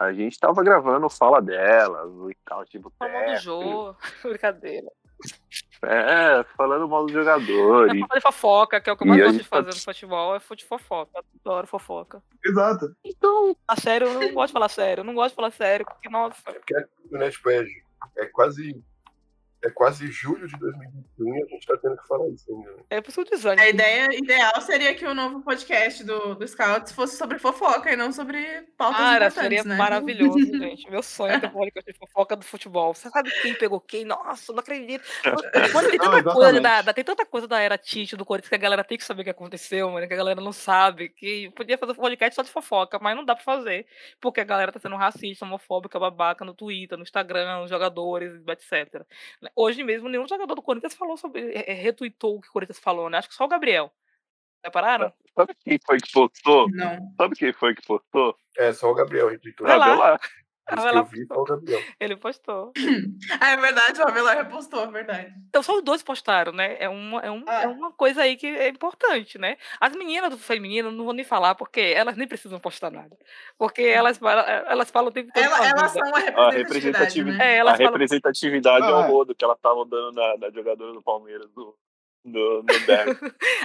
A 0.00 0.12
gente 0.12 0.38
tava 0.38 0.62
gravando 0.62 1.08
Fala 1.10 1.42
Delas 1.42 2.10
e 2.30 2.36
tal, 2.44 2.64
tipo, 2.64 2.92
Falando 2.98 3.12
do 3.24 3.30
é, 3.30 3.36
jogo. 3.38 3.96
Brincadeira. 4.22 4.86
é, 5.82 6.44
falando 6.56 6.88
mal 6.88 7.04
dos 7.04 7.10
É 7.14 7.18
jogadores. 7.18 7.98
pra 7.98 8.08
fazer 8.08 8.20
fofoca, 8.20 8.80
que 8.80 8.88
é 8.88 8.92
o 8.92 8.96
que 8.96 9.02
eu 9.02 9.08
mais 9.08 9.20
gosto 9.22 9.38
de 9.38 9.42
tá- 9.42 9.56
fazer 9.56 9.66
no 9.76 9.80
futebol, 9.84 10.36
é 10.36 10.40
fute 10.40 10.64
fofoca. 10.64 11.20
Adoro 11.44 11.66
fofoca. 11.66 12.22
Exato. 12.44 12.94
Então, 13.04 13.56
A 13.66 13.74
sério, 13.80 14.06
eu 14.06 14.14
não 14.20 14.32
gosto 14.34 14.46
de 14.48 14.52
falar 14.52 14.68
sério. 14.68 15.00
Eu 15.00 15.04
não 15.04 15.14
gosto 15.14 15.30
de 15.30 15.36
falar 15.36 15.50
sério, 15.50 15.84
porque, 15.84 16.08
nossa. 16.08 16.36
né, 17.10 17.30
tipo, 17.30 17.50
é, 17.50 17.64
é 18.18 18.26
quase 18.26 18.80
é 19.64 19.70
quase 19.70 20.06
julho 20.10 20.46
de 20.46 20.56
2021 20.58 21.34
e 21.36 21.42
a 21.42 21.46
gente 21.46 21.66
tá 21.66 21.76
tendo 21.82 21.96
que 21.96 22.06
falar 22.06 22.28
isso 22.28 22.46
ainda. 22.50 22.70
né? 22.76 22.82
É 22.90 23.00
por 23.00 23.08
isso 23.10 23.24
que 23.24 23.28
eu 23.32 23.36
desânimo. 23.36 23.62
A 23.62 23.68
ideia 23.68 24.08
ideal 24.12 24.60
seria 24.60 24.94
que 24.94 25.04
o 25.04 25.14
novo 25.14 25.40
podcast 25.42 26.04
do, 26.04 26.34
do 26.36 26.46
Scouts 26.46 26.92
fosse 26.92 27.16
sobre 27.16 27.38
fofoca 27.38 27.92
e 27.92 27.96
não 27.96 28.12
sobre 28.12 28.62
pautas 28.76 28.98
Cara, 28.98 29.30
seria 29.30 29.64
né? 29.64 29.76
maravilhoso, 29.76 30.38
gente. 30.58 30.88
Meu 30.90 31.02
sonho 31.02 31.32
é 31.34 31.40
ter 31.40 31.46
um 31.48 31.50
podcast 31.50 31.92
de 31.92 31.98
fofoca 31.98 32.36
do 32.36 32.44
futebol. 32.44 32.94
Você 32.94 33.10
sabe 33.10 33.30
quem 33.42 33.54
pegou 33.54 33.80
quem? 33.80 34.04
Nossa, 34.04 34.52
não 34.52 34.60
acredito. 34.60 35.02
Mano, 35.24 35.90
tem 35.90 35.98
Não, 35.98 36.10
tanta 36.12 36.22
coisa 36.32 36.50
exatamente. 36.50 36.62
da, 36.62 36.82
da- 36.82 36.92
tem 36.94 37.04
tanta 37.04 37.26
coisa 37.26 37.48
da 37.48 37.58
era 37.60 37.76
Tite 37.76 38.16
do 38.16 38.24
Corinthians 38.24 38.48
que 38.50 38.54
a 38.54 38.58
galera 38.58 38.84
tem 38.84 38.96
que 38.96 39.04
saber 39.04 39.22
o 39.22 39.24
que 39.24 39.30
aconteceu, 39.30 39.90
mano, 39.90 40.06
que 40.06 40.14
a 40.14 40.16
galera 40.16 40.40
não 40.40 40.52
sabe. 40.52 41.08
Que 41.08 41.50
podia 41.50 41.76
fazer 41.76 41.92
um 41.92 41.96
podcast 41.96 42.34
só 42.36 42.42
de 42.42 42.50
fofoca, 42.50 42.98
mas 43.00 43.16
não 43.16 43.24
dá 43.24 43.34
pra 43.34 43.44
fazer. 43.44 43.86
Porque 44.20 44.40
a 44.40 44.44
galera 44.44 44.70
tá 44.70 44.78
sendo 44.78 44.94
racista, 44.96 45.44
homofóbica, 45.44 45.98
babaca 45.98 46.44
no 46.44 46.54
Twitter, 46.54 46.96
no 46.96 47.02
Instagram, 47.02 47.62
os 47.62 47.70
jogadores, 47.70 48.32
etc. 48.46 49.02
Hoje 49.54 49.82
mesmo, 49.82 50.08
nenhum 50.08 50.26
jogador 50.26 50.54
do 50.54 50.62
Corinthians 50.62 50.94
falou 50.94 51.16
sobre. 51.16 51.52
é, 51.52 51.72
é, 51.72 51.74
retuitou 51.74 52.36
o 52.36 52.40
que 52.40 52.48
o 52.48 52.52
Corinthians 52.52 52.78
falou, 52.78 53.08
né? 53.08 53.18
Acho 53.18 53.28
que 53.28 53.34
só 53.34 53.44
o 53.44 53.48
Gabriel. 53.48 53.92
Repararam? 54.64 55.12
sabe 55.34 55.54
quem 55.64 55.78
foi 55.86 55.98
que 55.98 56.12
postou? 56.12 56.68
Não. 56.70 57.14
Sabe 57.16 57.36
quem 57.36 57.52
foi 57.52 57.74
que 57.74 57.86
postou? 57.86 58.36
É, 58.56 58.72
só 58.72 58.90
o 58.90 58.94
Gabriel. 58.94 59.28
Vai 59.28 59.36
Isso 59.36 59.62
lá. 59.62 59.78
Vai 59.78 59.96
lá. 59.96 60.20
Eu 60.70 61.04
vi 61.04 61.26
o 61.30 61.44
Gabriel. 61.44 61.80
Ele 62.00 62.16
postou. 62.16 62.72
Ah, 63.40 63.50
é 63.52 63.56
verdade, 63.56 64.00
o 64.00 64.04
Avelar 64.08 64.36
repostou, 64.36 64.82
é 64.84 64.86
verdade. 64.90 65.32
Então 65.48 65.62
só 65.62 65.76
os 65.76 65.82
dois 65.82 66.02
postaram, 66.02 66.52
né? 66.52 66.76
É 66.80 66.88
uma, 66.88 67.20
é, 67.20 67.30
um, 67.30 67.44
Ah. 67.46 67.62
é 67.62 67.66
uma 67.68 67.92
coisa 67.92 68.22
aí 68.22 68.36
que 68.36 68.46
é 68.46 68.68
importante, 68.68 69.38
né? 69.38 69.56
As 69.80 69.92
meninas 69.94 70.30
do 70.30 70.38
feminino 70.38 70.90
não 70.90 71.04
vou 71.04 71.12
nem 71.12 71.24
falar, 71.24 71.54
porque 71.54 71.80
elas 71.80 72.16
nem 72.16 72.26
precisam 72.26 72.58
postar 72.58 72.90
nada. 72.90 73.16
Porque 73.58 73.82
elas, 73.82 74.18
falam- 74.18 74.44
elas 74.46 74.90
falam 74.90 75.08
o 75.10 75.12
tempo 75.12 75.30
todo 75.32 75.42
Ela, 75.44 75.66
elas 75.68 75.92
são 75.92 76.02
a 76.02 76.08
A 76.08 76.50
representatividade, 76.50 76.56
representatividade, 76.56 77.38
né? 77.38 77.44
É, 77.44 77.48
a 77.54 77.56
elas 77.58 77.76
falam. 77.76 77.92
representatividade 77.92 78.80
Não, 78.86 78.94
ao 78.96 79.02
é. 79.04 79.06
rodo 79.08 79.34
que 79.34 79.44
ela 79.44 79.56
tava 79.56 79.84
dando 79.84 80.12
na, 80.12 80.36
na 80.38 80.50
jogadora 80.50 80.92
do 80.92 81.02
Palmeiras 81.02 81.50
do, 81.52 81.76
do, 82.24 82.62
do 82.62 82.66
derby. 82.86 83.18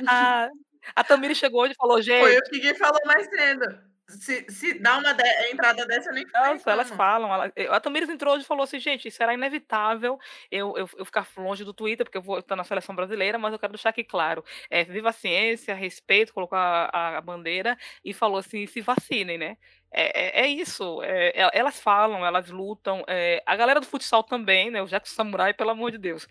A, 0.07 0.49
a 0.95 1.03
Tamiri 1.03 1.35
chegou 1.35 1.61
hoje 1.63 1.73
e 1.73 1.75
falou, 1.77 1.95
Foi 1.95 2.03
gente. 2.03 2.57
o 2.57 2.61
que 2.61 2.73
falou 2.75 2.99
mais 3.05 3.25
cedo. 3.29 3.92
Se, 4.07 4.45
se 4.51 4.79
dá 4.79 4.97
uma 4.97 5.13
de- 5.13 5.51
entrada 5.51 5.85
dessa, 5.85 6.09
eu 6.09 6.13
nem 6.13 6.25
Nossa, 6.33 6.71
elas 6.71 6.89
falam. 6.91 7.33
Ela, 7.33 7.51
a 7.69 7.79
Tamires 7.79 8.09
entrou 8.09 8.33
hoje 8.33 8.43
e 8.43 8.47
falou 8.47 8.63
assim, 8.63 8.77
gente, 8.79 9.09
será 9.09 9.33
inevitável 9.33 10.19
eu, 10.51 10.77
eu, 10.77 10.89
eu 10.97 11.05
ficar 11.05 11.25
longe 11.37 11.63
do 11.63 11.73
Twitter, 11.73 12.05
porque 12.05 12.17
eu 12.17 12.21
vou 12.21 12.39
estar 12.39 12.55
na 12.55 12.65
seleção 12.65 12.93
brasileira, 12.93 13.37
mas 13.37 13.53
eu 13.53 13.59
quero 13.59 13.71
deixar 13.73 13.89
aqui 13.89 14.03
claro. 14.03 14.43
É, 14.69 14.83
viva 14.83 15.09
a 15.09 15.13
ciência, 15.13 15.73
respeito, 15.73 16.33
colocou 16.33 16.57
a, 16.57 16.89
a- 16.91 17.17
a 17.17 17.21
bandeira 17.21 17.77
e 18.03 18.13
falou 18.13 18.37
assim, 18.39 18.67
se 18.67 18.81
vacinem, 18.81 19.37
né? 19.37 19.57
É, 19.89 20.41
é, 20.41 20.45
é 20.45 20.47
isso. 20.47 21.01
é, 21.03 21.29
é- 21.29 21.49
elas 21.53 21.79
falam, 21.79 22.25
elas 22.25 22.49
lutam. 22.49 23.03
é, 23.07 23.41
a 23.45 23.55
galera 23.55 23.79
do 23.79 23.85
futsal 23.85 24.23
também, 24.23 24.69
né? 24.69 24.81
O 24.81 24.87
Jackson 24.87 25.15
Samurai, 25.15 25.53
pelo 25.53 25.69
amor 25.69 25.91
de 25.91 25.97
Deus. 25.97 26.27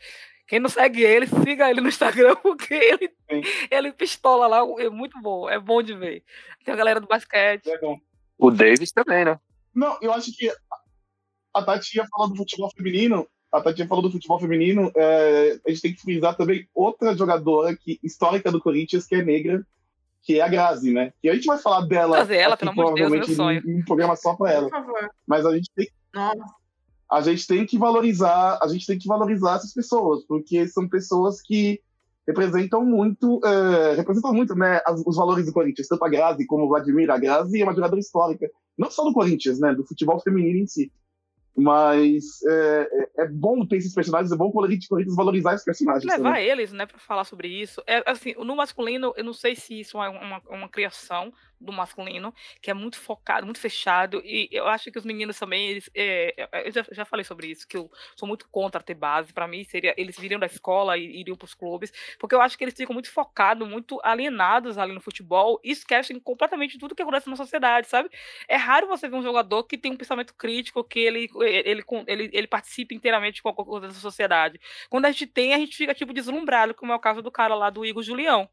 Quem 0.47 0.61
não 0.61 0.69
segue 0.69 1.03
ele, 1.03 1.27
siga 1.27 1.71
ele 1.71 1.81
no 1.81 1.89
Instagram, 1.89 2.35
porque 2.43 2.75
ele, 2.75 3.09
Sim. 3.31 3.43
ele 3.71 3.93
pistola 3.93 4.47
lá, 4.47 4.59
é 4.79 4.91
muito 4.91 5.21
bom, 5.21 5.49
é 5.49 5.59
bom 5.59 5.83
de 5.83 5.95
ver. 5.95 6.23
Tem 6.65 6.75
a 6.75 6.77
galera 6.77 7.01
do 7.01 7.07
basquete. 7.07 7.67
Legal. 7.67 7.97
O 8.39 8.51
Davis 8.51 8.93
também, 8.93 9.25
né? 9.25 9.39
Não, 9.75 9.97
eu 10.03 10.13
acho 10.13 10.37
que 10.37 10.51
a 11.55 11.63
Tatinha 11.63 12.07
falou 12.11 12.29
do 12.29 12.37
futebol 12.37 12.71
feminino. 12.77 13.27
A 13.51 13.61
Tatinha 13.61 13.87
falou 13.87 14.03
do 14.03 14.11
futebol 14.11 14.39
feminino. 14.41 14.91
é, 14.97 15.59
a 15.67 15.71
gente 15.71 15.83
tem 15.83 15.95
que 15.95 16.01
frisar 16.01 16.37
também 16.37 16.69
outra 16.75 17.17
jogadora 17.17 17.77
que, 17.77 17.99
histórica 18.03 18.51
do 18.51 18.61
Corinthians, 18.61 19.07
que 19.07 19.15
é 19.15 19.23
negra, 19.23 19.65
que 20.23 20.39
é 20.39 20.43
a 20.43 20.49
Grazi, 20.49 20.93
né? 20.93 21.13
E 21.23 21.29
a 21.29 21.35
gente 21.35 21.47
vai 21.47 21.59
falar 21.59 21.83
dela. 21.83 22.17
Trazer 22.17 22.37
ela, 22.37 22.55
aqui, 22.55 22.65
pelo 22.65 22.73
amor 22.73 22.95
de 22.95 23.01
Deus, 23.01 23.11
meu 23.11 23.21
provavelmente, 23.21 23.63
sonho. 23.65 23.79
um 23.79 23.85
programa 23.85 24.17
só 24.17 24.35
pra 24.35 24.37
Por 24.37 24.49
ela. 24.49 24.69
favor. 24.71 25.11
Mas 25.27 25.47
a 25.47 25.55
gente 25.55 25.71
tem 25.75 25.89
Nossa. 26.15 26.62
A 27.13 27.21
gente 27.21 27.47
tem 27.47 27.67
que 27.67 27.77
valorizar, 27.79 28.59
a 28.63 28.67
gente 28.69 28.87
tem 28.87 28.99
que 28.99 29.07
valorizar 29.07 29.57
essas 29.57 29.75
pessoas, 29.75 30.25
porque 30.27 30.67
são 30.67 30.89
pessoas 30.89 31.43
que 31.43 31.79
representam 32.27 32.85
muito, 32.85 33.39
é, 33.45 33.95
representam 33.97 34.33
muito, 34.33 34.55
né, 34.55 34.81
as- 34.87 35.03
os 35.07 35.17
valores 35.17 35.45
do 35.47 35.53
Corinthians, 35.53 35.89
tanto 35.89 36.05
a 36.05 36.09
Grazi 36.09 36.47
como 36.47 36.65
o 36.65 36.69
Vladimir. 36.69 37.11
A 37.11 37.19
Grazi 37.19 37.61
é 37.61 37.65
uma 37.65 37.75
jogadora 37.75 38.01
histórica, 38.01 38.49
não 38.79 38.91
só 38.91 39.05
do 39.05 39.13
Corinthians, 39.13 39.59
né, 39.61 39.75
do 39.75 39.85
futebol 39.85 40.19
feminino 40.21 40.59
em 40.61 40.67
si. 40.67 40.91
Mas 41.55 42.25
é, 42.49 42.89
é- 43.19 43.29
bom 43.29 43.67
ter 43.67 43.77
esses 43.77 43.93
personagens, 43.93 44.33
é 44.33 44.37
bom 44.37 44.47
o 44.47 44.53
Corinthians 44.53 45.15
valorizar 45.15 45.53
esses 45.53 45.65
personagens. 45.67 46.05
levar 46.05 46.31
também. 46.31 46.49
eles, 46.49 46.73
né, 46.73 46.87
para 46.87 46.99
falar 46.99 47.25
sobre 47.25 47.49
isso. 47.49 47.83
É 47.87 48.03
assim, 48.11 48.33
no 48.39 48.57
masculino, 48.57 49.13
eu 49.17 49.25
não 49.25 49.35
sei 49.35 49.55
se 49.55 49.79
isso 49.81 50.03
é 50.03 50.09
uma, 50.09 50.41
uma 50.49 50.69
criação 50.69 51.31
do 51.63 51.73
masculino, 51.73 52.35
que 52.61 52.71
é 52.71 52.75
muito 52.75 52.99
focado, 52.99 53.45
muito 53.45 53.61
fechado, 53.61 54.23
e 54.25 54.49
eu 54.53 54.67
acho 54.67 54.91
que 54.91 54.99
os 54.99 55.05
meninos 55.05 55.39
também, 55.39 55.69
eles, 55.71 55.91
é, 55.95 56.35
é, 56.53 56.69
eu 56.69 56.73
já, 56.73 56.85
já 56.91 57.05
falei 57.05 57.25
sobre 57.25 57.49
isso, 57.49 57.67
que 57.67 57.77
eu 57.77 57.91
sou 58.17 58.27
muito 58.27 58.49
contra 58.49 58.83
ter 58.83 58.95
base, 58.95 59.33
para 59.33 59.47
mim 59.47 59.65
seria, 59.65 59.95
eles 59.97 60.19
viriam 60.19 60.41
da 60.41 60.47
escola 60.47 60.99
e 60.99 61.21
iriam 61.21 61.37
para 61.37 61.47
os 61.47 61.55
clubes, 61.55 61.93
porque 62.19 62.35
eu 62.35 62.41
acho 62.41 62.57
que 62.59 62.65
eles 62.65 62.75
ficam 62.75 62.93
muito 62.93 63.11
focados, 63.11 63.69
muito 63.69 64.01
alienados 64.03 64.79
ali 64.79 64.93
no 64.93 65.01
futebol, 65.01 65.61
e 65.63 65.71
esquecem 65.71 66.19
completamente 66.19 66.79
tudo 66.79 66.95
que 66.95 67.03
acontece 67.03 67.29
na 67.29 67.37
sociedade, 67.37 67.87
sabe? 67.87 68.11
É 68.49 68.57
raro 68.57 68.87
você 68.87 69.09
ver 69.09 69.17
um 69.17 69.23
jogador 69.23 69.65
que 69.65 69.79
tem 69.79 69.93
um 69.93 69.97
pensamento 69.97 70.35
crítico, 70.35 70.85
que 70.85 70.99
ele, 71.01 71.29
ele, 71.41 71.85
ele, 72.07 72.31
ele 72.33 72.47
participa 72.47 72.95
inteiramente 72.95 73.37
de 73.37 73.43
qualquer 73.43 73.65
coisa 73.65 73.89
da 73.89 73.95
sociedade. 73.95 74.61
Quando 74.89 75.07
a 75.07 75.11
gente 75.11 75.27
tem, 75.27 75.55
a 75.55 75.59
gente 75.59 75.77
fica 75.77 75.95
tipo 75.95 76.13
deslumbrado, 76.13 76.75
como 76.75 76.93
é 76.93 76.95
o 76.95 77.01
caso 77.01 77.23
do 77.23 77.31
cara 77.31 77.55
lá 77.55 77.71
do 77.71 77.85
Igor 77.85 78.03
Julião. 78.03 78.49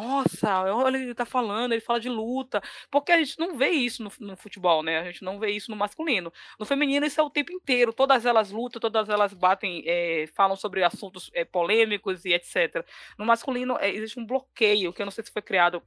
Nossa, 0.00 0.62
olha 0.62 0.96
ele 0.96 1.12
tá 1.12 1.26
falando, 1.26 1.72
ele 1.72 1.80
fala 1.80 1.98
de 1.98 2.08
luta. 2.08 2.62
Porque 2.88 3.10
a 3.10 3.18
gente 3.18 3.36
não 3.36 3.56
vê 3.56 3.70
isso 3.70 4.00
no, 4.02 4.12
no 4.20 4.36
futebol, 4.36 4.80
né? 4.80 5.00
A 5.00 5.04
gente 5.04 5.24
não 5.24 5.40
vê 5.40 5.50
isso 5.50 5.72
no 5.72 5.76
masculino. 5.76 6.32
No 6.58 6.64
feminino, 6.64 7.04
isso 7.04 7.20
é 7.20 7.24
o 7.24 7.28
tempo 7.30 7.50
inteiro. 7.52 7.92
Todas 7.92 8.24
elas 8.24 8.52
lutam, 8.52 8.78
todas 8.80 9.08
elas 9.08 9.32
batem, 9.34 9.82
eh, 9.84 10.26
falam 10.36 10.54
sobre 10.56 10.84
assuntos 10.84 11.30
eh, 11.34 11.44
polêmicos 11.44 12.24
e 12.24 12.32
etc. 12.32 12.86
No 13.18 13.26
masculino, 13.26 13.76
eh, 13.80 13.90
existe 13.90 14.20
um 14.20 14.26
bloqueio, 14.26 14.92
que 14.92 15.02
eu 15.02 15.06
não 15.06 15.10
sei 15.10 15.24
se 15.24 15.32
foi 15.32 15.42
criado 15.42 15.82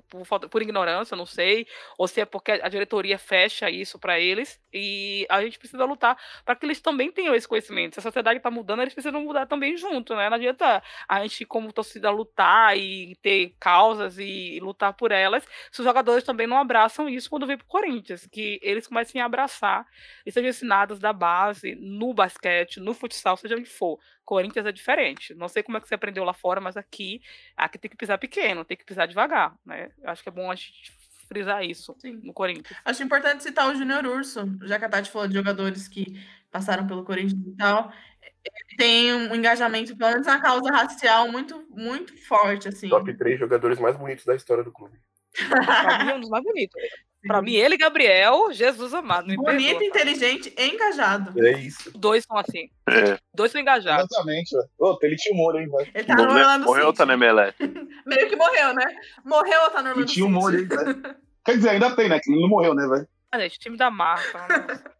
por, 0.00 0.26
por 0.26 0.48
por 0.48 0.62
ignorância, 0.62 1.16
não 1.16 1.26
sei, 1.26 1.66
ou 1.98 2.08
se 2.08 2.20
é 2.20 2.24
porque 2.24 2.52
a 2.52 2.68
diretoria 2.68 3.18
fecha 3.18 3.70
isso 3.70 3.98
para 3.98 4.18
eles, 4.18 4.60
e 4.72 5.26
a 5.28 5.42
gente 5.42 5.58
precisa 5.58 5.84
lutar 5.84 6.16
para 6.44 6.56
que 6.56 6.64
eles 6.66 6.80
também 6.80 7.12
tenham 7.12 7.34
esse 7.34 7.46
conhecimento. 7.46 7.94
Se 7.94 8.00
a 8.00 8.02
sociedade 8.02 8.38
está 8.38 8.50
mudando, 8.50 8.80
eles 8.80 8.94
precisam 8.94 9.22
mudar 9.22 9.46
também 9.46 9.76
junto, 9.76 10.14
né? 10.14 10.28
Não 10.28 10.36
adianta 10.36 10.82
a 11.08 11.22
gente, 11.22 11.44
como 11.44 11.72
torcida, 11.72 12.10
lutar 12.10 12.76
e 12.76 13.16
ter 13.22 13.54
causas 13.60 14.18
e 14.18 14.58
lutar 14.60 14.94
por 14.94 15.12
elas, 15.12 15.44
se 15.70 15.80
os 15.80 15.84
jogadores 15.86 16.24
também 16.24 16.46
não 16.46 16.58
abraçam 16.58 17.08
isso 17.08 17.28
quando 17.30 17.46
vem 17.46 17.56
pro 17.58 17.66
Corinthians, 17.66 18.26
que 18.30 18.58
eles 18.62 18.86
comecem 18.86 19.20
a 19.20 19.26
abraçar 19.26 19.86
e 20.24 20.32
sejam 20.32 20.50
ensinados 20.50 20.98
da 20.98 21.12
base, 21.12 21.74
no 21.74 22.14
basquete, 22.14 22.80
no 22.80 22.94
futsal, 22.94 23.36
seja 23.36 23.56
onde 23.56 23.68
for. 23.68 23.98
Corinthians 24.24 24.66
é 24.66 24.72
diferente. 24.72 25.34
Não 25.34 25.48
sei 25.48 25.62
como 25.62 25.78
é 25.78 25.80
que 25.80 25.88
você 25.88 25.94
aprendeu 25.94 26.24
lá 26.24 26.32
fora, 26.32 26.60
mas 26.60 26.76
aqui, 26.76 27.20
aqui 27.56 27.78
tem 27.78 27.90
que 27.90 27.96
pisar 27.96 28.18
pequeno, 28.18 28.64
tem 28.64 28.76
que 28.76 28.84
pisar 28.84 29.06
devagar, 29.06 29.54
né? 29.64 29.90
Eu 30.02 30.10
Acho 30.10 30.22
que 30.22 30.28
é 30.28 30.32
bom 30.32 30.50
a 30.50 30.54
gente 30.54 30.92
frisar 31.28 31.64
isso 31.64 31.96
Sim. 31.98 32.20
no 32.22 32.32
Corinthians. 32.32 32.78
Acho 32.84 33.02
importante 33.02 33.42
citar 33.42 33.68
o 33.68 33.74
Júnior 33.74 34.04
Urso, 34.04 34.40
já 34.62 34.78
que 34.78 34.84
a 34.84 34.88
Tati 34.88 35.10
falou 35.10 35.26
de 35.26 35.34
jogadores 35.34 35.88
que 35.88 36.20
passaram 36.50 36.86
pelo 36.86 37.04
Corinthians 37.04 37.46
e 37.46 37.56
tal. 37.56 37.92
Ele 38.44 38.76
tem 38.76 39.14
um 39.14 39.34
engajamento, 39.34 39.96
pelo 39.96 40.10
menos 40.10 40.26
na 40.26 40.40
causa 40.40 40.70
racial, 40.70 41.30
muito, 41.30 41.64
muito 41.70 42.16
forte, 42.26 42.68
assim. 42.68 42.88
Top 42.88 43.12
3 43.12 43.38
jogadores 43.38 43.78
mais 43.78 43.96
bonitos 43.96 44.24
da 44.24 44.34
história 44.34 44.62
do 44.62 44.72
clube. 44.72 44.98
Um 46.14 46.20
dos 46.20 46.28
mais 46.28 46.44
bonitos. 46.44 46.80
Pra 47.26 47.40
mim, 47.40 47.54
ele 47.54 47.76
e 47.76 47.78
Gabriel, 47.78 48.52
Jesus 48.52 48.92
amado. 48.92 49.28
Me 49.28 49.36
Bonito, 49.36 49.78
perdoa. 49.78 49.84
inteligente 49.86 50.52
e 50.58 50.66
engajado. 50.68 51.32
É 51.46 51.52
isso. 51.52 51.90
Dois 51.96 52.24
são 52.24 52.36
assim. 52.36 52.68
É. 52.88 53.16
Dois 53.34 53.52
são 53.52 53.60
engajados. 53.60 54.06
Exatamente, 54.10 54.56
velho. 54.56 54.68
Ô, 54.78 54.98
ele 55.02 55.16
tinha 55.16 55.34
humor, 55.34 55.54
hein, 55.60 55.68
velho. 55.70 55.90
Ele 55.94 56.04
tá 56.04 56.16
Bom, 56.16 56.24
no 56.24 56.34
né? 56.34 56.40
Orlando 56.40 56.64
Morreu 56.64 56.86
City. 56.86 56.98
tá 56.98 57.12
MLS. 57.12 57.54
Mesmo 57.60 57.88
Meio 58.06 58.28
que 58.28 58.36
morreu, 58.36 58.74
né? 58.74 58.84
Morreu 59.24 59.62
ou 59.64 59.70
tá 59.70 59.82
no 59.82 59.88
E 59.88 59.90
Orlando 59.92 60.06
tinha 60.12 60.26
um 60.26 60.30
molho 60.30 60.58
aí, 60.58 60.66
né? 60.66 61.14
Quer 61.44 61.56
dizer, 61.56 61.70
ainda 61.70 61.94
tem, 61.94 62.08
né? 62.08 62.18
Que 62.20 62.30
ele 62.30 62.40
não 62.42 62.48
morreu, 62.48 62.74
né, 62.74 62.86
velho? 62.86 63.08
Ah, 63.30 63.38
gente, 63.40 63.58
time 63.58 63.76
da 63.76 63.90
marca. 63.90 64.46
nossa. 64.48 64.92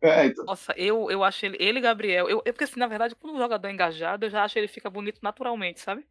É, 0.00 0.26
então. 0.26 0.44
Nossa, 0.44 0.72
eu, 0.76 1.10
eu 1.10 1.24
acho 1.24 1.44
ele, 1.44 1.56
ele 1.58 1.78
e 1.78 1.82
Gabriel. 1.82 2.28
Eu, 2.28 2.40
eu, 2.44 2.52
porque 2.52 2.64
assim, 2.64 2.78
na 2.78 2.86
verdade, 2.86 3.16
quando 3.16 3.34
um 3.34 3.38
jogador 3.38 3.66
é 3.66 3.72
engajado, 3.72 4.26
eu 4.26 4.30
já 4.30 4.44
acho 4.44 4.56
ele 4.56 4.68
fica 4.68 4.88
bonito 4.88 5.18
naturalmente, 5.22 5.80
sabe? 5.80 6.06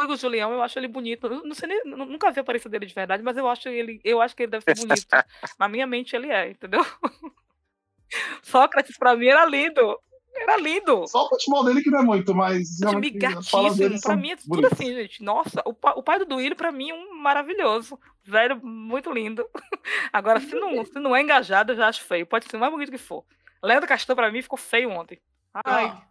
O 0.00 0.16
Julião, 0.16 0.52
eu 0.52 0.62
acho 0.62 0.78
ele 0.78 0.86
bonito. 0.88 1.26
Eu 1.26 1.42
não 1.44 1.54
sei 1.54 1.68
nem, 1.68 1.82
nu- 1.84 2.06
nunca 2.06 2.30
vi 2.30 2.38
a 2.38 2.42
aparência 2.42 2.70
dele 2.70 2.86
de 2.86 2.94
verdade, 2.94 3.22
mas 3.22 3.36
eu 3.36 3.48
acho 3.48 3.68
ele, 3.68 4.00
eu 4.04 4.20
acho 4.20 4.34
que 4.36 4.44
ele 4.44 4.50
deve 4.52 4.64
ser 4.64 4.74
bonito. 4.86 5.06
Na 5.58 5.68
minha 5.68 5.86
mente 5.86 6.14
ele 6.14 6.30
é, 6.30 6.50
entendeu? 6.50 6.84
Sócrates 8.42 8.96
pra 8.96 9.16
mim 9.16 9.26
era 9.26 9.44
lindo. 9.44 9.98
Era 10.34 10.56
lindo. 10.56 11.04
Só 11.08 11.24
o 11.26 11.28
futebol 11.28 11.64
dele 11.64 11.82
que 11.82 11.90
não 11.90 11.98
é 11.98 12.02
muito, 12.02 12.32
mas 12.32 12.80
Time 12.90 13.10
gatíssimo. 13.10 14.00
Pra 14.00 14.16
mim 14.16 14.30
é 14.30 14.36
tudo 14.36 14.66
assim, 14.72 14.94
gente. 14.94 15.22
Nossa, 15.22 15.62
o, 15.64 15.74
pa- 15.74 15.94
o 15.94 16.02
pai 16.02 16.20
do 16.20 16.24
Duílio, 16.26 16.54
pra 16.56 16.70
mim, 16.70 16.90
é 16.90 16.94
um 16.94 17.14
maravilhoso. 17.16 17.98
Velho, 18.22 18.64
muito 18.64 19.10
lindo. 19.10 19.44
Agora, 20.12 20.38
se 20.38 20.54
não, 20.54 20.84
se 20.84 20.94
não 21.00 21.16
é 21.16 21.20
engajado, 21.22 21.72
eu 21.72 21.76
já 21.76 21.88
acho 21.88 22.04
feio. 22.04 22.24
Pode 22.24 22.46
ser 22.48 22.56
o 22.56 22.60
mais 22.60 22.72
bonito 22.72 22.92
que 22.92 22.98
for. 22.98 23.24
Leandro 23.62 23.88
Castan, 23.88 24.14
pra 24.14 24.30
mim, 24.30 24.40
ficou 24.40 24.56
feio 24.58 24.90
ontem. 24.90 25.20
Ai, 25.64 25.86
Ah, 25.86 26.02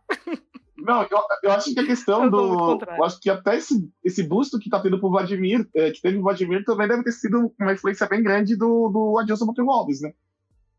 Não, 0.77 1.01
eu, 1.03 1.19
eu 1.43 1.51
acho 1.51 1.73
que 1.73 1.79
a 1.79 1.85
questão 1.85 2.25
Eu 2.25 2.31
do. 2.31 2.79
Eu 2.97 3.03
acho 3.03 3.19
que 3.19 3.29
até 3.29 3.57
esse, 3.57 3.89
esse 4.03 4.23
busto 4.23 4.59
que 4.59 4.69
tá 4.69 4.79
tendo 4.79 4.99
pro 4.99 5.09
Vladimir, 5.09 5.67
é, 5.75 5.91
que 5.91 6.01
teve 6.01 6.17
o 6.17 6.21
Vladimir, 6.21 6.63
também 6.63 6.87
deve 6.87 7.03
ter 7.03 7.11
sido 7.11 7.51
uma 7.59 7.73
influência 7.73 8.07
bem 8.07 8.21
grande 8.21 8.55
do, 8.55 8.89
do 8.89 9.17
Adilson 9.19 9.45
Monteiro 9.45 9.71
Alves, 9.71 10.01
né? 10.01 10.13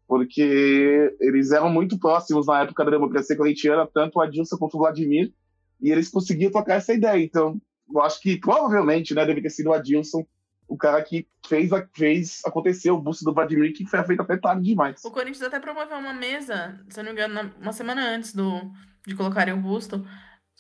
Porque 0.07 1.15
eles 1.21 1.51
eram 1.53 1.69
muito 1.69 1.99
próximos 1.99 2.47
na 2.47 2.63
época 2.63 2.85
da 2.85 2.91
democracia 2.93 3.37
corintiana, 3.37 3.87
tanto 3.93 4.19
o 4.19 4.23
Adilson 4.23 4.57
quanto 4.57 4.75
o 4.77 4.79
Vladimir, 4.79 5.33
e 5.81 5.91
eles 5.91 6.09
conseguiam 6.09 6.51
tocar 6.51 6.75
essa 6.77 6.95
ideia. 6.95 7.23
Então, 7.23 7.61
eu 7.93 8.01
acho 8.01 8.21
que 8.21 8.39
provavelmente 8.39 9.15
né, 9.15 9.27
deve 9.27 9.43
ter 9.43 9.51
sido 9.51 9.69
o 9.71 9.73
Adilson 9.75 10.25
o 10.67 10.77
cara 10.77 11.03
que 11.03 11.27
fez, 11.47 11.73
a- 11.73 11.87
fez 11.95 12.43
acontecer 12.45 12.91
o 12.91 13.01
busto 13.01 13.25
do 13.25 13.33
Vladimir, 13.33 13.73
que 13.73 13.87
foi 13.87 14.03
feito 14.05 14.21
até 14.21 14.37
tarde 14.37 14.63
demais. 14.63 15.03
O 15.03 15.11
Corinthians 15.11 15.43
até 15.43 15.59
promoveu 15.59 15.97
uma 15.97 16.13
mesa, 16.13 16.79
se 16.91 17.01
eu 17.01 17.05
não 17.05 17.15
me 17.15 17.19
engano, 17.19 17.51
uma 17.61 17.73
semana 17.73 18.15
antes 18.15 18.35
do, 18.35 18.71
de 19.07 19.15
colocarem 19.15 19.55
o 19.55 19.61
busto, 19.61 20.07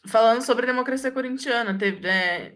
falando 0.07 0.43
sobre 0.43 0.65
a 0.65 0.73
democracia 0.73 1.11
corintiana. 1.11 1.77
Teve 1.77 2.07
é, 2.07 2.55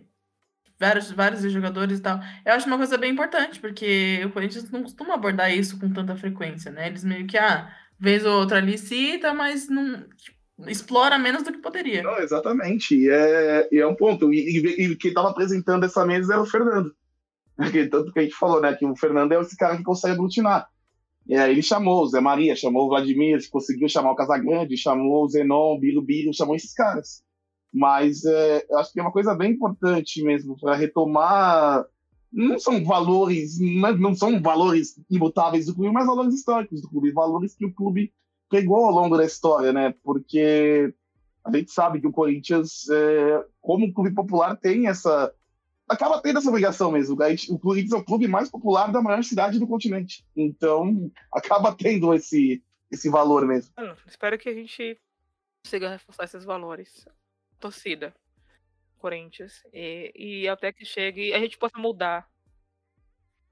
vários, 0.78 1.10
vários 1.10 1.42
jogadores 1.52 1.98
e 1.98 2.02
tal. 2.02 2.20
Eu 2.44 2.54
acho 2.54 2.66
uma 2.66 2.76
coisa 2.78 2.98
bem 2.98 3.12
importante, 3.12 3.60
porque 3.60 4.20
o 4.24 4.30
Corinthians 4.30 4.70
não 4.70 4.82
costuma 4.82 5.14
abordar 5.14 5.52
isso 5.56 5.78
com 5.78 5.92
tanta 5.92 6.16
frequência, 6.16 6.70
né? 6.70 6.88
Eles 6.88 7.04
meio 7.04 7.26
que, 7.26 7.36
ah, 7.38 7.70
vez 7.98 8.24
ou 8.24 8.32
outra 8.40 8.58
ali 8.58 8.76
cita, 8.78 9.32
mas 9.32 9.68
não 9.68 10.04
explora 10.66 11.18
menos 11.18 11.42
do 11.42 11.52
que 11.52 11.58
poderia. 11.58 12.02
Não, 12.02 12.18
exatamente. 12.18 12.94
E 12.96 13.08
é, 13.08 13.68
e 13.72 13.78
é 13.78 13.86
um 13.86 13.94
ponto. 13.94 14.32
E, 14.32 14.38
e- 14.38 14.92
e 14.92 14.96
quem 14.96 15.10
estava 15.10 15.30
apresentando 15.30 15.84
essa 15.84 16.04
mesa 16.06 16.34
era 16.34 16.42
o 16.42 16.46
Fernando. 16.46 16.94
Porque 17.56 17.86
Tanto 17.88 18.12
que 18.12 18.18
a 18.20 18.22
gente 18.22 18.34
falou, 18.34 18.60
né? 18.60 18.74
Que 18.74 18.84
o 18.84 18.96
Fernando 18.96 19.32
é 19.32 19.40
esse 19.40 19.56
cara 19.56 19.76
que 19.76 19.82
consegue 19.82 20.14
aglutinar. 20.14 20.68
Aí 21.36 21.50
ele 21.50 21.62
chamou 21.62 22.02
o 22.02 22.08
Zé 22.08 22.20
Maria, 22.20 22.56
chamou 22.56 22.86
o 22.86 22.88
Vladimir, 22.88 23.38
conseguiu 23.50 23.88
chamar 23.88 24.12
o 24.12 24.16
Casagrande, 24.16 24.76
chamou 24.76 25.24
o 25.24 25.28
Zenon, 25.28 25.74
o 25.74 25.78
Biro 25.78 26.02
Biro, 26.02 26.34
chamou 26.34 26.56
esses 26.56 26.72
caras. 26.72 27.22
Mas 27.72 28.24
é, 28.24 28.66
acho 28.74 28.92
que 28.92 29.00
é 29.00 29.02
uma 29.02 29.12
coisa 29.12 29.34
bem 29.34 29.52
importante 29.52 30.22
mesmo 30.22 30.58
para 30.60 30.74
retomar. 30.74 31.86
Não 32.30 32.58
são 32.58 32.84
valores, 32.84 33.58
não 33.60 34.14
são 34.14 34.40
valores 34.40 34.98
imutáveis 35.10 35.66
do 35.66 35.74
clube, 35.74 35.92
mas 35.92 36.06
valores 36.06 36.34
históricos 36.34 36.80
do 36.80 36.88
clube, 36.88 37.12
valores 37.12 37.54
que 37.54 37.66
o 37.66 37.72
clube 37.72 38.12
pegou 38.50 38.84
ao 38.84 38.92
longo 38.92 39.16
da 39.16 39.24
história, 39.24 39.72
né? 39.72 39.94
Porque 40.02 40.92
a 41.44 41.56
gente 41.56 41.72
sabe 41.72 42.00
que 42.00 42.06
o 42.06 42.12
Corinthians, 42.12 42.88
é, 42.90 43.44
como 43.60 43.92
clube 43.92 44.12
popular, 44.12 44.56
tem 44.56 44.86
essa. 44.86 45.32
Acaba 45.92 46.20
tendo 46.20 46.38
essa 46.38 46.48
obrigação 46.48 46.90
mesmo. 46.90 47.16
O 47.50 47.58
Corinthians 47.58 47.92
é 47.92 47.96
o 47.96 48.04
clube 48.04 48.26
mais 48.26 48.50
popular 48.50 48.90
da 48.90 49.02
maior 49.02 49.22
cidade 49.22 49.58
do 49.58 49.66
continente. 49.66 50.24
Então, 50.36 51.10
acaba 51.32 51.74
tendo 51.74 52.12
esse, 52.14 52.62
esse 52.90 53.08
valor 53.08 53.46
mesmo. 53.46 53.72
Espero 54.06 54.38
que 54.38 54.48
a 54.48 54.54
gente 54.54 54.98
consiga 55.64 55.90
reforçar 55.90 56.24
esses 56.24 56.44
valores. 56.44 57.06
Torcida. 57.60 58.14
Corinthians. 58.98 59.62
E, 59.72 60.12
e 60.14 60.48
até 60.48 60.72
que 60.72 60.84
chegue, 60.84 61.32
a 61.34 61.38
gente 61.38 61.58
possa 61.58 61.78
mudar. 61.78 62.28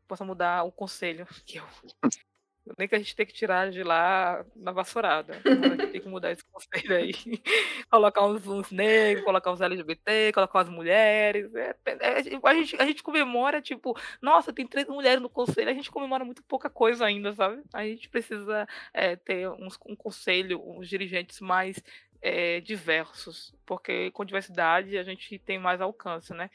Possa 0.06 0.24
mudar 0.24 0.64
o 0.64 0.72
conselho. 0.72 1.26
Que 1.44 1.58
eu, 1.58 1.64
nem 2.78 2.86
que 2.86 2.94
a 2.94 2.98
gente 2.98 3.16
tenha 3.16 3.26
que 3.26 3.32
tirar 3.32 3.70
de 3.70 3.82
lá 3.82 4.44
na 4.54 4.72
vassourada. 4.72 5.40
Tem 5.90 6.00
que 6.00 6.08
mudar 6.08 6.30
esse 6.30 6.44
conselho 6.44 6.96
aí. 6.96 7.12
colocar 7.90 8.26
uns, 8.26 8.46
uns 8.46 8.70
negros, 8.70 9.24
colocar 9.24 9.52
uns 9.52 9.60
LGBT, 9.60 10.32
colocar 10.32 10.58
umas 10.58 10.68
mulheres. 10.68 11.52
É, 11.54 11.76
é, 11.86 12.40
a, 12.42 12.54
gente, 12.54 12.76
a 12.76 12.86
gente 12.86 13.02
comemora, 13.02 13.60
tipo, 13.60 13.98
nossa, 14.20 14.52
tem 14.52 14.66
três 14.66 14.86
mulheres 14.88 15.22
no 15.22 15.28
conselho, 15.28 15.70
a 15.70 15.74
gente 15.74 15.90
comemora 15.90 16.24
muito 16.24 16.42
pouca 16.44 16.68
coisa 16.68 17.06
ainda, 17.06 17.32
sabe? 17.32 17.62
A 17.72 17.84
gente 17.84 18.08
precisa 18.08 18.68
é, 18.92 19.16
ter 19.16 19.48
uns, 19.48 19.78
um 19.86 19.96
conselho, 19.96 20.62
uns 20.64 20.88
dirigentes 20.88 21.40
mais 21.40 21.82
é, 22.22 22.60
diversos, 22.60 23.54
porque 23.64 24.10
com 24.10 24.24
diversidade 24.24 24.98
a 24.98 25.02
gente 25.02 25.38
tem 25.38 25.58
mais 25.58 25.80
alcance, 25.80 26.34
né? 26.34 26.50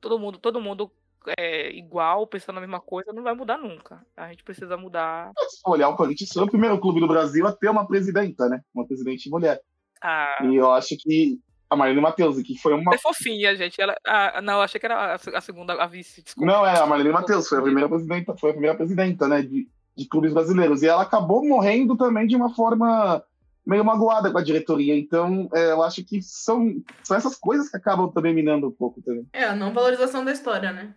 Todo 0.00 0.18
mundo, 0.18 0.38
todo 0.38 0.60
mundo 0.60 0.90
é, 1.38 1.70
igual, 1.70 2.26
pensando 2.26 2.58
a 2.58 2.60
mesma 2.60 2.80
coisa, 2.80 3.12
não 3.12 3.22
vai 3.22 3.34
mudar 3.34 3.58
nunca. 3.58 4.04
A 4.16 4.28
gente 4.28 4.42
precisa 4.42 4.76
mudar. 4.76 5.32
Se 5.48 5.60
olhar, 5.66 5.88
o 5.88 5.96
Corinthians 5.96 6.30
foi 6.32 6.44
o 6.44 6.50
primeiro 6.50 6.78
clube 6.78 7.00
do 7.00 7.08
Brasil 7.08 7.46
a 7.46 7.52
ter 7.52 7.68
uma 7.68 7.86
presidenta, 7.86 8.48
né? 8.48 8.60
Uma 8.74 8.86
presidente 8.86 9.28
mulher. 9.28 9.60
A... 10.02 10.38
E 10.44 10.56
eu 10.56 10.70
acho 10.72 10.96
que 10.98 11.38
a 11.68 11.76
Marlene 11.76 12.00
Matheus, 12.00 12.42
que 12.42 12.58
foi 12.58 12.74
uma. 12.74 12.94
É 12.94 12.98
fofinha, 12.98 13.54
gente. 13.54 13.80
Ela, 13.80 13.94
a, 14.04 14.42
não, 14.42 14.54
eu 14.54 14.62
achei 14.62 14.80
que 14.80 14.86
era 14.86 15.14
a, 15.14 15.14
a 15.14 15.40
segunda, 15.40 15.74
a 15.74 15.86
vice, 15.86 16.22
desculpa. 16.22 16.50
Não, 16.50 16.66
é, 16.66 16.78
a 16.78 16.86
Marlene 16.86 17.12
Matheus 17.12 17.48
foi 17.48 17.58
a 17.58 17.62
primeira 17.62 17.88
presidenta, 17.88 18.36
foi 18.36 18.50
a 18.50 18.54
primeira 18.54 18.76
presidenta, 18.76 19.28
né? 19.28 19.42
De, 19.42 19.68
de 19.96 20.08
clubes 20.08 20.32
brasileiros. 20.32 20.82
E 20.82 20.88
ela 20.88 21.02
acabou 21.02 21.46
morrendo 21.46 21.96
também 21.96 22.26
de 22.26 22.34
uma 22.34 22.54
forma 22.54 23.22
meio 23.66 23.84
magoada 23.84 24.30
com 24.30 24.38
a 24.38 24.42
diretoria. 24.42 24.96
Então, 24.96 25.48
é, 25.54 25.70
eu 25.72 25.82
acho 25.82 26.04
que 26.04 26.20
são, 26.22 26.82
são 27.02 27.16
essas 27.16 27.36
coisas 27.36 27.68
que 27.68 27.76
acabam 27.76 28.10
também 28.10 28.34
minando 28.34 28.68
um 28.68 28.72
pouco 28.72 29.00
também. 29.02 29.26
É, 29.32 29.44
a 29.44 29.54
não 29.54 29.72
valorização 29.72 30.24
da 30.24 30.32
história, 30.32 30.72
né? 30.72 30.94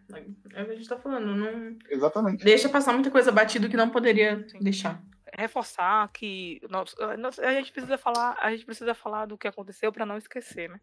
É 0.54 0.62
o 0.62 0.66
que 0.66 0.72
a 0.72 0.76
gente 0.76 0.88
tá 0.90 0.98
falando. 0.98 1.36
Não 1.36 1.76
Exatamente. 1.90 2.44
deixa 2.44 2.70
passar 2.70 2.94
muita 2.94 3.12
coisa 3.12 3.32
batida 3.32 3.68
que 3.70 3.78
não 3.78 3.90
poderia 3.90 4.46
deixar. 4.62 5.02
reforçar 5.36 6.08
que 6.14 6.62
nós, 6.70 6.94
nós- 7.18 7.40
a 7.40 7.52
gente 7.54 7.72
precisa 7.72 7.98
falar, 7.98 8.38
a 8.40 8.52
gente 8.52 8.66
precisa 8.66 8.94
falar 8.94 9.26
do 9.26 9.36
que 9.38 9.48
aconteceu 9.48 9.92
para 9.92 10.06
não 10.06 10.16
esquecer, 10.18 10.70
né? 10.70 10.80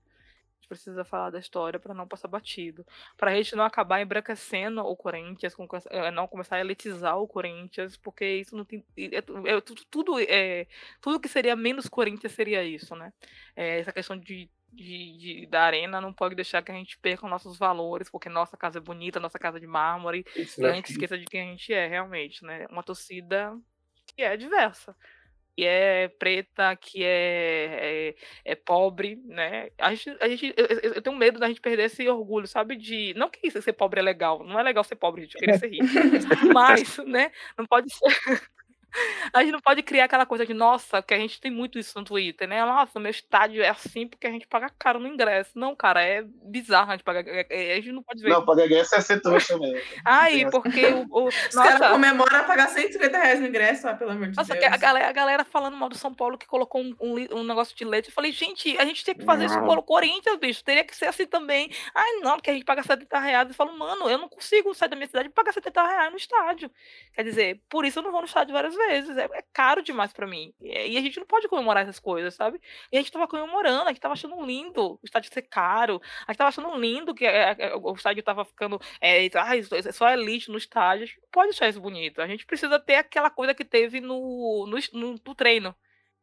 Gente 0.61 0.69
precisa 0.69 1.05
falar 1.05 1.31
da 1.31 1.39
história 1.39 1.81
para 1.81 1.95
não 1.95 2.07
passar 2.07 2.29
batido, 2.29 2.85
para 3.17 3.31
a 3.31 3.35
gente 3.35 3.57
não 3.57 3.65
acabar 3.65 4.01
embranquecendo 4.03 4.83
o 4.83 4.95
Corinthians, 4.95 5.55
eh, 5.91 6.11
não 6.11 6.29
começar 6.29 6.57
a 6.57 6.61
elitizar 6.61 7.19
o 7.19 7.27
Corinthians, 7.27 7.97
porque 7.97 8.27
isso 8.27 8.55
não 8.55 8.65
tem, 8.65 8.85
é, 8.97 9.17
é 9.57 9.61
tudo, 9.63 9.83
tudo 9.91 10.21
é 10.21 10.67
tudo 11.01 11.19
que 11.19 11.29
seria 11.29 11.57
menos 11.57 11.89
Corinthians 11.89 12.33
seria 12.33 12.63
isso, 12.63 12.95
né? 12.95 13.11
É, 13.57 13.81
essa 13.81 13.93
questão 13.93 14.17
de 14.19 14.51
de, 14.73 15.17
de- 15.19 15.47
da 15.47 15.63
arena 15.63 16.01
não 16.01 16.13
pode 16.13 16.37
deixar 16.37 16.63
que 16.63 16.71
a 16.71 16.75
gente 16.75 16.97
perca 16.99 17.25
os 17.25 17.31
nossos 17.31 17.59
valores, 17.59 18.09
porque 18.09 18.29
nossa 18.29 18.57
casa 18.57 18.79
é 18.79 18.81
bonita, 18.81 19.19
nossa 19.19 19.37
casa 19.39 19.57
é 19.57 19.61
de 19.61 19.67
mármore, 19.67 20.25
Isso, 20.37 20.61
e 20.63 20.65
a 20.65 20.73
gente 20.73 20.91
esqueça 20.93 21.19
de 21.19 21.25
quem 21.27 21.41
a 21.41 21.45
gente 21.47 21.73
é 21.73 21.89
realmente, 21.89 22.45
né? 22.45 22.67
Uma 22.71 22.83
torcida 22.85 23.59
que 24.07 24.23
é 24.23 24.37
diversa, 24.37 24.95
que 25.61 25.67
é 25.67 26.09
preta, 26.09 26.75
que 26.75 27.05
é, 27.05 28.15
é, 28.47 28.53
é 28.53 28.55
pobre, 28.55 29.17
né? 29.27 29.69
A 29.77 29.95
gente, 29.95 30.17
a 30.19 30.27
gente, 30.27 30.55
eu, 30.57 30.67
eu- 30.95 31.03
tenho 31.03 31.15
medo 31.15 31.39
da 31.39 31.49
gente 31.49 31.61
perder 31.61 31.83
esse 31.85 32.09
orgulho, 32.09 32.47
sabe? 32.47 32.77
De. 32.77 33.13
Não 33.15 33.29
que 33.29 33.51
ser 33.51 33.75
pobre 33.75 34.01
é 34.01 34.03
legal, 34.03 34.43
não 34.43 34.59
é 34.59 34.63
legal 34.63 34.83
ser 34.83 34.97
pobre, 34.97 35.23
gente, 35.23 35.35
eu 35.35 35.41
queria 35.41 35.59
ser 35.59 35.69
rico. 35.69 35.85
Mas, 36.55 36.97
né? 37.05 37.31
Não 37.59 37.67
pode 37.67 37.93
ser. 37.93 38.41
A 39.33 39.43
gente 39.43 39.53
não 39.53 39.61
pode 39.61 39.83
criar 39.83 40.05
aquela 40.05 40.27
coisa 40.27 40.45
de, 40.45 40.53
nossa, 40.53 41.01
que 41.03 41.15
a 41.15 41.19
gente 41.19 41.41
tem 41.41 41.51
muito 41.51 41.79
isso 41.79 41.97
no 41.99 42.05
Twitter, 42.05 42.49
né? 42.49 42.65
Nossa, 42.65 42.99
meu 42.99 43.11
estádio 43.11 43.63
é 43.63 43.69
assim 43.69 44.09
porque 44.09 44.27
a 44.27 44.31
gente 44.31 44.47
paga 44.47 44.69
caro 44.79 44.99
no 44.99 45.07
ingresso. 45.07 45.53
Não, 45.55 45.77
cara, 45.77 46.03
é 46.03 46.23
bizarro 46.25 46.91
a 46.91 46.97
gente 46.97 47.05
pagar. 47.05 47.25
é- 47.27 47.47
é- 47.49 47.73
A 47.73 47.77
gente 47.77 47.93
não 47.93 48.03
pode 48.03 48.23
ver. 48.23 48.31
Não, 48.31 48.45
pra 48.45 48.55
ganhar 48.55 48.81
é 48.81 48.85
ser 48.85 49.21
trouxa 49.21 49.57
mesmo. 49.59 49.79
Ai, 50.05 50.51
porque 50.51 50.87
o. 50.87 51.07
o 51.11 51.29
Os 51.51 51.55
caras 51.55 51.81
nossa, 51.81 51.93
comemoram 51.93 52.45
pagar 52.45 52.69
150 52.69 53.17
reais 53.19 53.41
no 53.41 53.47
ingresso, 53.47 53.87
ah, 53.89 53.95
pelo 53.95 54.11
amor 54.11 54.29
de 54.29 54.37
Nossa, 54.37 54.53
Deus. 54.55 54.67
que 54.67 54.73
a 54.73 54.77
galera, 54.77 55.09
a 55.09 55.13
galera 55.13 55.45
falando 55.45 55.77
mal 55.77 55.89
do 55.89 55.97
São 55.97 56.13
Paulo 56.13 56.37
que 56.37 56.47
colocou 56.47 56.83
um, 56.83 56.95
um 57.01 57.21
um 57.41 57.45
negócio 57.45 57.77
de 57.77 57.85
leite. 57.85 58.09
Eu 58.09 58.15
falei, 58.15 58.33
gente, 58.33 58.77
a 58.79 58.85
gente 58.85 59.05
tinha 59.05 59.15
que 59.15 59.25
fazer 59.25 59.45
isso 59.45 59.59
com 59.61 59.67
o 59.73 59.83
Corinthians, 59.83 60.37
bicho. 60.39 60.65
Teria 60.65 60.85
que 60.85 60.97
ser 60.97 61.07
assim 61.07 61.27
também. 61.27 61.71
Ai, 61.95 62.13
não, 62.23 62.37
porque 62.37 62.51
a 62.51 62.53
gente 62.53 62.65
paga 62.65 62.83
70 62.83 63.19
reais. 63.19 63.49
Eu 63.49 63.55
falo, 63.55 63.77
mano, 63.79 64.09
eu 64.09 64.19
não 64.19 64.29
consigo 64.29 64.75
sair 64.75 64.89
da 64.89 64.97
minha 64.97 65.07
cidade 65.07 65.29
e 65.29 65.31
pagar 65.31 65.53
70 65.53 65.87
reais 65.87 66.11
no 66.11 66.17
estádio. 66.17 66.71
Quer 67.15 67.23
dizer, 67.23 67.61
por 67.69 67.85
isso 67.85 67.99
eu 67.99 68.03
não 68.03 68.11
vou 68.11 68.21
no 68.21 68.27
estádio 68.27 68.53
várias 68.53 68.75
vezes. 68.75 68.80
É, 68.83 69.39
é 69.39 69.45
caro 69.53 69.83
demais 69.83 70.13
pra 70.13 70.27
mim. 70.27 70.53
E, 70.61 70.97
a 70.97 71.01
gente 71.01 71.19
não 71.19 71.27
pode 71.27 71.49
comemorar 71.49 71.83
essas 71.83 71.99
coisas, 71.99 72.35
sabe? 72.35 72.61
E 72.91 72.97
a 72.97 73.01
gente 73.01 73.13
tava 73.13 73.29
comemorando, 73.29 73.85
a 73.85 73.89
gente 73.93 74.01
tava 74.01 74.15
achando 74.15 74.41
lindo 74.45 74.95
o 74.95 75.01
estádio 75.05 75.33
ser 75.33 75.43
caro. 75.43 76.01
A 76.27 76.33
gente 76.33 76.39
tava 76.39 76.49
achando 76.49 76.75
lindo 76.79 77.15
que 77.15 77.25
é, 77.27 77.57
é, 77.59 77.75
o 77.77 77.93
estádio 77.95 78.23
tava 78.23 78.45
ficando. 78.45 78.81
É, 79.01 79.27
ah, 79.35 79.57
é 79.57 79.93
só 79.93 80.09
elite 80.11 80.51
no 80.51 80.59
estádio. 80.59 81.09
Pode 81.33 81.51
achar 81.51 81.69
isso 81.69 81.81
bonito. 81.81 82.21
A 82.21 82.27
gente 82.27 82.47
precisa 82.47 82.79
ter 82.81 82.97
aquela 82.97 83.31
coisa 83.31 83.55
que 83.55 83.65
teve 83.65 84.01
no, 84.01 84.67
no, 84.67 84.77
no- 85.01 85.21
no 85.25 85.35
treino. 85.35 85.75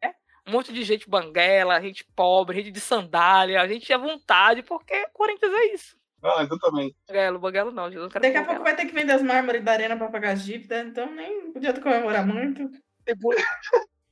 né? 0.02 0.14
Um 0.48 0.52
monte 0.52 0.72
de 0.74 0.84
gente 0.84 1.10
banguela, 1.10 1.82
gente 1.82 2.04
pobre, 2.16 2.58
gente 2.58 2.72
de 2.72 2.80
sandália, 2.80 3.68
gente 3.68 3.92
à 3.94 3.98
vontade, 3.98 4.64
porque 4.64 5.08
Corinthians 5.14 5.54
é 5.54 5.74
isso. 5.74 5.98
Ah, 6.24 6.44
exatamente. 6.44 6.96
Banguelo, 7.08 7.40
banguelo 7.40 7.72
não, 7.72 7.92
Jesus. 7.92 8.12
Quero 8.12 8.24
Daqui 8.24 8.38
a 8.38 8.46
pouco 8.46 8.64
vai 8.64 8.76
ter 8.76 8.86
que 8.86 8.94
vender 8.94 9.14
as 9.14 9.22
mármores 9.22 9.64
da 9.64 9.72
arena 9.72 9.96
pra 9.96 10.10
pagar 10.10 10.32
as 10.32 10.44
dívidas, 10.44 10.88
então 10.88 11.14
nem 11.14 11.52
podia 11.52 11.74
comemorar 11.80 12.26
muito. 12.26 12.70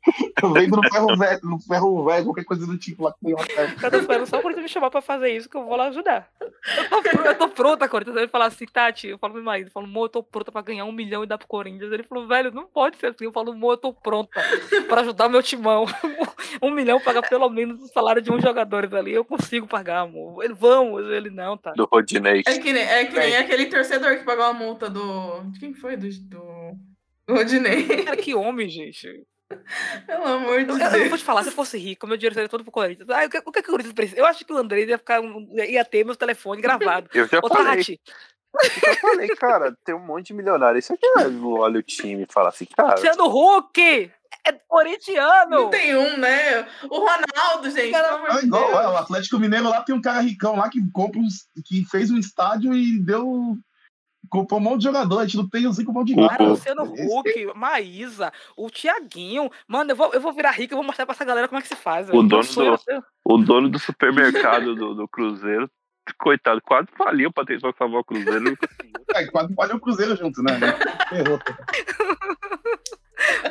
Eu 0.43 0.51
vendo 0.53 0.75
no 0.75 0.83
ferro 0.89 1.17
velho, 1.17 1.39
no 1.43 1.59
ferro 1.59 2.05
velho, 2.05 2.25
qualquer 2.25 2.43
coisa 2.43 2.65
do 2.67 2.77
tipo 2.77 3.03
lá 3.03 3.13
que 3.13 3.19
tem 3.25 3.33
uma 3.33 3.43
festa. 3.43 3.85
Eu 3.87 3.91
tô 3.91 3.97
esperando 3.97 4.25
só 4.27 4.37
o 4.37 4.41
Corinthians 4.41 4.63
me 4.65 4.69
chamar 4.69 4.89
pra 4.91 5.01
fazer 5.01 5.29
isso, 5.35 5.49
que 5.49 5.55
eu 5.57 5.63
vou 5.65 5.75
lá 5.75 5.87
ajudar. 5.87 6.29
Eu 6.41 6.89
tô, 6.89 7.01
pr- 7.01 7.25
eu 7.25 7.37
tô 7.37 7.49
pronta, 7.49 7.87
Corinthians. 7.89 8.17
Ele 8.17 8.27
fala 8.27 8.45
assim, 8.45 8.65
Tati, 8.65 9.07
eu 9.07 9.17
falo 9.17 9.33
pro 9.33 9.41
meu 9.41 9.45
marido, 9.51 9.67
eu 9.67 9.71
falo, 9.71 9.85
amor, 9.85 10.05
eu 10.05 10.09
tô 10.09 10.23
pronta 10.23 10.51
pra 10.51 10.61
ganhar 10.61 10.85
um 10.85 10.91
milhão 10.91 11.23
e 11.23 11.27
dar 11.27 11.37
pro 11.37 11.47
Corinthians. 11.47 11.91
Ele 11.91 12.03
falou, 12.03 12.27
velho, 12.27 12.51
não 12.51 12.67
pode 12.67 12.97
ser 12.97 13.07
assim. 13.07 13.25
Eu 13.25 13.31
falo, 13.31 13.51
amor, 13.53 13.73
eu 13.73 13.77
tô 13.77 13.93
pronta 13.93 14.41
pra 14.87 15.01
ajudar 15.01 15.27
o 15.27 15.29
meu 15.29 15.41
timão. 15.41 15.85
Um 16.61 16.71
milhão 16.71 17.01
paga 17.01 17.21
pelo 17.21 17.49
menos 17.49 17.81
o 17.81 17.87
salário 17.87 18.21
de 18.21 18.31
uns 18.31 18.41
jogadores 18.41 18.93
ali. 18.93 19.11
Eu 19.13 19.25
consigo 19.25 19.67
pagar, 19.67 20.01
amor. 20.01 20.41
Ele, 20.43 20.53
vamos. 20.53 21.03
Ele, 21.11 21.29
não, 21.29 21.57
tá. 21.57 21.71
Do 21.73 21.87
Rodinei. 21.91 22.43
É 22.47 22.57
que 22.59 22.71
nem, 22.71 22.81
é 22.83 23.05
que 23.05 23.17
nem 23.17 23.35
aquele 23.35 23.65
torcedor 23.65 24.17
que 24.17 24.23
pagou 24.23 24.45
a 24.45 24.53
multa 24.53 24.89
do. 24.89 25.41
De 25.51 25.59
quem 25.59 25.73
foi? 25.73 25.97
Do. 25.97 26.07
Do, 26.07 26.77
do 27.27 27.33
Rodinei. 27.33 28.03
Cara, 28.03 28.15
que 28.15 28.33
homem, 28.33 28.69
gente. 28.69 29.25
Pelo 30.07 30.25
amor 30.25 30.63
de 30.63 30.69
Eu, 30.71 30.77
eu- 30.77 30.85
eu 30.85 30.91
Deus. 30.91 31.09
vou 31.09 31.17
te 31.17 31.23
falar, 31.23 31.43
se 31.43 31.49
eu 31.49 31.53
fosse 31.53 31.77
rico, 31.77 32.07
meu 32.07 32.17
dinheiro 32.17 32.33
seria 32.33 32.49
todo 32.49 32.63
pro 32.63 32.71
Corinthians. 32.71 33.09
Ah, 33.09 33.25
o 33.25 33.29
que, 33.29 33.37
o 33.37 33.51
que, 33.51 33.61
que 33.61 33.67
o 33.69 33.71
Corinthians 33.71 33.93
precisa? 33.93 34.19
Eu 34.19 34.25
acho 34.25 34.43
que 34.45 34.51
o 34.53 34.57
André 34.57 34.85
ia, 34.85 34.97
ficar, 34.97 35.21
ia 35.67 35.85
ter 35.85 36.03
meu 36.03 36.15
telefone 36.15 36.61
gravado. 36.61 37.09
Eu 37.13 37.27
já 37.27 37.39
Ô, 37.43 37.47
falei, 37.47 37.77
Tati, 37.77 38.01
eu 38.63 38.69
já 38.93 38.95
falei, 39.01 39.27
cara, 39.35 39.77
tem 39.83 39.93
um 39.95 39.99
monte 39.99 40.27
de 40.27 40.33
milionário. 40.33 40.79
Isso 40.79 40.93
aqui 40.93 41.05
é, 41.19 41.27
olha 41.43 41.79
o 41.79 41.83
time 41.83 42.23
e 42.23 42.33
fala 42.33 42.49
assim, 42.49 42.65
cara, 42.65 42.91
Luciano 42.95 43.25
Huck! 43.25 44.11
É 44.47 44.51
corintiano! 44.67 45.49
Não 45.49 45.69
tem 45.71 45.95
um, 45.95 46.17
né? 46.17 46.67
O 46.89 46.99
Ronaldo, 46.99 47.69
gente. 47.71 47.95
Amor 47.95 48.29
É 48.29 48.43
igual, 48.43 48.67
Deus. 48.69 48.79
é, 48.83 48.87
o 48.89 48.97
Atlético 48.97 49.39
Mineiro 49.39 49.67
lá 49.69 49.81
tem 49.81 49.95
um 49.95 50.01
cara 50.01 50.19
ricão 50.19 50.55
lá 50.55 50.69
que 50.69 50.79
compra 50.91 51.19
uns, 51.19 51.47
que 51.65 51.83
fez 51.85 52.11
um 52.11 52.17
estádio 52.17 52.73
e 52.75 52.99
deu. 52.99 53.57
Comprou 54.29 54.59
um 54.59 54.63
monte 54.63 54.79
de 54.79 54.83
jogador, 54.85 55.19
a 55.19 55.25
gente 55.25 55.37
não 55.37 55.47
tem 55.49 55.67
os 55.67 55.75
cinco 55.75 55.93
mão 55.93 56.03
de 56.03 56.15
nada. 56.15 56.29
Cara, 56.29 56.43
Luciano 56.49 56.93
Esse- 56.95 57.17
Huck, 57.17 57.51
Maísa, 57.55 58.31
o 58.57 58.69
Tiaguinho. 58.69 59.49
Mano, 59.67 59.91
eu 59.91 59.95
vou, 59.95 60.13
eu 60.13 60.21
vou 60.21 60.33
virar 60.33 60.51
rico 60.51 60.73
e 60.73 60.75
vou 60.75 60.83
mostrar 60.83 61.05
pra 61.05 61.13
essa 61.15 61.25
galera 61.25 61.47
como 61.47 61.59
é 61.59 61.61
que 61.61 61.67
se 61.67 61.75
faz. 61.75 62.09
O 62.09 62.23
dono 62.23 62.43
do- 62.43 63.03
o 63.25 63.37
dono 63.37 63.69
do 63.69 63.79
supermercado 63.79 64.75
do, 64.75 64.93
do 64.95 65.07
Cruzeiro, 65.07 65.69
coitado, 66.19 66.61
quase 66.61 66.87
faliu 66.97 67.31
pra 67.31 67.45
tentar 67.45 67.73
salvar 67.77 68.01
o 68.01 68.03
Cruzeiro. 68.03 68.57
É, 69.15 69.25
quase 69.27 69.53
falhou 69.55 69.77
o 69.77 69.79
Cruzeiro 69.79 70.15
junto, 70.15 70.41
né? 70.43 70.51
Ferrou. 71.09 71.39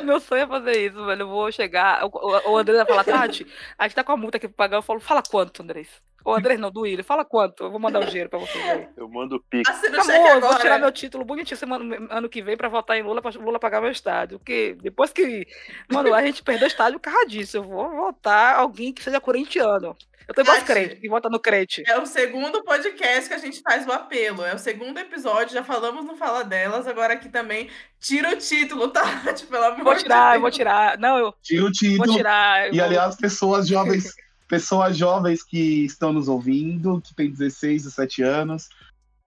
Meu 0.03 0.19
sonho 0.19 0.43
é 0.43 0.47
fazer 0.47 0.87
isso, 0.87 1.03
velho. 1.05 1.21
Eu 1.23 1.27
vou 1.27 1.51
chegar. 1.51 2.05
O, 2.05 2.09
o, 2.13 2.51
o 2.51 2.57
André 2.57 2.77
vai 2.77 2.85
falar, 2.85 3.03
Tati, 3.03 3.45
a 3.77 3.83
gente 3.87 3.95
tá 3.95 4.03
com 4.03 4.11
a 4.11 4.17
multa 4.17 4.37
aqui 4.37 4.47
pra 4.47 4.65
pagar. 4.65 4.77
Eu 4.77 4.81
falo, 4.81 4.99
fala 4.99 5.23
quanto, 5.23 5.63
Andrés? 5.63 5.87
O 6.25 6.33
Andrés 6.33 6.59
não, 6.59 6.71
do 6.71 6.81
Willian, 6.81 7.03
fala 7.03 7.23
quanto? 7.23 7.63
Eu 7.65 7.71
vou 7.71 7.79
mandar 7.79 7.99
o 8.01 8.05
dinheiro 8.05 8.29
pra 8.29 8.39
você. 8.39 8.57
aí. 8.57 8.87
Eu 8.97 9.07
mando 9.07 9.35
o 9.35 9.39
pique. 9.39 9.69
Assina 9.69 9.99
o 9.99 10.03
cheque 10.03 10.17
Amor, 10.17 10.31
eu 10.31 10.41
vou 10.41 10.49
tirar 10.57 10.61
agora. 10.65 10.79
meu 10.79 10.91
título 10.91 11.23
bonitinho 11.23 11.55
semana, 11.57 12.07
ano 12.09 12.27
que 12.27 12.41
vem 12.41 12.57
pra 12.57 12.67
votar 12.67 12.97
em 12.97 13.03
Lula, 13.03 13.21
pra 13.21 13.31
Lula 13.39 13.59
pagar 13.59 13.79
meu 13.79 13.91
estádio. 13.91 14.39
Porque 14.39 14.75
depois 14.81 15.13
que. 15.13 15.45
Mano, 15.91 16.13
a 16.15 16.21
gente 16.23 16.41
perdeu 16.41 16.65
o 16.65 16.67
estádio 16.67 16.99
por 16.99 17.11
causa 17.11 17.27
disso. 17.27 17.57
Eu 17.57 17.63
vou 17.63 17.89
votar 17.91 18.55
alguém 18.57 18.91
que 18.91 19.03
seja 19.03 19.21
corintiano. 19.21 19.95
Eu 20.27 20.33
tô 20.33 20.41
igual 20.41 20.59
crentes, 20.63 20.97
que 20.99 21.07
vota 21.07 21.29
no 21.29 21.39
crente. 21.39 21.83
É 21.87 21.99
o 21.99 22.05
segundo 22.07 22.63
podcast 22.63 23.29
que 23.29 23.35
a 23.35 23.37
gente 23.37 23.61
faz 23.61 23.85
o 23.85 23.91
apelo. 23.91 24.43
É 24.43 24.55
o 24.55 24.57
segundo 24.57 24.97
episódio, 24.97 25.53
já 25.53 25.63
falamos 25.63 26.03
no 26.03 26.17
Fala 26.17 26.43
Delas, 26.43 26.87
agora 26.87 27.13
aqui 27.13 27.29
também. 27.29 27.69
Tira 27.99 28.31
o 28.31 28.35
título, 28.35 28.87
tá? 28.91 29.03
Pelo 29.47 29.63
amor 29.65 29.83
Vou 29.83 29.93
de 29.93 30.01
tirar, 30.01 30.33
eu 30.35 30.41
vou 30.41 30.49
Deus. 30.49 30.55
tirar. 30.57 30.97
Não, 30.97 31.19
eu 31.19 31.31
Tira 31.43 31.61
o 31.61 31.65
vou 31.65 31.71
título. 31.71 32.13
tirar. 32.15 32.65
eu 32.69 32.73
E 32.73 32.77
vou- 32.77 32.85
aliás, 32.87 33.15
pessoas 33.15 33.67
jovens, 33.67 34.15
pessoas 34.47 34.97
jovens 34.97 35.43
que 35.43 35.85
estão 35.85 36.13
nos 36.13 36.27
ouvindo, 36.27 37.01
que 37.01 37.15
têm 37.15 37.31
16, 37.31 37.83
17 37.83 38.23
anos, 38.23 38.69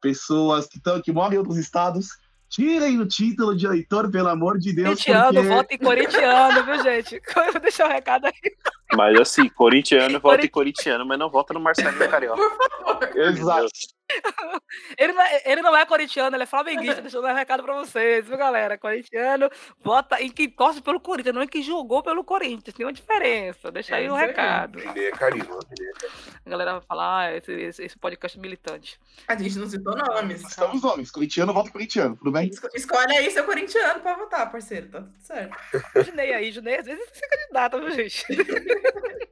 pessoas 0.01 0.67
que, 0.67 0.79
estão, 0.79 1.01
que 1.01 1.13
moram 1.13 1.35
em 1.35 1.39
outros 1.39 1.57
estados, 1.57 2.09
tirem 2.49 3.01
o 3.01 3.07
título 3.07 3.57
de 3.57 3.67
eleitor, 3.67 4.11
pelo 4.11 4.29
amor 4.29 4.59
de 4.59 4.73
Deus, 4.73 5.03
Corintiano, 5.03 5.35
porque 5.35 5.49
voto 5.49 5.73
em 5.73 5.79
corintiano, 5.79 6.65
viu, 6.65 6.83
gente? 6.83 7.21
Eu 7.37 7.53
vou 7.53 7.61
deixar 7.61 7.87
o 7.87 7.93
recado 7.93 8.27
aí. 8.27 8.33
Mas 8.95 9.21
assim, 9.21 9.49
corintiano 9.49 10.19
vota 10.19 10.47
em 10.47 10.49
corintiano, 10.49 11.05
mas 11.05 11.19
não 11.19 11.31
vota 11.31 11.53
no 11.53 11.61
Marcelinho 11.61 12.09
Carioca. 12.09 12.43
Exato. 13.15 13.69
Ele 14.97 15.13
não, 15.13 15.23
é, 15.23 15.43
ele 15.45 15.63
não 15.63 15.77
é 15.77 15.85
corintiano, 15.87 16.35
ele 16.37 16.43
é 16.43 16.47
flamenguista. 16.47 17.03
Deixa 17.03 17.17
eu 17.17 17.23
dar 17.23 17.33
um 17.33 17.37
recado 17.37 17.63
pra 17.63 17.75
vocês, 17.75 18.27
viu, 18.27 18.37
galera? 18.37 18.79
Corintiano 18.79 19.51
vota 19.81 20.21
em 20.23 20.31
quem 20.31 20.49
torce 20.51 20.81
pelo 20.81 21.01
Corinthians, 21.01 21.35
não 21.35 21.43
em 21.43 21.49
quem 21.49 21.63
jogou 21.63 22.03
pelo 22.03 22.25
Corinthians. 22.25 22.75
Tem 22.75 22.87
uma 22.87 22.93
diferença. 22.93 23.71
Deixa 23.71 23.95
É 23.95 23.99
aí 23.99 24.05
o 24.11 24.15
isso 24.15 24.17
aí. 24.17 24.27
recado. 24.29 24.79
Ele 24.79 24.89
é. 24.89 24.93
Ele 24.93 25.43
é... 25.43 26.39
A 26.47 26.51
galera 26.51 26.73
vai 26.73 26.81
falar, 26.83 27.19
ah, 27.27 27.37
esse, 27.37 27.53
esse, 27.53 27.85
esse 27.85 27.99
podcast 27.99 28.39
é 28.39 28.41
militante. 28.41 28.99
A 29.29 29.37
gente 29.37 29.59
não 29.59 29.69
citou 29.69 29.95
nomes. 29.97 30.43
Estamos 30.43 30.83
homens, 30.85 31.11
corintiano 31.11 31.53
vota 31.53 31.71
corintiano, 31.71 32.17
tudo 32.17 32.31
bem? 32.33 32.49
Esco- 32.49 32.69
Escolhe 32.75 33.17
aí 33.17 33.31
seu 33.31 33.45
corintiano 33.45 34.01
pra 34.01 34.15
votar, 34.15 34.51
parceiro. 34.51 34.89
Tá 34.89 35.01
tudo 35.03 35.15
certo. 35.21 35.57
Junei 36.07 36.33
aí, 36.33 36.51
Junei 36.53 36.77
às 36.79 36.87
vezes 36.87 37.05
se 37.13 37.29
candidata, 37.29 37.79
viu, 37.79 37.91
gente? 37.91 38.25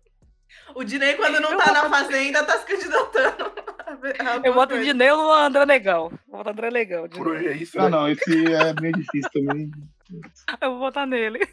O 0.75 0.85
Dinei, 0.85 1.15
quando 1.15 1.41
não 1.41 1.57
tá 1.57 1.73
na 1.73 1.89
fazenda, 1.89 2.45
tá 2.45 2.59
se 2.59 2.67
candidatando. 2.67 3.53
Eu 4.45 4.53
voto 4.53 4.75
em 4.75 4.83
Dinei 4.83 5.11
ou 5.11 5.19
no 5.19 5.33
André 5.33 5.65
Negão. 5.65 6.11
Vou 6.29 6.39
votar 6.39 6.53
no 6.55 6.59
André 6.59 6.71
Negão. 6.71 7.09
Por 7.09 7.29
hoje 7.29 7.49
é 7.49 7.53
isso, 7.57 7.79
Ah, 7.81 7.89
não, 7.89 8.09
esse 8.09 8.53
é 8.53 8.81
meio 8.81 8.93
difícil 8.95 9.31
também. 9.33 9.71
Eu 10.61 10.71
vou 10.71 10.79
votar 10.81 11.07
nele. 11.07 11.47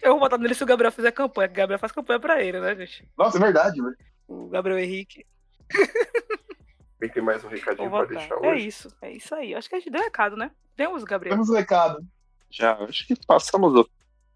Eu 0.00 0.12
vou 0.12 0.20
votar 0.20 0.38
nele 0.38 0.54
se 0.54 0.62
o 0.62 0.66
Gabriel 0.66 0.92
fizer 0.92 1.10
campanha, 1.10 1.48
o 1.48 1.52
Gabriel 1.52 1.78
faz 1.78 1.90
campanha 1.92 2.20
pra 2.20 2.40
ele, 2.42 2.60
né, 2.60 2.76
gente? 2.76 3.06
Nossa, 3.18 3.38
é 3.38 3.40
verdade, 3.40 3.82
velho. 3.82 3.96
O 4.28 4.48
Gabriel 4.48 4.78
Henrique. 4.78 5.26
Tem 7.00 7.08
que 7.08 7.14
ter 7.14 7.22
mais 7.22 7.44
um 7.44 7.48
recadinho 7.48 7.90
pra 7.90 8.04
deixar 8.04 8.34
É 8.36 8.52
hoje. 8.52 8.66
isso, 8.66 8.96
é 9.02 9.12
isso 9.12 9.34
aí. 9.34 9.54
Acho 9.54 9.68
que 9.68 9.74
a 9.74 9.78
gente 9.78 9.90
deu 9.90 10.00
recado, 10.00 10.36
né? 10.36 10.50
Temos, 10.76 11.02
Gabriel. 11.04 11.34
Temos 11.34 11.50
recado. 11.54 11.98
Já, 12.50 12.74
acho 12.84 13.06
que 13.06 13.14
passamos 13.26 13.74
o, 13.74 13.88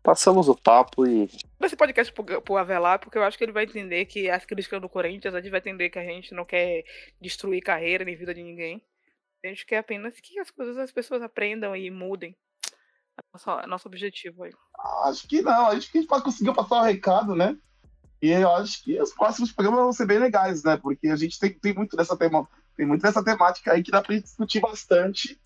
passamos 0.09 0.49
o 0.49 0.55
papo 0.55 1.07
e 1.07 1.29
Esse 1.61 1.77
podcast 1.77 2.11
pro, 2.15 2.41
pro 2.41 2.57
Avelar, 2.57 2.99
porque 2.99 3.19
eu 3.19 3.23
acho 3.23 3.37
que 3.37 3.45
ele 3.45 3.53
vai 3.53 3.65
entender 3.65 4.07
que 4.07 4.31
as 4.31 4.43
críticas 4.47 4.81
do 4.81 4.89
Corinthians, 4.89 5.35
a 5.35 5.39
gente 5.39 5.51
vai 5.51 5.61
entender 5.61 5.91
que 5.91 5.99
a 5.99 6.03
gente 6.03 6.33
não 6.33 6.47
quer 6.47 6.83
destruir 7.21 7.61
carreira 7.61 8.07
nem 8.07 8.17
vida 8.17 8.33
de 8.33 8.43
ninguém. 8.43 8.83
A 9.45 9.49
gente 9.49 9.67
quer 9.67 9.77
apenas 9.77 10.19
que 10.19 10.39
as 10.39 10.51
coisas, 10.51 10.79
as 10.79 10.91
pessoas 10.91 11.21
aprendam 11.21 11.77
e 11.77 11.91
mudem. 11.91 12.35
É 13.19 13.23
nosso, 13.35 13.69
nosso 13.69 13.87
objetivo 13.87 14.45
aí. 14.45 14.53
Acho 15.05 15.29
que 15.29 15.43
não, 15.43 15.67
acho 15.67 15.93
que 15.93 15.99
a 15.99 16.01
gente 16.01 16.23
conseguiu 16.23 16.55
passar 16.55 16.81
o 16.81 16.85
recado, 16.85 17.37
né? 17.37 17.55
E 18.23 18.31
eu 18.31 18.51
acho 18.55 18.83
que 18.83 18.99
os 18.99 19.13
próximos 19.13 19.53
programas 19.53 19.83
vão 19.83 19.93
ser 19.93 20.07
bem 20.07 20.19
legais, 20.19 20.65
né? 20.65 20.79
Porque 20.79 21.09
a 21.09 21.17
gente 21.17 21.39
tem, 21.39 21.53
tem 21.53 21.75
muito 21.75 21.95
dessa 21.99 22.17
tema, 22.17 22.49
tem 22.75 22.87
muito 22.87 23.03
dessa 23.03 23.23
temática 23.23 23.75
aí 23.75 23.83
que 23.83 23.91
dá 23.91 24.01
pra 24.01 24.15
gente 24.15 24.25
discutir 24.25 24.61
bastante. 24.61 25.39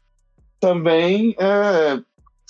Também, 0.61 1.35
é, 1.37 2.01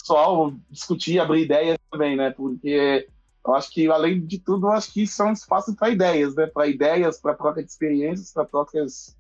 só 0.05 0.53
discutir, 0.71 1.19
abrir 1.19 1.43
ideias 1.43 1.79
também, 1.91 2.17
né? 2.17 2.31
Porque 2.31 3.07
eu 3.47 3.55
acho 3.55 3.71
que, 3.71 3.89
além 3.89 4.25
de 4.25 4.39
tudo, 4.39 4.67
eu 4.67 4.73
acho 4.73 4.93
que 4.93 5.03
isso 5.03 5.23
é 5.23 5.27
um 5.27 5.33
espaço 5.33 5.75
para 5.75 5.91
ideias, 5.91 6.35
né? 6.35 6.47
Para 6.47 6.67
ideias, 6.67 7.21
para 7.21 7.35
troca 7.35 7.63
de 7.63 7.71
experiências, 7.71 8.33
para 8.33 8.45
trocas, 8.45 9.17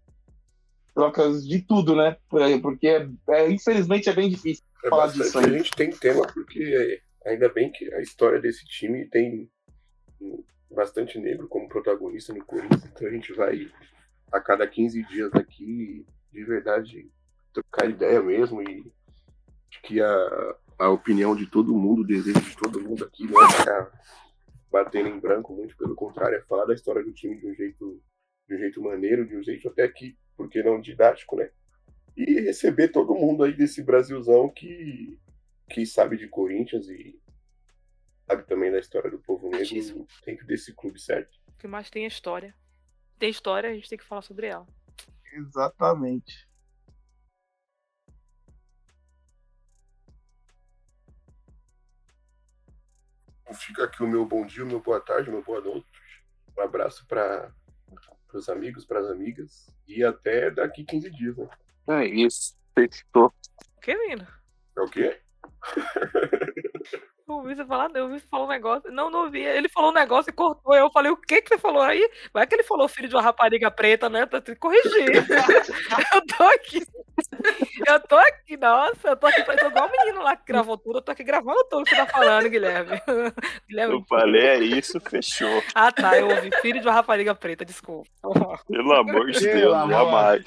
trocas 0.94 1.46
de 1.46 1.60
tudo, 1.60 1.96
né? 1.96 2.16
Porque, 2.28 2.86
é, 2.86 3.08
é, 3.30 3.50
infelizmente, 3.50 4.08
é 4.08 4.12
bem 4.12 4.28
difícil. 4.28 4.64
É 4.84 4.88
falar 4.88 5.08
disso 5.08 5.38
aí. 5.38 5.46
A 5.46 5.58
gente 5.58 5.70
tem 5.72 5.90
tema, 5.90 6.26
porque 6.26 7.00
é, 7.24 7.30
ainda 7.30 7.48
bem 7.48 7.70
que 7.70 7.92
a 7.94 8.00
história 8.00 8.40
desse 8.40 8.64
time 8.64 9.06
tem 9.06 9.50
bastante 10.70 11.18
negro 11.18 11.48
como 11.48 11.68
protagonista 11.68 12.32
no 12.32 12.44
Corinthians, 12.44 12.84
então 12.84 13.06
a 13.06 13.10
gente 13.10 13.32
vai 13.34 13.70
a 14.32 14.40
cada 14.40 14.66
15 14.66 15.02
dias 15.04 15.30
aqui 15.34 16.06
de 16.32 16.44
verdade 16.44 17.10
trocar 17.52 17.90
ideia 17.90 18.22
mesmo 18.22 18.62
e 18.62 18.90
que 19.82 20.00
a, 20.00 20.56
a 20.82 20.90
opinião 20.90 21.36
de 21.36 21.46
todo 21.46 21.76
mundo, 21.76 22.02
o 22.02 22.06
desejo 22.06 22.40
de 22.40 22.56
todo 22.56 22.80
mundo 22.80 23.04
aqui 23.04 23.24
não 23.24 23.40
é 23.40 23.50
ficar 23.52 23.92
batendo 24.70 25.08
em 25.08 25.20
branco, 25.20 25.54
muito 25.54 25.76
pelo 25.76 25.94
contrário, 25.94 26.38
é 26.38 26.42
falar 26.42 26.64
da 26.64 26.74
história 26.74 27.04
do 27.04 27.12
time 27.12 27.38
de 27.38 27.46
um 27.46 27.54
jeito 27.54 28.02
de 28.48 28.56
um 28.56 28.58
jeito 28.58 28.82
maneiro, 28.82 29.26
de 29.26 29.36
um 29.36 29.42
jeito 29.42 29.68
até 29.68 29.86
que, 29.86 30.18
por 30.36 30.48
que 30.48 30.60
não 30.62 30.80
didático, 30.80 31.36
né? 31.36 31.50
E 32.16 32.40
receber 32.40 32.88
todo 32.88 33.14
mundo 33.14 33.44
aí 33.44 33.52
desse 33.52 33.82
Brasilzão 33.82 34.50
que, 34.50 35.16
que 35.70 35.86
sabe 35.86 36.16
de 36.16 36.26
Corinthians 36.26 36.88
e 36.88 37.18
sabe 38.26 38.44
também 38.44 38.72
da 38.72 38.80
história 38.80 39.10
do 39.10 39.20
povo 39.20 39.48
negro 39.48 40.06
dentro 40.26 40.46
desse 40.46 40.74
clube, 40.74 41.00
certo? 41.00 41.38
O 41.48 41.58
que 41.58 41.68
mais 41.68 41.88
tem 41.88 42.04
é 42.04 42.08
história. 42.08 42.54
Tem 43.18 43.30
história, 43.30 43.70
a 43.70 43.74
gente 43.74 43.88
tem 43.88 43.96
que 43.96 44.04
falar 44.04 44.22
sobre 44.22 44.48
ela. 44.48 44.66
Exatamente. 45.32 46.48
Fica 53.54 53.84
aqui 53.84 54.02
o 54.02 54.08
meu 54.08 54.24
bom 54.24 54.46
dia, 54.46 54.64
o 54.64 54.66
meu 54.66 54.80
boa 54.80 55.00
tarde, 55.00 55.28
o 55.28 55.32
meu 55.32 55.42
boa 55.42 55.60
noite. 55.60 55.86
Um 56.56 56.62
abraço 56.62 57.06
para 57.06 57.52
os 58.32 58.48
amigos, 58.48 58.84
para 58.84 59.00
as 59.00 59.06
amigas. 59.06 59.66
E 59.86 60.04
até 60.04 60.50
daqui 60.50 60.84
15 60.84 61.10
dias, 61.10 61.36
né? 61.36 61.48
é 61.88 62.06
isso. 62.06 62.56
Fechou. 62.74 63.32
Que 63.80 63.94
lindo. 63.94 64.26
É 64.76 64.80
o 64.80 64.88
quê? 64.88 65.20
Eu 67.28 67.34
ouvi 67.34 67.54
você 67.54 67.64
falar, 67.64 67.90
eu 67.94 68.04
ouvi 68.04 68.20
você 68.20 68.26
falar 68.26 68.44
um 68.44 68.48
negócio. 68.48 68.90
Não, 68.90 69.10
não 69.10 69.24
ouvi. 69.24 69.40
Ele 69.40 69.68
falou 69.68 69.90
um 69.90 69.94
negócio 69.94 70.30
e 70.30 70.32
cortou. 70.32 70.74
Eu 70.74 70.90
falei, 70.90 71.10
o 71.10 71.16
que 71.16 71.40
que 71.40 71.48
você 71.48 71.58
falou 71.58 71.82
aí? 71.82 72.08
Vai 72.32 72.46
que 72.46 72.54
ele 72.54 72.62
falou 72.62 72.88
filho 72.88 73.08
de 73.08 73.14
uma 73.14 73.22
rapariga 73.22 73.70
preta, 73.70 74.08
né? 74.08 74.26
Tô 74.26 74.40
te 74.40 74.54
corrigir. 74.56 75.08
eu 76.14 76.26
tô 76.26 76.44
aqui. 76.44 76.82
Eu 77.86 78.00
tô 78.00 78.16
aqui, 78.16 78.56
nossa, 78.56 79.08
eu 79.08 79.16
tô 79.16 79.26
aqui, 79.26 79.40
eu 79.40 79.56
tô 79.56 79.66
igual 79.66 79.88
o 79.88 79.90
menino 79.90 80.22
lá 80.22 80.36
que 80.36 80.44
gravou 80.46 80.78
tudo, 80.78 80.98
eu 80.98 81.02
tô 81.02 81.12
aqui 81.12 81.24
gravando 81.24 81.64
tudo 81.68 81.84
que 81.84 81.90
você 81.90 81.96
tá 81.96 82.06
falando, 82.06 82.48
Guilherme. 82.48 83.00
Guilherme. 83.68 83.94
Eu 83.94 84.04
falei, 84.08 84.46
é 84.46 84.58
isso, 84.58 85.00
fechou. 85.00 85.62
Ah, 85.74 85.90
tá, 85.90 86.18
eu 86.18 86.28
ouvi 86.28 86.50
filho 86.60 86.80
de 86.80 86.86
uma 86.86 86.94
rapariga 86.94 87.34
preta, 87.34 87.64
desculpa. 87.64 88.08
Pelo 88.68 88.92
amor 88.92 89.30
de 89.30 89.40
Deus, 89.40 89.88
jamais. 89.88 90.44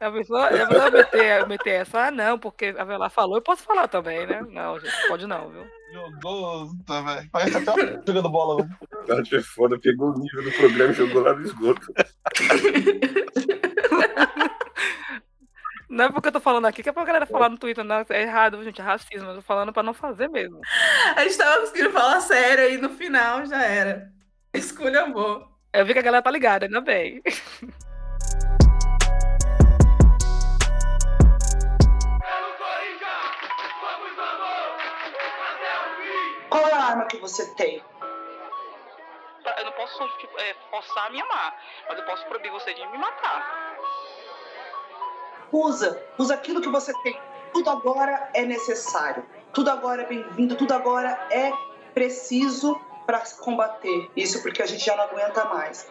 A 0.00 0.10
pessoa, 0.10 0.46
a 0.46 0.66
pessoa 0.66 0.90
meter, 0.90 1.46
meter 1.46 1.70
essa, 1.70 2.06
ah, 2.06 2.10
não, 2.10 2.38
porque 2.38 2.74
a 2.76 2.84
Velar 2.84 3.10
falou, 3.10 3.36
eu 3.36 3.42
posso 3.42 3.62
falar 3.62 3.88
também, 3.88 4.26
né? 4.26 4.42
Não, 4.50 4.78
gente, 4.78 5.08
pode 5.08 5.23
não, 5.26 5.50
viu? 5.50 5.64
Jogou, 5.92 6.70
tá, 6.86 7.00
velho. 7.02 7.28
Parece 7.30 7.56
até 7.56 8.02
jogando 8.06 8.28
bola. 8.28 8.68
Tati 9.06 9.36
é 9.36 9.40
foda, 9.40 9.78
pegou 9.78 10.10
o 10.10 10.18
nível 10.18 10.42
do 10.42 10.52
programa 10.52 10.92
e 10.92 10.94
jogou 10.94 11.22
lá 11.22 11.34
no 11.34 11.44
esgoto. 11.44 11.92
Não 15.88 16.06
é 16.06 16.10
porque 16.10 16.26
eu 16.26 16.32
tô 16.32 16.40
falando 16.40 16.66
aqui, 16.66 16.82
que 16.82 16.88
é 16.88 16.92
pra 16.92 17.04
galera 17.04 17.26
falar 17.26 17.48
no 17.48 17.56
Twitter, 17.56 17.84
não, 17.84 18.04
é 18.08 18.22
errado, 18.22 18.64
gente, 18.64 18.80
é 18.80 18.84
racismo. 18.84 19.28
Eu 19.28 19.36
tô 19.36 19.42
falando 19.42 19.72
pra 19.72 19.82
não 19.82 19.94
fazer 19.94 20.28
mesmo. 20.28 20.60
A 21.14 21.22
gente 21.22 21.38
tava 21.38 21.60
conseguindo 21.60 21.92
falar 21.92 22.20
sério 22.20 22.74
e 22.74 22.76
no 22.76 22.90
final 22.90 23.46
já 23.46 23.62
era. 23.62 24.10
Escolha 24.52 25.06
boa. 25.06 25.48
Eu 25.72 25.86
vi 25.86 25.92
que 25.92 26.00
a 26.00 26.02
galera 26.02 26.22
tá 26.22 26.30
ligada, 26.32 26.66
ainda 26.66 26.80
bem. 26.80 27.22
A 36.74 36.86
arma 36.86 37.04
que 37.04 37.18
você 37.18 37.46
tem? 37.54 37.80
Eu 39.58 39.64
não 39.64 39.72
posso 39.72 40.08
tipo, 40.18 40.36
é, 40.40 40.56
forçar 40.72 41.06
a 41.06 41.10
me 41.10 41.20
amar, 41.20 41.56
mas 41.88 41.96
eu 41.96 42.04
posso 42.04 42.26
proibir 42.26 42.50
você 42.50 42.74
de 42.74 42.84
me 42.88 42.98
matar. 42.98 43.76
Usa, 45.52 46.04
usa 46.18 46.34
aquilo 46.34 46.60
que 46.60 46.68
você 46.68 46.92
tem. 47.04 47.16
Tudo 47.52 47.70
agora 47.70 48.28
é 48.34 48.42
necessário. 48.42 49.24
Tudo 49.52 49.70
agora 49.70 50.02
é 50.02 50.06
bem-vindo. 50.06 50.56
Tudo 50.56 50.74
agora 50.74 51.10
é 51.30 51.52
preciso 51.94 52.74
para 53.06 53.22
combater 53.38 54.10
isso, 54.16 54.42
porque 54.42 54.60
a 54.60 54.66
gente 54.66 54.84
já 54.84 54.96
não 54.96 55.04
aguenta 55.04 55.44
mais. 55.44 55.88